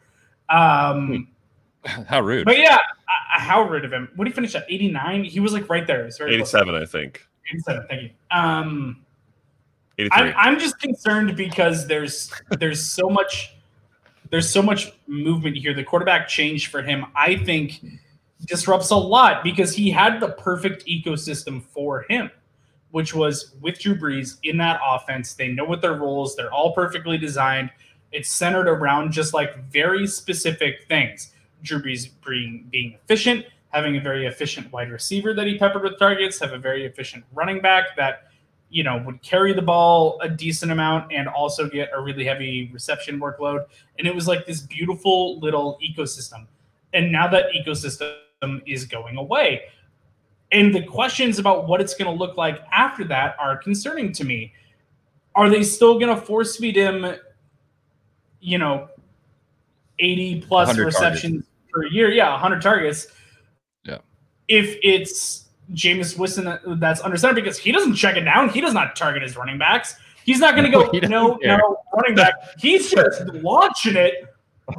Um, 0.50 1.28
How 2.08 2.22
rude. 2.22 2.46
but 2.46 2.58
yeah, 2.58 2.78
I- 2.78 3.40
how 3.40 3.64
rude 3.64 3.86
of 3.86 3.94
him? 3.94 4.10
What 4.16 4.26
did 4.26 4.32
he 4.32 4.36
finish 4.36 4.56
at? 4.56 4.66
89? 4.70 5.24
He 5.26 5.40
was 5.40 5.54
like 5.54 5.70
right 5.70 5.86
there. 5.88 6.02
It 6.02 6.06
was 6.06 6.18
very 6.18 6.36
close. 6.38 6.54
87, 6.54 6.76
I 6.76 6.86
think. 6.86 7.26
87. 7.50 7.86
Thank 7.88 8.02
you. 8.04 8.10
Um, 8.32 9.06
I'm, 10.12 10.34
I'm 10.38 10.60
just 10.60 10.80
concerned 10.80 11.36
because 11.36 11.88
there's 11.88 12.32
there's 12.60 12.84
so 12.84 13.10
much 13.10 13.56
there's 14.30 14.50
so 14.50 14.62
much 14.62 14.92
movement 15.08 15.56
here. 15.58 15.74
The 15.74 15.84
quarterback 15.84 16.28
change 16.28 16.70
for 16.70 16.82
him, 16.82 17.06
I 17.16 17.36
think, 17.38 17.84
disrupts 18.46 18.90
a 18.92 18.96
lot 18.96 19.44
because 19.44 19.74
he 19.74 19.90
had 19.90 20.20
the 20.20 20.30
perfect 20.30 20.86
ecosystem 20.88 21.64
for 21.64 22.06
him, 22.10 22.30
which 22.92 23.14
was 23.14 23.54
with 23.62 23.80
Drew 23.80 23.96
Brees 23.96 24.38
in 24.44 24.58
that 24.58 24.80
offense. 24.84 25.34
They 25.34 25.50
know 25.50 25.66
what 25.66 25.82
their 25.82 25.94
roles. 25.94 26.36
They're 26.36 26.54
all 26.54 26.74
perfectly 26.74 27.18
designed. 27.18 27.70
It's 28.12 28.30
centered 28.30 28.68
around 28.68 29.12
just 29.12 29.34
like 29.34 29.58
very 29.70 30.08
specific 30.08 30.86
things. 30.88 31.34
Drew 31.64 31.82
Brees 31.82 32.10
being, 32.26 32.68
being 32.72 32.94
efficient, 32.94 33.46
having 33.70 33.98
a 33.98 34.00
very 34.00 34.26
efficient 34.26 34.72
wide 34.72 34.92
receiver 34.92 35.34
that 35.34 35.48
he 35.48 35.58
peppered 35.58 35.84
with 35.84 36.00
targets, 36.00 36.40
have 36.40 36.54
a 36.54 36.58
very 36.58 36.86
efficient 36.86 37.26
running 37.34 37.62
back 37.62 37.96
that 37.98 38.24
you 38.70 38.84
know 38.84 39.02
would 39.06 39.22
carry 39.22 39.54
the 39.54 39.62
ball 39.62 40.20
a 40.22 40.30
decent 40.30 40.72
amount 40.72 41.12
and 41.12 41.28
also 41.28 41.70
get 41.70 41.90
a 41.96 42.02
really 42.02 42.26
heavy 42.26 42.70
reception 42.74 43.20
workload. 43.20 43.66
And 43.98 44.08
it 44.08 44.16
was 44.16 44.28
like 44.28 44.46
this 44.46 44.62
beautiful 44.62 45.40
little 45.40 45.78
ecosystem. 45.84 46.48
And 46.94 47.12
now 47.12 47.28
that 47.28 47.46
ecosystem 47.54 48.62
is 48.66 48.86
going 48.86 49.18
away. 49.18 49.64
And 50.52 50.74
the 50.74 50.84
questions 50.84 51.40
about 51.40 51.68
what 51.68 51.82
it's 51.82 51.94
going 51.94 52.12
to 52.12 52.18
look 52.18 52.38
like 52.38 52.62
after 52.72 53.04
that 53.06 53.36
are 53.40 53.58
concerning 53.58 54.14
to 54.14 54.24
me. 54.24 54.54
Are 55.36 55.50
they 55.50 55.62
still 55.64 56.00
going 56.00 56.16
to 56.16 56.20
force 56.20 56.58
feed 56.58 56.76
him, 56.76 57.06
you 58.40 58.58
know, 58.58 58.88
80 60.00 60.42
plus 60.42 60.78
receptions 60.78 61.46
per 61.72 61.86
year? 61.88 62.12
Yeah, 62.12 62.32
100 62.32 62.62
targets. 62.62 63.08
Yeah. 63.84 63.98
If 64.48 64.78
it's 64.82 65.50
Jameis 65.74 66.18
Winston 66.18 66.46
that- 66.46 66.62
that's 66.80 67.02
under 67.02 67.18
center 67.18 67.36
because 67.36 67.58
he 67.58 67.72
doesn't 67.72 67.96
check 67.96 68.16
it 68.16 68.22
down, 68.22 68.50
he 68.50 68.62
does 68.62 68.74
not 68.74 68.96
target 68.96 69.22
his 69.22 69.36
running 69.36 69.58
backs. 69.58 69.96
He's 70.24 70.40
not 70.40 70.56
going 70.56 70.66
to 70.66 70.72
go, 70.72 70.92
doesn't 70.92 71.10
no, 71.10 71.38
no, 71.42 71.78
running 71.94 72.16
back. 72.16 72.34
He's 72.60 72.90
just 72.90 73.26
launching 73.36 73.96
it 73.96 74.26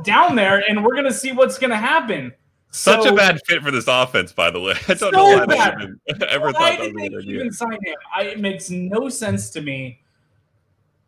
down 0.03 0.35
there, 0.37 0.63
and 0.69 0.85
we're 0.85 0.93
going 0.93 1.05
to 1.05 1.13
see 1.13 1.33
what's 1.33 1.59
going 1.59 1.71
to 1.71 1.77
happen. 1.77 2.33
Such 2.71 3.03
So- 3.05 3.13
a 3.13 3.17
bad 3.17 3.41
fit 3.47 3.63
for 3.63 3.71
this 3.71 3.87
offense, 3.89 4.33
by 4.33 4.51
the 4.51 4.61
way. 4.61 4.73
I 4.89 4.95
don't 4.95 4.99
So 4.99 5.11
know 5.11 5.25
why 5.25 5.47
bad. 5.47 5.79
they 5.79 5.85
even 6.15 6.23
ever 6.29 6.53
thought 6.53 6.79
that 6.79 6.81
was 6.81 6.93
they 6.95 7.07
a 7.07 7.11
good 7.11 7.25
even 7.27 7.53
sign 7.53 7.73
him? 7.73 7.95
I, 8.15 8.25
it 8.25 8.41
makes 8.41 8.71
no 8.71 9.09
sense 9.09 9.51
to 9.51 9.61
me. 9.61 10.01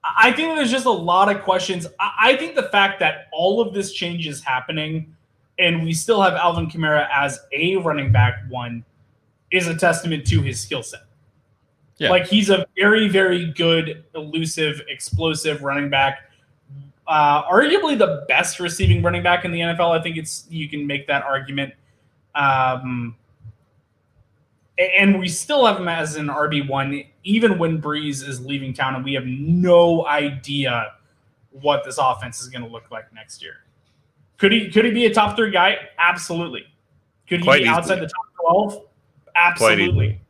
I 0.03 0.29
I 0.29 0.33
think 0.33 0.57
there's 0.57 0.71
just 0.71 0.87
a 0.87 0.91
lot 0.91 1.35
of 1.35 1.43
questions. 1.43 1.87
I, 1.99 2.13
I 2.33 2.37
think 2.37 2.55
the 2.55 2.65
fact 2.65 2.99
that 3.01 3.27
all 3.33 3.61
of 3.61 3.75
this 3.75 3.93
change 3.93 4.27
is 4.27 4.43
happening 4.43 5.15
and 5.59 5.85
we 5.85 5.93
still 5.93 6.23
have 6.23 6.33
Alvin 6.35 6.69
Kamara 6.71 7.07
as 7.15 7.39
a 7.53 7.77
running 7.77 8.11
back 8.11 8.37
one 8.49 8.83
is 9.53 9.67
a 9.67 9.77
testament 9.77 10.27
to 10.29 10.41
his 10.41 10.59
skill 10.59 10.83
set. 10.83 11.03
Yeah. 11.99 12.09
Like 12.09 12.27
he's 12.27 12.49
a 12.49 12.65
very, 12.79 13.09
very 13.09 13.53
good, 13.53 14.05
elusive, 14.15 14.81
explosive 14.89 15.63
running 15.63 15.91
back. 15.91 16.30
Uh, 17.11 17.45
arguably 17.51 17.99
the 17.99 18.25
best 18.29 18.61
receiving 18.61 19.03
running 19.03 19.21
back 19.21 19.45
in 19.45 19.51
the 19.51 19.59
NFL. 19.59 19.99
I 19.99 20.01
think 20.01 20.17
it's 20.17 20.47
you 20.49 20.69
can 20.69 20.87
make 20.87 21.09
that 21.09 21.25
argument. 21.25 21.75
Um, 22.37 23.17
and 24.79 25.19
we 25.19 25.29
still 25.29 25.67
have 25.67 25.77
him 25.77 25.89
as 25.89 26.15
an 26.15 26.29
RB 26.29 26.69
one, 26.69 27.03
even 27.25 27.59
when 27.59 27.83
Brees 27.83 28.27
is 28.27 28.41
leaving 28.47 28.73
town, 28.73 28.95
and 28.95 29.05
we 29.05 29.13
have 29.15 29.27
no 29.27 30.07
idea 30.07 30.93
what 31.51 31.83
this 31.85 31.99
offense 31.99 32.41
is 32.41 32.47
going 32.47 32.63
to 32.63 32.71
look 32.71 32.93
like 32.93 33.13
next 33.13 33.43
year. 33.43 33.55
Could 34.39 34.53
he? 34.53 34.71
Could 34.71 34.85
he 34.85 34.93
be 34.93 35.07
a 35.07 35.13
top 35.13 35.35
three 35.35 35.51
guy? 35.51 35.79
Absolutely. 35.99 36.65
Could 37.29 37.41
he 37.41 37.45
Quite 37.45 37.63
be 37.65 37.69
outside 37.69 37.97
the 37.97 38.07
top 38.07 38.27
twelve? 38.41 38.87
Absolutely. 39.35 39.85
easily. 39.85 40.21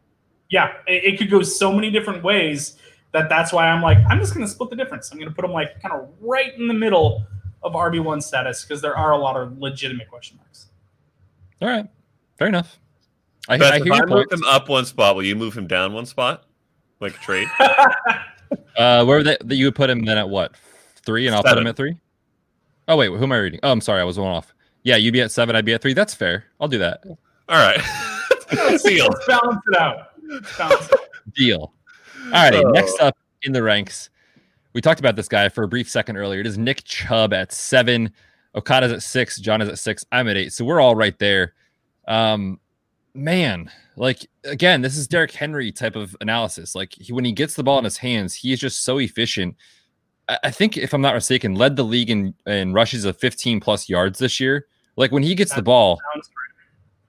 Yeah, 0.49 0.73
it, 0.87 1.13
it 1.13 1.19
could 1.19 1.31
go 1.31 1.43
so 1.43 1.73
many 1.75 1.91
different 1.91 2.25
ways 2.25 2.79
that 3.13 3.29
that's 3.29 3.53
why 3.53 3.69
I'm 3.69 3.83
like 3.83 3.99
I'm 4.09 4.19
just 4.19 4.35
going 4.35 4.47
to 4.47 4.51
split 4.51 4.71
the 4.71 4.77
difference. 4.77 5.11
I'm 5.11 5.19
going 5.19 5.29
to 5.29 5.35
put 5.35 5.45
him 5.45 5.53
like 5.53 5.81
kind 5.83 5.95
of 5.95 6.09
right 6.21 6.55
in 6.57 6.69
the 6.69 6.75
middle 6.75 7.25
of 7.63 7.73
RB 7.73 8.03
one 8.03 8.21
status 8.21 8.65
because 8.65 8.81
there 8.81 8.97
are 8.97 9.13
a 9.13 9.19
lot 9.19 9.37
of 9.37 9.59
legitimate 9.59 10.09
question 10.09 10.37
marks. 10.39 10.69
All 11.61 11.69
right. 11.69 11.87
Fair 12.39 12.49
enough. 12.49 12.79
I, 13.49 13.59
Beth, 13.59 13.73
I 13.73 13.77
if 13.79 13.85
hear 13.85 13.93
I 13.95 14.01
move 14.01 14.09
point. 14.09 14.33
him 14.33 14.45
up 14.45 14.69
one 14.69 14.87
spot, 14.87 15.17
will 15.17 15.23
you 15.23 15.37
move 15.37 15.57
him 15.57 15.67
down 15.67 15.93
one 15.93 16.07
spot? 16.07 16.45
Like 17.01 17.15
trade? 17.21 17.49
Uh, 18.77 19.05
where 19.05 19.23
that 19.23 19.47
that 19.47 19.57
you 19.57 19.67
would 19.67 19.75
put 19.75 19.91
him 19.91 20.05
then 20.05 20.19
at 20.19 20.29
what? 20.29 20.57
Three, 21.05 21.27
and 21.27 21.37
I'll 21.37 21.43
put 21.43 21.57
him 21.57 21.67
at 21.67 21.77
three. 21.77 22.01
Oh 22.89 22.97
wait, 22.97 23.09
who 23.09 23.23
am 23.23 23.33
I 23.33 23.37
reading? 23.37 23.61
Oh, 23.63 23.71
I'm 23.71 23.81
sorry, 23.81 24.01
I 24.01 24.05
was 24.05 24.19
one 24.19 24.29
off. 24.29 24.55
Yeah, 24.83 24.97
you'd 24.97 25.13
be 25.13 25.21
at 25.21 25.31
seven, 25.31 25.55
I'd 25.55 25.65
be 25.65 25.75
at 25.75 25.83
three. 25.83 25.93
That's 25.93 26.15
fair. 26.15 26.45
I'll 26.61 26.69
do 26.69 26.79
that. 26.79 27.05
All 27.07 27.17
right. 27.49 27.81
Seal. 28.79 29.07
Let's 29.07 29.27
balance 29.27 29.63
it 29.69 29.77
out. 29.77 30.09
Balance 30.59 30.87
it 30.87 30.93
out. 30.95 31.01
Deal. 31.37 31.73
All 32.33 32.51
righty. 32.51 32.65
Next 32.65 33.01
up 33.01 33.17
in 33.43 33.53
the 33.53 33.63
ranks, 33.63 34.11
we 34.73 34.81
talked 34.81 35.01
about 35.01 35.17
this 35.17 35.29
guy 35.29 35.49
for 35.49 35.65
a 35.65 35.69
brief 35.69 35.89
second 35.89 36.17
earlier. 36.17 36.41
It 36.41 36.47
is 36.47 36.57
Nick 36.57 36.85
Chubb 36.85 37.33
at 37.33 37.53
seven. 37.53 38.13
Okada's 38.55 38.93
at 38.93 39.03
six. 39.03 39.41
Jon 39.41 39.61
is 39.61 39.69
at 39.69 39.79
six. 39.79 40.05
I'm 40.13 40.29
at 40.29 40.37
eight. 40.37 40.53
So 40.53 40.65
we're 40.65 40.81
all 40.81 40.95
right 40.95 41.19
there. 41.19 41.55
Um, 42.07 42.61
man, 43.15 43.71
like 43.97 44.27
again, 44.45 44.81
this 44.81 44.97
is 44.97 45.09
Derrick 45.09 45.33
Henry 45.33 45.73
type 45.73 45.97
of 45.97 46.17
analysis. 46.21 46.75
Like 46.75 46.95
he, 46.95 47.13
when 47.13 47.25
he 47.25 47.33
gets 47.33 47.55
the 47.55 47.65
ball 47.65 47.79
in 47.79 47.85
his 47.85 47.97
hands, 47.99 48.35
he 48.35 48.53
is 48.53 48.61
just 48.61 48.85
so 48.85 48.99
efficient. 48.99 49.57
I 50.45 50.53
think 50.53 50.77
if 50.77 50.95
I'm 50.95 51.01
not 51.01 51.15
mistaken, 51.15 51.57
led 51.57 51.75
the 51.75 51.83
league 51.83 52.11
in, 52.11 52.35
in 52.47 52.73
rushes 52.73 53.05
of 53.05 53.19
15 53.19 53.59
plus 53.59 53.89
yards 53.89 54.21
this 54.21 54.39
year. 54.39 54.67
Like 54.97 55.11
when 55.11 55.25
he 55.25 55.35
gets 55.35 55.53
the 55.53 55.63
ball, 55.63 56.01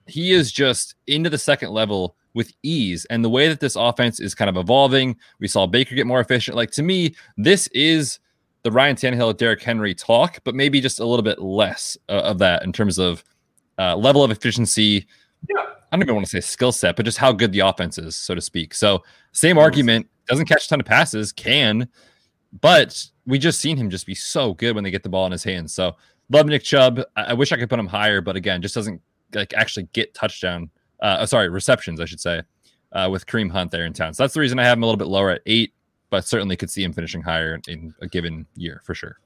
he 0.07 0.31
is 0.31 0.51
just 0.51 0.95
into 1.05 1.29
the 1.29 1.37
second 1.37 1.69
level 1.69 2.15
with 2.33 2.51
ease. 2.63 3.05
And 3.09 3.23
the 3.23 3.29
way 3.29 3.47
that 3.47 3.59
this 3.59 3.75
offense 3.75 4.19
is 4.19 4.35
kind 4.35 4.49
of 4.49 4.57
evolving, 4.57 5.17
we 5.39 5.47
saw 5.47 5.67
Baker 5.67 5.95
get 5.95 6.07
more 6.07 6.19
efficient. 6.19 6.55
Like 6.55 6.71
to 6.71 6.83
me, 6.83 7.15
this 7.37 7.67
is 7.67 8.19
the 8.63 8.71
Ryan 8.71 8.95
Tannehill, 8.95 9.37
Derrick 9.37 9.61
Henry 9.61 9.93
talk, 9.93 10.39
but 10.43 10.55
maybe 10.55 10.81
just 10.81 10.99
a 10.99 11.05
little 11.05 11.23
bit 11.23 11.39
less 11.39 11.97
uh, 12.09 12.13
of 12.13 12.37
that 12.39 12.63
in 12.63 12.71
terms 12.71 12.99
of 12.99 13.23
uh, 13.79 13.95
level 13.95 14.23
of 14.23 14.31
efficiency. 14.31 15.07
Yeah. 15.49 15.65
I 15.91 15.97
don't 15.97 16.03
even 16.03 16.15
want 16.15 16.27
to 16.27 16.31
say 16.31 16.39
skill 16.39 16.71
set, 16.71 16.95
but 16.95 17.03
just 17.03 17.17
how 17.17 17.33
good 17.33 17.51
the 17.51 17.59
offense 17.59 17.97
is, 17.97 18.15
so 18.15 18.33
to 18.33 18.41
speak. 18.41 18.73
So, 18.73 19.03
same 19.33 19.57
argument. 19.57 20.07
Doesn't 20.27 20.45
catch 20.45 20.65
a 20.65 20.69
ton 20.69 20.79
of 20.79 20.85
passes, 20.85 21.33
can, 21.33 21.89
but 22.61 23.05
we 23.25 23.37
just 23.37 23.59
seen 23.59 23.75
him 23.75 23.89
just 23.89 24.05
be 24.05 24.15
so 24.15 24.53
good 24.53 24.75
when 24.75 24.83
they 24.83 24.91
get 24.91 25.03
the 25.03 25.09
ball 25.09 25.25
in 25.25 25.33
his 25.33 25.43
hands. 25.43 25.73
So, 25.73 25.97
love 26.29 26.45
Nick 26.45 26.63
Chubb. 26.63 27.01
I, 27.17 27.23
I 27.23 27.33
wish 27.33 27.51
I 27.51 27.57
could 27.57 27.69
put 27.69 27.79
him 27.79 27.87
higher, 27.87 28.21
but 28.21 28.37
again, 28.37 28.61
just 28.61 28.75
doesn't 28.75 29.01
like 29.33 29.53
actually 29.53 29.89
get 29.93 30.13
touchdown. 30.13 30.69
Uh, 31.01 31.17
oh, 31.21 31.25
sorry, 31.25 31.49
receptions, 31.49 31.99
I 31.99 32.05
should 32.05 32.19
say, 32.19 32.41
uh, 32.91 33.09
with 33.11 33.25
Kareem 33.25 33.51
Hunt 33.51 33.71
there 33.71 33.85
in 33.85 33.93
town. 33.93 34.13
So 34.13 34.23
that's 34.23 34.33
the 34.33 34.39
reason 34.39 34.59
I 34.59 34.63
have 34.65 34.77
him 34.77 34.83
a 34.83 34.85
little 34.85 34.97
bit 34.97 35.07
lower 35.07 35.31
at 35.31 35.41
eight, 35.45 35.73
but 36.09 36.25
certainly 36.25 36.55
could 36.55 36.69
see 36.69 36.83
him 36.83 36.93
finishing 36.93 37.21
higher 37.21 37.59
in 37.67 37.93
a 38.01 38.07
given 38.07 38.45
year 38.55 38.81
for 38.83 38.93
sure. 38.93 39.17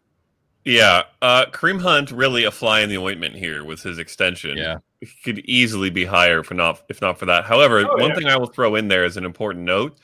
Yeah, 0.63 1.03
uh, 1.21 1.45
Kareem 1.51 1.79
Hunt 1.81 2.09
really 2.11 2.43
a 2.45 2.51
fly 2.51 2.79
in 2.79 2.89
the 2.89 2.97
ointment 2.97 3.35
here 3.35 3.63
with 3.63 3.83
his 3.83 3.99
extension. 3.99 4.57
Yeah, 4.57 4.77
he 4.99 5.07
could 5.23 5.39
easily 5.39 5.91
be 5.91 6.05
higher 6.05 6.41
for 6.41 6.55
not 6.55 6.81
if 6.89 7.01
not 7.01 7.19
for 7.19 7.25
that. 7.27 7.45
However, 7.45 7.85
Oh, 7.87 7.97
one 7.97 8.09
yeah. 8.09 8.15
thing 8.15 8.27
I 8.27 8.37
will 8.37 8.47
throw 8.47 8.73
in 8.73 8.87
there 8.87 9.03
as 9.05 9.15
an 9.15 9.25
important 9.25 9.63
note: 9.65 9.95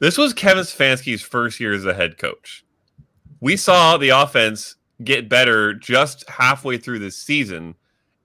this 0.00 0.18
was 0.18 0.32
Kevin 0.34 0.64
Stefanski's 0.64 1.22
first 1.22 1.60
year 1.60 1.72
as 1.72 1.84
a 1.84 1.94
head 1.94 2.18
coach. 2.18 2.64
We 3.40 3.56
saw 3.56 3.96
the 3.96 4.08
offense 4.08 4.74
get 5.04 5.28
better 5.28 5.74
just 5.74 6.28
halfway 6.28 6.78
through 6.78 6.98
this 6.98 7.16
season, 7.16 7.76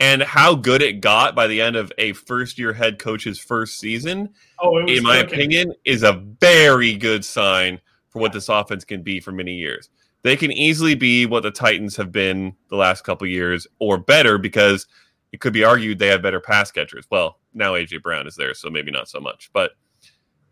and 0.02 0.24
how 0.24 0.56
good 0.56 0.82
it 0.82 1.00
got 1.00 1.36
by 1.36 1.48
the 1.48 1.62
end 1.62 1.76
of 1.76 1.92
a 1.98 2.12
first-year 2.14 2.74
head 2.74 3.00
coach's 3.00 3.40
first 3.40 3.80
season 3.80 4.30
Oh, 4.60 4.78
in 4.86 5.04
my 5.04 5.22
cooking. 5.22 5.34
opinion, 5.40 5.74
is 5.86 6.04
a 6.04 6.14
very 6.42 6.96
good 6.98 7.24
sign 7.24 7.80
for 8.10 8.20
what 8.20 8.34
this 8.34 8.50
offense 8.50 8.84
can 8.84 9.04
be 9.04 9.20
for 9.20 9.32
many 9.32 9.54
years. 9.54 9.90
They 10.24 10.36
can 10.36 10.52
easily 10.52 10.96
be 10.96 11.26
what 11.26 11.44
the 11.44 11.52
Titans 11.52 11.96
have 11.96 12.12
been 12.12 12.56
the 12.70 12.76
last 12.76 13.04
couple 13.04 13.26
years 13.28 13.66
or 13.80 13.98
better 13.98 14.38
because 14.38 14.88
it 15.32 15.40
could 15.40 15.54
be 15.54 15.64
argued 15.64 15.98
they 16.00 16.08
have 16.08 16.22
better 16.22 16.42
pass 16.42 16.72
catchers. 16.72 17.06
Well, 17.10 17.40
now 17.54 17.74
AJ 17.74 18.02
Brown 18.02 18.28
is 18.28 18.36
there, 18.36 18.54
so 18.54 18.70
maybe 18.70 18.92
not 18.92 19.08
so 19.08 19.20
much. 19.20 19.50
But 19.54 19.72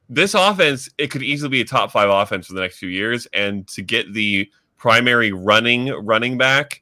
this 0.08 0.34
offense, 0.34 0.90
it 0.98 1.12
could 1.12 1.22
easily 1.22 1.50
be 1.50 1.62
a 1.62 1.66
top 1.66 1.92
five 1.92 2.10
offense 2.10 2.48
for 2.48 2.54
the 2.54 2.62
next 2.62 2.78
few 2.78 2.90
years. 2.90 3.28
And 3.34 3.68
to 3.70 3.82
get 3.82 4.14
the 4.14 4.50
primary 4.78 5.32
running 5.32 5.90
running 6.06 6.38
back 6.38 6.82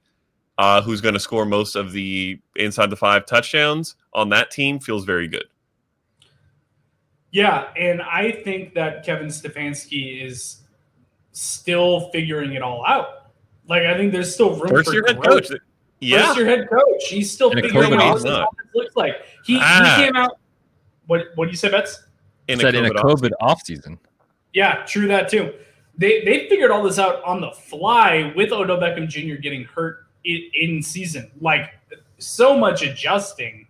uh, 0.57 0.81
who's 0.81 1.01
going 1.01 1.13
to 1.13 1.19
score 1.19 1.45
most 1.45 1.75
of 1.75 1.91
the 1.91 2.39
inside 2.55 2.89
the 2.89 2.95
five 2.95 3.25
touchdowns 3.25 3.95
on 4.13 4.29
that 4.29 4.49
team 4.51 4.79
feels 4.79 5.05
very 5.05 5.27
good. 5.27 5.45
Yeah, 7.31 7.67
and 7.77 8.01
I 8.01 8.31
think 8.31 8.73
that 8.75 9.05
Kevin 9.05 9.27
Stefanski 9.27 10.23
is 10.25 10.61
still 11.33 12.09
figuring 12.11 12.53
it 12.53 12.61
all 12.61 12.85
out. 12.85 13.31
Like 13.67 13.83
I 13.83 13.97
think 13.97 14.11
there's 14.13 14.33
still 14.33 14.55
room 14.55 14.69
First 14.69 14.89
for 14.89 14.95
your 14.95 15.05
head 15.05 15.21
coach. 15.21 15.49
Yeah. 15.99 16.27
First 16.27 16.37
year 16.39 16.47
head 16.47 16.69
coach. 16.69 17.03
He's 17.09 17.31
still 17.31 17.51
In 17.51 17.59
a 17.59 17.61
figuring 17.63 17.91
COVID 17.91 17.99
out 18.01 18.13
what 18.13 18.13
he's 18.13 18.23
this 18.23 18.31
offense 18.31 18.69
looks 18.75 18.95
like. 18.95 19.15
He, 19.43 19.59
Ah. 19.61 19.95
he 19.97 20.05
came 20.05 20.15
out. 20.15 20.39
What 21.07 21.25
what 21.35 21.45
do 21.45 21.51
you 21.51 21.57
say, 21.57 21.69
Betz? 21.69 22.03
in 22.47 22.59
said 22.59 22.75
in 22.75 22.85
a 22.85 22.89
off- 22.89 23.03
COVID 23.19 23.31
offseason. 23.41 23.97
Yeah, 24.53 24.85
true 24.85 25.07
that 25.07 25.27
too. 25.29 25.53
They 25.97 26.23
they 26.23 26.47
figured 26.47 26.71
all 26.71 26.83
this 26.83 26.97
out 26.97 27.21
on 27.23 27.41
the 27.41 27.51
fly 27.51 28.31
with 28.35 28.51
Odell 28.53 28.77
Beckham 28.77 29.07
Jr. 29.09 29.35
getting 29.41 29.65
hurt 29.65 30.06
in, 30.27 30.49
in 30.53 30.83
season. 30.83 31.31
Like 31.41 31.71
so 32.19 32.55
much 32.55 32.83
adjusting 32.83 33.67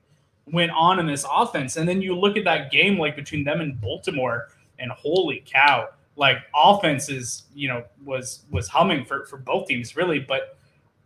went 0.52 0.72
on 0.72 1.00
in 1.00 1.06
this 1.06 1.26
offense, 1.32 1.78
and 1.78 1.88
then 1.88 2.02
you 2.02 2.18
look 2.18 2.36
at 2.36 2.44
that 2.46 2.72
game 2.72 2.98
like 2.98 3.16
between 3.16 3.44
them 3.44 3.62
and 3.62 3.80
Baltimore, 3.80 4.50
and 4.80 4.92
holy 4.92 5.44
cow, 5.46 5.90
like 6.16 6.38
offenses, 6.56 7.44
you 7.54 7.68
know, 7.68 7.84
was 8.04 8.44
was 8.52 8.68
humming 8.68 9.06
for 9.06 9.26
for 9.26 9.38
both 9.38 9.68
teams 9.68 9.96
really. 9.96 10.20
But 10.20 10.58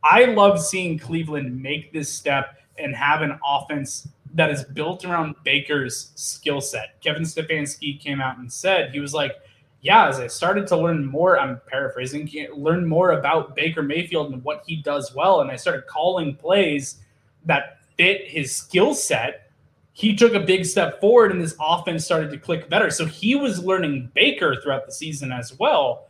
I 0.04 0.26
love 0.26 0.60
seeing 0.60 0.98
Cleveland 0.98 1.62
make 1.62 1.94
this 1.94 2.12
step 2.12 2.58
and 2.78 2.96
have 2.96 3.22
an 3.22 3.38
offense 3.46 4.08
that 4.34 4.50
is 4.50 4.64
built 4.64 5.04
around 5.06 5.36
Baker's 5.44 6.12
skill 6.16 6.62
set. 6.62 7.02
Kevin 7.02 7.24
Stefanski 7.24 8.00
came 8.00 8.22
out 8.22 8.38
and 8.38 8.52
said 8.52 8.92
he 8.92 9.00
was 9.00 9.14
like, 9.14 9.34
"Yeah, 9.82 10.08
as 10.08 10.20
I 10.20 10.28
started 10.28 10.68
to 10.68 10.78
learn 10.78 11.06
more, 11.06 11.40
I'm 11.40 11.60
paraphrasing, 11.68 12.30
learn 12.56 12.88
more 12.88 13.12
about 13.12 13.56
Baker 13.56 13.82
Mayfield 13.82 14.32
and 14.32 14.44
what 14.44 14.64
he 14.66 14.78
does 14.78 15.14
well, 15.14 15.42
and 15.42 15.52
I 15.52 15.56
started 15.56 15.88
calling 15.88 16.36
plays 16.36 16.98
that 17.46 17.80
fit 17.98 18.28
his 18.28 18.56
skill 18.56 18.94
set." 18.94 19.50
He 19.94 20.16
took 20.16 20.34
a 20.34 20.40
big 20.40 20.66
step 20.66 21.02
forward, 21.02 21.32
and 21.32 21.42
this 21.42 21.56
offense 21.60 22.06
started 22.06 22.32
to 22.32 22.38
click 22.38 22.70
better. 22.70 22.90
So 22.90 23.06
he 23.06 23.36
was 23.36 23.64
learning 23.64 24.10
Baker 24.14 24.56
throughout 24.62 24.86
the 24.86 24.92
season 24.92 25.32
as 25.32 25.60
well, 25.60 26.08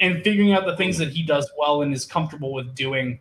and 0.00 0.24
figuring 0.24 0.52
out 0.52 0.66
the 0.66 0.76
things 0.76 0.98
that 0.98 1.10
he 1.10 1.22
does 1.22 1.50
well 1.56 1.82
and 1.82 1.94
is 1.94 2.04
comfortable 2.04 2.52
with 2.52 2.74
doing. 2.74 3.20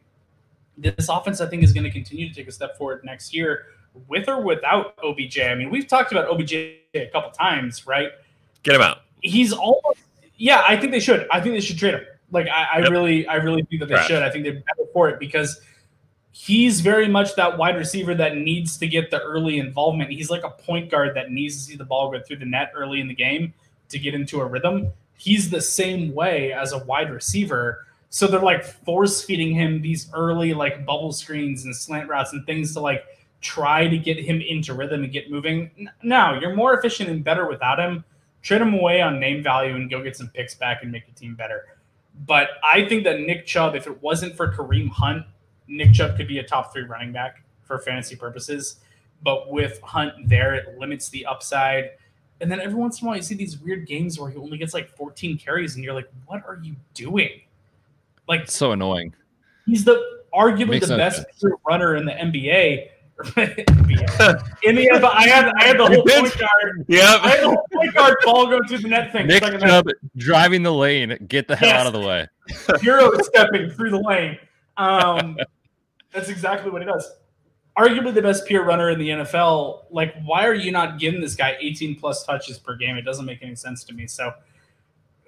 This 0.77 1.09
offense, 1.09 1.41
I 1.41 1.45
think, 1.45 1.63
is 1.63 1.73
going 1.73 1.83
to 1.83 1.91
continue 1.91 2.27
to 2.27 2.33
take 2.33 2.47
a 2.47 2.51
step 2.51 2.77
forward 2.77 3.03
next 3.03 3.35
year 3.35 3.65
with 4.07 4.27
or 4.29 4.41
without 4.41 4.95
OBJ. 5.03 5.39
I 5.41 5.55
mean, 5.55 5.69
we've 5.69 5.87
talked 5.87 6.11
about 6.11 6.27
OBJ 6.29 6.53
a 6.93 7.09
couple 7.11 7.31
times, 7.31 7.85
right? 7.85 8.11
Get 8.63 8.75
him 8.75 8.81
out. 8.81 9.01
He's 9.21 9.53
almost 9.53 9.99
yeah, 10.37 10.63
I 10.67 10.77
think 10.77 10.91
they 10.91 10.99
should. 11.01 11.27
I 11.31 11.41
think 11.41 11.53
they 11.55 11.59
should 11.61 11.77
trade 11.77 11.95
him. 11.95 12.05
Like 12.31 12.47
I, 12.47 12.67
I 12.75 12.79
Yep. 12.79 12.89
really, 12.91 13.27
I 13.27 13.35
really 13.35 13.63
think 13.63 13.81
that 13.81 13.89
they 13.89 14.01
should. 14.03 14.23
I 14.23 14.29
think 14.29 14.45
they're 14.45 14.53
better 14.53 14.87
for 14.93 15.09
it 15.09 15.19
because 15.19 15.59
he's 16.31 16.79
very 16.79 17.07
much 17.07 17.35
that 17.35 17.57
wide 17.57 17.75
receiver 17.75 18.15
that 18.15 18.37
needs 18.37 18.77
to 18.77 18.87
get 18.87 19.11
the 19.11 19.21
early 19.21 19.59
involvement. 19.59 20.11
He's 20.11 20.29
like 20.29 20.43
a 20.43 20.49
point 20.51 20.89
guard 20.89 21.15
that 21.15 21.31
needs 21.31 21.55
to 21.55 21.61
see 21.61 21.75
the 21.75 21.83
ball 21.83 22.09
go 22.11 22.21
through 22.21 22.37
the 22.37 22.45
net 22.45 22.71
early 22.75 23.01
in 23.01 23.07
the 23.07 23.13
game 23.15 23.53
to 23.89 23.99
get 23.99 24.13
into 24.13 24.39
a 24.39 24.45
rhythm. 24.45 24.89
He's 25.17 25.49
the 25.49 25.61
same 25.61 26.13
way 26.13 26.53
as 26.53 26.71
a 26.71 26.77
wide 26.85 27.11
receiver. 27.11 27.85
So 28.09 28.25
they're 28.25 28.39
like 28.39 28.63
force 28.63 29.21
feeding 29.23 29.53
him 29.53 29.81
these 29.81 30.09
early 30.13 30.53
like 30.53 30.85
bubble 30.85 31.11
screens 31.11 31.65
and 31.65 31.75
slant 31.75 32.07
routes 32.09 32.31
and 32.31 32.45
things 32.45 32.73
to 32.73 32.79
like 32.79 33.03
try 33.41 33.87
to 33.87 33.97
get 33.97 34.17
him 34.17 34.39
into 34.41 34.73
rhythm 34.73 35.03
and 35.03 35.11
get 35.11 35.29
moving. 35.29 35.89
No, 36.03 36.37
you're 36.39 36.55
more 36.55 36.77
efficient 36.77 37.09
and 37.09 37.23
better 37.23 37.47
without 37.47 37.79
him. 37.79 38.03
Trade 38.41 38.61
him 38.61 38.73
away 38.73 39.01
on 39.01 39.19
name 39.19 39.43
value 39.43 39.75
and 39.75 39.89
go 39.89 40.01
get 40.01 40.15
some 40.15 40.29
picks 40.29 40.55
back 40.55 40.83
and 40.83 40.91
make 40.91 41.05
the 41.05 41.11
team 41.11 41.35
better. 41.35 41.77
But 42.25 42.49
I 42.63 42.85
think 42.87 43.03
that 43.05 43.21
Nick 43.21 43.45
Chubb, 43.45 43.75
if 43.75 43.87
it 43.87 44.01
wasn't 44.01 44.35
for 44.35 44.53
Kareem 44.53 44.89
Hunt, 44.89 45.25
Nick 45.67 45.93
Chubb 45.93 46.17
could 46.17 46.27
be 46.27 46.39
a 46.39 46.43
top 46.43 46.73
three 46.73 46.83
running 46.83 47.11
back 47.11 47.43
for 47.63 47.79
fantasy 47.79 48.15
purposes. 48.15 48.79
But 49.21 49.51
with 49.51 49.79
Hunt 49.81 50.13
there, 50.27 50.55
it 50.55 50.77
limits 50.77 51.09
the 51.09 51.25
upside. 51.25 51.91
And 52.41 52.51
then 52.51 52.59
every 52.61 52.75
once 52.75 53.01
in 53.01 53.05
a 53.05 53.09
while, 53.09 53.17
you 53.17 53.23
see 53.23 53.35
these 53.35 53.59
weird 53.59 53.85
games 53.85 54.19
where 54.19 54.29
he 54.29 54.37
only 54.37 54.57
gets 54.57 54.73
like 54.73 54.89
14 54.95 55.37
carries, 55.37 55.75
and 55.75 55.83
you're 55.83 55.93
like, 55.93 56.09
what 56.25 56.43
are 56.47 56.59
you 56.61 56.75
doing? 56.93 57.41
Like, 58.27 58.49
so 58.49 58.71
annoying. 58.71 59.13
he's 59.65 59.83
the 59.83 60.19
arguably 60.33 60.79
the 60.79 60.87
no 60.87 60.97
best 60.97 61.25
runner 61.67 61.95
in 61.95 62.05
the 62.05 62.11
NBA. 62.11 62.89
In 64.63 64.75
the 64.75 64.89
NFL, 64.93 65.11
I 65.13 65.27
had 65.27 65.51
I 65.59 65.63
had 65.65 65.77
the 65.77 65.85
whole 65.85 66.03
point 66.03 66.37
guard. 66.39 66.79
I 66.79 66.83
Yep. 66.87 67.19
had 67.21 67.39
the 67.41 67.47
whole 67.49 67.67
point 67.73 67.93
guard 67.93 68.15
ball 68.23 68.47
go 68.47 68.59
through 68.67 68.77
the 68.79 68.87
net 68.87 69.11
thing. 69.11 69.27
Nick 69.27 69.43
It's 69.43 69.51
like 69.51 69.61
a 69.61 69.65
Chubb 69.67 69.87
driving 70.15 70.63
the 70.63 70.73
lane. 70.73 71.17
Get 71.27 71.47
the 71.47 71.55
hell 71.55 71.67
Yes. 71.69 71.79
out 71.81 71.87
of 71.87 71.93
the 71.93 72.07
way. 72.07 72.27
Euro 72.83 73.11
stepping 73.23 73.69
through 73.71 73.89
the 73.91 73.99
lane. 73.99 74.37
Um, 74.77 75.37
that's 76.13 76.29
exactly 76.29 76.71
what 76.71 76.81
he 76.81 76.87
does. 76.87 77.11
Arguably 77.77 78.13
the 78.13 78.21
best 78.21 78.45
pure 78.45 78.63
runner 78.63 78.89
in 78.89 78.99
the 78.99 79.09
NFL. 79.09 79.83
Like, 79.89 80.15
why 80.23 80.45
are 80.45 80.53
you 80.53 80.71
not 80.71 80.97
giving 80.99 81.19
this 81.21 81.35
guy 81.35 81.57
18 81.59 81.99
plus 81.99 82.25
touches 82.25 82.57
per 82.57 82.75
game? 82.75 82.95
It 82.97 83.03
doesn't 83.03 83.25
make 83.25 83.41
any 83.41 83.55
sense 83.55 83.83
to 83.85 83.93
me. 83.93 84.07
So, 84.07 84.33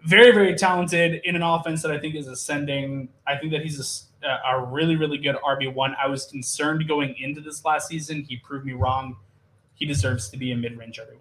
very, 0.05 0.31
very 0.31 0.55
talented 0.55 1.21
in 1.25 1.35
an 1.35 1.43
offense 1.43 1.81
that 1.83 1.91
I 1.91 1.99
think 1.99 2.15
is 2.15 2.27
ascending. 2.27 3.09
I 3.27 3.35
think 3.37 3.51
that 3.51 3.61
he's 3.61 3.79
a 3.79 3.83
s- 4.23 4.39
a, 4.45 4.59
really, 4.65 4.95
really 4.95 5.17
good 5.17 5.35
RB1. 5.37 5.95
I 6.01 6.07
was 6.07 6.25
concerned 6.25 6.87
going 6.87 7.15
into 7.19 7.41
this 7.41 7.63
last 7.65 7.87
season. 7.87 8.23
He 8.23 8.37
proved 8.37 8.65
me 8.65 8.73
wrong. 8.73 9.15
He 9.75 9.85
deserves 9.85 10.29
to 10.29 10.37
be 10.37 10.51
a 10.51 10.55
mid 10.55 10.77
range 10.77 10.99
RB1. 10.99 11.17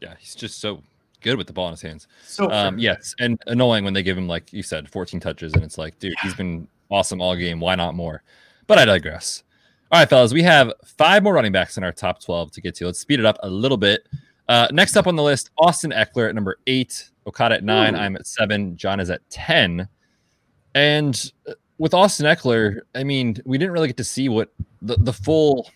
Yeah, 0.00 0.14
he's 0.18 0.34
just 0.34 0.60
so 0.60 0.82
good 1.20 1.36
with 1.38 1.46
the 1.46 1.52
ball 1.52 1.66
in 1.68 1.72
his 1.72 1.82
hands. 1.82 2.08
So, 2.24 2.50
Um, 2.50 2.78
yes, 2.78 3.14
and 3.18 3.40
annoying 3.46 3.84
when 3.84 3.94
they 3.94 4.02
give 4.02 4.18
him 4.18 4.28
like 4.28 4.52
you 4.52 4.62
said, 4.62 4.88
14 4.90 5.20
touches, 5.20 5.54
and 5.54 5.62
it's 5.62 5.78
like, 5.78 5.98
dude, 5.98 6.14
he's 6.22 6.34
been 6.34 6.68
awesome 6.90 7.20
all 7.20 7.34
game. 7.36 7.60
Why 7.60 7.74
not 7.74 7.94
more? 7.94 8.22
But 8.66 8.78
I 8.78 8.84
digress. 8.84 9.42
All 9.90 10.00
right, 10.00 10.08
fellas, 10.08 10.32
we 10.32 10.42
have 10.42 10.72
five 10.84 11.22
more 11.22 11.34
running 11.34 11.52
backs 11.52 11.76
in 11.78 11.84
our 11.84 11.92
top 11.92 12.20
12 12.20 12.50
to 12.52 12.60
get 12.60 12.74
to. 12.76 12.86
Let's 12.86 12.98
speed 12.98 13.20
it 13.20 13.26
up 13.26 13.38
a 13.42 13.48
little 13.48 13.76
bit. 13.76 14.06
Uh, 14.48 14.68
next 14.72 14.96
up 14.96 15.06
on 15.06 15.16
the 15.16 15.22
list, 15.22 15.50
Austin 15.58 15.90
Ekeler 15.92 16.28
at 16.28 16.34
number 16.34 16.58
eight, 16.66 17.10
Okada 17.26 17.54
at 17.56 17.64
nine. 17.64 17.94
Ooh. 17.94 17.98
I'm 17.98 18.16
at 18.16 18.26
seven. 18.26 18.76
Jon 18.76 19.00
is 19.00 19.08
at 19.08 19.20
10. 19.30 19.88
And 20.74 21.32
uh, 21.48 21.52
with 21.78 21.94
Austin 21.94 22.26
Ekeler, 22.26 22.80
I 22.94 23.04
mean, 23.04 23.36
we 23.44 23.58
didn't 23.58 23.72
really 23.72 23.88
get 23.88 23.96
to 23.98 24.04
see 24.04 24.28
what 24.28 24.52
the, 24.82 24.96
the 24.96 25.12
full, 25.12 25.70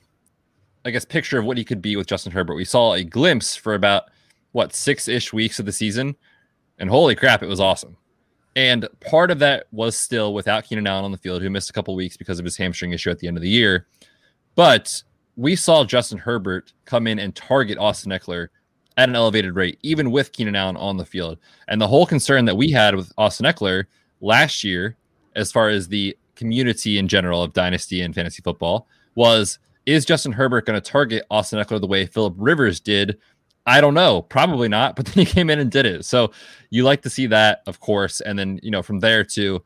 I 0.85 0.91
guess, 0.91 1.05
picture 1.05 1.39
of 1.39 1.45
what 1.45 1.59
he 1.59 1.65
could 1.65 1.83
be 1.83 1.97
with 1.97 2.07
Justin 2.07 2.33
Herbert. 2.33 2.55
We 2.55 2.65
saw 2.65 2.95
a 2.95 3.05
glimpse 3.05 3.57
for 3.57 3.75
about 3.75 4.05
what 4.53 4.75
six 4.75 5.09
ish 5.09 5.33
weeks 5.33 5.59
of 5.59 5.67
the 5.67 5.73
season, 5.73 6.17
and 6.79 6.89
holy 6.89 7.15
crap, 7.15 7.43
it 7.43 7.49
was 7.49 7.61
awesome. 7.61 7.97
And 8.57 8.89
part 9.01 9.31
of 9.31 9.39
that 9.41 9.67
was 9.71 9.97
still 9.97 10.35
without 10.35 10.65
Keenan 10.65 10.87
Allen 10.87 11.05
on 11.05 11.13
the 11.13 11.19
field, 11.19 11.43
who 11.43 11.51
missed 11.51 11.71
a 11.71 11.73
couple 11.73 11.95
weeks 11.95 12.17
because 12.17 12.39
of 12.39 12.45
his 12.45 12.57
hamstring 12.57 12.93
issue 12.93 13.11
at 13.11 13.19
the 13.19 13.29
end 13.29 13.37
of 13.37 13.43
the 13.43 13.49
year. 13.49 13.87
But 14.55 15.03
we 15.37 15.55
saw 15.55 15.85
Justin 15.85 16.19
Herbert 16.19 16.73
come 16.85 17.07
in 17.07 17.21
and 17.21 17.35
target 17.35 17.79
Austin 17.79 18.11
Ekeler 18.11 18.49
at 18.97 19.09
an 19.09 19.15
elevated 19.15 19.55
rate, 19.55 19.79
even 19.83 20.11
with 20.11 20.33
Keenan 20.33 20.57
Allen 20.57 20.77
on 20.77 20.97
the 20.97 21.05
field. 21.05 21.39
And 21.69 21.81
the 21.81 21.87
whole 21.87 22.05
concern 22.07 22.45
that 22.47 22.57
we 22.57 22.73
had 22.73 22.97
with 22.97 23.13
Austin 23.17 23.47
Ekeler 23.47 23.85
last 24.21 24.65
year, 24.65 24.97
as 25.39 25.51
far 25.51 25.69
as 25.69 25.89
the 25.89 26.17
community 26.35 26.99
in 26.99 27.09
general 27.09 27.43
of 27.43 27.53
dynasty 27.53 28.03
and 28.03 28.15
fantasy 28.15 28.43
football, 28.43 28.87
was 29.15 29.59
is 29.87 30.05
Justin 30.05 30.33
Herbert 30.33 30.67
going 30.67 30.79
to 30.79 30.91
target 30.91 31.25
Austin 31.31 31.59
Ekeler 31.59 31.81
the 31.81 31.87
way 31.87 32.05
Philip 32.05 32.35
Rivers 32.37 32.79
did? 32.79 33.19
I 33.65 33.81
don't 33.81 33.95
know, 33.95 34.23
probably 34.23 34.69
not. 34.69 34.97
But 34.97 35.07
then 35.15 35.25
he 35.25 35.31
came 35.31 35.49
in 35.49 35.59
and 35.59 35.71
did 35.71 35.87
it. 35.87 36.05
So 36.05 36.33
you 36.71 36.85
like 36.85 37.03
to 37.03 37.11
see 37.11 37.27
that, 37.29 37.63
of 37.67 37.81
course. 37.81 38.21
And 38.21 38.39
then 38.39 38.61
you 38.63 38.71
know 38.71 38.83
from 38.83 39.01
there 39.01 39.25
to 39.25 39.63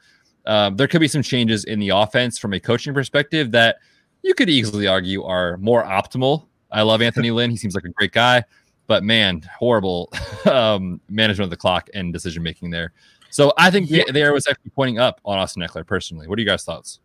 um, 0.46 0.76
there 0.76 0.88
could 0.88 1.00
be 1.00 1.08
some 1.08 1.22
changes 1.22 1.64
in 1.64 1.78
the 1.78 1.90
offense 1.90 2.38
from 2.38 2.52
a 2.52 2.60
coaching 2.60 2.94
perspective 2.94 3.52
that 3.52 3.76
you 4.22 4.34
could 4.34 4.50
easily 4.50 4.86
argue 4.86 5.22
are 5.24 5.56
more 5.58 5.84
optimal. 5.84 6.46
I 6.70 6.82
love 6.82 7.02
Anthony 7.08 7.30
Lynn; 7.30 7.50
he 7.50 7.56
seems 7.56 7.74
like 7.74 7.84
a 7.84 7.90
great 7.90 8.12
guy, 8.12 8.44
but 8.86 9.04
man, 9.04 9.42
horrible 9.58 10.12
um, 10.50 11.00
management 11.08 11.44
of 11.44 11.50
the 11.50 11.56
clock 11.56 11.88
and 11.94 12.12
decision 12.12 12.42
making 12.42 12.70
there. 12.70 12.92
So 13.32 13.54
I 13.56 13.70
think 13.70 13.90
yeah. 13.90 14.04
the, 14.06 14.12
the 14.12 14.20
arrow 14.20 14.34
was 14.34 14.46
actually 14.46 14.70
pointing 14.76 14.98
up 14.98 15.18
on 15.24 15.38
Austin 15.38 15.62
Ekeler 15.62 15.86
personally. 15.86 16.28
What 16.28 16.38
are 16.38 16.42
you 16.42 16.46
guys' 16.46 16.64
thoughts? 16.64 17.00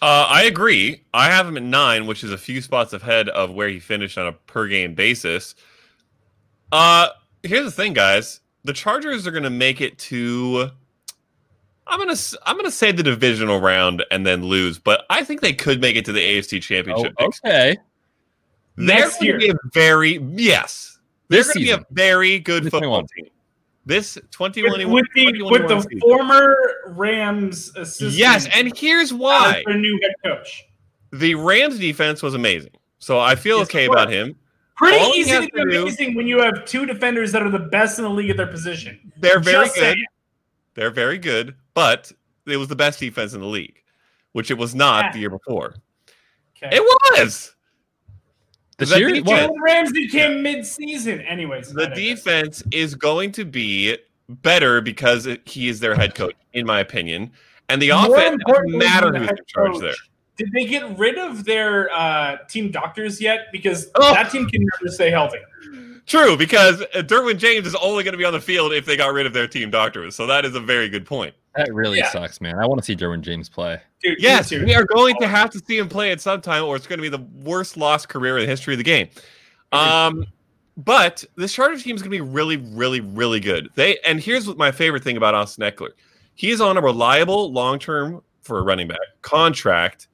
Uh, 0.00 0.26
I 0.28 0.44
agree. 0.44 1.02
I 1.12 1.26
have 1.26 1.48
him 1.48 1.56
at 1.56 1.64
nine, 1.64 2.06
which 2.06 2.22
is 2.22 2.32
a 2.32 2.38
few 2.38 2.62
spots 2.62 2.92
ahead 2.92 3.28
of 3.28 3.52
where 3.52 3.68
he 3.68 3.80
finished 3.80 4.16
on 4.16 4.28
a 4.28 4.32
per 4.32 4.68
game 4.68 4.94
basis. 4.94 5.56
Uh, 6.70 7.08
here's 7.42 7.64
the 7.64 7.72
thing, 7.72 7.92
guys. 7.92 8.40
The 8.62 8.72
Chargers 8.72 9.26
are 9.26 9.32
going 9.32 9.42
to 9.42 9.50
make 9.50 9.80
it 9.80 9.98
to. 9.98 10.70
I'm 11.88 11.98
gonna 11.98 12.16
I'm 12.44 12.56
gonna 12.56 12.70
say 12.70 12.92
the 12.92 13.02
divisional 13.02 13.60
round 13.60 14.04
and 14.12 14.24
then 14.24 14.44
lose, 14.44 14.78
but 14.78 15.06
I 15.10 15.24
think 15.24 15.40
they 15.40 15.52
could 15.52 15.80
make 15.80 15.96
it 15.96 16.04
to 16.04 16.12
the 16.12 16.20
AFC 16.20 16.62
Championship. 16.62 17.14
Oh, 17.18 17.26
okay. 17.26 17.76
They're 18.76 19.10
going 19.10 19.32
to 19.32 19.38
be 19.38 19.50
a 19.50 19.54
very 19.74 20.18
yes. 20.36 21.00
They're 21.28 21.42
going 21.42 21.54
to 21.54 21.58
be 21.58 21.70
a 21.70 21.84
very 21.90 22.38
good 22.38 22.70
football 22.70 23.04
team. 23.16 23.30
This 23.86 24.14
2021 24.14 24.92
with, 24.92 25.06
the, 25.14 25.42
with 25.42 25.68
the 25.68 25.80
season. 25.80 26.00
former 26.00 26.56
Rams 26.88 27.72
assistant. 27.76 28.12
Yes, 28.12 28.46
and 28.52 28.76
here's 28.76 29.12
why. 29.12 29.62
A 29.66 29.74
new 29.74 29.98
head 30.02 30.12
coach. 30.22 30.64
The 31.12 31.34
Rams 31.34 31.78
defense 31.78 32.22
was 32.22 32.34
amazing, 32.34 32.72
so 32.98 33.18
I 33.18 33.34
feel 33.34 33.58
yes, 33.58 33.68
okay 33.68 33.86
about 33.86 34.10
him. 34.10 34.36
Pretty 34.76 34.98
All 34.98 35.14
easy 35.14 35.30
to 35.30 35.52
be 35.52 35.60
amazing 35.60 36.10
do, 36.10 36.16
when 36.16 36.26
you 36.26 36.40
have 36.40 36.64
two 36.64 36.86
defenders 36.86 37.32
that 37.32 37.42
are 37.42 37.50
the 37.50 37.58
best 37.58 37.98
in 37.98 38.04
the 38.04 38.10
league 38.10 38.30
at 38.30 38.36
their 38.36 38.46
position. 38.46 39.12
They're 39.18 39.40
very 39.40 39.64
Just 39.66 39.74
good. 39.74 39.80
Saying. 39.80 40.04
They're 40.74 40.90
very 40.90 41.18
good, 41.18 41.54
but 41.74 42.12
it 42.46 42.56
was 42.56 42.68
the 42.68 42.76
best 42.76 43.00
defense 43.00 43.34
in 43.34 43.40
the 43.40 43.46
league, 43.46 43.82
which 44.32 44.50
it 44.50 44.58
was 44.58 44.74
not 44.74 45.06
yeah. 45.06 45.12
the 45.12 45.18
year 45.18 45.30
before. 45.30 45.74
Okay. 46.56 46.76
It 46.76 46.82
was. 46.82 47.54
The 48.88 48.98
year, 48.98 49.10
Jalen 49.10 49.60
Ramsey 49.62 50.08
came 50.08 50.42
mid-season. 50.42 51.20
Anyways, 51.20 51.72
the 51.72 51.88
defense 51.88 52.62
is 52.70 52.94
going 52.94 53.32
to 53.32 53.44
be 53.44 53.98
better 54.28 54.80
because 54.80 55.28
he 55.44 55.68
is 55.68 55.80
their 55.80 55.94
head 55.94 56.14
coach, 56.14 56.34
in 56.54 56.64
my 56.64 56.80
opinion. 56.80 57.30
And 57.68 57.80
the 57.80 57.90
More 57.90 58.16
offense 58.16 58.42
doesn't 58.46 58.78
matter 58.78 59.16
who's 59.16 59.28
in 59.28 59.36
charge 59.46 59.72
coach. 59.72 59.80
there. 59.82 59.94
Did 60.36 60.52
they 60.52 60.64
get 60.64 60.98
rid 60.98 61.18
of 61.18 61.44
their 61.44 61.92
uh, 61.92 62.38
team 62.48 62.70
doctors 62.70 63.20
yet? 63.20 63.48
Because 63.52 63.90
oh. 63.96 64.14
that 64.14 64.30
team 64.30 64.48
can 64.48 64.64
never 64.64 64.90
stay 64.90 65.10
healthy. 65.10 65.38
True, 66.06 66.36
because 66.36 66.80
Derwin 66.94 67.38
James 67.38 67.66
is 67.66 67.74
only 67.76 68.02
going 68.02 68.12
to 68.12 68.18
be 68.18 68.24
on 68.24 68.32
the 68.32 68.40
field 68.40 68.72
if 68.72 68.86
they 68.86 68.96
got 68.96 69.12
rid 69.12 69.26
of 69.26 69.34
their 69.34 69.46
team 69.46 69.70
doctors. 69.70 70.16
So 70.16 70.26
that 70.26 70.44
is 70.44 70.54
a 70.54 70.60
very 70.60 70.88
good 70.88 71.04
point. 71.04 71.34
That 71.56 71.74
really 71.74 71.98
yeah. 71.98 72.10
sucks, 72.10 72.40
man. 72.40 72.58
I 72.58 72.66
want 72.66 72.80
to 72.80 72.84
see 72.84 72.94
Derwin 72.94 73.22
James 73.22 73.48
play. 73.48 73.80
Dude, 74.00 74.20
yes, 74.20 74.50
we 74.50 74.74
are 74.74 74.84
going 74.84 75.16
to 75.20 75.26
have 75.26 75.50
to 75.50 75.58
see 75.58 75.78
him 75.78 75.88
play 75.88 76.12
at 76.12 76.20
some 76.20 76.40
time, 76.40 76.64
or 76.64 76.76
it's 76.76 76.86
going 76.86 76.98
to 76.98 77.02
be 77.02 77.08
the 77.08 77.24
worst 77.42 77.76
lost 77.76 78.08
career 78.08 78.38
in 78.38 78.44
the 78.44 78.50
history 78.50 78.74
of 78.74 78.78
the 78.78 78.84
game. 78.84 79.08
Um, 79.72 80.26
but 80.76 81.22
this 81.36 81.52
Chargers 81.52 81.84
team 81.84 81.94
is 81.94 82.02
going 82.02 82.10
to 82.10 82.16
be 82.16 82.28
really, 82.28 82.56
really, 82.56 82.98
really 82.98 83.38
good. 83.38 83.68
They 83.76 83.98
and 84.04 84.18
here's 84.18 84.48
what 84.48 84.56
my 84.56 84.72
favorite 84.72 85.04
thing 85.04 85.16
about 85.16 85.32
Austin 85.32 85.62
Ekeler: 85.62 85.90
he 86.34 86.50
is 86.50 86.60
on 86.60 86.76
a 86.76 86.80
reliable, 86.80 87.52
long-term 87.52 88.20
for 88.40 88.58
a 88.58 88.62
running 88.62 88.88
back 88.88 88.98
contract, 89.22 90.08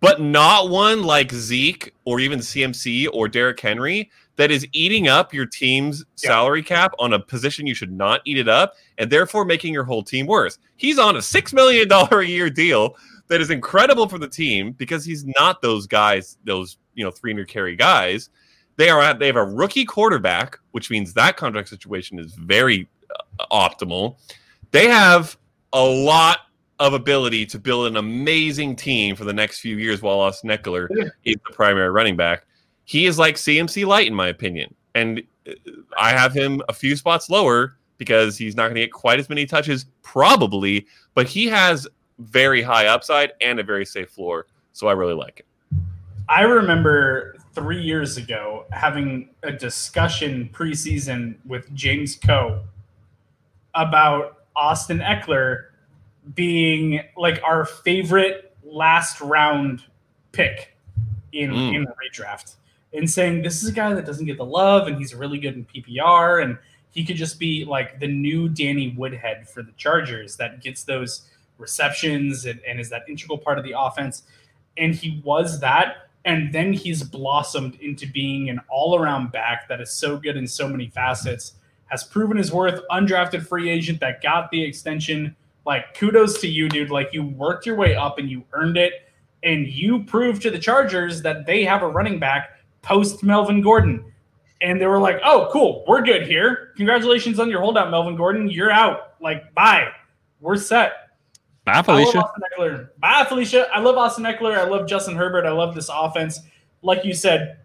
but 0.00 0.22
not 0.22 0.70
one 0.70 1.02
like 1.02 1.32
Zeke 1.32 1.92
or 2.06 2.18
even 2.18 2.38
CMC 2.38 3.08
or 3.12 3.28
Derrick 3.28 3.60
Henry 3.60 4.10
that 4.36 4.50
is 4.50 4.66
eating 4.72 5.08
up 5.08 5.32
your 5.32 5.46
team's 5.46 6.04
yeah. 6.22 6.30
salary 6.30 6.62
cap 6.62 6.92
on 6.98 7.12
a 7.12 7.18
position 7.18 7.66
you 7.66 7.74
should 7.74 7.92
not 7.92 8.20
eat 8.24 8.38
it 8.38 8.48
up 8.48 8.74
and 8.98 9.10
therefore 9.10 9.44
making 9.44 9.72
your 9.72 9.84
whole 9.84 10.02
team 10.02 10.26
worse. 10.26 10.58
He's 10.76 10.98
on 10.98 11.16
a 11.16 11.20
$6 11.20 11.52
million 11.52 11.88
a 11.90 12.22
year 12.22 12.50
deal 12.50 12.96
that 13.28 13.40
is 13.40 13.50
incredible 13.50 14.08
for 14.08 14.18
the 14.18 14.28
team 14.28 14.72
because 14.72 15.04
he's 15.04 15.24
not 15.38 15.62
those 15.62 15.86
guys, 15.86 16.36
those, 16.44 16.78
you 16.94 17.04
know, 17.04 17.10
300 17.10 17.48
carry 17.48 17.76
guys. 17.76 18.30
They 18.76 18.90
are 18.90 19.00
at, 19.00 19.18
they 19.18 19.26
have 19.26 19.36
a 19.36 19.44
rookie 19.44 19.84
quarterback, 19.84 20.58
which 20.72 20.90
means 20.90 21.14
that 21.14 21.36
contract 21.36 21.68
situation 21.68 22.18
is 22.18 22.34
very 22.34 22.88
uh, 23.38 23.46
optimal. 23.52 24.16
They 24.72 24.88
have 24.88 25.36
a 25.72 25.84
lot 25.84 26.40
of 26.80 26.92
ability 26.92 27.46
to 27.46 27.58
build 27.58 27.86
an 27.86 27.96
amazing 27.96 28.74
team 28.74 29.14
for 29.14 29.24
the 29.24 29.32
next 29.32 29.60
few 29.60 29.76
years 29.76 30.02
while 30.02 30.18
Austin 30.18 30.50
yeah. 30.50 31.04
is 31.24 31.36
the 31.46 31.52
primary 31.54 31.90
running 31.90 32.16
back 32.16 32.46
he 32.84 33.06
is 33.06 33.18
like 33.18 33.36
CMC 33.36 33.86
light 33.86 34.06
in 34.06 34.14
my 34.14 34.28
opinion, 34.28 34.74
and 34.94 35.22
uh, 35.48 35.52
I 35.98 36.10
have 36.10 36.32
him 36.32 36.62
a 36.68 36.72
few 36.72 36.96
spots 36.96 37.30
lower 37.30 37.76
because 37.98 38.36
he's 38.36 38.56
not 38.56 38.64
going 38.64 38.74
to 38.74 38.80
get 38.82 38.92
quite 38.92 39.18
as 39.18 39.28
many 39.28 39.46
touches 39.46 39.86
probably, 40.02 40.86
but 41.14 41.26
he 41.26 41.46
has 41.46 41.86
very 42.18 42.62
high 42.62 42.86
upside 42.86 43.32
and 43.40 43.58
a 43.58 43.62
very 43.62 43.86
safe 43.86 44.10
floor, 44.10 44.46
so 44.72 44.88
I 44.88 44.92
really 44.92 45.14
like 45.14 45.40
it. 45.40 45.46
I 46.28 46.42
remember 46.42 47.36
three 47.54 47.80
years 47.80 48.16
ago 48.16 48.64
having 48.70 49.30
a 49.42 49.52
discussion 49.52 50.50
preseason 50.52 51.36
with 51.44 51.72
James 51.74 52.16
Coe 52.16 52.62
about 53.74 54.44
Austin 54.56 54.98
Ekeler 54.98 55.66
being 56.34 57.00
like 57.16 57.40
our 57.44 57.64
favorite 57.64 58.56
last 58.64 59.20
round 59.20 59.82
pick 60.32 60.76
in 61.32 61.50
mm. 61.50 61.74
in 61.74 61.84
the 61.84 61.92
redraft 61.92 62.56
and 62.94 63.10
saying 63.10 63.42
this 63.42 63.62
is 63.62 63.68
a 63.68 63.72
guy 63.72 63.92
that 63.92 64.06
doesn't 64.06 64.24
get 64.24 64.36
the 64.36 64.44
love 64.44 64.86
and 64.86 64.96
he's 64.96 65.14
really 65.14 65.38
good 65.38 65.54
in 65.54 65.66
PPR 65.66 66.42
and 66.42 66.56
he 66.94 67.04
could 67.04 67.16
just 67.16 67.40
be 67.40 67.64
like 67.64 67.98
the 67.98 68.06
new 68.06 68.48
Danny 68.48 68.94
Woodhead 68.96 69.48
for 69.48 69.62
the 69.62 69.72
Chargers 69.72 70.36
that 70.36 70.62
gets 70.62 70.84
those 70.84 71.28
receptions 71.58 72.46
and, 72.46 72.60
and 72.66 72.78
is 72.78 72.88
that 72.90 73.02
integral 73.08 73.36
part 73.36 73.58
of 73.58 73.64
the 73.64 73.74
offense. 73.76 74.22
And 74.76 74.94
he 74.94 75.20
was 75.24 75.60
that. 75.60 76.08
And 76.24 76.52
then 76.52 76.72
he's 76.72 77.02
blossomed 77.02 77.74
into 77.80 78.06
being 78.06 78.48
an 78.48 78.60
all 78.70 78.96
around 78.96 79.32
back 79.32 79.68
that 79.68 79.80
is 79.80 79.90
so 79.90 80.16
good 80.16 80.36
in 80.36 80.46
so 80.46 80.68
many 80.68 80.88
facets, 80.88 81.54
has 81.86 82.04
proven 82.04 82.36
his 82.36 82.52
worth, 82.52 82.80
undrafted 82.90 83.46
free 83.46 83.68
agent 83.68 84.00
that 84.00 84.22
got 84.22 84.50
the 84.50 84.62
extension. 84.62 85.34
Like, 85.66 85.94
kudos 85.94 86.40
to 86.40 86.48
you, 86.48 86.68
dude. 86.68 86.90
Like, 86.90 87.12
you 87.12 87.24
worked 87.24 87.66
your 87.66 87.76
way 87.76 87.94
up 87.94 88.18
and 88.18 88.30
you 88.30 88.44
earned 88.52 88.76
it. 88.76 89.08
And 89.42 89.66
you 89.66 90.04
proved 90.04 90.40
to 90.42 90.50
the 90.50 90.58
Chargers 90.58 91.20
that 91.22 91.44
they 91.44 91.64
have 91.64 91.82
a 91.82 91.88
running 91.88 92.18
back 92.18 92.54
post 92.84 93.24
Melvin 93.24 93.60
Gordon. 93.60 94.04
And 94.60 94.80
they 94.80 94.86
were 94.86 95.00
like, 95.00 95.20
oh, 95.24 95.48
cool. 95.52 95.84
We're 95.88 96.02
good 96.02 96.26
here. 96.26 96.72
Congratulations 96.76 97.40
on 97.40 97.50
your 97.50 97.60
holdout, 97.60 97.90
Melvin 97.90 98.16
Gordon. 98.16 98.48
You're 98.48 98.70
out. 98.70 99.14
Like, 99.20 99.52
bye. 99.54 99.88
We're 100.40 100.56
set. 100.56 100.92
Bye, 101.64 101.82
Felicia. 101.82 102.30
Bye, 102.98 103.24
Felicia. 103.26 103.68
I 103.72 103.80
love 103.80 103.96
Austin 103.96 104.24
Ekeler. 104.24 104.56
I 104.56 104.64
love 104.64 104.86
Justin 104.86 105.16
Herbert. 105.16 105.46
I 105.46 105.50
love 105.50 105.74
this 105.74 105.90
offense. 105.92 106.40
Like 106.82 107.04
you 107.04 107.14
said, 107.14 107.58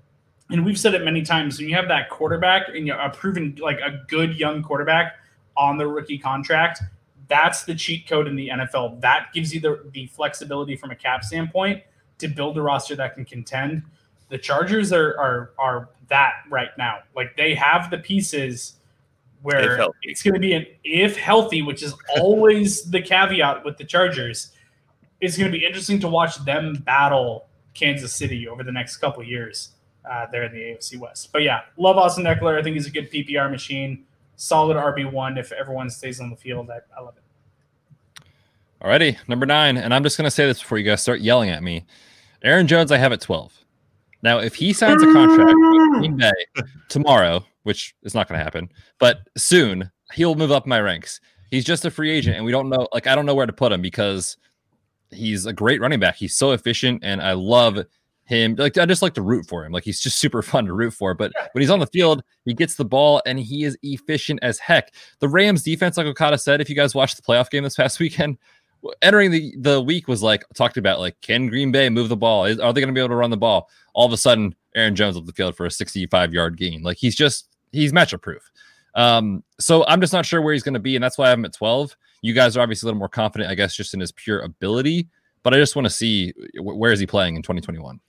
and 0.49 0.65
we've 0.65 0.79
said 0.79 0.95
it 0.95 1.03
many 1.03 1.21
times, 1.21 1.59
when 1.59 1.69
you 1.69 1.75
have 1.75 1.87
that 1.89 2.09
quarterback 2.09 2.69
and 2.69 2.87
you're 2.87 2.97
a 2.97 3.09
proven, 3.09 3.57
like 3.61 3.79
a 3.79 4.03
good 4.07 4.39
young 4.39 4.63
quarterback 4.63 5.15
on 5.57 5.77
the 5.77 5.85
rookie 5.85 6.17
contract, 6.17 6.81
that's 7.27 7.63
the 7.63 7.75
cheat 7.75 8.07
code 8.07 8.27
in 8.27 8.35
the 8.35 8.49
NFL. 8.49 9.01
That 9.01 9.27
gives 9.33 9.53
you 9.53 9.59
the, 9.59 9.83
the 9.93 10.07
flexibility 10.07 10.75
from 10.75 10.91
a 10.91 10.95
cap 10.95 11.23
standpoint 11.23 11.83
to 12.17 12.27
build 12.27 12.57
a 12.57 12.61
roster 12.61 12.95
that 12.95 13.15
can 13.15 13.25
contend 13.25 13.83
the 14.29 14.37
Chargers 14.37 14.93
are 14.93 15.17
are 15.19 15.51
are 15.57 15.89
that 16.07 16.33
right 16.49 16.69
now. 16.77 16.99
Like 17.15 17.35
they 17.35 17.53
have 17.55 17.89
the 17.89 17.97
pieces 17.97 18.75
where 19.41 19.87
it's 20.03 20.21
going 20.21 20.33
to 20.33 20.39
be 20.39 20.53
an 20.53 20.65
if 20.83 21.17
healthy, 21.17 21.61
which 21.61 21.83
is 21.83 21.93
always 22.17 22.89
the 22.89 23.01
caveat 23.01 23.63
with 23.65 23.77
the 23.77 23.85
Chargers. 23.85 24.51
It's 25.21 25.37
going 25.37 25.51
to 25.51 25.57
be 25.57 25.65
interesting 25.65 25.99
to 26.01 26.07
watch 26.07 26.43
them 26.45 26.75
battle 26.85 27.47
Kansas 27.73 28.13
City 28.13 28.47
over 28.47 28.63
the 28.63 28.71
next 28.71 28.97
couple 28.97 29.23
years 29.23 29.71
uh, 30.09 30.27
there 30.31 30.43
in 30.43 30.53
the 30.53 30.59
AFC 30.59 30.97
West. 30.97 31.31
But 31.31 31.43
yeah, 31.43 31.61
love 31.77 31.97
Austin 31.97 32.23
Ekeler. 32.23 32.57
I 32.57 32.63
think 32.63 32.75
he's 32.75 32.87
a 32.87 32.91
good 32.91 33.11
PPR 33.11 33.51
machine, 33.51 34.05
solid 34.35 34.77
RB 34.77 35.11
one 35.11 35.37
if 35.37 35.51
everyone 35.51 35.89
stays 35.89 36.19
on 36.19 36.29
the 36.29 36.35
field. 36.35 36.69
I, 36.69 36.79
I 36.97 37.01
love 37.01 37.15
it. 37.17 37.23
Alrighty, 38.81 39.17
number 39.27 39.45
nine, 39.45 39.75
and 39.75 39.93
I'm 39.93 40.03
just 40.03 40.17
going 40.17 40.25
to 40.25 40.31
say 40.31 40.45
this 40.45 40.61
before 40.61 40.77
you 40.77 40.85
guys 40.85 41.01
start 41.01 41.19
yelling 41.19 41.49
at 41.49 41.61
me. 41.61 41.85
Aaron 42.41 42.65
Jones, 42.65 42.93
I 42.93 42.97
have 42.97 43.11
at 43.11 43.19
12. 43.19 43.58
Now, 44.21 44.39
if 44.39 44.55
he 44.55 44.73
signs 44.73 45.01
a 45.01 45.11
contract 45.11 45.55
with 45.55 45.79
ah! 45.81 45.99
Green 45.99 46.17
Bay 46.17 46.31
tomorrow, 46.89 47.45
which 47.63 47.95
is 48.03 48.13
not 48.13 48.27
going 48.27 48.37
to 48.37 48.43
happen, 48.43 48.69
but 48.99 49.21
soon, 49.37 49.91
he'll 50.13 50.35
move 50.35 50.51
up 50.51 50.65
my 50.65 50.81
ranks. 50.81 51.21
He's 51.51 51.65
just 51.65 51.85
a 51.85 51.91
free 51.91 52.11
agent, 52.11 52.35
and 52.35 52.45
we 52.45 52.51
don't 52.51 52.69
know. 52.69 52.87
Like, 52.93 53.07
I 53.07 53.15
don't 53.15 53.25
know 53.25 53.35
where 53.35 53.45
to 53.45 53.53
put 53.53 53.71
him 53.71 53.81
because 53.81 54.37
he's 55.11 55.45
a 55.45 55.53
great 55.53 55.81
running 55.81 55.99
back. 55.99 56.15
He's 56.15 56.35
so 56.35 56.51
efficient, 56.51 57.03
and 57.03 57.21
I 57.21 57.33
love 57.33 57.79
him. 58.25 58.55
Like, 58.55 58.77
I 58.77 58.85
just 58.85 59.01
like 59.01 59.15
to 59.15 59.21
root 59.21 59.47
for 59.47 59.65
him. 59.65 59.71
Like, 59.71 59.83
he's 59.83 59.99
just 59.99 60.17
super 60.21 60.41
fun 60.41 60.65
to 60.65 60.73
root 60.73 60.93
for. 60.93 61.13
But 61.13 61.31
when 61.53 61.61
he's 61.61 61.71
on 61.71 61.79
the 61.79 61.87
field, 61.87 62.23
he 62.45 62.53
gets 62.53 62.75
the 62.75 62.85
ball, 62.85 63.21
and 63.25 63.39
he 63.39 63.63
is 63.63 63.77
efficient 63.81 64.39
as 64.43 64.59
heck. 64.59 64.93
The 65.19 65.29
Rams 65.29 65.63
defense, 65.63 65.97
like 65.97 66.05
Okada 66.05 66.37
said, 66.37 66.61
if 66.61 66.69
you 66.69 66.75
guys 66.75 66.93
watched 66.93 67.15
the 67.17 67.23
playoff 67.23 67.49
game 67.49 67.63
this 67.63 67.75
past 67.75 67.99
weekend, 67.99 68.37
entering 69.01 69.31
the 69.31 69.55
the 69.57 69.81
week 69.81 70.07
was 70.07 70.23
like 70.23 70.43
talked 70.55 70.77
about 70.77 70.99
like 70.99 71.19
can 71.21 71.47
Green 71.47 71.71
Bay 71.71 71.89
move 71.89 72.09
the 72.09 72.17
ball? 72.17 72.45
Is, 72.45 72.59
are 72.59 72.73
they 72.73 72.81
going 72.81 72.93
to 72.93 72.97
be 72.97 73.01
able 73.01 73.09
to 73.09 73.15
run 73.15 73.31
the 73.31 73.37
ball? 73.37 73.69
All 73.93 74.05
of 74.05 74.13
a 74.13 74.17
sudden, 74.17 74.55
Aaron 74.75 74.95
Jones 74.95 75.17
up 75.17 75.25
the 75.25 75.33
field 75.33 75.55
for 75.55 75.65
a 75.65 75.71
65 75.71 76.33
yard 76.33 76.57
gain. 76.57 76.81
Like 76.81 76.97
he's 76.97 77.15
just 77.15 77.49
he's 77.71 77.91
matchup 77.91 78.21
proof. 78.21 78.49
Um, 78.95 79.43
so 79.59 79.85
I'm 79.87 80.01
just 80.01 80.13
not 80.13 80.25
sure 80.25 80.41
where 80.41 80.53
he's 80.53 80.63
going 80.63 80.73
to 80.73 80.79
be, 80.79 80.95
and 80.95 81.03
that's 81.03 81.17
why 81.17 81.25
I 81.25 81.29
have 81.29 81.39
him 81.39 81.45
at 81.45 81.53
12. 81.53 81.95
You 82.21 82.33
guys 82.33 82.57
are 82.57 82.61
obviously 82.61 82.87
a 82.87 82.89
little 82.89 82.99
more 82.99 83.09
confident, 83.09 83.49
I 83.49 83.55
guess, 83.55 83.75
just 83.75 83.93
in 83.93 83.99
his 83.99 84.11
pure 84.11 84.39
ability. 84.39 85.07
But 85.43 85.53
I 85.53 85.57
just 85.57 85.75
want 85.75 85.85
to 85.85 85.89
see 85.89 86.33
where 86.59 86.91
is 86.91 86.99
he 86.99 87.07
playing 87.07 87.35
in 87.35 87.41
2021. 87.41 87.99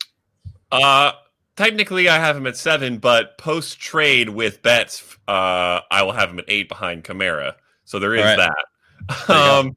Uh, 0.73 1.13
technically, 1.57 2.09
I 2.09 2.19
have 2.19 2.37
him 2.37 2.47
at 2.47 2.57
seven, 2.57 2.99
but 2.99 3.39
post 3.39 3.79
trade 3.79 4.31
with 4.31 4.63
Betz, 4.63 5.17
uh, 5.29 5.81
I 5.91 6.03
will 6.03 6.13
have 6.13 6.31
him 6.31 6.41
at 6.41 6.47
eight 6.49 6.69
behind 6.69 7.05
Kamara. 7.05 7.55
So 7.85 7.99
there 7.99 8.15
is 8.15 8.25
right. 8.25 8.37
that. 8.37 9.27
There 9.29 9.37
you 9.39 9.45
go. 9.45 9.61
Um, 9.61 9.77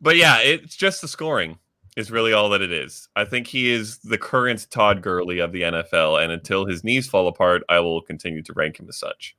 but 0.00 0.16
yeah, 0.16 0.38
it's 0.38 0.76
just 0.76 1.00
the 1.00 1.08
scoring 1.08 1.58
is 1.96 2.10
really 2.10 2.32
all 2.32 2.48
that 2.50 2.62
it 2.62 2.72
is. 2.72 3.08
I 3.16 3.24
think 3.24 3.46
he 3.46 3.70
is 3.70 3.98
the 3.98 4.18
current 4.18 4.66
Todd 4.70 5.02
Gurley 5.02 5.38
of 5.38 5.52
the 5.52 5.62
NFL, 5.62 6.22
and 6.22 6.32
until 6.32 6.66
his 6.66 6.84
knees 6.84 7.08
fall 7.08 7.28
apart, 7.28 7.62
I 7.68 7.80
will 7.80 8.00
continue 8.00 8.42
to 8.42 8.52
rank 8.54 8.78
him 8.78 8.88
as 8.88 8.96
such. 8.96 9.36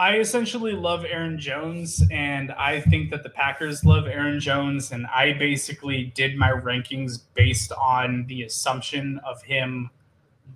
I 0.00 0.16
essentially 0.18 0.72
love 0.72 1.04
Aaron 1.04 1.38
Jones, 1.38 2.02
and 2.10 2.52
I 2.52 2.80
think 2.80 3.10
that 3.10 3.22
the 3.22 3.28
Packers 3.28 3.84
love 3.84 4.06
Aaron 4.06 4.40
Jones. 4.40 4.92
And 4.92 5.06
I 5.08 5.34
basically 5.34 6.04
did 6.14 6.38
my 6.38 6.50
rankings 6.50 7.24
based 7.34 7.70
on 7.72 8.24
the 8.26 8.44
assumption 8.44 9.20
of 9.26 9.42
him 9.42 9.90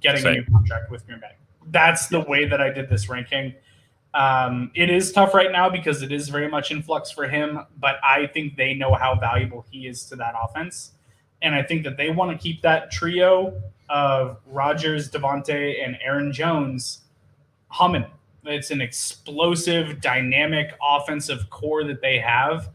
getting 0.01 0.25
a 0.25 0.33
new 0.33 0.45
contract 0.47 0.91
with 0.91 1.07
Green 1.07 1.21
Bay. 1.21 1.33
That's 1.67 2.07
the 2.07 2.21
way 2.21 2.47
that 2.47 2.63
I 2.63 2.71
did 2.71 2.89
this 2.89 3.11
ranking. 3.11 3.53
Um, 4.15 4.71
it 4.77 4.91
is 4.91 5.11
tough 5.11 5.35
right 5.35 5.51
now 5.51 5.69
because 5.69 6.03
it 6.03 6.13
is 6.13 6.29
very 6.29 6.49
much 6.49 6.71
in 6.71 6.83
flux 6.83 7.11
for 7.11 7.27
him, 7.27 7.61
but 7.81 7.97
I 8.05 8.29
think 8.29 8.57
they 8.57 8.73
know 8.73 8.95
how 8.95 9.17
valuable 9.17 9.67
he 9.71 9.89
is 9.89 10.05
to 10.07 10.17
that 10.17 10.35
offense. 10.41 10.93
And 11.43 11.55
I 11.55 11.63
think 11.63 11.83
that 11.85 11.97
they 11.97 12.11
want 12.11 12.31
to 12.31 12.43
keep 12.43 12.63
that 12.63 12.93
trio 12.93 13.61
of 13.89 14.39
Rodgers, 14.47 15.11
Davante, 15.11 15.85
and 15.85 15.99
Aaron 16.01 16.33
Jones 16.33 17.01
humming. 17.69 18.07
It's 18.45 18.71
an 18.71 18.81
explosive, 18.81 20.01
dynamic 20.01 20.75
offensive 20.83 21.51
core 21.51 21.83
that 21.85 22.01
they 22.01 22.19
have. 22.19 22.71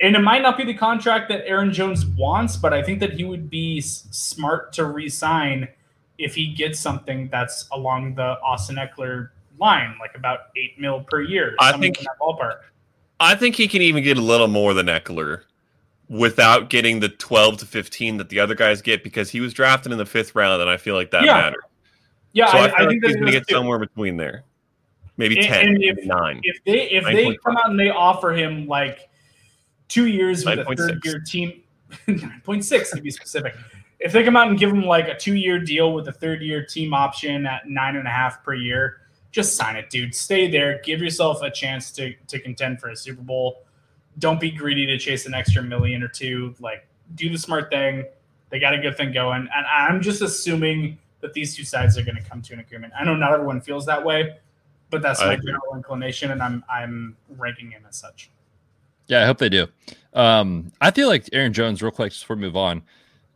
And 0.00 0.14
it 0.14 0.20
might 0.20 0.42
not 0.42 0.58
be 0.58 0.64
the 0.64 0.74
contract 0.74 1.28
that 1.30 1.46
Aaron 1.46 1.72
Jones 1.72 2.04
wants, 2.04 2.56
but 2.56 2.74
I 2.74 2.82
think 2.82 3.00
that 3.00 3.14
he 3.14 3.24
would 3.24 3.48
be 3.48 3.78
s- 3.78 4.06
smart 4.10 4.72
to 4.74 4.84
re 4.84 5.08
sign 5.08 5.68
if 6.18 6.34
he 6.34 6.52
gets 6.52 6.80
something 6.80 7.28
that's 7.30 7.66
along 7.72 8.16
the 8.16 8.38
Austin 8.42 8.76
Ekeler 8.76 9.30
line, 9.58 9.94
like 10.00 10.16
about 10.16 10.40
eight 10.56 10.78
mil 10.78 11.04
per 11.08 11.22
year. 11.22 11.54
I 11.60 11.76
think- 11.78 11.98
ballpark. 12.20 12.60
I 13.20 13.34
think 13.36 13.54
he 13.54 13.68
can 13.68 13.80
even 13.80 14.02
get 14.02 14.18
a 14.18 14.20
little 14.20 14.48
more 14.48 14.74
than 14.74 14.86
Ekeler 14.86 15.42
without 16.08 16.68
getting 16.68 17.00
the 17.00 17.08
12 17.08 17.58
to 17.58 17.66
15 17.66 18.16
that 18.18 18.28
the 18.28 18.40
other 18.40 18.54
guys 18.54 18.82
get 18.82 19.02
because 19.04 19.30
he 19.30 19.40
was 19.40 19.54
drafted 19.54 19.92
in 19.92 19.98
the 19.98 20.04
fifth 20.06 20.34
round, 20.34 20.60
and 20.60 20.68
I 20.70 20.76
feel 20.76 20.94
like 20.96 21.10
that 21.12 21.24
Yeah. 21.24 21.34
mattered. 21.34 21.62
Yeah, 22.32 22.50
so 22.50 22.58
I, 22.58 22.66
I, 22.66 22.84
I 22.84 22.88
think 22.88 23.04
he's 23.04 23.14
going 23.14 23.26
to 23.26 23.32
get 23.32 23.46
too. 23.46 23.54
somewhere 23.54 23.78
between 23.78 24.16
there. 24.16 24.42
Maybe 25.16 25.38
And- 25.38 25.46
10, 25.46 25.66
and 25.68 25.78
maybe 25.78 26.00
if- 26.00 26.04
9. 26.06 26.40
if 26.42 26.58
they 26.64 26.90
if 26.90 27.04
they 27.04 27.24
9.5. 27.26 27.36
come 27.44 27.56
out 27.56 27.70
and 27.70 27.78
they 27.78 27.90
offer 27.90 28.32
him 28.32 28.66
like 28.66 29.08
two 29.88 30.06
years 30.08 30.44
with 30.44 30.58
a 30.58 30.64
9.6. 30.64 30.76
third 30.76 31.04
year 31.04 31.20
team, 31.24 31.62
nine 32.08 32.42
point 32.44 32.64
six 32.64 32.90
to 32.90 33.00
be 33.00 33.10
specific. 33.12 33.54
If 34.00 34.10
they 34.12 34.24
come 34.24 34.36
out 34.36 34.48
and 34.48 34.58
give 34.58 34.70
him 34.70 34.82
like 34.84 35.06
a 35.08 35.16
two 35.16 35.36
year 35.36 35.60
deal 35.60 35.94
with 35.94 36.08
a 36.08 36.12
third 36.12 36.42
year 36.42 36.64
team 36.66 36.92
option 36.92 37.46
at 37.46 37.68
nine 37.68 37.94
and 37.96 38.08
a 38.08 38.10
half 38.10 38.42
per 38.42 38.54
year, 38.54 39.02
just 39.34 39.56
sign 39.56 39.74
it, 39.74 39.90
dude. 39.90 40.14
Stay 40.14 40.48
there. 40.48 40.80
Give 40.84 41.00
yourself 41.00 41.42
a 41.42 41.50
chance 41.50 41.90
to 41.92 42.14
to 42.28 42.38
contend 42.38 42.80
for 42.80 42.90
a 42.90 42.96
Super 42.96 43.20
Bowl. 43.20 43.64
Don't 44.20 44.38
be 44.38 44.52
greedy 44.52 44.86
to 44.86 44.96
chase 44.96 45.26
an 45.26 45.34
extra 45.34 45.60
million 45.60 46.04
or 46.04 46.08
two. 46.08 46.54
Like 46.60 46.86
do 47.16 47.28
the 47.28 47.36
smart 47.36 47.68
thing. 47.68 48.04
They 48.50 48.60
got 48.60 48.74
a 48.74 48.78
good 48.78 48.96
thing 48.96 49.12
going, 49.12 49.48
and 49.52 49.66
I'm 49.66 50.00
just 50.00 50.22
assuming 50.22 50.98
that 51.20 51.32
these 51.34 51.56
two 51.56 51.64
sides 51.64 51.98
are 51.98 52.04
going 52.04 52.14
to 52.14 52.22
come 52.22 52.42
to 52.42 52.52
an 52.52 52.60
agreement. 52.60 52.92
I 52.96 53.02
know 53.02 53.16
not 53.16 53.32
everyone 53.32 53.60
feels 53.60 53.84
that 53.86 54.04
way, 54.04 54.36
but 54.90 55.02
that's 55.02 55.20
I 55.20 55.26
my 55.26 55.32
agree. 55.32 55.46
general 55.46 55.74
inclination, 55.74 56.30
and 56.30 56.40
I'm 56.40 56.62
I'm 56.70 57.16
ranking 57.36 57.72
him 57.72 57.82
as 57.88 57.96
such. 57.96 58.30
Yeah, 59.08 59.24
I 59.24 59.26
hope 59.26 59.38
they 59.38 59.48
do. 59.48 59.66
Um, 60.12 60.70
I 60.80 60.92
feel 60.92 61.08
like 61.08 61.28
Aaron 61.32 61.52
Jones, 61.52 61.82
real 61.82 61.90
quick, 61.90 62.12
before 62.12 62.36
we 62.36 62.42
move 62.42 62.56
on, 62.56 62.84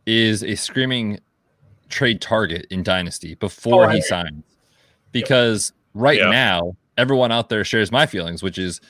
is 0.05 0.45
a 0.45 0.55
screaming 0.55 1.19
trade 1.89 2.21
target 2.21 2.67
in 2.69 2.83
Dynasty 2.83 3.35
before 3.35 3.87
Oh, 3.87 3.89
he 3.89 4.01
signs. 4.01 4.45
Because 5.11 5.73
right 5.99 6.17
Yeah. 6.19 6.29
now, 6.29 6.75
everyone 6.97 7.31
out 7.31 7.49
there 7.49 7.63
shares 7.63 7.91
my 7.91 8.05
feelings, 8.05 8.41
which 8.43 8.57
is, 8.57 8.81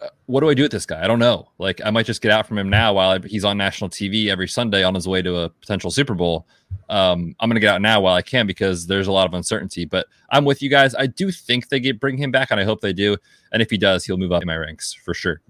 uh, 0.00 0.08
what 0.26 0.40
do 0.40 0.48
I 0.48 0.54
do 0.54 0.62
with 0.62 0.72
this 0.72 0.86
guy? 0.86 1.02
I 1.02 1.08
don't 1.08 1.18
know. 1.18 1.48
Like, 1.58 1.80
I 1.84 1.90
might 1.90 2.06
just 2.06 2.20
get 2.22 2.30
out 2.30 2.46
from 2.46 2.56
him 2.58 2.70
now 2.70 2.92
while 2.94 3.10
I, 3.10 3.18
he's 3.26 3.44
on 3.44 3.56
national 3.56 3.90
TV 3.90 4.28
every 4.28 4.46
Sunday 4.48 4.84
on 4.84 4.94
his 4.94 5.08
way 5.08 5.22
to 5.22 5.38
a 5.38 5.48
potential 5.48 5.90
Super 5.90 6.14
Bowl. 6.14 6.46
Um, 6.88 7.34
I'm 7.40 7.48
going 7.48 7.56
to 7.56 7.60
get 7.60 7.74
out 7.74 7.80
now 7.82 8.00
while 8.00 8.14
I 8.14 8.22
can 8.22 8.46
because 8.46 8.86
there's 8.86 9.06
a 9.08 9.12
lot 9.12 9.26
of 9.26 9.34
uncertainty. 9.34 9.84
But 9.84 10.06
I'm 10.30 10.44
with 10.44 10.62
you 10.62 10.68
guys. 10.70 10.94
I 10.94 11.06
do 11.06 11.30
think 11.32 11.68
they 11.68 11.80
get 11.80 11.98
bring 11.98 12.16
him 12.16 12.30
back, 12.30 12.50
and 12.50 12.60
I 12.60 12.64
hope 12.64 12.80
they 12.80 12.92
do. 12.92 13.16
And 13.52 13.60
if 13.62 13.70
he 13.70 13.76
does, 13.78 14.04
he'll 14.04 14.18
move 14.18 14.30
up 14.32 14.42
in 14.42 14.46
my 14.46 14.56
ranks 14.56 14.92
for 14.92 15.14
sure. 15.14 15.40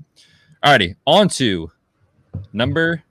Alrighty, 0.64 0.94
on 1.06 1.28
to 1.30 1.70
number 2.52 3.02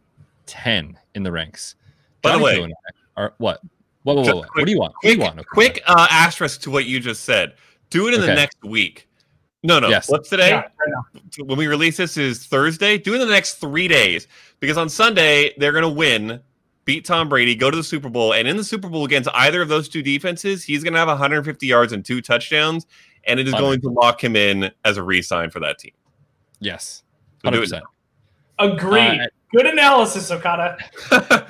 10 0.47 0.97
in 1.15 1.23
the 1.23 1.31
ranks. 1.31 1.75
By 2.21 2.37
the 2.37 2.43
way- 2.43 2.57
Poo 2.57 2.63
and 2.63 2.73
I 2.73 3.21
are 3.21 3.33
what? 3.37 3.61
Whoa, 4.03 4.13
whoa, 4.15 4.21
whoa, 4.21 4.27
whoa. 4.35 4.41
quick- 4.43 4.55
what 4.55 4.65
do 4.65 4.71
you 4.71 4.79
want? 4.79 4.93
What 4.93 5.01
do 5.01 5.07
Quick, 5.09 5.17
you 5.17 5.23
want? 5.35 5.47
quick 5.47 5.83
uh, 5.87 6.07
asterisk 6.09 6.61
to 6.61 6.71
what 6.71 6.85
you 6.85 6.99
just 6.99 7.25
said. 7.25 7.53
Do 7.89 8.07
it 8.07 8.13
in 8.13 8.21
the 8.21 8.27
next 8.27 8.63
week. 8.63 9.07
No, 9.63 9.79
no. 9.79 9.89
Yes. 9.89 10.09
What's 10.09 10.29
today? 10.29 10.49
Yeah, 10.49 10.67
right 10.79 11.47
when 11.47 11.57
we 11.57 11.67
release 11.67 11.97
this 11.97 12.17
is 12.17 12.45
Thursday. 12.45 12.97
Do 12.97 13.13
it 13.13 13.21
in 13.21 13.27
the 13.27 13.33
next 13.33 13.55
three 13.55 13.87
days 13.87 14.27
because 14.59 14.77
on 14.77 14.89
Sunday 14.89 15.53
they're 15.57 15.71
going 15.71 15.83
to 15.83 15.89
win, 15.89 16.41
beat 16.85 17.05
Tom 17.05 17.27
Brady, 17.27 17.55
go 17.55 17.69
to 17.69 17.77
the 17.77 17.83
Super 17.83 18.09
Bowl, 18.09 18.33
and 18.33 18.47
in 18.47 18.57
the 18.57 18.63
Super 18.63 18.87
Bowl 18.87 19.05
against 19.05 19.29
either 19.33 19.61
of 19.61 19.67
those 19.67 19.89
two 19.89 20.01
defenses, 20.01 20.63
he's 20.63 20.83
going 20.83 20.93
to 20.93 20.99
have 20.99 21.07
150 21.07 21.65
yards 21.67 21.91
and 21.93 22.05
two 22.05 22.21
touchdowns, 22.21 22.85
and 23.25 23.39
it 23.39 23.47
is 23.47 23.53
going 23.53 23.81
to 23.81 23.89
lock 23.89 24.23
him 24.23 24.35
in 24.35 24.71
as 24.85 24.97
a 24.97 25.03
re-sign 25.03 25.49
for 25.49 25.59
that 25.59 25.79
team. 25.79 25.93
Yes. 26.59 27.03
So 27.43 27.51
do 27.51 27.61
it 27.61 27.69
100%. 27.69 27.81
Agreed. 28.59 29.21
Uh, 29.21 29.27
Good 29.51 29.65
analysis, 29.65 30.29
Okada. 30.31 30.77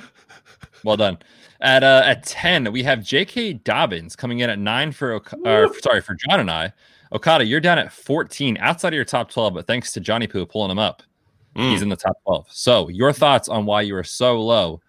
Well 0.84 0.96
done. 0.96 1.18
At 1.60 1.82
uh, 1.82 2.02
at 2.04 2.24
10, 2.24 2.70
we 2.72 2.82
have 2.84 3.02
J.K. 3.02 3.54
Dobbins 3.54 4.14
coming 4.14 4.40
in 4.40 4.50
at 4.50 4.58
9 4.60 4.92
for 4.92 5.14
Ok- 5.14 5.36
or, 5.44 5.74
sorry, 5.80 6.00
for 6.00 6.14
Jon 6.14 6.40
and 6.40 6.50
I. 6.50 6.72
Okada, 7.12 7.44
you're 7.44 7.58
down 7.60 7.78
at 7.78 7.92
14 7.92 8.58
outside 8.58 8.88
of 8.88 8.94
your 8.94 9.04
top 9.04 9.30
12, 9.30 9.54
but 9.54 9.66
thanks 9.66 9.92
to 9.94 10.00
Johnny 10.00 10.26
Poo 10.28 10.46
pulling 10.46 10.70
him 10.70 10.78
up. 10.78 11.02
Mm. 11.56 11.70
He's 11.70 11.82
in 11.82 11.88
the 11.88 11.96
top 11.96 12.16
12. 12.24 12.46
So, 12.50 12.88
your 12.88 13.12
thoughts 13.12 13.48
on 13.48 13.64
why 13.66 13.80
you 13.82 13.94
were 13.94 14.04
so 14.04 14.40
low 14.40 14.80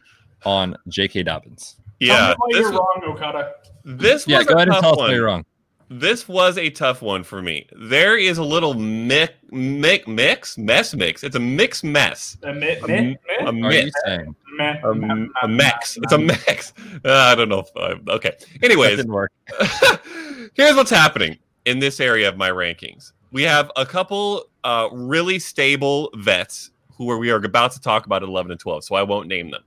on 0.46 0.76
J.K. 0.90 1.24
Dobbins? 1.24 1.78
yeah, 2.00 2.18
Tell 2.18 2.28
me 2.30 2.36
why 2.38 2.48
this, 2.52 2.60
you're 2.62 2.72
was- 2.72 2.80
wrong, 3.04 3.16
Okada. 3.16 3.52
this 3.86 4.28
Yeah, 4.28 4.38
was 4.40 4.48
go 4.48 4.54
a 4.54 4.58
ahead 4.58 4.68
and 4.68 4.76
tough 4.76 4.82
tell 4.84 4.92
us 4.92 4.98
one. 4.98 5.08
why 5.10 5.14
you're 5.16 5.26
wrong. 5.26 5.46
This 5.90 6.28
was 6.28 6.58
a 6.58 6.70
tough 6.70 7.02
one 7.02 7.24
for 7.24 7.42
me. 7.42 7.68
There 7.76 8.16
is 8.16 8.38
a 8.38 8.44
little 8.44 8.76
mix, 8.76 9.34
mix, 9.52 10.08
mix, 10.08 10.58
mess 10.58 10.94
mix. 10.94 11.24
It's 11.24 11.36
a 11.36 11.40
mix 11.40 11.84
mess. 11.84 12.38
A 12.44 12.54
meh, 12.54 12.78
A 12.84 12.88
meh, 12.88 13.16
a 13.46 13.52
mix. 13.52 13.86
you 13.86 13.92
saying 14.06 14.36
meh, 14.56 14.80
a, 14.84 14.94
meh, 14.94 15.08
m- 15.12 15.22
meh, 15.22 15.28
a 15.42 15.48
mix. 15.48 15.98
It's 15.98 16.14
a 16.14 16.18
mix. 16.20 16.74
Uh, 17.04 17.12
I 17.12 17.34
don't 17.34 17.50
know. 17.50 17.60
If 17.60 17.70
I, 17.76 18.12
okay. 18.12 18.34
Anyways, 18.62 18.92
that 18.92 18.96
didn't 18.98 19.14
work? 19.14 19.32
here's 20.54 20.76
what's 20.76 20.92
happening 20.92 21.38
in 21.66 21.80
this 21.80 22.00
area 22.00 22.30
of 22.30 22.38
my 22.38 22.50
rankings. 22.52 23.14
We 23.32 23.44
have 23.44 23.72
a 23.76 23.86
couple 23.86 24.46
uh, 24.64 24.90
really 24.92 25.40
stable 25.40 26.12
vets 26.16 26.72
who 26.96 27.10
are, 27.10 27.18
we 27.18 27.32
are 27.32 27.38
about 27.38 27.72
to 27.72 27.82
talk 27.82 28.06
about 28.06 28.22
at 28.22 28.30
11 28.30 28.52
and 28.52 28.60
12, 28.60 28.84
so 28.84 28.96
I 28.96 29.04
won't 29.04 29.28
name 29.28 29.50
them. 29.52 29.64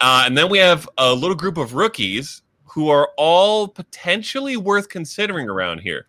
Uh, 0.00 0.22
and 0.26 0.38
then 0.38 0.48
we 0.48 0.58
have 0.58 0.88
a 0.98 1.12
little 1.12 1.34
group 1.34 1.56
of 1.56 1.74
rookies 1.74 2.42
who 2.68 2.88
are 2.88 3.10
all 3.16 3.66
potentially 3.68 4.56
worth 4.56 4.88
considering 4.88 5.48
around 5.48 5.80
here. 5.80 6.06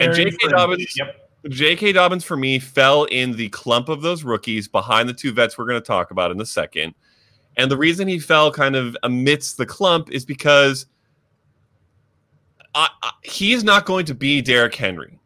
And 0.00 0.14
J.K. 0.14 0.48
Dobbins- 0.48 0.96
Yep. 0.96 1.24
J.K. 1.48 1.92
Dobbins 1.92 2.24
for 2.24 2.36
me 2.36 2.58
fell 2.58 3.04
in 3.04 3.32
the 3.36 3.48
clump 3.50 3.88
of 3.88 4.02
those 4.02 4.24
rookies 4.24 4.66
behind 4.66 5.08
the 5.08 5.14
two 5.14 5.32
vets 5.32 5.56
we're 5.56 5.66
going 5.66 5.80
to 5.80 5.86
talk 5.86 6.10
about 6.10 6.30
in 6.30 6.40
a 6.40 6.46
second. 6.46 6.94
And 7.56 7.70
the 7.70 7.76
reason 7.76 8.08
he 8.08 8.18
fell 8.18 8.50
kind 8.50 8.74
of 8.76 8.96
amidst 9.02 9.56
the 9.56 9.66
clump 9.66 10.10
is 10.10 10.24
because 10.24 10.86
I, 12.74 12.88
I, 13.02 13.12
he 13.22 13.52
is 13.52 13.64
not 13.64 13.84
going 13.86 14.04
to 14.06 14.14
be 14.14 14.40
Derrick 14.42 14.74
Henry 14.74 15.18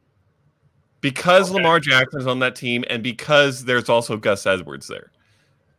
because 1.01 1.51
Okay. 1.51 1.57
Lamar 1.57 1.81
Jackson 1.81 2.21
is 2.21 2.27
on 2.27 2.39
that 2.41 2.55
team 2.55 2.85
and 2.89 3.03
because 3.03 3.65
there's 3.65 3.89
also 3.89 4.17
Gus 4.17 4.47
Edwards 4.47 4.87
there 4.87 5.13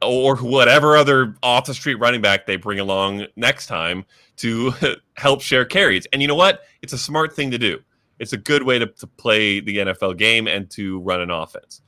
or 0.01 0.35
whatever 0.37 0.97
other 0.97 1.35
off 1.43 1.65
the 1.65 1.73
street 1.73 1.95
running 1.95 2.21
back 2.21 2.45
they 2.45 2.55
bring 2.57 2.79
along 2.79 3.25
next 3.35 3.67
time 3.67 4.03
to 4.37 4.73
help 5.17 5.41
share 5.41 5.65
carries. 5.65 6.05
And 6.13 6.21
you 6.21 6.27
know 6.27 6.35
what? 6.35 6.61
It's 6.81 6.93
a 6.93 6.97
smart 6.97 7.33
thing 7.33 7.51
to 7.51 7.57
do. 7.57 7.79
It's 8.19 8.33
a 8.33 8.37
good 8.37 8.63
way 8.63 8.79
to, 8.79 8.87
to 8.87 9.07
play 9.07 9.59
the 9.59 9.77
NFL 9.77 10.17
game 10.17 10.47
and 10.47 10.69
to 10.71 10.99
run 11.01 11.21
an 11.21 11.29
offense. 11.29 11.81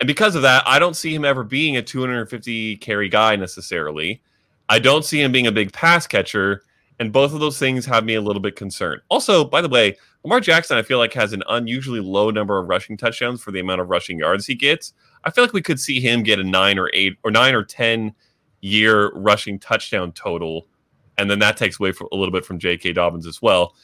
And 0.00 0.06
because 0.06 0.34
of 0.34 0.42
that, 0.42 0.62
I 0.66 0.78
don't 0.78 0.96
see 0.96 1.14
him 1.14 1.24
ever 1.24 1.44
being 1.44 1.76
a 1.76 1.82
250 1.82 2.76
carry 2.78 3.08
guy 3.08 3.36
necessarily. 3.36 4.20
I 4.68 4.78
don't 4.78 5.04
see 5.04 5.20
him 5.20 5.32
being 5.32 5.46
a 5.46 5.52
big 5.52 5.72
pass 5.72 6.06
catcher. 6.06 6.62
And 6.98 7.12
both 7.12 7.32
of 7.32 7.40
those 7.40 7.58
things 7.58 7.86
have 7.86 8.04
me 8.04 8.14
a 8.14 8.20
little 8.20 8.42
bit 8.42 8.54
concerned. 8.54 9.00
Also, 9.08 9.44
by 9.44 9.60
the 9.60 9.68
way, 9.68 9.96
Lamar 10.24 10.40
Jackson, 10.40 10.76
I 10.76 10.82
feel 10.82 10.98
like, 10.98 11.12
has 11.14 11.32
an 11.32 11.42
unusually 11.48 12.00
low 12.00 12.30
number 12.30 12.58
of 12.58 12.68
rushing 12.68 12.96
touchdowns 12.96 13.42
for 13.42 13.50
the 13.50 13.60
amount 13.60 13.80
of 13.80 13.90
rushing 13.90 14.18
yards 14.18 14.46
he 14.46 14.54
gets. 14.54 14.92
I 15.24 15.30
feel 15.30 15.42
like 15.42 15.52
we 15.52 15.62
could 15.62 15.80
see 15.80 16.00
him 16.00 16.22
get 16.22 16.38
a 16.38 16.44
nine 16.44 16.78
or 16.78 16.90
eight 16.94 17.16
or 17.24 17.30
nine 17.30 17.54
or 17.54 17.64
10 17.64 18.14
year 18.60 19.12
rushing 19.14 19.58
touchdown 19.58 20.12
total. 20.12 20.66
And 21.18 21.30
then 21.30 21.38
that 21.40 21.56
takes 21.56 21.78
away 21.78 21.92
from, 21.92 22.08
a 22.12 22.16
little 22.16 22.32
bit 22.32 22.44
from 22.44 22.58
J.K. 22.58 22.92
Dobbins 22.94 23.26
as 23.26 23.42
well. 23.42 23.74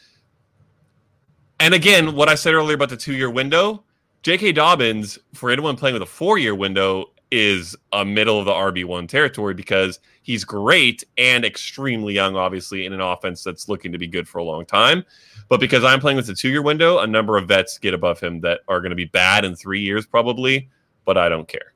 And 1.60 1.74
again, 1.74 2.14
what 2.14 2.28
I 2.28 2.34
said 2.34 2.54
earlier 2.54 2.74
about 2.74 2.88
the 2.88 2.96
two 2.96 3.14
year 3.14 3.30
window, 3.30 3.84
J.K. 4.22 4.52
Dobbins, 4.52 5.18
for 5.34 5.50
anyone 5.50 5.76
playing 5.76 5.94
with 5.94 6.02
a 6.02 6.06
four 6.06 6.38
year 6.38 6.54
window, 6.54 7.12
is 7.30 7.76
a 7.92 8.04
middle 8.04 8.38
of 8.38 8.46
the 8.46 8.52
RB1 8.52 9.06
territory 9.06 9.52
because 9.52 10.00
he's 10.22 10.44
great 10.44 11.04
and 11.18 11.44
extremely 11.44 12.14
young, 12.14 12.36
obviously, 12.36 12.86
in 12.86 12.92
an 12.94 13.00
offense 13.00 13.44
that's 13.44 13.68
looking 13.68 13.92
to 13.92 13.98
be 13.98 14.06
good 14.06 14.26
for 14.26 14.38
a 14.38 14.44
long 14.44 14.64
time. 14.64 15.04
But 15.48 15.60
because 15.60 15.84
I'm 15.84 16.00
playing 16.00 16.16
with 16.16 16.28
a 16.30 16.34
two 16.34 16.48
year 16.48 16.62
window, 16.62 16.98
a 17.00 17.06
number 17.06 17.36
of 17.36 17.48
vets 17.48 17.78
get 17.78 17.94
above 17.94 18.20
him 18.20 18.40
that 18.40 18.60
are 18.68 18.80
going 18.80 18.90
to 18.90 18.96
be 18.96 19.04
bad 19.04 19.44
in 19.44 19.54
three 19.54 19.80
years, 19.80 20.06
probably, 20.06 20.68
but 21.04 21.18
I 21.18 21.28
don't 21.28 21.48
care. 21.48 21.74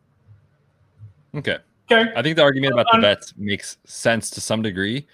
Okay. 1.34 1.58
Okay. 1.90 2.10
I 2.16 2.22
think 2.22 2.36
the 2.36 2.42
argument 2.42 2.72
about 2.74 2.86
the 2.90 2.96
Um, 2.96 3.00
vets 3.02 3.34
makes 3.36 3.76
sense 3.84 4.30
to 4.30 4.40
some 4.40 4.62
degree, 4.62 5.06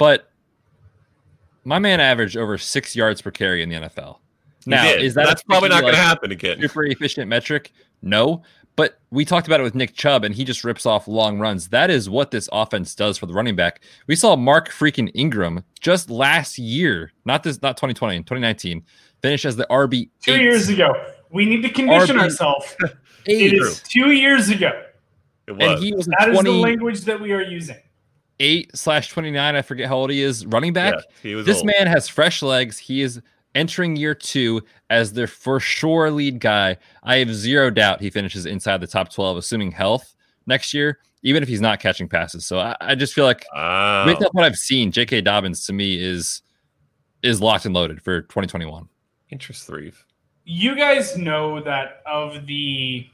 but 0.00 0.30
my 1.64 1.78
man 1.78 2.00
averaged 2.00 2.36
over 2.38 2.56
six 2.58 2.96
yards 2.96 3.20
per 3.20 3.30
carry 3.30 3.62
in 3.62 3.68
the 3.68 3.76
NFL. 3.76 4.18
He 4.64 4.70
Now, 4.70 4.84
did. 4.84 5.02
is 5.02 5.14
that 5.14 5.26
that's 5.26 5.42
probably 5.42 5.68
not 5.68 5.76
picky, 5.76 5.92
going 5.92 5.94
to 5.94 6.00
happen 6.00 6.32
again. 6.32 6.60
super 6.60 6.84
efficient 6.84 7.28
metric? 7.28 7.70
No. 8.02 8.42
But 8.76 8.98
we 9.10 9.26
talked 9.26 9.46
about 9.46 9.60
it 9.60 9.62
with 9.62 9.74
Nick 9.74 9.92
Chubb, 9.94 10.24
and 10.24 10.34
he 10.34 10.42
just 10.42 10.64
rips 10.64 10.86
off 10.86 11.06
long 11.06 11.38
runs. 11.38 11.68
That 11.68 11.90
is 11.90 12.08
what 12.08 12.30
this 12.30 12.48
offense 12.50 12.94
does 12.94 13.18
for 13.18 13.26
the 13.26 13.34
running 13.34 13.54
back. 13.56 13.82
We 14.06 14.16
saw 14.16 14.36
Mark 14.36 14.70
freaking 14.70 15.10
Ingram 15.12 15.64
just 15.80 16.08
last 16.08 16.56
year, 16.58 17.12
not 17.26 17.42
this, 17.42 17.60
not 17.60 17.76
2020, 17.76 18.20
2019, 18.20 18.82
finish 19.20 19.44
as 19.44 19.54
the 19.56 19.66
RB 19.70 20.08
Two 20.22 20.40
years 20.40 20.70
ago. 20.70 20.94
We 21.30 21.44
need 21.44 21.60
to 21.62 21.68
condition 21.68 22.16
RB 22.16 22.20
ourselves. 22.22 22.74
It 23.26 23.52
is 23.52 23.82
two 23.82 24.12
years 24.12 24.48
ago. 24.48 24.70
It 25.46 25.50
and 25.50 25.58
was. 25.58 25.82
he 25.82 25.92
was 25.94 26.06
That 26.06 26.28
a 26.28 26.32
is 26.32 26.42
the 26.42 26.50
language 26.52 27.00
that 27.02 27.20
we 27.20 27.32
are 27.32 27.42
using. 27.42 27.76
Slash 28.74 29.08
29. 29.08 29.54
I 29.56 29.62
forget 29.62 29.88
how 29.88 29.96
old 29.96 30.10
he 30.10 30.22
is. 30.22 30.46
Running 30.46 30.72
back. 30.72 30.94
Yeah, 30.94 31.00
he 31.22 31.34
was 31.34 31.46
This 31.46 31.58
old. 31.58 31.66
man 31.66 31.86
has 31.86 32.08
fresh 32.08 32.42
legs. 32.42 32.78
He 32.78 33.02
is 33.02 33.20
entering 33.54 33.96
year 33.96 34.14
two 34.14 34.62
as 34.90 35.12
their 35.12 35.26
for 35.26 35.58
sure 35.60 36.10
lead 36.10 36.38
guy. 36.40 36.76
I 37.02 37.16
have 37.16 37.34
zero 37.34 37.70
doubt 37.70 38.00
he 38.00 38.10
finishes 38.10 38.46
inside 38.46 38.80
the 38.80 38.86
top 38.86 39.12
12, 39.12 39.36
assuming 39.38 39.72
health 39.72 40.14
next 40.46 40.72
year, 40.72 40.98
even 41.22 41.42
if 41.42 41.48
he's 41.48 41.60
not 41.60 41.80
catching 41.80 42.08
passes. 42.08 42.46
So 42.46 42.58
I, 42.60 42.76
I 42.80 42.94
just 42.94 43.12
feel 43.14 43.24
like 43.24 43.44
Wow. 43.54 44.06
based 44.06 44.22
off 44.22 44.32
what 44.32 44.44
I've 44.44 44.56
seen, 44.56 44.90
J.K. 44.92 45.20
Dobbins 45.22 45.66
to 45.66 45.72
me 45.72 46.00
is 46.02 46.42
is 47.22 47.40
locked 47.42 47.66
and 47.66 47.74
loaded 47.74 48.00
for 48.02 48.22
2021. 48.22 48.88
Interest 49.30 49.66
three. 49.66 49.92
You 50.44 50.74
guys 50.74 51.16
know 51.18 51.60
that 51.62 52.02
of 52.06 52.46
the 52.46 53.06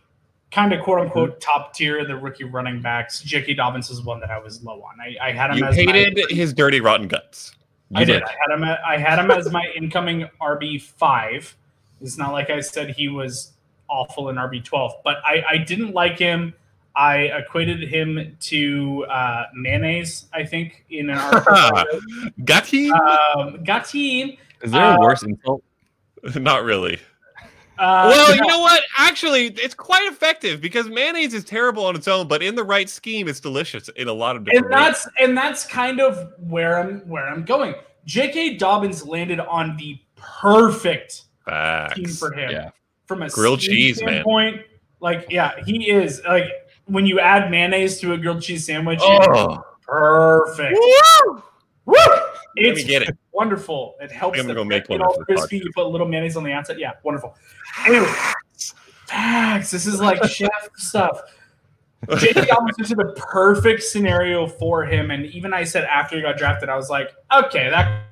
kind 0.53 0.73
of 0.73 0.83
quote 0.83 1.01
unquote 1.01 1.41
top 1.41 1.75
tier 1.75 1.99
of 1.99 2.09
the 2.09 2.17
rookie 2.17 2.45
running 2.45 2.81
backs, 2.81 3.21
J.K. 3.23 3.55
Dobbins 3.55 3.91
is 3.91 4.03
one 4.03 4.21
that 4.21 4.31
I 4.31 4.39
was 4.39 4.63
low 4.65 4.83
on. 4.83 5.01
I, 5.01 5.29
I 5.29 5.33
had 5.33 5.51
him 5.51 5.59
You 5.59 5.65
hated 5.67 6.17
my, 6.17 6.35
his 6.35 6.53
dirty, 6.55 6.81
rotten 6.81 7.09
guts. 7.09 7.53
You 7.91 7.99
I 8.01 8.05
did. 8.05 8.13
did. 8.15 8.23
I 8.25 8.31
had 8.41 8.57
him. 8.59 8.65
At, 8.65 8.81
I 8.85 8.97
had 8.99 9.19
him 9.19 9.31
as 9.31 9.51
my 9.51 9.67
incoming 9.77 10.29
RB 10.41 10.81
five. 10.83 11.55
It's 12.01 12.19
not 12.19 12.33
like 12.33 12.51
I 12.51 12.61
said 12.61 12.91
he 12.91 13.09
was 13.09 13.53
awful 13.89 14.29
in 14.29 14.37
RB 14.37 14.65
twelve, 14.65 14.95
but 15.05 15.19
I, 15.25 15.43
I 15.51 15.57
didn't 15.59 15.93
like 15.93 16.19
him. 16.19 16.53
I 16.97 17.17
equated 17.39 17.87
him 17.89 18.37
to 18.41 19.05
uh, 19.11 19.45
mayonnaise. 19.55 20.27
I 20.33 20.45
think 20.45 20.85
in 20.91 21.11
an 21.11 21.19
RB. 21.19 22.33
Gutty? 22.45 22.91
um, 22.91 23.63
Gatine. 23.65 24.39
Is 24.63 24.73
there 24.73 24.83
a 24.83 24.95
Uh, 24.95 25.01
worse 25.01 25.23
insult? 25.23 25.63
Not 26.37 26.65
really. 26.65 26.99
Uh, 27.79 28.09
well, 28.11 28.35
you 28.35 28.41
know 28.47 28.61
what? 28.61 28.83
Actually, 28.99 29.47
it's 29.49 29.75
quite 29.75 30.11
effective 30.11 30.61
because 30.61 30.89
mayonnaise 30.89 31.35
is 31.35 31.45
terrible 31.45 31.85
on 31.85 31.95
its 31.97 32.09
own, 32.09 32.27
but 32.27 32.43
in 32.43 32.55
the 32.55 32.65
right 32.65 32.89
scheme, 32.89 33.29
it's 33.29 33.41
delicious 33.41 33.89
in 33.97 34.09
a 34.09 34.13
lot 34.13 34.37
of 34.37 34.45
different 34.45 34.67
and 34.67 34.75
ways. 34.75 34.85
that's 35.05 35.09
and 35.21 35.37
that's 35.37 35.67
kind 35.67 36.01
of 36.01 36.33
where 36.39 36.79
I'm 36.79 37.01
where 37.09 37.29
I'm 37.29 37.45
going. 37.45 37.75
J.K. 38.07 38.57
Dobbins 38.57 39.05
landed 39.05 39.41
on 39.41 39.77
the 39.77 39.99
perfect 40.17 41.13
team 41.15 41.25
Facts. 41.55 42.19
for 42.19 42.33
him. 42.33 42.51
Yeah. 42.51 42.71
From 43.07 43.23
a 43.23 43.29
Grilled 43.29 43.61
cheese, 43.61 44.03
man. 44.03 44.25
like 45.01 45.27
yeah, 45.31 45.53
he 45.65 45.91
is 45.91 46.23
like 46.27 46.45
when 46.87 47.05
you 47.07 47.21
add 47.21 47.51
mayonnaise 47.51 48.01
to 48.01 48.13
a 48.15 48.19
grilled 48.19 48.43
cheese 48.43 48.65
sandwich, 48.67 49.01
it's 49.03 49.27
Oh, 49.29 49.63
perfect. 49.83 50.79
woo! 50.79 51.43
Woo! 51.87 51.95
Let 52.59 52.75
me 52.77 52.85
get 52.85 53.03
it. 53.03 53.17
Wonderful. 53.37 53.97
It 54.01 54.11
helps 54.11 54.39
I'm 54.39 54.47
gonna 54.47 54.55
go 54.55 54.65
make 54.65 54.89
one 54.89 54.99
get 54.99 55.07
all 55.07 55.15
crispy. 55.25 55.59
You 55.59 55.71
put 55.75 55.85
a 55.85 55.89
little 55.89 56.09
mayonnaise 56.09 56.37
on 56.37 56.43
the 56.43 56.53
outside. 56.53 56.79
Yeah, 56.79 56.93
wonderful. 57.03 57.37
Anyway, 57.87 58.11
facts. 59.07 59.71
This 59.71 59.87
is 59.87 60.01
like 60.01 60.25
chef 60.29 60.71
stuff. 60.77 61.21
J.K. 62.19 62.47
Dobbins 62.47 62.79
into 62.79 62.95
the 62.95 63.13
perfect 63.17 63.83
scenario 63.83 64.47
for 64.47 64.85
him, 64.85 65.11
and 65.11 65.27
even 65.27 65.53
I 65.53 65.65
said 65.65 65.85
after 65.85 66.17
he 66.17 66.23
got 66.23 66.37
drafted, 66.37 66.69
I 66.69 66.77
was 66.77 66.89
like, 66.89 67.13
okay, 67.33 67.69
that 67.69 68.05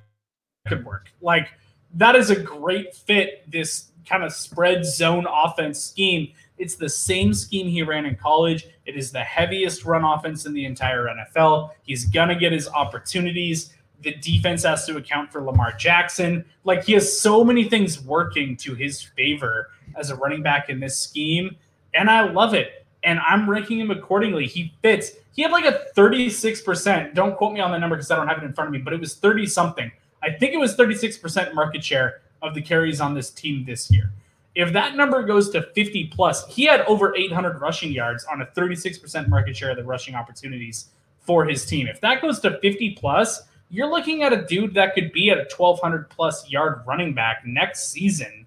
could 0.66 0.84
work. 0.84 1.10
Like 1.20 1.48
that 1.94 2.16
is 2.16 2.30
a 2.30 2.36
great 2.36 2.94
fit. 2.94 3.50
This 3.50 3.92
kind 4.06 4.22
of 4.22 4.32
spread 4.32 4.84
zone 4.84 5.26
offense 5.30 5.80
scheme. 5.80 6.32
It's 6.58 6.76
the 6.76 6.88
same 6.88 7.34
scheme 7.34 7.66
he 7.66 7.82
ran 7.82 8.06
in 8.06 8.16
college. 8.16 8.66
It 8.86 8.96
is 8.96 9.10
the 9.10 9.20
heaviest 9.20 9.84
run 9.84 10.04
offense 10.04 10.46
in 10.46 10.52
the 10.52 10.64
entire 10.64 11.06
NFL. 11.06 11.70
He's 11.82 12.04
gonna 12.04 12.38
get 12.38 12.52
his 12.52 12.68
opportunities. 12.68 13.74
The 14.02 14.14
defense 14.16 14.64
has 14.64 14.86
to 14.86 14.96
account 14.96 15.32
for 15.32 15.42
Lamar 15.42 15.72
Jackson. 15.72 16.44
Like 16.64 16.84
he 16.84 16.92
has 16.92 17.18
so 17.18 17.42
many 17.42 17.68
things 17.68 18.02
working 18.02 18.56
to 18.58 18.74
his 18.74 19.02
favor 19.02 19.70
as 19.96 20.10
a 20.10 20.16
running 20.16 20.42
back 20.42 20.68
in 20.68 20.80
this 20.80 20.98
scheme, 20.98 21.56
and 21.94 22.10
I 22.10 22.30
love 22.30 22.54
it. 22.54 22.84
And 23.02 23.18
I'm 23.20 23.48
ranking 23.48 23.78
him 23.78 23.90
accordingly. 23.90 24.46
He 24.46 24.72
fits. 24.82 25.12
He 25.32 25.42
had 25.42 25.50
like 25.50 25.66
a 25.66 25.84
36%. 25.96 27.14
Don't 27.14 27.36
quote 27.36 27.52
me 27.52 27.60
on 27.60 27.70
the 27.70 27.78
number 27.78 27.96
because 27.96 28.10
I 28.10 28.16
don't 28.16 28.28
have 28.28 28.38
it 28.38 28.44
in 28.44 28.52
front 28.52 28.68
of 28.68 28.72
me, 28.72 28.78
but 28.78 28.92
it 28.92 29.00
was 29.00 29.14
30 29.14 29.46
something. 29.46 29.90
I 30.22 30.30
think 30.30 30.54
it 30.54 30.58
was 30.58 30.74
36% 30.74 31.54
market 31.54 31.84
share 31.84 32.22
of 32.40 32.54
the 32.54 32.62
carries 32.62 33.00
on 33.00 33.14
this 33.14 33.30
team 33.30 33.64
this 33.64 33.90
year. 33.90 34.10
If 34.54 34.72
that 34.72 34.96
number 34.96 35.22
goes 35.24 35.50
to 35.50 35.62
50 35.62 36.06
plus, 36.08 36.46
he 36.46 36.64
had 36.64 36.82
over 36.82 37.14
800 37.16 37.60
rushing 37.60 37.92
yards 37.92 38.24
on 38.24 38.40
a 38.40 38.46
36% 38.46 39.28
market 39.28 39.56
share 39.56 39.70
of 39.70 39.76
the 39.76 39.84
rushing 39.84 40.14
opportunities 40.14 40.90
for 41.20 41.44
his 41.44 41.66
team. 41.66 41.88
If 41.88 42.00
that 42.02 42.22
goes 42.22 42.38
to 42.40 42.58
50 42.60 42.90
plus, 42.90 43.42
you're 43.70 43.90
looking 43.90 44.22
at 44.22 44.32
a 44.32 44.44
dude 44.44 44.74
that 44.74 44.94
could 44.94 45.12
be 45.12 45.30
at 45.30 45.38
a 45.38 45.48
1200 45.56 46.08
plus 46.10 46.48
yard 46.48 46.82
running 46.86 47.14
back 47.14 47.42
next 47.44 47.90
season 47.90 48.46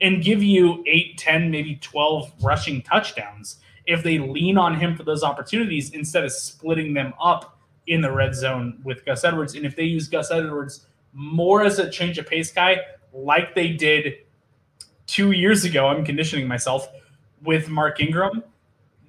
and 0.00 0.22
give 0.22 0.42
you 0.42 0.82
8, 0.86 1.16
10, 1.18 1.50
maybe 1.50 1.76
12 1.76 2.32
rushing 2.42 2.82
touchdowns 2.82 3.60
if 3.86 4.02
they 4.02 4.18
lean 4.18 4.58
on 4.58 4.74
him 4.78 4.96
for 4.96 5.02
those 5.02 5.22
opportunities 5.22 5.90
instead 5.90 6.24
of 6.24 6.32
splitting 6.32 6.94
them 6.94 7.12
up 7.22 7.58
in 7.86 8.00
the 8.00 8.10
red 8.10 8.34
zone 8.34 8.80
with 8.84 9.04
Gus 9.04 9.24
Edwards. 9.24 9.54
And 9.54 9.66
if 9.66 9.76
they 9.76 9.84
use 9.84 10.08
Gus 10.08 10.30
Edwards 10.30 10.86
more 11.12 11.62
as 11.62 11.78
a 11.78 11.90
change 11.90 12.18
of 12.18 12.26
pace 12.26 12.52
guy, 12.52 12.78
like 13.12 13.54
they 13.54 13.68
did 13.68 14.18
two 15.06 15.32
years 15.32 15.64
ago, 15.64 15.88
I'm 15.88 16.04
conditioning 16.04 16.46
myself 16.46 16.88
with 17.42 17.68
Mark 17.68 18.00
Ingram, 18.00 18.42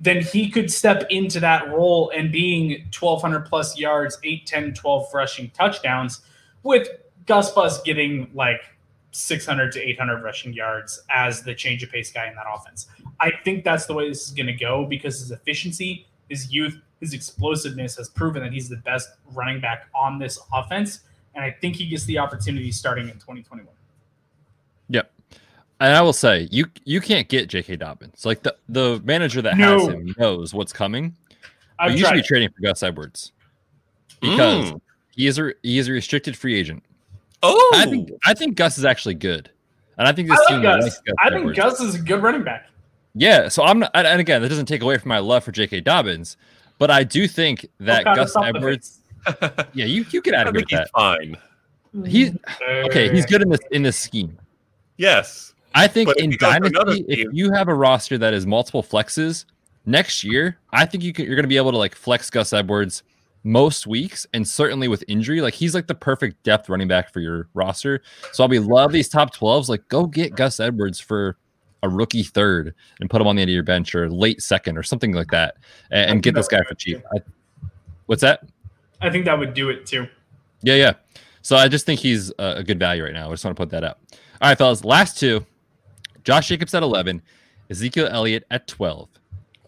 then 0.03 0.21
he 0.21 0.49
could 0.49 0.69
step 0.69 1.05
into 1.09 1.39
that 1.39 1.69
role 1.69 2.11
and 2.13 2.29
being 2.29 2.71
1,200 2.99 3.45
plus 3.45 3.77
yards, 3.77 4.17
8, 4.21 4.45
10, 4.45 4.73
12 4.73 5.13
rushing 5.13 5.49
touchdowns, 5.51 6.21
with 6.63 6.89
Gus 7.25 7.51
Bus 7.51 7.81
getting 7.83 8.29
like 8.33 8.61
600 9.11 9.71
to 9.71 9.81
800 9.81 10.21
rushing 10.21 10.51
yards 10.51 11.01
as 11.09 11.43
the 11.43 11.55
change 11.55 11.83
of 11.83 11.89
pace 11.89 12.11
guy 12.11 12.27
in 12.27 12.35
that 12.35 12.45
offense. 12.53 12.87
I 13.21 13.31
think 13.45 13.63
that's 13.63 13.85
the 13.85 13.93
way 13.93 14.09
this 14.09 14.25
is 14.27 14.31
going 14.31 14.47
to 14.47 14.53
go 14.53 14.85
because 14.85 15.19
his 15.19 15.31
efficiency, 15.31 16.05
his 16.27 16.51
youth, 16.51 16.77
his 16.99 17.13
explosiveness 17.13 17.95
has 17.95 18.09
proven 18.09 18.43
that 18.43 18.51
he's 18.51 18.67
the 18.67 18.77
best 18.77 19.09
running 19.33 19.61
back 19.61 19.87
on 19.95 20.19
this 20.19 20.37
offense. 20.51 20.99
And 21.33 21.45
I 21.45 21.51
think 21.51 21.77
he 21.77 21.87
gets 21.87 22.03
the 22.03 22.17
opportunity 22.17 22.73
starting 22.73 23.07
in 23.07 23.15
2021. 23.15 23.73
Yep. 25.83 25.89
And 25.89 25.97
I 25.97 26.01
will 26.01 26.13
say, 26.13 26.47
you 26.51 26.65
you 26.85 27.01
can't 27.01 27.27
get 27.27 27.49
J.K. 27.49 27.75
Dobbins. 27.75 28.25
Like 28.25 28.43
the, 28.43 28.55
the 28.69 29.01
manager 29.03 29.41
that 29.41 29.57
No. 29.57 29.79
has 29.79 29.87
him 29.89 30.15
knows 30.17 30.53
what's 30.53 30.71
coming. 30.73 31.15
But 31.29 31.37
I've 31.79 31.91
you 31.91 31.97
should 31.97 32.07
tried. 32.07 32.15
be 32.15 32.21
trading 32.23 32.49
for 32.49 32.61
Gus 32.61 32.83
Edwards 32.83 33.31
because 34.21 34.71
Mm. 34.71 34.81
he 35.15 35.27
is 35.27 35.37
a 35.39 35.51
he 35.63 35.77
is 35.77 35.87
a 35.87 35.91
restricted 35.91 36.37
free 36.37 36.57
agent. 36.57 36.83
Oh, 37.41 37.71
I 37.75 37.85
think 37.85 38.09
I 38.25 38.33
think 38.33 38.55
Gus 38.55 38.77
is 38.77 38.85
actually 38.85 39.15
good, 39.15 39.49
and 39.97 40.07
I 40.07 40.13
think 40.13 40.29
I 40.31 40.35
this 40.35 40.39
like 40.45 40.49
team 40.49 40.61
Gus. 40.61 40.83
likes 40.83 41.01
Gus 41.01 41.15
I 41.19 41.29
think 41.29 41.39
Edwards. 41.41 41.57
Gus 41.59 41.81
is 41.81 41.95
a 41.95 41.99
good 41.99 42.21
running 42.23 42.43
back. 42.43 42.69
Yeah, 43.15 43.47
so 43.49 43.63
I'm 43.63 43.79
not, 43.79 43.91
and 43.93 44.07
and 44.07 44.19
again, 44.21 44.41
that 44.41 44.49
doesn't 44.49 44.65
take 44.67 44.81
away 44.81 44.97
from 44.97 45.09
my 45.09 45.19
love 45.19 45.43
for 45.43 45.51
J.K. 45.51 45.81
Dobbins, 45.81 46.37
but 46.79 46.89
I 46.89 47.03
do 47.03 47.27
think 47.27 47.67
that 47.79 48.05
What 48.05 48.15
kind 48.15 48.19
of 48.19 48.33
Gus? 48.33 48.35
Edwards. 48.55 48.99
Yeah, 49.73 49.85
you 49.85 50.05
you 50.11 50.21
get 50.21 50.35
I 50.35 50.41
out 50.41 50.47
of 50.47 50.55
think 50.55 50.69
he's 50.69 50.79
that. 50.79 50.89
fine. 50.91 51.37
He 52.05 52.33
okay, 52.85 53.09
he's 53.13 53.25
good 53.25 53.41
in 53.41 53.49
this 53.49 53.59
in 53.71 53.83
this 53.83 53.97
scheme. 53.97 54.37
Yes. 54.97 55.52
I 55.73 55.87
think 55.87 56.07
But 56.07 56.19
in 56.19 56.37
dynasty, 56.37 57.05
if 57.07 57.33
you 57.33 57.51
have 57.51 57.67
a 57.67 57.73
roster 57.73 58.17
that 58.17 58.33
is 58.33 58.45
multiple 58.45 58.83
flexes 58.83 59.45
next 59.85 60.23
year, 60.23 60.57
I 60.71 60.85
think 60.85 61.03
you 61.03 61.13
can, 61.13 61.25
you're 61.25 61.35
going 61.35 61.43
to 61.43 61.49
be 61.49 61.57
able 61.57 61.71
to 61.71 61.77
like 61.77 61.95
flex 61.95 62.29
Gus 62.29 62.53
Edwards 62.53 63.03
most 63.43 63.87
weeks, 63.87 64.25
and 64.33 64.47
certainly 64.47 64.87
with 64.87 65.03
injury, 65.07 65.41
like 65.41 65.53
he's 65.53 65.75
like 65.75 65.87
the 65.87 65.95
perfect 65.95 66.41
depth 66.43 66.69
running 66.69 66.87
back 66.87 67.11
for 67.11 67.19
your 67.19 67.49
roster. 67.53 68.01
So 68.31 68.43
I'll 68.43 68.47
be 68.47 68.59
love 68.59 68.91
these 68.91 69.09
top 69.09 69.35
12s. 69.35 69.67
Like 69.67 69.87
go 69.89 70.05
get 70.05 70.35
Gus 70.35 70.59
Edwards 70.59 70.99
for 70.99 71.37
a 71.81 71.89
rookie 71.89 72.23
third 72.23 72.73
and 73.01 73.09
put 73.09 73.19
him 73.19 73.27
on 73.27 73.35
the 73.35 73.41
end 73.41 73.49
of 73.49 73.53
your 73.53 73.63
bench 73.63 73.93
or 73.93 74.09
late 74.09 74.41
second 74.41 74.77
or 74.77 74.83
something 74.83 75.11
like 75.11 75.31
that, 75.31 75.57
and, 75.91 76.11
and 76.11 76.23
get 76.23 76.35
this 76.35 76.47
guy 76.47 76.61
for 76.63 76.75
cheap. 76.75 77.03
I, 77.13 77.19
what's 78.05 78.21
that? 78.21 78.47
I 79.01 79.09
think 79.09 79.25
that 79.25 79.37
would 79.37 79.53
do 79.53 79.69
it 79.69 79.85
too. 79.85 80.07
Yeah, 80.61 80.75
yeah. 80.75 80.93
So 81.41 81.57
I 81.57 81.67
just 81.67 81.85
think 81.85 81.99
he's 81.99 82.31
a, 82.39 82.57
a 82.57 82.63
good 82.63 82.79
value 82.79 83.03
right 83.03 83.13
now. 83.13 83.27
I 83.27 83.31
just 83.31 83.43
want 83.43 83.57
to 83.57 83.61
put 83.61 83.69
that 83.71 83.83
out. 83.83 83.97
All 84.41 84.49
right, 84.49 84.57
fellas. 84.57 84.85
Last 84.85 85.19
two: 85.19 85.45
Josh 86.23 86.47
Jacobs 86.47 86.73
at 86.73 86.83
eleven, 86.83 87.21
Ezekiel 87.69 88.07
Elliott 88.11 88.45
at 88.51 88.67
twelve. 88.67 89.09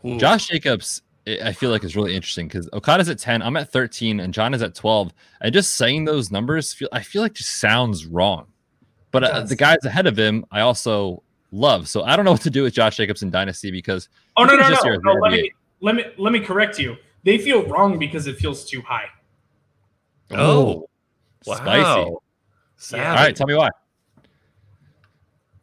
Ooh. 0.06 0.18
Josh 0.18 0.48
Jacobs, 0.48 1.02
I 1.28 1.40
I 1.46 1.54
feel 1.54 1.70
like 1.70 1.84
is 1.84 1.96
really 1.96 2.16
interesting 2.16 2.48
because 2.48 2.70
Okada's 2.74 3.10
at 3.10 3.20
ten, 3.20 3.42
I'm 3.42 3.58
at 3.58 3.72
thirteen, 3.72 4.20
and 4.20 4.34
Jon 4.34 4.54
is 4.54 4.62
at 4.62 4.76
twelve. 4.76 5.14
And 5.42 5.54
just 5.54 5.76
saying 5.76 6.06
those 6.06 6.32
numbers, 6.32 6.74
feel 6.74 6.90
I 6.92 7.02
feel 7.02 7.22
like 7.22 7.34
just 7.34 7.60
sounds 7.60 8.06
wrong. 8.06 8.48
But 9.12 9.24
uh, 9.24 9.42
the 9.42 9.56
guys 9.56 9.78
ahead 9.86 10.08
of 10.08 10.18
him, 10.18 10.46
I 10.52 10.62
also 10.62 11.24
love. 11.52 11.88
So 11.88 12.04
I 12.04 12.16
don't 12.16 12.26
know 12.26 12.34
what 12.34 12.42
to 12.42 12.50
do 12.50 12.64
with 12.64 12.74
Josh 12.74 12.98
Jacobs 12.98 13.24
in 13.24 13.30
Dynasty 13.30 13.72
because 13.72 14.10
Oh 14.38 14.44
no 14.44 14.56
no 14.56 14.70
no! 14.70 14.98
no 15.04 15.14
let 15.14 15.32
me 15.32 15.52
let 15.82 15.96
me 15.96 16.04
let 16.18 16.34
me 16.34 16.40
correct 16.40 16.78
you. 16.80 16.98
They 17.24 17.38
feel 17.38 17.66
wrong 17.66 17.98
because 17.98 18.28
it 18.28 18.38
feels 18.38 18.70
too 18.70 18.82
high. 18.82 19.08
Oh, 20.32 20.88
wow. 21.46 21.56
spicy. 21.56 22.16
Savage. 22.78 23.08
All 23.08 23.16
right, 23.16 23.36
tell 23.36 23.48
me 23.48 23.56
why. 23.56 23.70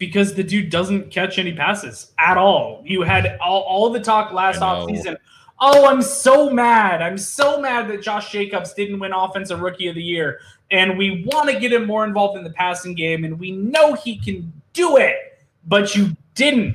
Because 0.03 0.35
the 0.35 0.43
dude 0.43 0.69
doesn't 0.69 1.13
catch 1.13 1.39
any 1.39 1.53
passes 1.53 2.11
at 2.19 2.37
all. 2.37 2.83
You 2.85 3.03
had 3.03 3.39
all, 3.41 3.61
all 3.61 3.89
the 3.89 4.01
talk 4.01 4.33
last 4.33 4.61
I 4.61 4.81
know. 4.81 4.87
offseason. 4.89 5.17
Oh, 5.61 5.87
I'm 5.87 6.03
so 6.03 6.51
mad. 6.51 7.01
I'm 7.01 7.17
so 7.17 7.61
mad 7.61 7.89
that 7.89 8.03
Josh 8.03 8.33
Jacobs 8.33 8.75
didn't 8.75 8.99
win 8.99 9.13
Offensive 9.13 9.61
Rookie 9.61 9.87
of 9.87 9.95
the 9.95 10.03
Year. 10.03 10.41
And 10.73 10.99
we 10.99 11.25
want 11.33 11.51
to 11.51 11.61
get 11.61 11.73
him 11.73 11.87
more 11.87 12.05
involved 12.05 12.37
in 12.37 12.43
the 12.43 12.51
passing 12.51 12.97
game, 12.97 13.23
and 13.23 13.39
we 13.39 13.53
know 13.53 13.95
he 13.95 14.19
can 14.19 14.53
do 14.73 14.97
it, 14.97 15.39
but 15.69 15.95
you 15.95 16.17
didn't. 16.35 16.75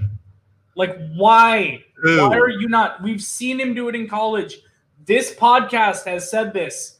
Like, 0.75 0.97
why? 1.13 1.83
Ooh. 2.07 2.29
Why 2.29 2.37
are 2.37 2.49
you 2.49 2.69
not? 2.69 3.03
We've 3.03 3.21
seen 3.21 3.59
him 3.59 3.73
do 3.73 3.89
it 3.89 3.95
in 3.95 4.07
college. 4.07 4.59
This 5.05 5.35
podcast 5.35 6.05
has 6.05 6.31
said 6.31 6.53
this 6.53 6.99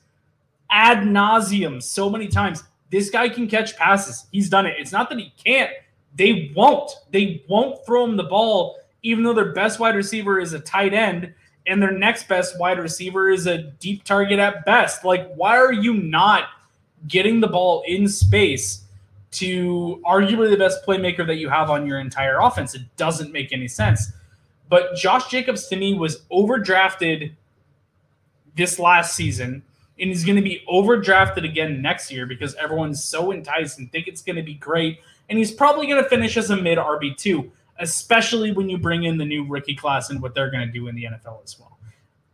ad 0.69 1.03
nauseum 1.03 1.82
so 1.82 2.09
many 2.09 2.28
times. 2.28 2.65
This 2.91 3.09
guy 3.09 3.30
can 3.30 3.47
catch 3.47 3.78
passes. 3.78 4.25
He's 4.34 4.49
done 4.49 4.65
it. 4.65 4.75
It's 4.78 4.91
not 4.91 5.09
that 5.09 5.19
he 5.19 5.34
can't. 5.41 5.71
They 6.18 6.51
won't. 6.55 6.91
They 7.11 7.43
won't 7.47 7.86
throw 7.86 8.03
him 8.03 8.18
the 8.18 8.24
ball, 8.24 8.78
even 9.03 9.24
though 9.24 9.34
their 9.34 9.53
best 9.53 9.80
wide 9.80 9.95
receiver 9.95 10.39
is 10.39 10.53
a 10.53 10.59
tight 10.59 10.93
end 10.93 11.34
and 11.68 11.82
their 11.82 11.91
next 11.91 12.28
best 12.28 12.59
wide 12.59 12.80
receiver 12.80 13.30
is 13.30 13.45
a 13.45 13.57
deep 13.57 14.03
target 14.03 14.39
at 14.39 14.65
best. 14.65 15.05
Like, 15.05 15.32
why 15.36 15.57
are 15.57 15.74
you 15.74 15.93
not 15.93 16.45
getting 17.07 17.39
the 17.39 17.47
ball 17.47 17.84
in 17.86 18.07
space 18.07 18.84
to 19.32 20.01
arguably 20.05 20.49
the 20.49 20.57
best 20.57 20.86
playmaker 20.86 21.28
that 21.28 21.36
you 21.36 21.49
have 21.49 21.70
on 21.70 21.86
your 21.86 21.99
entire 21.99 22.39
offense? 22.39 22.74
It 22.74 22.84
doesn't 22.95 23.32
make 23.32 23.53
any 23.53 23.68
sense. 23.68 24.11
But 24.70 24.95
Josh 24.95 25.30
Jacobs 25.30 25.68
to 25.68 25.76
me 25.76 25.93
was 25.93 26.22
overdrafted 26.32 27.34
this 28.55 28.80
last 28.80 29.15
season 29.15 29.61
and 29.99 30.09
he's 30.09 30.24
going 30.24 30.36
to 30.36 30.41
be 30.41 30.63
overdrafted 30.72 31.43
again 31.43 31.82
next 31.82 32.11
year 32.11 32.26
because 32.26 32.55
everyone's 32.55 33.03
so 33.03 33.32
enticed 33.32 33.80
and 33.80 33.91
think 33.91 34.07
it's 34.07 34.22
going 34.22 34.36
to 34.36 34.43
be 34.43 34.53
great. 34.53 34.99
And 35.30 35.38
he's 35.38 35.51
probably 35.51 35.88
going 35.88 36.01
to 36.01 36.09
finish 36.09 36.38
as 36.38 36.49
a 36.49 36.55
mid 36.55 36.78
RB2, 36.78 37.49
especially 37.80 38.51
when 38.51 38.69
you 38.69 38.78
bring 38.78 39.03
in 39.03 39.17
the 39.17 39.25
new 39.25 39.45
rookie 39.45 39.75
class 39.75 40.09
and 40.09 40.21
what 40.21 40.34
they're 40.34 40.51
going 40.51 40.65
to 40.65 40.71
do 40.71 40.88
in 40.88 40.95
the 40.95 41.03
NFL 41.03 41.43
as 41.43 41.59
well. 41.59 41.78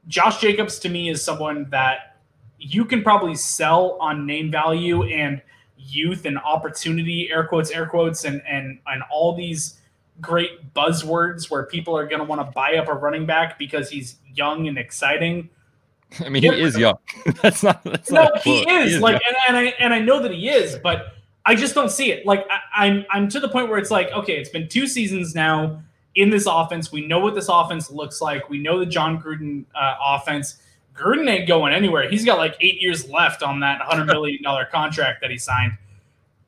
Josh 0.07 0.41
Jacobs 0.41 0.79
to 0.79 0.89
me 0.89 1.09
is 1.09 1.23
someone 1.23 1.69
that 1.69 2.17
you 2.59 2.85
can 2.85 3.03
probably 3.03 3.35
sell 3.35 3.97
on 3.99 4.25
name 4.25 4.51
value 4.51 5.03
and 5.03 5.41
youth 5.77 6.25
and 6.25 6.37
opportunity, 6.39 7.29
air 7.31 7.45
quotes, 7.45 7.71
air 7.71 7.85
quotes, 7.85 8.25
and 8.25 8.41
and 8.47 8.79
and 8.87 9.03
all 9.11 9.35
these 9.35 9.79
great 10.21 10.73
buzzwords 10.73 11.49
where 11.49 11.63
people 11.65 11.97
are 11.97 12.07
going 12.07 12.19
to 12.19 12.25
want 12.25 12.39
to 12.39 12.51
buy 12.51 12.75
up 12.75 12.87
a 12.87 12.93
running 12.93 13.25
back 13.25 13.57
because 13.57 13.89
he's 13.89 14.17
young 14.33 14.67
and 14.67 14.77
exciting. 14.77 15.49
I 16.19 16.29
mean, 16.29 16.43
he 16.43 16.49
is 16.49 16.77
young. 16.77 16.97
that's 17.41 17.63
not. 17.63 17.83
That's 17.83 18.11
No, 18.11 18.23
not 18.23 18.37
a 18.37 18.39
he 18.41 18.69
is 18.69 18.99
like, 18.99 19.21
and, 19.27 19.37
and 19.47 19.57
I 19.57 19.63
and 19.79 19.93
I 19.93 19.99
know 19.99 20.21
that 20.21 20.31
he 20.31 20.49
is, 20.49 20.77
but 20.77 21.13
I 21.45 21.55
just 21.55 21.75
don't 21.75 21.89
see 21.89 22.11
it. 22.11 22.25
Like 22.25 22.47
I, 22.49 22.85
I'm 22.85 23.05
I'm 23.09 23.27
to 23.29 23.39
the 23.39 23.49
point 23.49 23.69
where 23.69 23.77
it's 23.77 23.91
like, 23.91 24.11
okay, 24.11 24.37
it's 24.37 24.49
been 24.49 24.67
two 24.67 24.87
seasons 24.87 25.35
now 25.35 25.81
in 26.15 26.29
this 26.29 26.45
offense. 26.47 26.91
We 26.91 27.05
know 27.05 27.19
what 27.19 27.35
this 27.35 27.49
offense 27.49 27.91
looks 27.91 28.21
like. 28.21 28.49
We 28.49 28.59
know 28.59 28.79
the 28.79 28.85
Jon 28.85 29.21
Gruden 29.21 29.65
uh, 29.75 29.95
offense. 30.03 30.57
Gruden 30.95 31.27
ain't 31.29 31.47
going 31.47 31.73
anywhere. 31.73 32.09
He's 32.09 32.23
got 32.23 32.37
like 32.37 32.55
eight 32.61 32.81
years 32.81 33.09
left 33.09 33.43
on 33.43 33.59
that 33.61 33.81
hundred 33.81 34.05
million 34.05 34.43
dollar 34.43 34.65
contract 34.71 35.21
that 35.21 35.31
he 35.31 35.37
signed. 35.37 35.73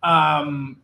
Um, 0.04 0.78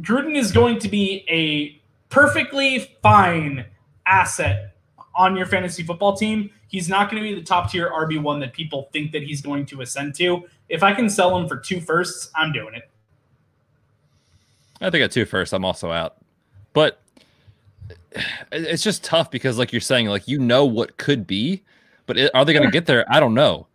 Gruden 0.00 0.36
is 0.36 0.52
going 0.52 0.78
to 0.80 0.88
be 0.88 1.24
a 1.28 1.80
perfectly 2.12 2.90
fine 3.02 3.64
asset 4.06 4.76
on 5.14 5.36
your 5.36 5.46
fantasy 5.46 5.82
football 5.82 6.16
team. 6.16 6.50
He's 6.68 6.88
not 6.88 7.10
going 7.10 7.22
to 7.22 7.28
be 7.28 7.34
the 7.34 7.46
top 7.46 7.70
tier 7.70 7.90
RB 7.90 8.20
one 8.20 8.40
that 8.40 8.52
people 8.52 8.88
think 8.92 9.12
that 9.12 9.22
he's 9.22 9.40
going 9.40 9.64
to 9.66 9.80
ascend 9.80 10.14
to. 10.16 10.44
If 10.68 10.82
I 10.82 10.92
can 10.92 11.08
sell 11.08 11.36
him 11.38 11.48
for 11.48 11.56
two 11.56 11.80
firsts, 11.80 12.30
I'm 12.34 12.52
doing 12.52 12.74
it. 12.74 12.90
I 14.80 14.90
think 14.90 15.02
at 15.04 15.10
two 15.12 15.24
first, 15.24 15.52
I'm 15.52 15.64
also 15.64 15.90
out. 15.90 16.16
But 16.72 17.00
it's 18.52 18.82
just 18.82 19.04
tough 19.04 19.30
because, 19.30 19.58
like 19.58 19.72
you're 19.72 19.80
saying, 19.80 20.06
like 20.06 20.26
you 20.28 20.38
know 20.38 20.64
what 20.64 20.96
could 20.96 21.26
be, 21.26 21.62
but 22.06 22.16
it, 22.18 22.30
are 22.34 22.44
they 22.44 22.52
going 22.52 22.64
to 22.64 22.70
get 22.70 22.86
there? 22.86 23.04
I 23.12 23.20
don't 23.20 23.34
know. 23.34 23.66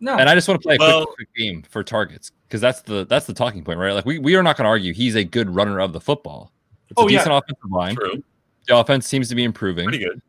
No, 0.00 0.16
And 0.16 0.28
I 0.28 0.34
just 0.36 0.46
want 0.46 0.62
to 0.62 0.66
play 0.66 0.76
a 0.76 0.78
Well- 0.78 1.06
quick, 1.06 1.16
quick 1.16 1.34
game 1.34 1.62
for 1.68 1.82
targets 1.82 2.30
because 2.46 2.60
that's 2.60 2.82
the 2.82 3.04
that's 3.06 3.26
the 3.26 3.34
talking 3.34 3.64
point, 3.64 3.78
right? 3.80 3.92
Like 3.92 4.06
we, 4.06 4.18
we 4.20 4.36
are 4.36 4.42
not 4.44 4.56
going 4.56 4.64
to 4.64 4.68
argue 4.68 4.92
he's 4.94 5.16
a 5.16 5.24
good 5.24 5.50
runner 5.52 5.80
of 5.80 5.92
the 5.92 6.00
football. 6.00 6.52
It's 6.88 7.00
a 7.00 7.04
Oh, 7.04 7.08
yeah. 7.08 7.18
decent 7.18 7.34
offensive 7.34 7.70
line. 7.70 7.96
True. 7.96 8.22
The 8.68 8.76
offense 8.76 9.06
seems 9.08 9.28
to 9.30 9.34
be 9.34 9.42
improving, 9.44 9.84
Pretty 9.88 10.04
good. 10.04 10.22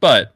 but 0.00 0.34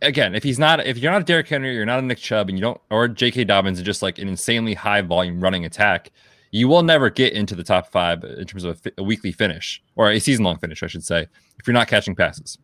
again, 0.00 0.34
if 0.34 0.42
he's 0.42 0.58
not, 0.58 0.84
if 0.84 0.98
you're 0.98 1.12
not 1.12 1.22
a 1.22 1.24
Derrick 1.24 1.48
Henry, 1.48 1.74
you're 1.74 1.86
not 1.86 1.98
a 2.00 2.02
Nick 2.02 2.18
Chubb, 2.18 2.48
and 2.48 2.58
you 2.58 2.62
don't, 2.62 2.80
or 2.90 3.06
J.K. 3.08 3.44
Dobbins, 3.44 3.78
and 3.78 3.86
just 3.86 4.02
like 4.02 4.18
an 4.18 4.26
insanely 4.28 4.74
high 4.74 5.00
volume 5.02 5.40
running 5.40 5.64
attack, 5.64 6.10
you 6.52 6.68
will 6.68 6.82
never 6.82 7.10
get 7.10 7.32
into 7.32 7.56
the 7.56 7.64
top 7.64 7.90
five 7.90 8.22
in 8.22 8.46
terms 8.46 8.62
of 8.62 8.76
a, 8.76 8.78
fi- 8.78 8.92
a 8.98 9.02
weekly 9.02 9.32
finish 9.32 9.82
or 9.96 10.10
a 10.10 10.20
season 10.20 10.44
long 10.44 10.58
finish, 10.58 10.82
I 10.82 10.86
should 10.86 11.02
say, 11.02 11.26
if 11.58 11.66
you're 11.66 11.74
not 11.74 11.88
catching 11.88 12.14
passes. 12.14 12.58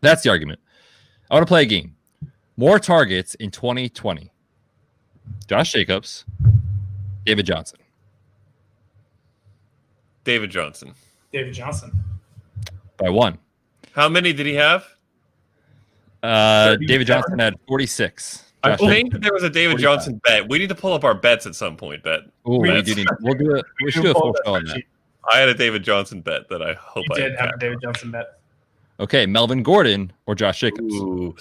That's 0.00 0.22
the 0.22 0.30
argument. 0.30 0.58
I 1.30 1.34
want 1.34 1.46
to 1.46 1.50
play 1.50 1.62
a 1.62 1.66
game. 1.66 1.96
More 2.56 2.78
targets 2.78 3.34
in 3.34 3.50
2020. 3.50 4.32
Josh 5.46 5.72
Jacobs, 5.72 6.24
David 7.24 7.46
Johnson. 7.46 7.78
David 10.24 10.50
Johnson. 10.50 10.94
David 11.32 11.52
Johnson. 11.52 11.92
By 12.96 13.10
one. 13.10 13.38
How 13.92 14.08
many 14.08 14.32
did 14.32 14.46
he 14.46 14.54
have? 14.54 14.86
Uh, 16.22 16.76
David 16.76 17.06
Johnson 17.06 17.38
had 17.38 17.54
46. 17.68 18.44
I 18.62 18.70
Josh 18.76 18.80
think 18.80 19.12
that 19.12 19.22
there 19.22 19.32
was 19.32 19.42
a 19.42 19.50
David 19.50 19.80
45. 19.80 19.80
Johnson 19.82 20.20
bet. 20.24 20.48
We 20.48 20.58
need 20.58 20.68
to 20.68 20.74
pull 20.74 20.92
up 20.92 21.02
our 21.04 21.14
bets 21.14 21.46
at 21.46 21.54
some 21.54 21.76
point. 21.76 22.02
Bet 22.02 22.20
Ooh, 22.48 22.58
we 22.58 22.68
That's- 22.68 22.84
do 22.84 22.94
need, 22.94 23.06
we'll 23.20 23.34
do 23.34 23.54
it. 23.54 23.64
We 23.82 23.90
should 23.90 24.02
do 24.02 24.10
a 24.10 24.14
full 24.14 24.34
show 24.44 24.54
on 24.54 24.64
that. 24.66 24.82
I 25.32 25.38
had 25.38 25.48
a 25.48 25.54
David 25.54 25.82
Johnson 25.82 26.20
bet 26.20 26.48
that 26.48 26.62
I 26.62 26.74
hope 26.74 27.04
You 27.08 27.14
I 27.14 27.18
did 27.18 27.32
have 27.32 27.40
a 27.40 27.44
attacked. 27.44 27.60
David 27.60 27.78
Johnson 27.82 28.10
bet. 28.10 28.38
Okay, 28.98 29.24
Melvin 29.26 29.62
Gordon 29.62 30.12
or 30.26 30.34
Josh 30.34 30.60
Jacobs. 30.60 30.94
Ooh. 30.94 31.34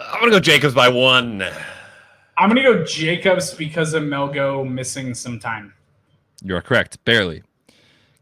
I'm 0.00 0.20
gonna 0.20 0.32
go 0.32 0.40
Jacobs 0.40 0.74
by 0.74 0.88
one. 0.88 1.42
I'm 2.36 2.48
gonna 2.48 2.62
go 2.62 2.84
Jacobs 2.84 3.54
because 3.54 3.94
of 3.94 4.02
Melgo 4.02 4.68
missing 4.68 5.14
some 5.14 5.38
time. 5.38 5.72
You're 6.42 6.60
correct, 6.60 7.02
barely. 7.04 7.42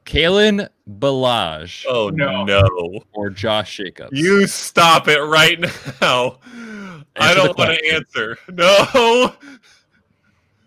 Kalen 0.05 0.69
Ballage 0.99 1.85
Oh 1.89 2.11
No. 2.11 2.45
no! 2.45 3.01
or 3.13 3.31
Josh 3.31 3.77
Jacobs. 3.77 4.11
You 4.19 4.47
stop 4.47 5.09
it 5.09 5.21
right 5.21 5.59
now. 6.03 6.39
I 7.17 7.35
don't 7.35 7.57
want 7.59 7.79
to 7.79 7.95
answer. 7.95 8.39
No, 8.53 9.35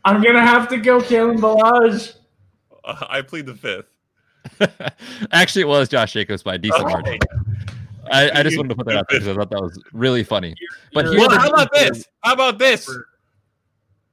I'm 0.03 0.21
gonna 0.21 0.41
have 0.45 0.67
to 0.69 0.77
go 0.77 0.99
Kalen 0.99 1.37
Ballage. 1.39 2.13
Uh, 2.83 3.05
I 3.09 3.21
plead 3.21 3.45
the 3.47 3.55
fifth. 3.55 3.87
Actually, 5.31 5.63
it 5.63 5.67
was 5.67 5.89
Josh 5.89 6.13
Jacobs 6.13 6.43
by 6.43 6.55
a 6.55 6.57
decent 6.57 6.83
Okay. 6.83 6.93
margin. 6.93 7.19
I, 8.11 8.29
I 8.39 8.43
just 8.43 8.55
wanted 8.55 8.69
to 8.69 8.75
put 8.75 8.85
that 8.85 8.97
out 8.97 9.07
there 9.09 9.19
because 9.19 9.27
I 9.27 9.33
thought 9.39 9.49
that 9.49 9.61
was 9.61 9.81
really 9.91 10.23
funny. 10.23 10.53
But 10.93 11.05
You're- 11.05 11.17
Well, 11.17 11.31
how 11.31 11.49
about 11.49 11.71
this? 11.73 12.05
How 12.23 12.33
about 12.33 12.59
this? 12.59 12.87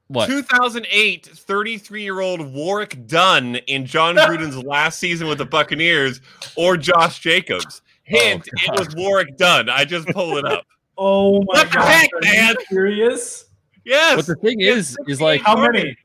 What? 0.07 0.27
2008 0.27 1.25
33 1.27 2.01
year 2.03 2.19
old 2.19 2.53
Warrick 2.53 3.05
Dunn 3.07 3.55
in 3.67 3.85
Jon 3.85 4.15
Gruden's 4.17 4.57
last 4.57 4.97
season 4.99 5.27
with 5.27 5.37
the 5.37 5.45
Buccaneers 5.45 6.21
or 6.55 6.75
Josh 6.77 7.19
Jacobs? 7.19 7.81
Oh, 7.85 7.89
Hint, 8.05 8.49
Oh, 8.67 8.73
it 8.73 8.79
was 8.79 8.95
Warrick 8.95 9.37
Dunn. 9.37 9.69
I 9.69 9.85
just 9.85 10.07
pulled 10.07 10.39
it 10.39 10.45
up. 10.45 10.65
Oh 10.97 11.39
my 11.39 11.45
What 11.45 11.67
the 11.71 11.77
god, 11.77 11.85
heck, 11.87 12.09
are 12.13 12.25
you 12.25 12.33
man? 12.33 12.55
Serious? 12.69 13.45
Yes. 13.85 14.15
But 14.15 14.25
the 14.27 14.35
thing 14.35 14.61
is, 14.61 14.97
is 15.07 15.19
like 15.19 15.41
How 15.41 15.55
many? 15.55 15.95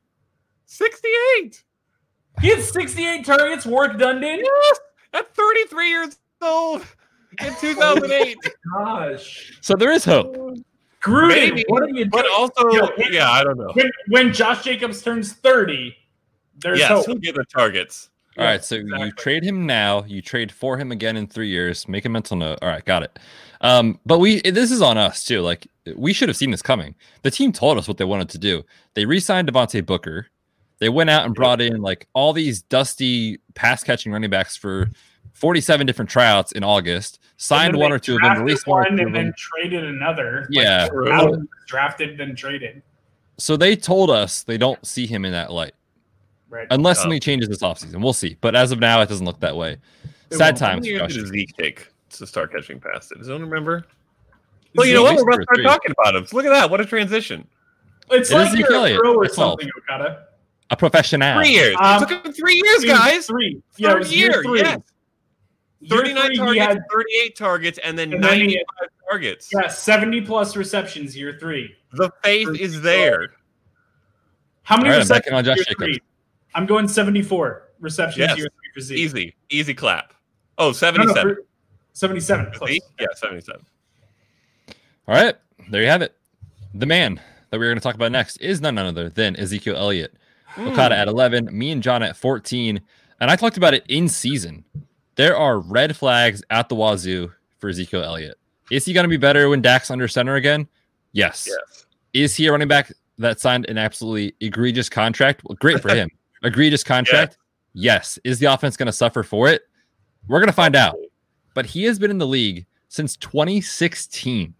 68. 0.66 1.62
He 2.40 2.48
had 2.48 2.62
68 2.62 3.24
targets, 3.24 3.66
Warrick 3.66 3.98
Dunn, 3.98 4.20
didn't? 4.20 4.44
Yes, 4.44 4.80
at 5.14 5.34
33 5.34 5.88
years 5.88 6.18
old 6.40 6.82
in 7.40 7.54
2008. 7.60 8.36
Gosh. 8.72 9.58
So 9.60 9.74
there 9.74 9.90
is 9.90 10.04
hope. 10.04 10.36
Gruden, 11.02 11.28
Maybe, 11.28 11.64
what 11.68 11.82
are 11.82 11.88
you 11.88 11.94
doing? 11.94 12.08
but 12.10 12.26
also, 12.36 12.70
Yo, 12.72 12.88
yeah, 13.10 13.30
I 13.30 13.44
don't 13.44 13.56
know. 13.56 13.70
when, 13.74 13.90
when 14.08 14.32
Josh 14.32 14.64
Jacobs 14.64 15.00
turns 15.02 15.32
30, 15.32 15.96
there's 16.60 16.78
Yes, 16.80 16.88
hope. 16.90 17.06
he'll 17.06 17.14
get 17.16 17.34
the 17.36 17.44
targets. 17.44 18.10
All 18.36 18.44
right, 18.44 18.64
so 18.64 18.76
you 18.76 19.10
trade 19.12 19.42
him 19.42 19.66
now. 19.66 20.04
You 20.04 20.22
trade 20.22 20.52
for 20.52 20.76
him 20.78 20.92
again 20.92 21.16
in 21.16 21.26
three 21.26 21.48
years. 21.48 21.88
Make 21.88 22.04
a 22.04 22.08
mental 22.08 22.36
note. 22.36 22.60
All 22.62 22.68
right, 22.68 22.84
got 22.84 23.02
it. 23.02 23.18
Um, 23.60 23.98
but 24.06 24.18
we 24.18 24.40
this 24.42 24.70
is 24.70 24.80
on 24.82 24.96
us 24.98 25.24
too. 25.24 25.40
Like 25.40 25.66
we 25.96 26.12
should 26.12 26.28
have 26.28 26.36
seen 26.36 26.50
this 26.50 26.62
coming. 26.62 26.94
The 27.22 27.30
team 27.30 27.52
told 27.52 27.78
us 27.78 27.88
what 27.88 27.96
they 27.96 28.04
wanted 28.04 28.28
to 28.30 28.38
do. 28.38 28.64
They 28.94 29.04
re-signed 29.04 29.48
Devontae 29.48 29.84
Booker. 29.84 30.26
They 30.78 30.88
went 30.88 31.10
out 31.10 31.24
and 31.26 31.34
brought 31.34 31.60
in 31.60 31.80
like 31.80 32.06
all 32.12 32.32
these 32.32 32.62
dusty 32.62 33.38
pass 33.54 33.82
catching 33.82 34.12
running 34.12 34.30
backs 34.30 34.56
for 34.56 34.90
47 35.32 35.86
different 35.86 36.08
tryouts 36.10 36.52
in 36.52 36.62
August. 36.62 37.18
Signed 37.36 37.76
one 37.76 37.92
or 37.92 37.98
two 37.98 38.16
of 38.16 38.22
them, 38.22 38.42
released 38.42 38.66
one 38.66 38.82
one, 38.84 38.86
two 38.86 38.92
of 38.94 39.06
and 39.06 39.14
them. 39.16 39.24
then 39.24 39.34
traded 39.36 39.84
another. 39.84 40.46
Like, 40.50 40.64
Yeah. 40.64 40.88
out, 41.12 41.38
drafted, 41.66 42.18
then 42.18 42.34
traded. 42.36 42.82
So 43.38 43.56
they 43.56 43.76
told 43.76 44.10
us 44.10 44.42
they 44.42 44.58
don't 44.58 44.84
see 44.86 45.06
him 45.06 45.24
in 45.24 45.30
that 45.32 45.52
light 45.52 45.74
Right. 46.48 46.66
unless 46.70 46.98
Oh. 46.98 47.02
something 47.02 47.20
changes 47.20 47.48
this 47.48 47.58
offseason. 47.62 48.00
We'll 48.02 48.12
see. 48.12 48.36
But 48.40 48.56
as 48.56 48.72
of 48.72 48.80
now, 48.80 49.00
it 49.00 49.08
doesn't 49.08 49.24
look 49.26 49.38
that 49.40 49.56
way. 49.56 49.76
Sad 50.32 50.56
times. 50.56 50.82
many 50.86 50.96
for 50.98 51.04
years 51.04 51.14
Josh 51.14 51.22
did 51.22 51.28
Zeke 51.32 51.56
take 51.56 51.88
to 52.10 52.26
start 52.26 52.52
catching 52.52 52.80
passes? 52.80 53.16
Does 53.18 53.28
anyone 53.28 53.48
remember? 53.48 53.84
Well, 54.74 54.86
you 54.86 54.94
know 54.94 55.02
what? 55.02 55.16
We're 55.16 55.22
about 55.22 55.36
to 55.38 55.42
start 55.44 55.62
talking 55.64 55.92
about 55.98 56.16
him. 56.16 56.26
So 56.26 56.36
look 56.36 56.46
at 56.46 56.50
that. 56.50 56.70
What 56.70 56.80
a 56.80 56.84
transition. 56.86 57.46
It's 58.10 58.30
It 58.30 58.34
like 58.34 58.58
you're 58.58 58.68
a 58.86 58.96
pro 58.98 59.14
or 59.16 59.24
It's 59.24 59.38
all. 59.38 59.50
something, 59.58 59.70
Okada. 59.90 60.24
A 60.70 60.76
professional. 60.76 61.40
Three 61.40 61.50
years. 61.50 61.76
Um, 61.80 62.02
it 62.02 62.08
took 62.08 62.24
him 62.26 62.32
three 62.32 62.60
years, 62.62 62.84
guys. 62.84 63.26
Three. 63.26 63.60
Yeah, 63.76 63.88
it 63.88 63.92
Third 63.92 63.98
was 64.00 64.14
year, 64.16 64.30
year, 64.32 64.42
three. 64.42 64.60
yes. 64.60 64.78
Year 65.80 65.98
39 66.00 66.26
three, 66.26 66.36
targets, 66.36 66.66
had 66.66 66.78
38 66.92 67.36
targets, 67.36 67.78
and 67.84 67.98
then 67.98 68.12
And 68.12 68.22
then 68.24 68.34
he 68.40 68.46
95 68.46 68.88
targets. 69.08 69.48
yeah, 69.52 69.68
70 69.68 70.22
plus 70.22 70.56
receptions 70.56 71.16
year 71.16 71.36
three. 71.38 71.74
The 71.92 72.10
faith 72.24 72.48
is 72.60 72.82
there. 72.82 73.28
How 74.64 74.76
many 74.76 74.88
All 74.88 74.92
right, 74.92 74.96
I'm 74.96 75.00
receptions? 75.00 75.08
backing 75.08 75.32
on 75.34 75.44
Josh 75.44 75.56
year 75.58 75.76
three? 75.78 76.02
I'm 76.54 76.66
going 76.66 76.88
74 76.88 77.68
receptions 77.80 78.18
Yes. 78.18 78.36
year 78.38 78.48
three 78.48 78.70
for 78.74 78.80
Zeke. 78.80 78.98
Easy. 78.98 79.34
Easy 79.50 79.74
clap. 79.74 80.12
Oh, 80.58 80.64
No, 80.64 80.68
no, 80.68 80.72
77. 80.72 81.34
for- 81.36 81.42
77. 81.98 82.52
Close. 82.52 82.78
Yeah, 83.00 83.06
77. 83.16 83.60
All 85.08 85.14
right, 85.16 85.34
there 85.68 85.82
you 85.82 85.88
have 85.88 86.00
it. 86.00 86.14
The 86.72 86.86
man 86.86 87.20
that 87.50 87.58
we're 87.58 87.66
going 87.66 87.76
to 87.76 87.82
talk 87.82 87.96
about 87.96 88.12
next 88.12 88.36
is 88.36 88.60
none 88.60 88.78
other 88.78 89.08
than 89.08 89.34
Ezekiel 89.34 89.74
Elliott. 89.76 90.14
Hmm. 90.46 90.68
Okada 90.68 90.96
at 90.96 91.08
11, 91.08 91.48
me 91.50 91.72
and 91.72 91.82
Jon 91.82 92.04
at 92.04 92.16
14. 92.16 92.80
And 93.20 93.30
I 93.30 93.34
talked 93.34 93.56
about 93.56 93.74
it 93.74 93.84
in 93.88 94.08
season. 94.08 94.64
There 95.16 95.36
are 95.36 95.58
red 95.58 95.96
flags 95.96 96.40
at 96.50 96.68
the 96.68 96.76
wazoo 96.76 97.32
for 97.58 97.68
Ezekiel 97.68 98.04
Elliott. 98.04 98.38
Is 98.70 98.84
he 98.84 98.92
going 98.92 99.04
to 99.04 99.08
be 99.08 99.16
better 99.16 99.48
when 99.48 99.60
Dak's 99.60 99.90
under 99.90 100.06
center 100.06 100.36
again? 100.36 100.68
Yes. 101.10 101.48
Yes. 101.48 101.86
Is 102.12 102.36
he 102.36 102.46
a 102.46 102.52
running 102.52 102.68
back 102.68 102.92
that 103.18 103.40
signed 103.40 103.68
an 103.68 103.76
absolutely 103.76 104.36
egregious 104.40 104.88
contract? 104.88 105.42
Well, 105.42 105.56
great 105.56 105.82
for 105.82 105.92
him. 105.92 106.10
egregious 106.44 106.84
contract? 106.84 107.38
Yes. 107.72 108.20
Is 108.22 108.38
the 108.38 108.46
offense 108.46 108.76
going 108.76 108.86
to 108.86 108.92
suffer 108.92 109.24
for 109.24 109.48
it? 109.48 109.62
We're 110.28 110.38
going 110.38 110.46
to 110.46 110.52
find 110.52 110.76
out. 110.76 110.94
But 111.58 111.66
he 111.66 111.82
has 111.86 111.98
been 111.98 112.12
in 112.12 112.18
the 112.18 112.26
league 112.26 112.66
since 112.86 113.16
2016. 113.16 114.54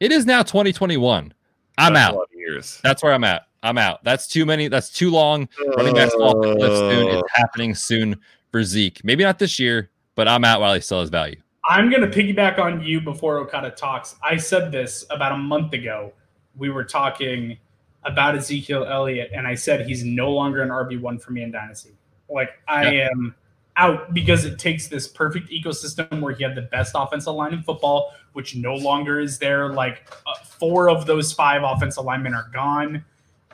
It 0.00 0.10
is 0.10 0.24
now 0.24 0.42
2021. 0.42 1.34
I'm 1.76 1.92
That's 1.92 2.14
out. 2.14 2.30
years. 2.34 2.80
That's 2.82 3.02
where 3.02 3.12
I'm 3.12 3.24
at. 3.24 3.42
I'm 3.62 3.76
out. 3.76 4.02
That's 4.02 4.26
too 4.26 4.46
many. 4.46 4.68
That's 4.68 4.88
too 4.88 5.10
long. 5.10 5.50
Running 5.76 5.94
backs 5.94 6.14
fall 6.14 6.38
off 6.38 6.42
the 6.42 6.56
cliff 6.56 6.78
soon. 6.78 7.08
Uh. 7.08 7.18
It's 7.18 7.28
happening 7.34 7.74
soon 7.74 8.18
for 8.50 8.64
Zeke. 8.64 9.04
Maybe 9.04 9.22
not 9.22 9.38
this 9.38 9.58
year, 9.58 9.90
but 10.14 10.26
I'm 10.26 10.46
out 10.46 10.62
while 10.62 10.72
he 10.72 10.80
still 10.80 11.00
has 11.00 11.10
value. 11.10 11.36
I'm 11.68 11.90
going 11.90 12.00
to 12.00 12.08
piggyback 12.08 12.58
on 12.58 12.82
you 12.82 13.02
before 13.02 13.36
Okada 13.40 13.68
talks. 13.72 14.16
I 14.22 14.38
said 14.38 14.72
this 14.72 15.04
about 15.10 15.32
a 15.32 15.36
month 15.36 15.74
ago. 15.74 16.14
We 16.56 16.70
were 16.70 16.84
talking 16.84 17.58
about 18.04 18.34
Ezekiel 18.34 18.86
Elliott, 18.86 19.30
and 19.34 19.46
I 19.46 19.56
said 19.56 19.86
he's 19.86 20.06
no 20.06 20.30
longer 20.30 20.62
an 20.62 20.70
RB1 20.70 21.20
for 21.20 21.32
me 21.32 21.42
in 21.42 21.50
Dynasty. 21.50 21.90
Like, 22.30 22.52
I 22.66 22.94
am 22.94 23.34
out 23.76 24.12
because 24.12 24.44
it 24.44 24.58
takes 24.58 24.88
this 24.88 25.08
perfect 25.08 25.50
ecosystem 25.50 26.20
where 26.20 26.34
he 26.34 26.42
had 26.42 26.54
the 26.54 26.62
best 26.62 26.92
offensive 26.94 27.34
line 27.34 27.54
in 27.54 27.62
football, 27.62 28.12
which 28.32 28.54
no 28.54 28.74
longer 28.74 29.20
is 29.20 29.38
there. 29.38 29.72
Like, 29.72 30.10
uh, 30.26 30.34
four 30.44 30.90
of 30.90 31.06
those 31.06 31.32
five 31.32 31.62
offensive 31.64 32.04
linemen 32.04 32.34
are 32.34 32.50
gone. 32.52 33.04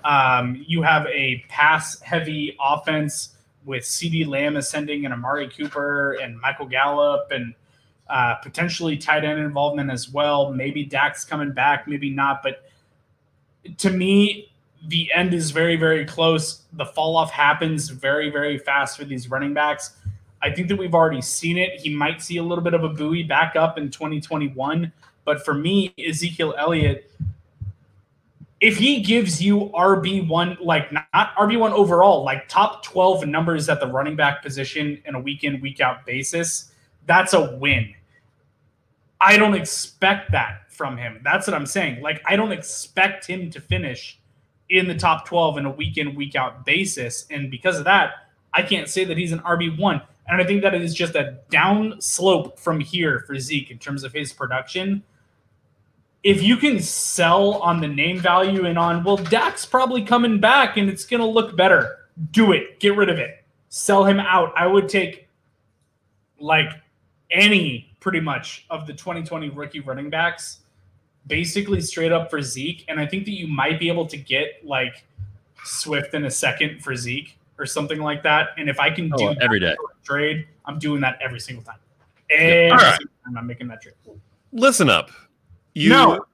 Um, 0.05 0.65
you 0.67 0.83
have 0.83 1.07
a 1.07 1.45
pass 1.49 2.01
heavy 2.01 2.57
offense 2.61 3.37
with 3.65 3.85
CeeDee 3.85 4.27
Lamb 4.27 4.57
ascending 4.57 5.05
and 5.05 5.13
Amari 5.13 5.49
Cooper 5.49 6.13
and 6.15 6.41
Michael 6.41 6.67
Gallup 6.67 7.31
and 7.31 7.55
uh, 8.09 8.37
potentially 8.37 8.97
tight 8.97 9.25
end 9.25 9.39
involvement 9.39 9.91
as 9.91 10.09
well. 10.09 10.53
Maybe 10.53 10.85
Dak's 10.85 11.25
coming 11.25 11.53
back, 11.53 11.87
maybe 11.87 12.11
not. 12.11 12.43
But 12.43 12.65
to 13.79 13.91
me, 13.91 14.48
the 14.87 15.11
end 15.15 15.35
is 15.35 15.51
very, 15.51 15.77
very 15.77 16.05
close. 16.05 16.63
The 16.75 16.87
fall 16.87 17.17
off 17.17 17.31
happens 17.31 17.89
very, 17.89 18.31
very 18.31 18.59
fast 18.59 18.97
for 18.97 19.05
these 19.05 19.31
running 19.31 19.55
backs. 19.55 19.97
I 20.41 20.51
think 20.51 20.69
that 20.69 20.77
we've 20.77 20.95
already 20.95 21.21
seen 21.21 21.59
it. 21.59 21.81
He 21.81 21.95
might 21.95 22.23
see 22.23 22.37
a 22.37 22.43
little 22.43 22.63
bit 22.63 22.75
of 22.75 22.85
a 22.85 22.89
buoy 22.89 23.23
back 23.25 23.57
up 23.57 23.77
in 23.77 23.91
2021. 23.91 24.93
But 25.25 25.45
for 25.45 25.53
me, 25.53 25.93
Ezekiel 25.99 26.55
Elliott, 26.57 27.11
if 28.61 28.77
he 28.77 29.01
gives 29.03 29.43
you 29.43 29.71
RB1, 29.75 30.59
like 30.61 30.93
not 30.93 31.35
RB1 31.37 31.73
overall, 31.73 32.25
like 32.25 32.49
top 32.49 32.83
12 32.85 33.27
numbers 33.27 33.69
at 33.69 33.81
the 33.81 33.87
running 33.87 34.17
back 34.17 34.43
position 34.43 35.01
in 35.05 35.15
a 35.15 35.21
week 35.21 35.45
in, 35.45 35.61
week 35.61 35.81
out 35.81 36.07
basis, 36.07 36.73
that's 37.07 37.35
a 37.35 37.57
win. 37.57 37.95
I 39.21 39.37
don't 39.37 39.55
expect 39.55 40.31
that 40.33 40.71
from 40.71 40.97
him. 40.97 41.21
That's 41.25 41.47
what 41.47 41.55
I'm 41.55 41.67
saying. 41.67 42.03
Like, 42.03 42.23
I 42.25 42.37
don't 42.37 42.53
expect 42.53 43.27
him 43.27 43.51
to 43.51 43.61
finish 43.61 44.18
in 44.71 44.87
the 44.87 44.95
top 44.95 45.27
12 45.27 45.59
in 45.59 45.67
a 45.67 45.71
week 45.71 45.97
in, 45.97 46.15
week 46.15 46.37
out 46.37 46.65
basis. 46.65 47.27
And 47.31 47.51
because 47.51 47.79
of 47.79 47.85
that, 47.85 48.29
I 48.53 48.63
can't 48.63 48.89
say 48.89 49.05
that 49.05 49.17
he's 49.17 49.33
an 49.33 49.41
RB1. 49.41 50.03
And 50.27 50.41
I 50.41 50.45
think 50.45 50.63
that 50.63 50.75
it 50.75 50.83
is 50.83 50.95
just 50.95 51.15
a 51.15 51.39
down 51.51 52.01
slope 52.01 52.59
from 52.59 52.81
here 52.81 53.21
for 53.27 53.39
Zeke 53.39 53.71
in 53.71 53.79
terms 53.79 54.05
of 54.05 54.13
his 54.13 54.33
production. 54.33 55.03
If 56.23 56.43
you 56.43 56.57
can 56.57 56.81
sell 56.81 57.55
on 57.55 57.81
the 57.81 57.89
name 57.89 58.19
value 58.19 58.67
and 58.67 58.79
on, 58.79 59.05
well, 59.05 59.17
Dak's 59.17 59.65
probably 59.65 60.05
coming 60.05 60.39
back 60.39 60.77
and 60.77 60.91
it's 60.91 61.07
going 61.07 61.21
to 61.21 61.27
look 61.27 61.57
better, 61.57 62.09
do 62.33 62.53
it. 62.53 62.81
Get 62.81 62.97
rid 62.97 63.09
of 63.09 63.19
it. 63.19 63.43
Sell 63.71 64.05
him 64.05 64.21
out. 64.21 64.53
I 64.57 64.67
would 64.67 64.89
take 64.89 65.29
like 66.41 66.71
any 67.31 67.95
pretty 68.01 68.21
much 68.21 68.67
of 68.71 68.87
the 68.87 68.93
2020 68.93 69.51
rookie 69.51 69.81
running 69.81 70.11
backs 70.11 70.61
basically 71.29 71.81
straight 71.81 72.13
up 72.13 72.31
for 72.31 72.43
Zeke. 72.43 72.85
And 72.89 72.99
I 72.99 73.07
think 73.07 73.25
that 73.27 73.33
you 73.33 73.47
might 73.47 73.79
be 73.79 73.89
able 73.89 74.07
to 74.07 74.17
get 74.17 74.65
like 74.65 75.05
Swift 75.65 76.15
in 76.15 76.25
a 76.25 76.31
second 76.31 76.83
for 76.83 76.97
Zeke 76.97 77.37
or 77.59 77.67
something 77.67 78.01
like 78.01 78.23
that. 78.23 78.51
And 78.57 78.69
if 78.69 78.81
I 78.81 78.91
can 78.91 79.11
oh, 79.15 79.19
do 79.19 79.25
Oh, 79.29 79.35
every 79.41 79.61
day. 79.61 79.67
that 79.71 79.79
trade, 80.05 80.47
I'm 80.65 80.79
doing 80.79 81.01
that 81.03 81.19
every 81.23 81.41
single 81.41 81.65
time. 81.65 81.79
Every 82.31 82.71
All 82.71 82.77
right. 82.79 82.99
single 82.99 83.15
time 83.25 83.39
I'm 83.39 83.47
making 83.47 83.69
that 83.69 83.83
trade. 83.83 83.95
Listen 84.53 84.89
up. 84.89 85.11
You, 85.75 85.91
No. 85.91 86.25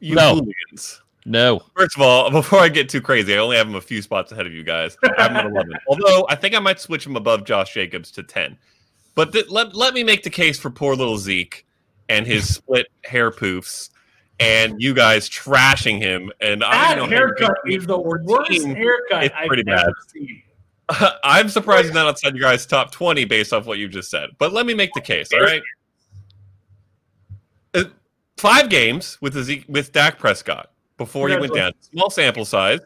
you 0.00 0.14
No. 0.14 0.34
hooligans. 0.36 1.02
No. 1.24 1.62
First 1.76 1.96
of 1.96 2.02
all, 2.02 2.30
before 2.40 2.60
I 2.60 2.68
get 2.68 2.88
too 2.88 3.00
crazy, 3.00 3.34
I 3.34 3.38
only 3.38 3.56
have 3.56 3.66
him 3.66 3.74
a 3.74 3.80
few 3.80 4.00
spots 4.02 4.32
ahead 4.32 4.46
of 4.46 4.52
you 4.52 4.62
guys. 4.62 4.96
I'm 5.18 5.36
at 5.36 5.46
11. 5.46 5.74
Although 5.88 6.26
I 6.28 6.34
think 6.36 6.54
I 6.54 6.58
might 6.58 6.80
switch 6.80 7.06
him 7.06 7.16
above 7.16 7.44
Josh 7.44 7.74
Jacobs 7.74 8.10
to 8.12 8.22
10. 8.22 8.56
But 9.14 9.32
th- 9.32 9.48
let, 9.50 9.74
let 9.74 9.94
me 9.94 10.04
make 10.04 10.22
the 10.22 10.30
case 10.30 10.58
for 10.58 10.70
poor 10.70 10.94
little 10.94 11.18
Zeke 11.18 11.66
and 12.08 12.26
his 12.26 12.54
split 12.54 12.86
hair 13.04 13.30
poofs 13.30 13.90
and 14.40 14.80
you 14.80 14.94
guys 14.94 15.28
trashing 15.28 15.98
him. 15.98 16.32
And 16.40 16.62
I 16.64 16.94
That 16.94 17.04
you 17.04 17.08
haircut 17.10 17.56
is 17.66 17.86
the 17.86 17.98
worst 17.98 18.26
14. 18.28 18.74
haircut 18.76 19.24
It's 19.24 19.34
I've 19.36 19.48
pretty 19.48 19.64
ever 19.70 19.84
bad. 19.86 19.92
seen. 20.12 20.42
I'm 21.24 21.48
surprised 21.48 21.92
not 21.92 22.06
outside 22.06 22.34
your 22.34 22.48
guys' 22.48 22.64
top 22.66 22.90
20 22.90 23.24
based 23.26 23.52
off 23.52 23.66
what 23.66 23.78
you 23.78 23.88
just 23.88 24.10
said. 24.10 24.30
But 24.38 24.52
let 24.52 24.64
me 24.66 24.74
make 24.74 24.92
the 24.94 25.00
case, 25.00 25.28
all 25.32 25.40
right? 25.40 25.62
Uh, 27.74 27.84
Five 28.36 28.68
games 28.70 29.18
with 29.20 29.34
Zeke, 29.42 29.64
with 29.68 29.92
Dak 29.92 30.18
Prescott 30.18 30.70
before 30.96 31.28
he 31.28 31.36
went 31.36 31.54
down. 31.54 31.72
Small 31.80 32.08
sample 32.08 32.44
size. 32.44 32.80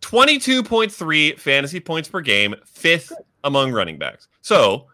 22.3 0.00 1.38
fantasy 1.38 1.78
points 1.80 2.08
per 2.08 2.20
game, 2.20 2.54
fifth 2.64 3.12
among 3.44 3.70
running 3.72 3.96
backs. 3.98 4.26
So 4.40 4.86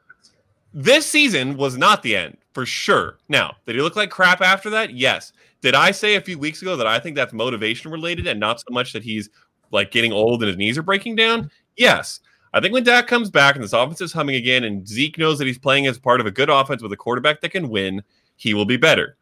this 0.74 1.06
season 1.06 1.56
was 1.56 1.78
not 1.78 2.02
the 2.02 2.14
end 2.14 2.36
for 2.52 2.66
sure. 2.66 3.16
Now, 3.30 3.56
did 3.66 3.74
he 3.76 3.80
look 3.82 3.96
like 3.96 4.10
crap 4.10 4.42
after 4.42 4.68
that? 4.70 4.92
Yes. 4.92 5.32
Did 5.60 5.74
I 5.74 5.90
say 5.90 6.14
a 6.14 6.20
few 6.20 6.38
weeks 6.38 6.62
ago 6.62 6.76
that 6.76 6.86
I 6.86 6.98
think 6.98 7.16
that's 7.16 7.32
motivation 7.32 7.90
related 7.90 8.26
and 8.26 8.38
not 8.38 8.60
so 8.60 8.66
much 8.70 8.92
that 8.92 9.02
he's 9.02 9.28
like 9.70 9.90
getting 9.90 10.12
old 10.12 10.42
and 10.42 10.48
his 10.48 10.56
knees 10.56 10.78
are 10.78 10.82
breaking 10.82 11.16
down? 11.16 11.50
Yes. 11.76 12.20
I 12.54 12.60
think 12.60 12.72
when 12.72 12.84
Dak 12.84 13.06
comes 13.06 13.30
back 13.30 13.56
and 13.56 13.64
this 13.64 13.72
offense 13.72 14.00
is 14.00 14.12
humming 14.12 14.36
again 14.36 14.64
and 14.64 14.86
Zeke 14.86 15.18
knows 15.18 15.38
that 15.38 15.46
he's 15.46 15.58
playing 15.58 15.86
as 15.86 15.98
part 15.98 16.20
of 16.20 16.26
a 16.26 16.30
good 16.30 16.48
offense 16.48 16.82
with 16.82 16.92
a 16.92 16.96
quarterback 16.96 17.40
that 17.40 17.50
can 17.50 17.68
win, 17.68 18.02
he 18.36 18.54
will 18.54 18.64
be 18.64 18.76
better. 18.76 19.16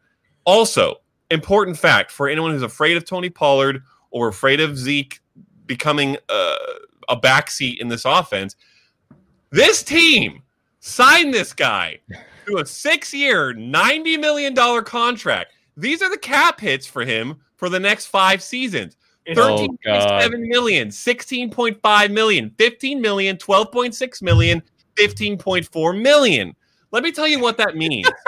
Also, 0.45 0.95
important 1.29 1.77
fact 1.77 2.11
for 2.11 2.29
anyone 2.29 2.51
who's 2.51 2.61
afraid 2.61 2.95
of 2.95 3.03
Tony 3.03 3.29
Pollard 3.29 3.83
or 4.11 4.29
afraid 4.29 4.61
of 4.61 4.77
Zeke 4.77 5.19
becoming 5.65 6.17
uh, 6.29 6.55
a 7.09 7.17
backseat 7.17 7.79
in 7.79 7.89
this 7.89 8.05
offense. 8.05 8.55
This 9.49 9.83
team 9.83 10.41
signed 10.79 11.33
this 11.33 11.51
guy 11.51 11.99
to 12.47 12.59
a 12.59 12.65
six-year, 12.65 13.53
ninety 13.53 14.15
million 14.17 14.53
dollar 14.53 14.81
contract. 14.81 15.51
These 15.77 16.01
are 16.01 16.09
the 16.09 16.17
cap 16.17 16.59
hits 16.59 16.85
for 16.87 17.05
him 17.05 17.37
for 17.55 17.69
the 17.69 17.79
next 17.79 18.07
five 18.07 18.41
seasons. 18.41 18.97
It's, 19.25 19.39
Oh, 19.39 19.67
13.7 19.85 20.47
million, 20.47 20.87
16.5 20.89 22.11
million, 22.11 22.51
15 22.57 23.01
million, 23.01 23.37
12.6 23.37 24.21
million, 24.21 24.61
15.4 24.97 26.01
million. 26.01 26.55
Let 26.91 27.03
me 27.03 27.11
tell 27.11 27.27
you 27.27 27.39
what 27.39 27.57
that 27.57 27.75
means. 27.77 28.07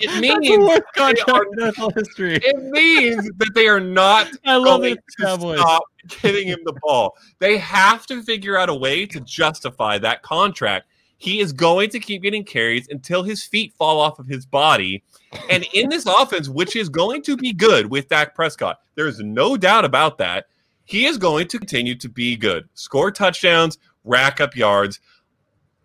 It 0.00 0.06
That's 0.06 0.20
the 0.20 0.38
means 0.38 0.64
worst 0.64 0.82
they 0.94 1.02
are- 1.32 1.44
NFL 1.72 1.92
history. 1.96 2.36
it 2.36 2.56
means 2.70 3.28
that 3.38 3.50
they 3.56 3.66
are 3.66 3.80
not 3.80 4.28
I 4.46 4.54
love 4.54 4.82
going 4.82 4.92
it, 4.92 4.98
to 5.18 5.24
Cowboys. 5.26 5.58
stop 5.58 5.82
giving 6.22 6.46
him 6.46 6.60
the 6.64 6.74
ball. 6.84 7.16
They 7.40 7.58
have 7.58 8.06
to 8.06 8.22
figure 8.22 8.56
out 8.56 8.68
a 8.68 8.74
way 8.76 9.06
to 9.06 9.18
justify 9.22 9.98
that 9.98 10.22
contract. 10.22 10.86
He 11.16 11.40
is 11.40 11.52
going 11.52 11.90
to 11.90 11.98
keep 11.98 12.22
getting 12.22 12.44
carries 12.44 12.86
until 12.90 13.24
his 13.24 13.42
feet 13.42 13.74
fall 13.76 13.98
off 13.98 14.20
of 14.20 14.28
his 14.28 14.46
body. 14.46 15.02
And 15.50 15.66
in 15.74 15.88
this 15.88 16.06
offense, 16.06 16.48
which 16.48 16.76
is 16.76 16.88
going 16.88 17.22
to 17.22 17.36
be 17.36 17.52
good 17.52 17.90
with 17.90 18.08
Dak 18.08 18.34
Prescott, 18.34 18.80
there's 18.94 19.20
no 19.20 19.56
doubt 19.56 19.84
about 19.84 20.18
that. 20.18 20.46
He 20.84 21.04
is 21.04 21.18
going 21.18 21.48
to 21.48 21.58
continue 21.58 21.94
to 21.96 22.08
be 22.08 22.36
good, 22.36 22.68
score 22.74 23.10
touchdowns, 23.10 23.76
rack 24.04 24.40
up 24.40 24.56
yards. 24.56 25.00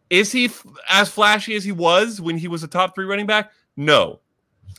Is 0.10 0.32
he 0.32 0.46
f- 0.46 0.66
as 0.90 1.10
flashy 1.10 1.56
as 1.56 1.64
he 1.64 1.74
was 1.74 2.22
when 2.22 2.38
he 2.38 2.48
was 2.48 2.64
a 2.64 2.68
top 2.68 2.96
three 2.96 3.06
running 3.06 3.26
back? 3.26 3.52
No. 3.76 4.22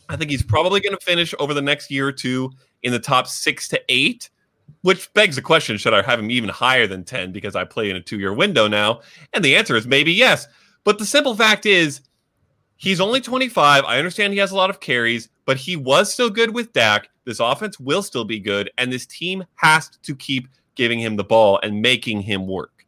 I 0.09 0.16
think 0.16 0.31
he's 0.31 0.43
probably 0.43 0.81
going 0.81 0.97
to 0.97 1.05
finish 1.05 1.35
over 1.39 1.53
the 1.53 1.62
next 1.62 1.91
year 1.91 2.07
or 2.07 2.12
two 2.12 2.53
in 2.82 2.93
the 2.93 2.99
top 2.99 3.27
six 3.27 3.69
to 3.69 3.82
eight, 3.89 4.31
which 4.82 5.12
begs 5.12 5.36
the 5.36 5.43
question 5.43 5.77
should 5.77 5.95
I 5.95 6.03
have 6.03 6.19
him 6.19 6.31
even 6.31 6.49
higher 6.49 6.86
than 6.86 7.05
10 7.05 7.32
because 7.32 7.57
I 7.57 7.65
play 7.65 7.91
in 7.91 7.97
a 7.97 8.01
two 8.01 8.19
year 8.19 8.32
window 8.32 8.66
now? 8.66 9.01
And 9.32 9.45
the 9.45 9.57
answer 9.57 9.77
is 9.77 9.86
maybe 9.86 10.12
yes. 10.12 10.47
But 10.85 10.99
the 10.99 11.07
simple 11.07 11.35
fact 11.35 11.66
is, 11.66 12.01
he's 12.85 13.01
only 13.01 13.20
25. 13.20 13.85
I 13.85 13.98
understand 13.98 14.32
he 14.32 14.39
has 14.39 14.52
a 14.52 14.56
lot 14.56 14.70
of 14.70 14.78
carries, 14.78 15.31
but 15.47 15.56
he 15.56 15.74
was 15.74 16.12
still 16.12 16.31
good 16.31 16.55
with 16.55 16.73
Dak. 16.73 17.09
This 17.24 17.40
offense 17.40 17.81
will 17.81 18.02
still 18.02 18.24
be 18.24 18.39
good, 18.39 18.70
and 18.78 18.93
this 18.93 19.06
team 19.06 19.44
has 19.56 19.89
to 20.02 20.15
keep 20.15 20.48
giving 20.74 21.01
him 21.01 21.16
the 21.16 21.24
ball 21.24 21.59
and 21.62 21.81
making 21.81 22.20
him 22.20 22.47
work. 22.47 22.85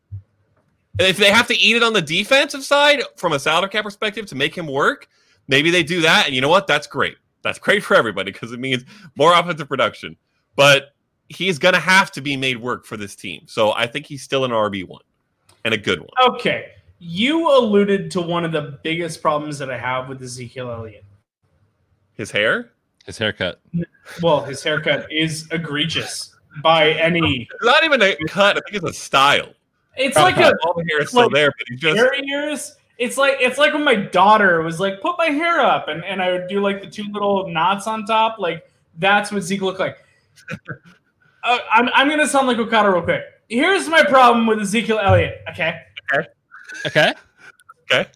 If 0.99 1.17
they 1.17 1.31
have 1.31 1.47
to 1.49 1.57
eat 1.57 1.77
it 1.77 1.83
on 1.83 1.93
the 1.93 2.03
defensive 2.03 2.63
side 2.63 3.03
from 3.17 3.33
a 3.33 3.39
salary 3.39 3.71
cap 3.71 3.85
perspective 3.85 4.27
to 4.27 4.35
make 4.35 4.55
him 4.57 4.67
work, 4.67 5.09
maybe 5.49 5.71
they 5.71 5.83
do 5.83 6.01
that. 6.03 6.27
And 6.27 6.35
you 6.35 6.41
know 6.41 6.49
what? 6.49 6.67
That's 6.67 6.87
great. 6.87 7.17
That's 7.43 7.59
great 7.59 7.83
for 7.83 7.95
everybody 7.95 8.33
because 8.33 8.53
it 8.53 8.61
means 8.61 8.85
more 9.15 9.33
offensive 9.39 9.69
production. 9.69 10.17
But 10.57 10.95
he's 11.29 11.59
going 11.59 11.75
to 11.75 11.81
have 11.81 12.11
to 12.13 12.21
be 12.21 12.37
made 12.37 12.61
work 12.61 12.85
for 12.85 12.97
this 12.97 13.15
team. 13.15 13.43
So 13.47 13.73
I 13.73 13.87
think 13.87 14.07
he's 14.07 14.23
still 14.23 14.45
an 14.45 14.51
RB1 14.53 14.99
and 15.65 15.75
a 15.75 15.79
good 15.79 16.01
one. 16.01 16.11
okay. 16.31 16.73
You 16.99 17.49
alluded 17.49 18.11
to 18.13 18.21
one 18.21 18.45
of 18.45 18.53
the 18.53 18.79
biggest 18.83 19.21
problems 19.21 19.59
that 19.59 19.71
I 19.71 19.79
have 19.79 20.09
with 20.09 20.23
Ezekiel 20.23 20.71
Elliott. 20.71 21.05
His 22.15 22.31
hair? 22.31 22.71
His 23.05 23.19
haircut. 23.19 23.61
Well, 24.23 24.43
his 24.43 24.63
haircut 24.63 25.11
is 25.13 25.47
egregious 25.51 26.35
by 26.63 26.91
any. 26.93 27.49
It's 27.51 27.65
not 27.65 27.85
even 27.85 28.03
a 28.03 28.17
cut. 28.27 28.57
I 28.57 28.61
think 28.61 28.83
it's 28.83 28.85
a 28.85 28.93
style. 28.93 29.53
It's 29.97 30.17
like 30.17 30.37
a 30.37 30.53
all 30.65 30.75
the 30.75 30.85
hair 30.91 31.03
is 31.03 31.09
still 31.09 31.23
like 31.23 31.33
there, 31.33 31.51
but 31.51 31.67
he 31.69 31.77
just 31.77 31.97
hair 31.97 32.13
ears. 32.25 32.77
It's 32.99 33.17
like 33.17 33.37
it's 33.41 33.59
like 33.59 33.73
when 33.75 33.85
my 33.85 33.95
daughter 33.95 34.63
was 34.63 34.81
like, 34.81 35.01
"Put 35.01 35.17
my 35.19 35.27
hair 35.27 35.61
up," 35.61 35.89
and, 35.89 36.05
and 36.05 36.23
I 36.23 36.33
would 36.33 36.49
do 36.49 36.61
like 36.61 36.81
the 36.83 36.89
two 36.89 37.05
little 37.13 37.49
knots 37.49 37.87
on 37.87 38.05
top. 38.07 38.39
Like 38.39 38.69
that's 38.99 39.31
what 39.31 39.43
Zeke 39.43 39.63
looked 39.63 39.81
like. 39.81 39.99
uh, 41.45 41.59
I'm 41.71 41.89
I'm 41.95 42.09
gonna 42.09 42.27
sound 42.27 42.47
like 42.47 42.59
Okada 42.59 42.91
real 42.91 43.03
quick. 43.03 43.25
Here's 43.49 43.89
my 43.89 44.03
problem 44.03 44.47
with 44.47 44.61
Ezekiel 44.61 44.99
Elliott. 44.99 45.43
Okay, 45.51 45.81
Okay. 46.13 46.27
Okay. 46.85 47.15
Okay. 47.91 48.11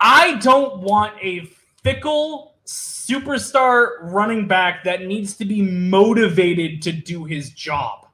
I 0.00 0.36
don't 0.36 0.80
want 0.80 1.14
a 1.20 1.48
fickle 1.82 2.54
superstar 2.66 3.96
running 4.02 4.46
back 4.46 4.84
that 4.84 5.02
needs 5.02 5.36
to 5.38 5.44
be 5.44 5.62
motivated 5.62 6.82
to 6.82 6.92
do 6.92 7.24
his 7.24 7.50
job. 7.50 8.06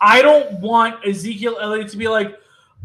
I 0.00 0.22
don't 0.22 0.60
want 0.60 1.04
Ezekiel 1.06 1.58
Elliott 1.60 1.90
to 1.90 1.96
be 1.96 2.08
like, 2.08 2.38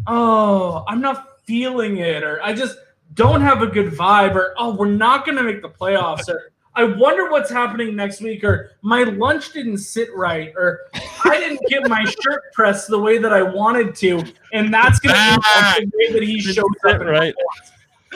oh, 0.08 0.84
I'm 0.88 1.02
not 1.02 1.44
feeling 1.44 1.98
it, 1.98 2.24
or 2.24 2.42
I 2.42 2.54
just 2.54 2.78
don't 3.14 3.42
have 3.42 3.62
a 3.62 3.68
good 3.68 3.92
vibe, 3.92 4.36
or 4.36 4.56
oh, 4.58 4.74
we're 4.76 4.88
not 4.88 5.26
going 5.26 5.38
to 5.38 5.44
make 5.44 5.62
the 5.62 5.70
playoffs, 5.70 6.28
or 6.30 6.52
I 6.80 6.86
wonder 6.86 7.30
what's 7.30 7.50
happening 7.52 7.94
next 7.94 8.22
week, 8.22 8.42
or 8.46 8.72
my 8.82 9.04
lunch 9.04 9.52
didn't 9.52 9.80
sit 9.80 10.08
right, 10.16 10.54
or 10.56 10.80
I 11.26 11.38
didn't 11.38 11.60
get 11.68 11.86
my 11.90 12.06
shirt 12.24 12.42
pressed 12.54 12.88
the 12.88 12.98
way 12.98 13.18
that 13.18 13.34
I 13.34 13.42
wanted 13.42 13.94
to, 13.96 14.24
and 14.54 14.74
that's 14.74 14.98
going 15.00 15.14
to 15.14 15.76
be 15.78 15.86
the 15.86 15.92
way 15.98 16.14
that 16.14 16.24
he 16.24 16.40
shows 16.40 16.64
up. 16.88 17.02
Right. 17.02 17.36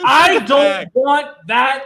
I 0.02 0.38
don't 0.46 0.88
want 0.94 1.26
that 1.46 1.84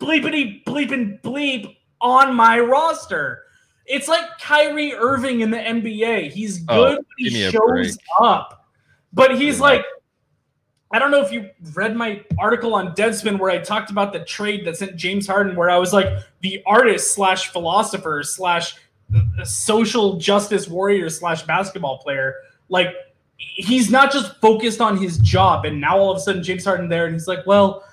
bleepity 0.00 0.64
bleeping 0.64 1.20
bleep 1.20 1.76
on 2.00 2.34
my 2.34 2.58
roster. 2.58 3.44
It's 3.86 4.08
like 4.08 4.24
Kyrie 4.40 4.94
Irving 4.94 5.42
in 5.42 5.52
the 5.52 5.58
NBA. 5.58 6.32
He's 6.32 6.64
Oh, 6.68 6.86
good 6.88 6.96
when 6.96 7.04
give 7.18 7.32
he 7.34 7.50
shows 7.52 7.62
break. 7.68 7.90
up. 8.20 8.66
But 9.12 9.38
he's 9.38 9.58
Yeah. 9.58 9.62
like, 9.62 9.84
I 10.96 10.98
don't 10.98 11.10
know 11.10 11.20
if 11.20 11.30
you 11.30 11.50
read 11.74 11.94
my 11.94 12.24
article 12.38 12.74
on 12.74 12.94
Deadspin 12.94 13.38
where 13.38 13.50
I 13.50 13.58
talked 13.58 13.90
about 13.90 14.14
the 14.14 14.20
trade 14.20 14.64
that 14.64 14.78
sent 14.78 14.96
James 14.96 15.26
Harden, 15.26 15.54
where 15.54 15.68
I 15.68 15.76
was 15.76 15.92
like 15.92 16.06
the 16.40 16.62
artist 16.64 17.12
slash 17.12 17.52
philosopher 17.52 18.22
slash 18.22 18.76
social 19.44 20.16
justice 20.16 20.68
warrior 20.68 21.10
slash 21.10 21.42
basketball 21.42 21.98
player. 21.98 22.36
Like 22.70 22.94
he's 23.36 23.90
not 23.90 24.10
just 24.10 24.40
focused 24.40 24.80
on 24.80 24.96
his 24.96 25.18
job, 25.18 25.66
and 25.66 25.78
now 25.78 25.98
all 25.98 26.12
of 26.12 26.16
a 26.16 26.20
sudden 26.20 26.42
James 26.42 26.64
Harden 26.64 26.88
there, 26.88 27.04
and 27.04 27.14
he's 27.14 27.28
like, 27.28 27.46
well. 27.46 27.84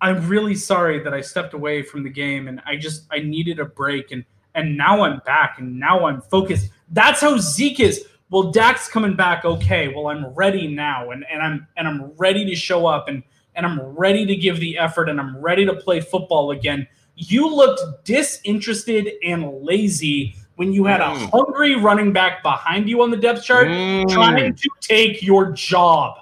I'm 0.00 0.28
really 0.28 0.54
sorry 0.54 1.02
that 1.02 1.12
I 1.12 1.20
stepped 1.20 1.54
away 1.54 1.82
from 1.82 2.04
the 2.04 2.08
game 2.08 2.46
and 2.46 2.62
I 2.64 2.76
just 2.76 3.06
I 3.10 3.18
needed 3.18 3.58
a 3.58 3.64
break 3.64 4.12
and 4.12 4.24
and 4.54 4.76
now 4.76 5.02
I'm 5.02 5.18
back 5.26 5.58
and 5.58 5.76
now 5.76 6.06
I'm 6.06 6.20
focused. 6.20 6.70
That's 6.90 7.20
how 7.20 7.36
Zeke 7.38 7.80
is. 7.80 8.06
Well, 8.30 8.50
Dak's 8.52 8.88
coming 8.88 9.14
back. 9.16 9.44
Okay, 9.44 9.88
well 9.88 10.08
I'm 10.08 10.26
ready 10.34 10.68
now 10.68 11.10
and, 11.10 11.24
and 11.30 11.42
I'm 11.42 11.66
and 11.76 11.88
I'm 11.88 12.12
ready 12.16 12.44
to 12.46 12.54
show 12.54 12.86
up 12.86 13.08
and 13.08 13.22
and 13.54 13.64
I'm 13.66 13.80
ready 13.80 14.24
to 14.26 14.36
give 14.36 14.60
the 14.60 14.78
effort 14.78 15.08
and 15.08 15.20
I'm 15.20 15.36
ready 15.38 15.64
to 15.66 15.74
play 15.74 16.00
football 16.00 16.50
again. 16.52 16.86
You 17.16 17.48
looked 17.52 18.04
disinterested 18.04 19.14
and 19.24 19.62
lazy 19.62 20.36
when 20.56 20.72
you 20.72 20.84
had 20.84 21.00
a 21.00 21.04
Mm. 21.04 21.30
hungry 21.30 21.74
running 21.76 22.12
back 22.12 22.42
behind 22.42 22.88
you 22.88 23.02
on 23.02 23.10
the 23.10 23.16
depth 23.16 23.44
chart 23.44 23.68
Mm. 23.68 24.08
trying 24.08 24.54
to 24.54 24.68
take 24.80 25.22
your 25.22 25.52
job. 25.52 26.18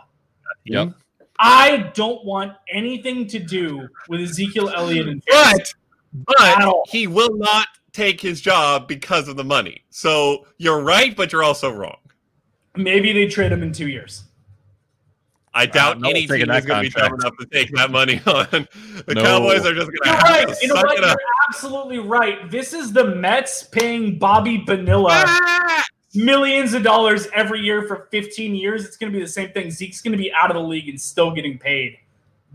Yep. 0.65 0.93
I 1.39 1.91
don't 1.95 2.24
want 2.24 2.55
anything 2.73 3.27
to 3.28 3.39
do 3.39 3.89
with 4.09 4.20
Ezekiel 4.20 4.70
Elliott 4.70 5.09
and 5.09 5.23
But 5.28 5.74
but 6.12 6.74
he 6.89 7.07
will 7.07 7.37
not 7.37 7.69
take 7.97 8.20
his 8.20 8.40
job 8.40 8.86
because 8.86 9.27
of 9.28 9.36
the 9.36 9.44
money. 9.44 9.82
So 9.90 10.47
you're 10.59 10.81
right, 10.82 11.16
but 11.16 11.32
you're 11.32 11.43
also 11.44 11.70
wrong. 11.73 11.97
maybe 12.77 13.12
they 13.12 13.27
trade 13.27 13.52
him 13.52 13.62
in 13.62 13.73
two 13.73 13.89
years. 13.89 14.24
I 15.55 15.64
doubt 15.64 15.98
no 16.01 16.09
one's 16.09 16.18
any 16.18 16.27
team 16.27 16.48
that 16.48 16.59
is 16.59 16.66
going 16.66 16.85
to 16.85 16.90
be 16.90 17.01
dumb 17.01 17.14
enough 17.14 17.32
to 17.40 17.47
take 17.47 17.73
that 17.77 17.90
money 17.90 18.20
on. 18.27 18.68
The 19.06 19.14
No. 19.14 19.23
Cowboys 19.23 19.64
are 19.64 19.73
just 19.74 19.86
going 19.86 20.01
to 20.02 20.09
You're 20.09 20.14
have 20.14 20.23
right. 20.24 20.48
to 20.48 20.56
You 20.60 20.68
know 20.68 20.74
suck 20.74 20.85
what? 20.85 20.98
it 20.98 21.05
You're 21.06 21.16
absolutely 21.48 21.98
right. 21.98 22.51
This 22.51 22.74
is 22.74 22.93
the 22.93 23.14
Mets 23.14 23.62
paying 23.62 24.18
Bobby 24.18 24.59
Bonilla 24.59 25.24
Ah! 25.27 25.85
millions 26.14 26.74
of 26.74 26.82
dollars 26.82 27.27
every 27.32 27.60
year 27.60 27.86
for 27.89 28.06
15 28.10 28.55
years. 28.55 28.85
It's 28.85 28.98
going 28.98 29.10
to 29.10 29.18
be 29.18 29.24
the 29.24 29.31
same 29.31 29.51
thing. 29.52 29.70
Zeke's 29.70 30.02
going 30.02 30.12
to 30.12 30.18
be 30.18 30.31
out 30.35 30.51
of 30.51 30.56
the 30.56 30.62
league 30.62 30.90
and 30.90 31.01
still 31.01 31.31
getting 31.31 31.56
paid 31.59 31.97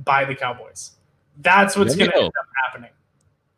by 0.03 0.23
the 0.23 0.35
Cowboys. 0.35 0.91
That's 1.39 1.76
what's 1.76 1.95
going 1.95 2.11
to 2.11 2.18
end 2.18 2.26
up 2.27 2.45
happening. 2.68 2.91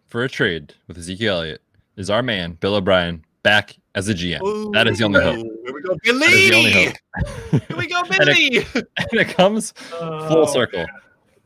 For 0.08 0.24
a 0.24 0.30
trade 0.30 0.76
with 0.88 0.98
Ezekiel 0.98 1.40
Elliott 1.40 1.62
is 1.98 2.10
our 2.10 2.24
man 2.24 2.54
Bill 2.54 2.76
O'Brien 2.76 3.24
back 3.44 3.76
as 3.96 4.10
a 4.10 4.14
GM. 4.14 4.74
That 4.74 4.88
is 4.88 4.98
the 4.98 5.06
only 5.06 5.22
hope. 5.22 5.38
Ooh, 5.46 5.62
Here 5.66 5.74
we 5.74 5.82
go, 5.82 5.96
That 6.04 6.28
is 6.30 6.50
the 6.50 6.50
Billy. 6.50 6.72
Here 7.68 7.78
we 7.78 7.88
go, 7.88 8.02
And 8.02 8.30
it- 8.30 8.74
Billy. 8.74 8.86
and 8.98 9.20
it 9.22 9.28
comes 9.30 9.72
full 9.72 10.00
Oh, 10.02 10.46
circle. 10.46 10.86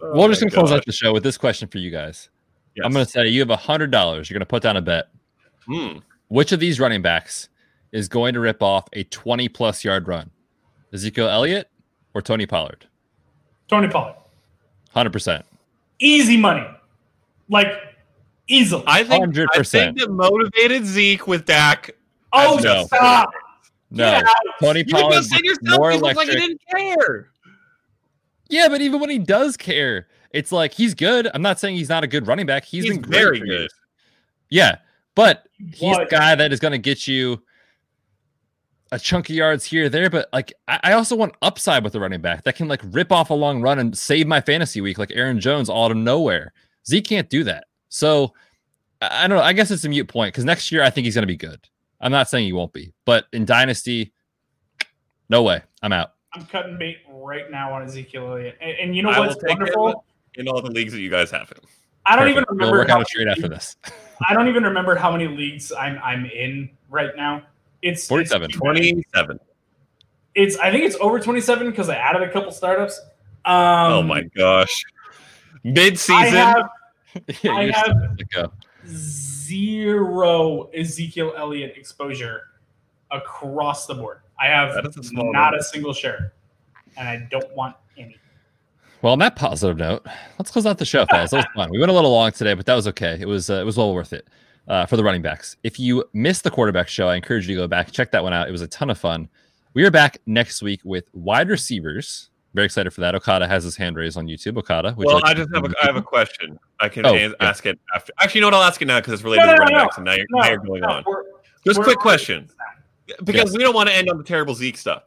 Oh 0.01 0.19
We're 0.21 0.29
just 0.29 0.41
gonna 0.41 0.51
close 0.51 0.71
out 0.71 0.85
the 0.85 0.91
show 0.91 1.11
with 1.11 1.23
this 1.23 1.37
question 1.37 1.67
for 1.67 1.79
you 1.79 1.89
guys. 1.91 2.29
Yes. 2.75 2.85
I'm 2.85 2.91
gonna 2.93 3.05
say 3.05 3.27
you 3.27 3.39
have 3.41 3.49
a 3.49 3.55
hundred 3.57 3.89
dollars. 3.91 4.29
You're 4.29 4.35
gonna 4.37 4.45
put 4.45 4.61
down 4.63 4.77
a 4.77 4.81
bet. 4.81 5.07
Hmm. 5.65 5.97
Which 6.29 6.51
of 6.51 6.59
these 6.59 6.79
running 6.79 7.01
backs 7.01 7.49
is 7.91 8.07
going 8.07 8.33
to 8.33 8.39
rip 8.39 8.61
off 8.61 8.87
a 8.93 9.03
20 9.05 9.49
plus 9.49 9.83
yard 9.83 10.07
run? 10.07 10.29
Ezekiel 10.93 11.27
Elliott 11.29 11.69
or 12.13 12.21
Tony 12.21 12.45
Pollard? 12.45 12.85
Tony 13.67 13.87
Pollard. 13.87 14.15
Hundred 14.91 15.11
percent. 15.13 15.45
Easy 15.99 16.37
money. 16.37 16.65
Like, 17.49 17.67
easily. 18.47 18.83
I 18.87 19.03
think 19.03 19.23
I 19.23 19.27
100%. 19.27 19.47
I 19.55 19.63
think 19.63 19.99
that 19.99 20.11
motivated 20.11 20.85
Zeke 20.85 21.27
with 21.27 21.45
Dak. 21.45 21.91
oh, 22.33 22.59
no. 22.63 22.85
stop. 22.85 23.31
No, 23.89 24.11
Get 24.11 24.25
out. 24.25 24.33
Tony 24.59 24.83
Pollard 24.83 25.13
just 25.13 25.29
said 25.29 25.41
yourself 25.41 25.79
more 25.79 25.91
he 25.91 25.97
looked 25.97 26.17
like 26.17 26.27
electric. 26.27 26.41
he 26.41 26.47
didn't 26.47 26.61
care. 26.69 27.29
Yeah, 28.49 28.67
but 28.67 28.81
even 28.81 28.99
when 28.99 29.09
he 29.09 29.17
does 29.17 29.55
care, 29.55 30.07
it's 30.31 30.51
like 30.51 30.73
he's 30.73 30.93
good. 30.93 31.29
I'm 31.33 31.41
not 31.41 31.59
saying 31.59 31.77
he's 31.77 31.89
not 31.89 32.03
a 32.03 32.07
good 32.07 32.27
running 32.27 32.45
back. 32.45 32.65
He's, 32.65 32.85
been 32.85 33.01
great 33.01 33.13
very 33.13 33.39
good. 33.39 33.47
years. 33.47 33.73
Yeah, 34.49 34.77
but 35.15 35.47
he's 35.57 35.97
the 35.97 36.07
guy 36.09 36.35
that 36.35 36.51
is 36.51 36.59
going 36.59 36.73
to 36.73 36.77
get 36.77 37.07
you 37.07 37.41
a 38.91 38.99
chunk 38.99 39.29
of 39.29 39.35
yards 39.35 39.65
here 39.65 39.89
there, 39.89 40.09
but 40.09 40.29
like 40.31 40.53
I, 40.67 40.79
I 40.83 40.93
also 40.93 41.15
want 41.15 41.35
upside 41.41 41.83
with 41.83 41.93
the 41.93 41.99
running 41.99 42.21
back 42.21 42.43
that 42.43 42.55
can 42.55 42.67
like 42.67 42.81
rip 42.85 43.11
off 43.11 43.29
a 43.29 43.33
long 43.33 43.61
run 43.61 43.79
and 43.79 43.97
save 43.97 44.27
my 44.27 44.41
fantasy 44.41 44.81
week, 44.81 44.97
like 44.97 45.11
Aaron 45.13 45.39
Jones, 45.39 45.69
all 45.69 45.85
out 45.85 45.91
of 45.91 45.97
nowhere. 45.97 46.53
Zeke 46.87 47.05
can't 47.07 47.29
do 47.29 47.43
that. 47.43 47.66
So 47.89 48.33
I, 49.01 49.25
I 49.25 49.27
don't 49.27 49.37
know. 49.37 49.43
I 49.43 49.53
guess 49.53 49.71
it's 49.71 49.85
a 49.85 49.89
mute 49.89 50.07
point 50.07 50.33
because 50.33 50.45
next 50.45 50.71
year 50.71 50.83
I 50.83 50.89
think 50.89 51.05
he's 51.05 51.15
going 51.15 51.23
to 51.23 51.27
be 51.27 51.37
good. 51.37 51.59
I'm 51.99 52.11
not 52.11 52.29
saying 52.29 52.45
he 52.45 52.53
won't 52.53 52.73
be, 52.73 52.93
but 53.05 53.25
in 53.33 53.45
Dynasty, 53.45 54.13
no 55.29 55.43
way. 55.43 55.61
I'm 55.81 55.93
out. 55.93 56.13
I'm 56.33 56.45
cutting 56.45 56.77
bait 56.77 56.97
right 57.09 57.49
now 57.49 57.73
on 57.73 57.83
Ezekiel 57.83 58.31
Elliott. 58.31 58.57
And, 58.61 58.77
and 58.77 58.95
you 58.95 59.01
know 59.01 59.09
what's 59.09 59.41
take 59.41 59.57
wonderful? 59.57 60.05
in 60.35 60.47
all 60.47 60.61
the 60.61 60.71
leagues 60.71 60.93
that 60.93 60.99
you 60.99 61.09
guys 61.09 61.31
have 61.31 61.49
him. 61.49 61.59
I 62.05 62.15
don't 62.15 62.29
even 62.29 62.43
Perfect. 62.45 62.51
We'll 62.51 62.71
remember 62.71 62.79
work 62.79 62.89
how 62.89 62.99
out 62.99 63.01
a 63.01 63.05
trade 63.05 63.27
after 63.27 63.47
this. 63.49 63.75
I 64.29 64.33
don't 64.33 64.47
even 64.47 64.63
remember 64.63 64.95
how 64.95 65.11
many 65.11 65.27
leagues 65.27 65.71
I'm 65.71 65.99
I'm 66.03 66.25
in 66.25 66.69
right 66.89 67.15
now. 67.15 67.43
It's 67.81 68.01
it's 68.01 68.07
47. 68.07 68.51
too 68.51 68.59
many. 68.63 68.91
27. 68.91 69.39
It's 70.35 70.57
I 70.57 70.71
think 70.71 70.85
it's 70.85 70.95
over 71.01 71.19
27 71.19 71.69
because 71.69 71.89
I 71.89 71.95
added 71.95 72.23
a 72.23 72.31
couple 72.31 72.51
startups. 72.51 72.99
Um, 73.45 73.91
oh 73.91 74.03
my 74.03 74.21
gosh. 74.23 74.83
Mid 75.63 75.93
I 75.93 75.95
season. 75.95 76.69
Have 77.27 77.37
yeah, 77.43 77.51
I 77.53 77.63
have- 77.71 77.75
still 77.85 77.95
good 77.95 78.17
to 78.19 78.25
go. 78.25 78.51
zero 78.85 80.63
Ezekiel 80.73 81.33
Elliott 81.37 81.75
exposure 81.77 82.41
across 83.11 83.85
the 83.85 83.95
board. 83.95 84.19
I 84.39 84.47
have 84.47 84.69
a 84.85 84.91
small 85.03 85.31
not 85.33 85.51
number. 85.51 85.57
a 85.57 85.63
single 85.63 85.93
share, 85.93 86.33
and 86.97 87.07
I 87.07 87.27
don't 87.31 87.53
want 87.55 87.75
any. 87.97 88.17
Well, 89.01 89.13
on 89.13 89.19
that 89.19 89.35
positive 89.35 89.77
note, 89.77 90.05
let's 90.39 90.51
close 90.51 90.65
out 90.65 90.77
the 90.77 90.85
show, 90.85 91.05
fellas. 91.05 91.31
That 91.31 91.37
was 91.37 91.45
fun. 91.55 91.69
We 91.71 91.79
went 91.79 91.91
a 91.91 91.93
little 91.93 92.11
long 92.11 92.31
today, 92.31 92.53
but 92.53 92.65
that 92.65 92.75
was 92.75 92.87
okay. 92.89 93.17
It 93.19 93.27
was 93.27 93.49
uh, 93.49 93.55
it 93.55 93.63
was 93.65 93.77
well 93.77 93.93
worth 93.93 94.13
it 94.13 94.27
uh, 94.67 94.85
for 94.85 94.97
the 94.97 95.03
running 95.03 95.21
backs. 95.21 95.55
If 95.63 95.79
you 95.79 96.03
missed 96.13 96.43
the 96.43 96.51
quarterback 96.51 96.87
show, 96.87 97.07
I 97.07 97.15
encourage 97.15 97.47
you 97.47 97.55
to 97.55 97.61
go 97.61 97.67
back 97.67 97.91
check 97.91 98.11
that 98.11 98.23
one 98.23 98.33
out. 98.33 98.47
It 98.47 98.51
was 98.51 98.61
a 98.61 98.67
ton 98.67 98.89
of 98.89 98.97
fun. 98.97 99.29
We 99.73 99.85
are 99.85 99.91
back 99.91 100.17
next 100.25 100.61
week 100.61 100.81
with 100.83 101.05
wide 101.13 101.49
receivers. 101.49 102.29
Very 102.57 102.65
excited 102.65 102.89
for 102.91 103.01
that. 103.01 103.13
Okada 103.13 103.47
has 103.47 103.63
his 103.63 103.77
hand 103.77 103.95
raised 103.95 104.17
on 104.17 104.25
YouTube. 104.25 104.57
Okada, 104.57 104.95
would 104.97 105.03
you 105.03 105.13
well, 105.13 105.17
like 105.21 105.25
I 105.25 105.33
just 105.35 105.53
have 105.53 105.63
a, 105.63 105.67
continue? 105.67 105.75
I 105.83 105.85
have 105.85 105.95
a 105.95 106.01
question. 106.15 106.57
I 106.79 106.89
can 106.89 107.05
Oh, 107.05 107.13
ans- 107.13 107.35
yeah. 107.39 107.47
ask 107.49 107.67
it 107.67 107.79
after. 107.93 108.11
Actually, 108.19 108.39
you 108.39 108.41
know 108.41 108.47
what? 108.47 108.53
I'll 108.55 108.63
ask 108.63 108.81
it 108.81 108.85
now 108.85 108.97
because 108.99 109.13
it's 109.13 109.21
related 109.23 109.45
No, 109.45 109.51
to 109.51 109.57
no, 109.57 109.59
running 109.59 109.77
no, 109.77 109.83
backs, 109.83 109.97
and 109.97 110.05
now 110.05 110.13
you're, 110.13 110.25
No, 110.31 110.39
now 110.39 110.49
you're 110.49 110.57
going 110.57 110.81
no, 110.81 110.87
on. 110.87 111.03
we're- 111.05 111.23
Just 111.63 111.77
a 111.77 111.81
we're 111.81 111.83
quick 111.83 111.99
question, 111.99 112.49
now. 113.07 113.13
because 113.25 113.53
we 113.55 113.59
don't 113.59 113.75
want 113.75 113.89
to 113.89 113.95
end 113.95 114.09
on 114.09 114.17
the 114.17 114.23
terrible 114.23 114.55
Zeke 114.55 114.75
stuff. 114.75 115.03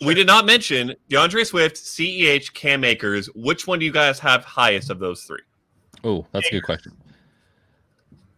We 0.00 0.14
did 0.14 0.26
not 0.26 0.46
mention 0.46 0.94
D'Andre 1.10 1.44
Swift, 1.44 1.76
CEH, 1.76 2.54
Cam 2.54 2.82
Akers. 2.82 3.26
Which 3.34 3.66
one 3.66 3.78
do 3.78 3.84
you 3.84 3.92
guys 3.92 4.18
have 4.20 4.42
highest 4.46 4.88
of 4.88 4.98
those 5.00 5.24
three? 5.24 5.42
Oh, 6.02 6.26
that's 6.32 6.48
a 6.48 6.50
good 6.50 6.62
question. 6.62 6.92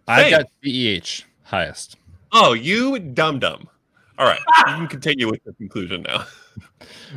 I 0.09 0.31
got 0.31 0.47
CEH 0.65 1.23
highest. 1.45 1.97
Oh, 2.33 2.55
you 2.55 2.99
dum 2.99 3.39
dum. 3.39 3.69
All 4.19 4.27
right, 4.27 4.41
you 4.67 4.75
can 4.79 4.89
continue 4.89 5.31
with 5.31 5.45
the 5.45 5.53
conclusion 5.53 6.03
now. 6.03 6.25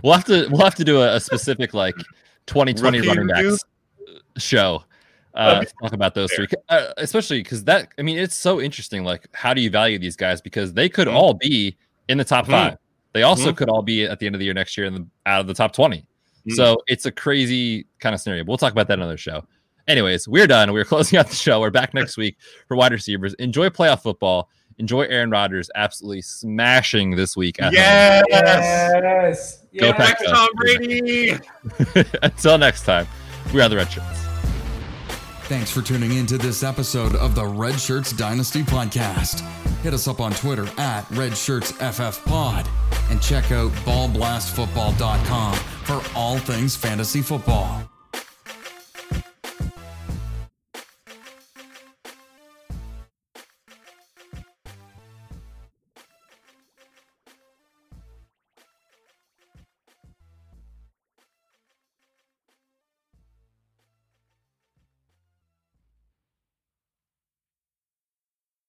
We'll 0.04 0.14
have 0.14 0.26
to 0.26 0.48
we'll 0.50 0.64
have 0.64 0.76
to 0.76 0.84
do 0.84 1.02
a, 1.02 1.16
a 1.16 1.20
specific 1.20 1.74
like 1.74 1.96
2020 2.48 2.98
Rookie 3.00 3.08
running 3.08 3.28
review? 3.28 3.52
backs 3.52 3.64
show. 4.38 4.84
Uh, 5.34 5.60
Okay. 5.62 5.72
talk 5.82 5.92
about 5.94 6.16
those 6.16 6.32
three, 6.32 6.48
uh, 6.70 6.94
especially 6.98 7.40
because 7.44 7.64
that 7.66 7.90
I 8.00 8.02
mean 8.04 8.18
it's 8.18 8.36
so 8.36 8.62
interesting. 8.62 9.04
Like, 9.04 9.28
how 9.34 9.54
do 9.54 9.60
you 9.62 9.70
value 9.70 10.00
these 10.00 10.16
guys? 10.16 10.40
Because 10.42 10.74
they 10.74 10.88
could 10.88 11.08
Mhm. 11.10 11.14
all 11.14 11.34
be 11.34 11.76
in 12.08 12.18
the 12.18 12.24
top 12.24 12.46
Mhm. 12.46 12.52
five. 12.52 12.78
They 13.14 13.24
also 13.24 13.52
Mhm. 13.52 13.58
could 13.58 13.70
all 13.70 13.82
be 13.82 14.04
at 14.06 14.20
the 14.20 14.26
end 14.28 14.36
of 14.36 14.40
the 14.40 14.46
year 14.46 14.54
next 14.54 14.78
year 14.78 14.88
in 14.88 14.94
the 14.94 15.06
out 15.26 15.42
of 15.42 15.48
the 15.48 15.54
top 15.54 15.74
20. 15.74 16.06
Mhm. 16.48 16.56
So 16.56 16.78
it's 16.88 17.06
a 17.06 17.12
crazy 17.12 17.86
kind 18.00 18.16
of 18.16 18.22
scenario. 18.22 18.44
But 18.44 18.50
we'll 18.50 18.58
talk 18.58 18.72
about 18.72 18.88
that 18.88 18.94
in 18.96 19.02
another 19.02 19.18
show. 19.18 19.46
Anyways, 19.88 20.28
we're 20.28 20.48
done. 20.48 20.72
We're 20.72 20.86
closing 20.86 21.20
out 21.20 21.28
the 21.30 21.36
show. 21.36 21.60
We're 21.60 21.70
back 21.70 21.94
next 21.94 22.16
week 22.18 22.38
for 22.68 22.78
wide 22.78 22.94
receivers. 22.94 23.34
Enjoy 23.36 23.68
playoff 23.70 24.02
football. 24.04 24.50
Enjoy 24.78 25.02
Aaron 25.04 25.30
Rodgers 25.30 25.70
absolutely 25.76 26.22
smashing 26.22 27.16
this 27.16 27.38
week. 27.38 27.62
At 27.62 27.66
home. 27.66 27.74
Yes. 27.74 28.24
Yes. 28.30 29.58
Go 29.80 29.88
yes. 29.88 29.98
Pack. 29.98 30.26
Tom 30.26 30.50
Brady. 30.56 31.40
Until 32.24 32.58
next 32.58 32.84
time, 32.84 33.08
we 33.54 33.62
are 33.62 33.70
the 33.70 33.78
Red 33.78 33.92
Shirts. 33.92 34.26
Thanks 35.48 35.70
for 35.70 35.82
tuning 35.82 36.14
in 36.18 36.26
to 36.28 36.38
this 36.38 36.64
episode 36.64 37.16
of 37.16 37.36
the 37.36 37.46
Red 37.46 37.80
Shirts 37.80 38.12
Dynasty 38.12 38.64
Podcast. 38.64 39.42
Hit 39.82 39.94
us 39.94 40.08
up 40.08 40.20
on 40.20 40.34
Twitter 40.34 40.68
at 40.80 41.10
Red 41.12 41.38
Shirts 41.38 41.72
FF 41.72 42.26
Pod 42.26 42.68
and 43.12 43.22
check 43.22 43.52
out 43.52 43.72
ballblastfootball.com 43.86 45.56
for 45.56 46.02
all 46.16 46.40
things 46.40 46.76
fantasy 46.76 47.22
football. 47.22 47.88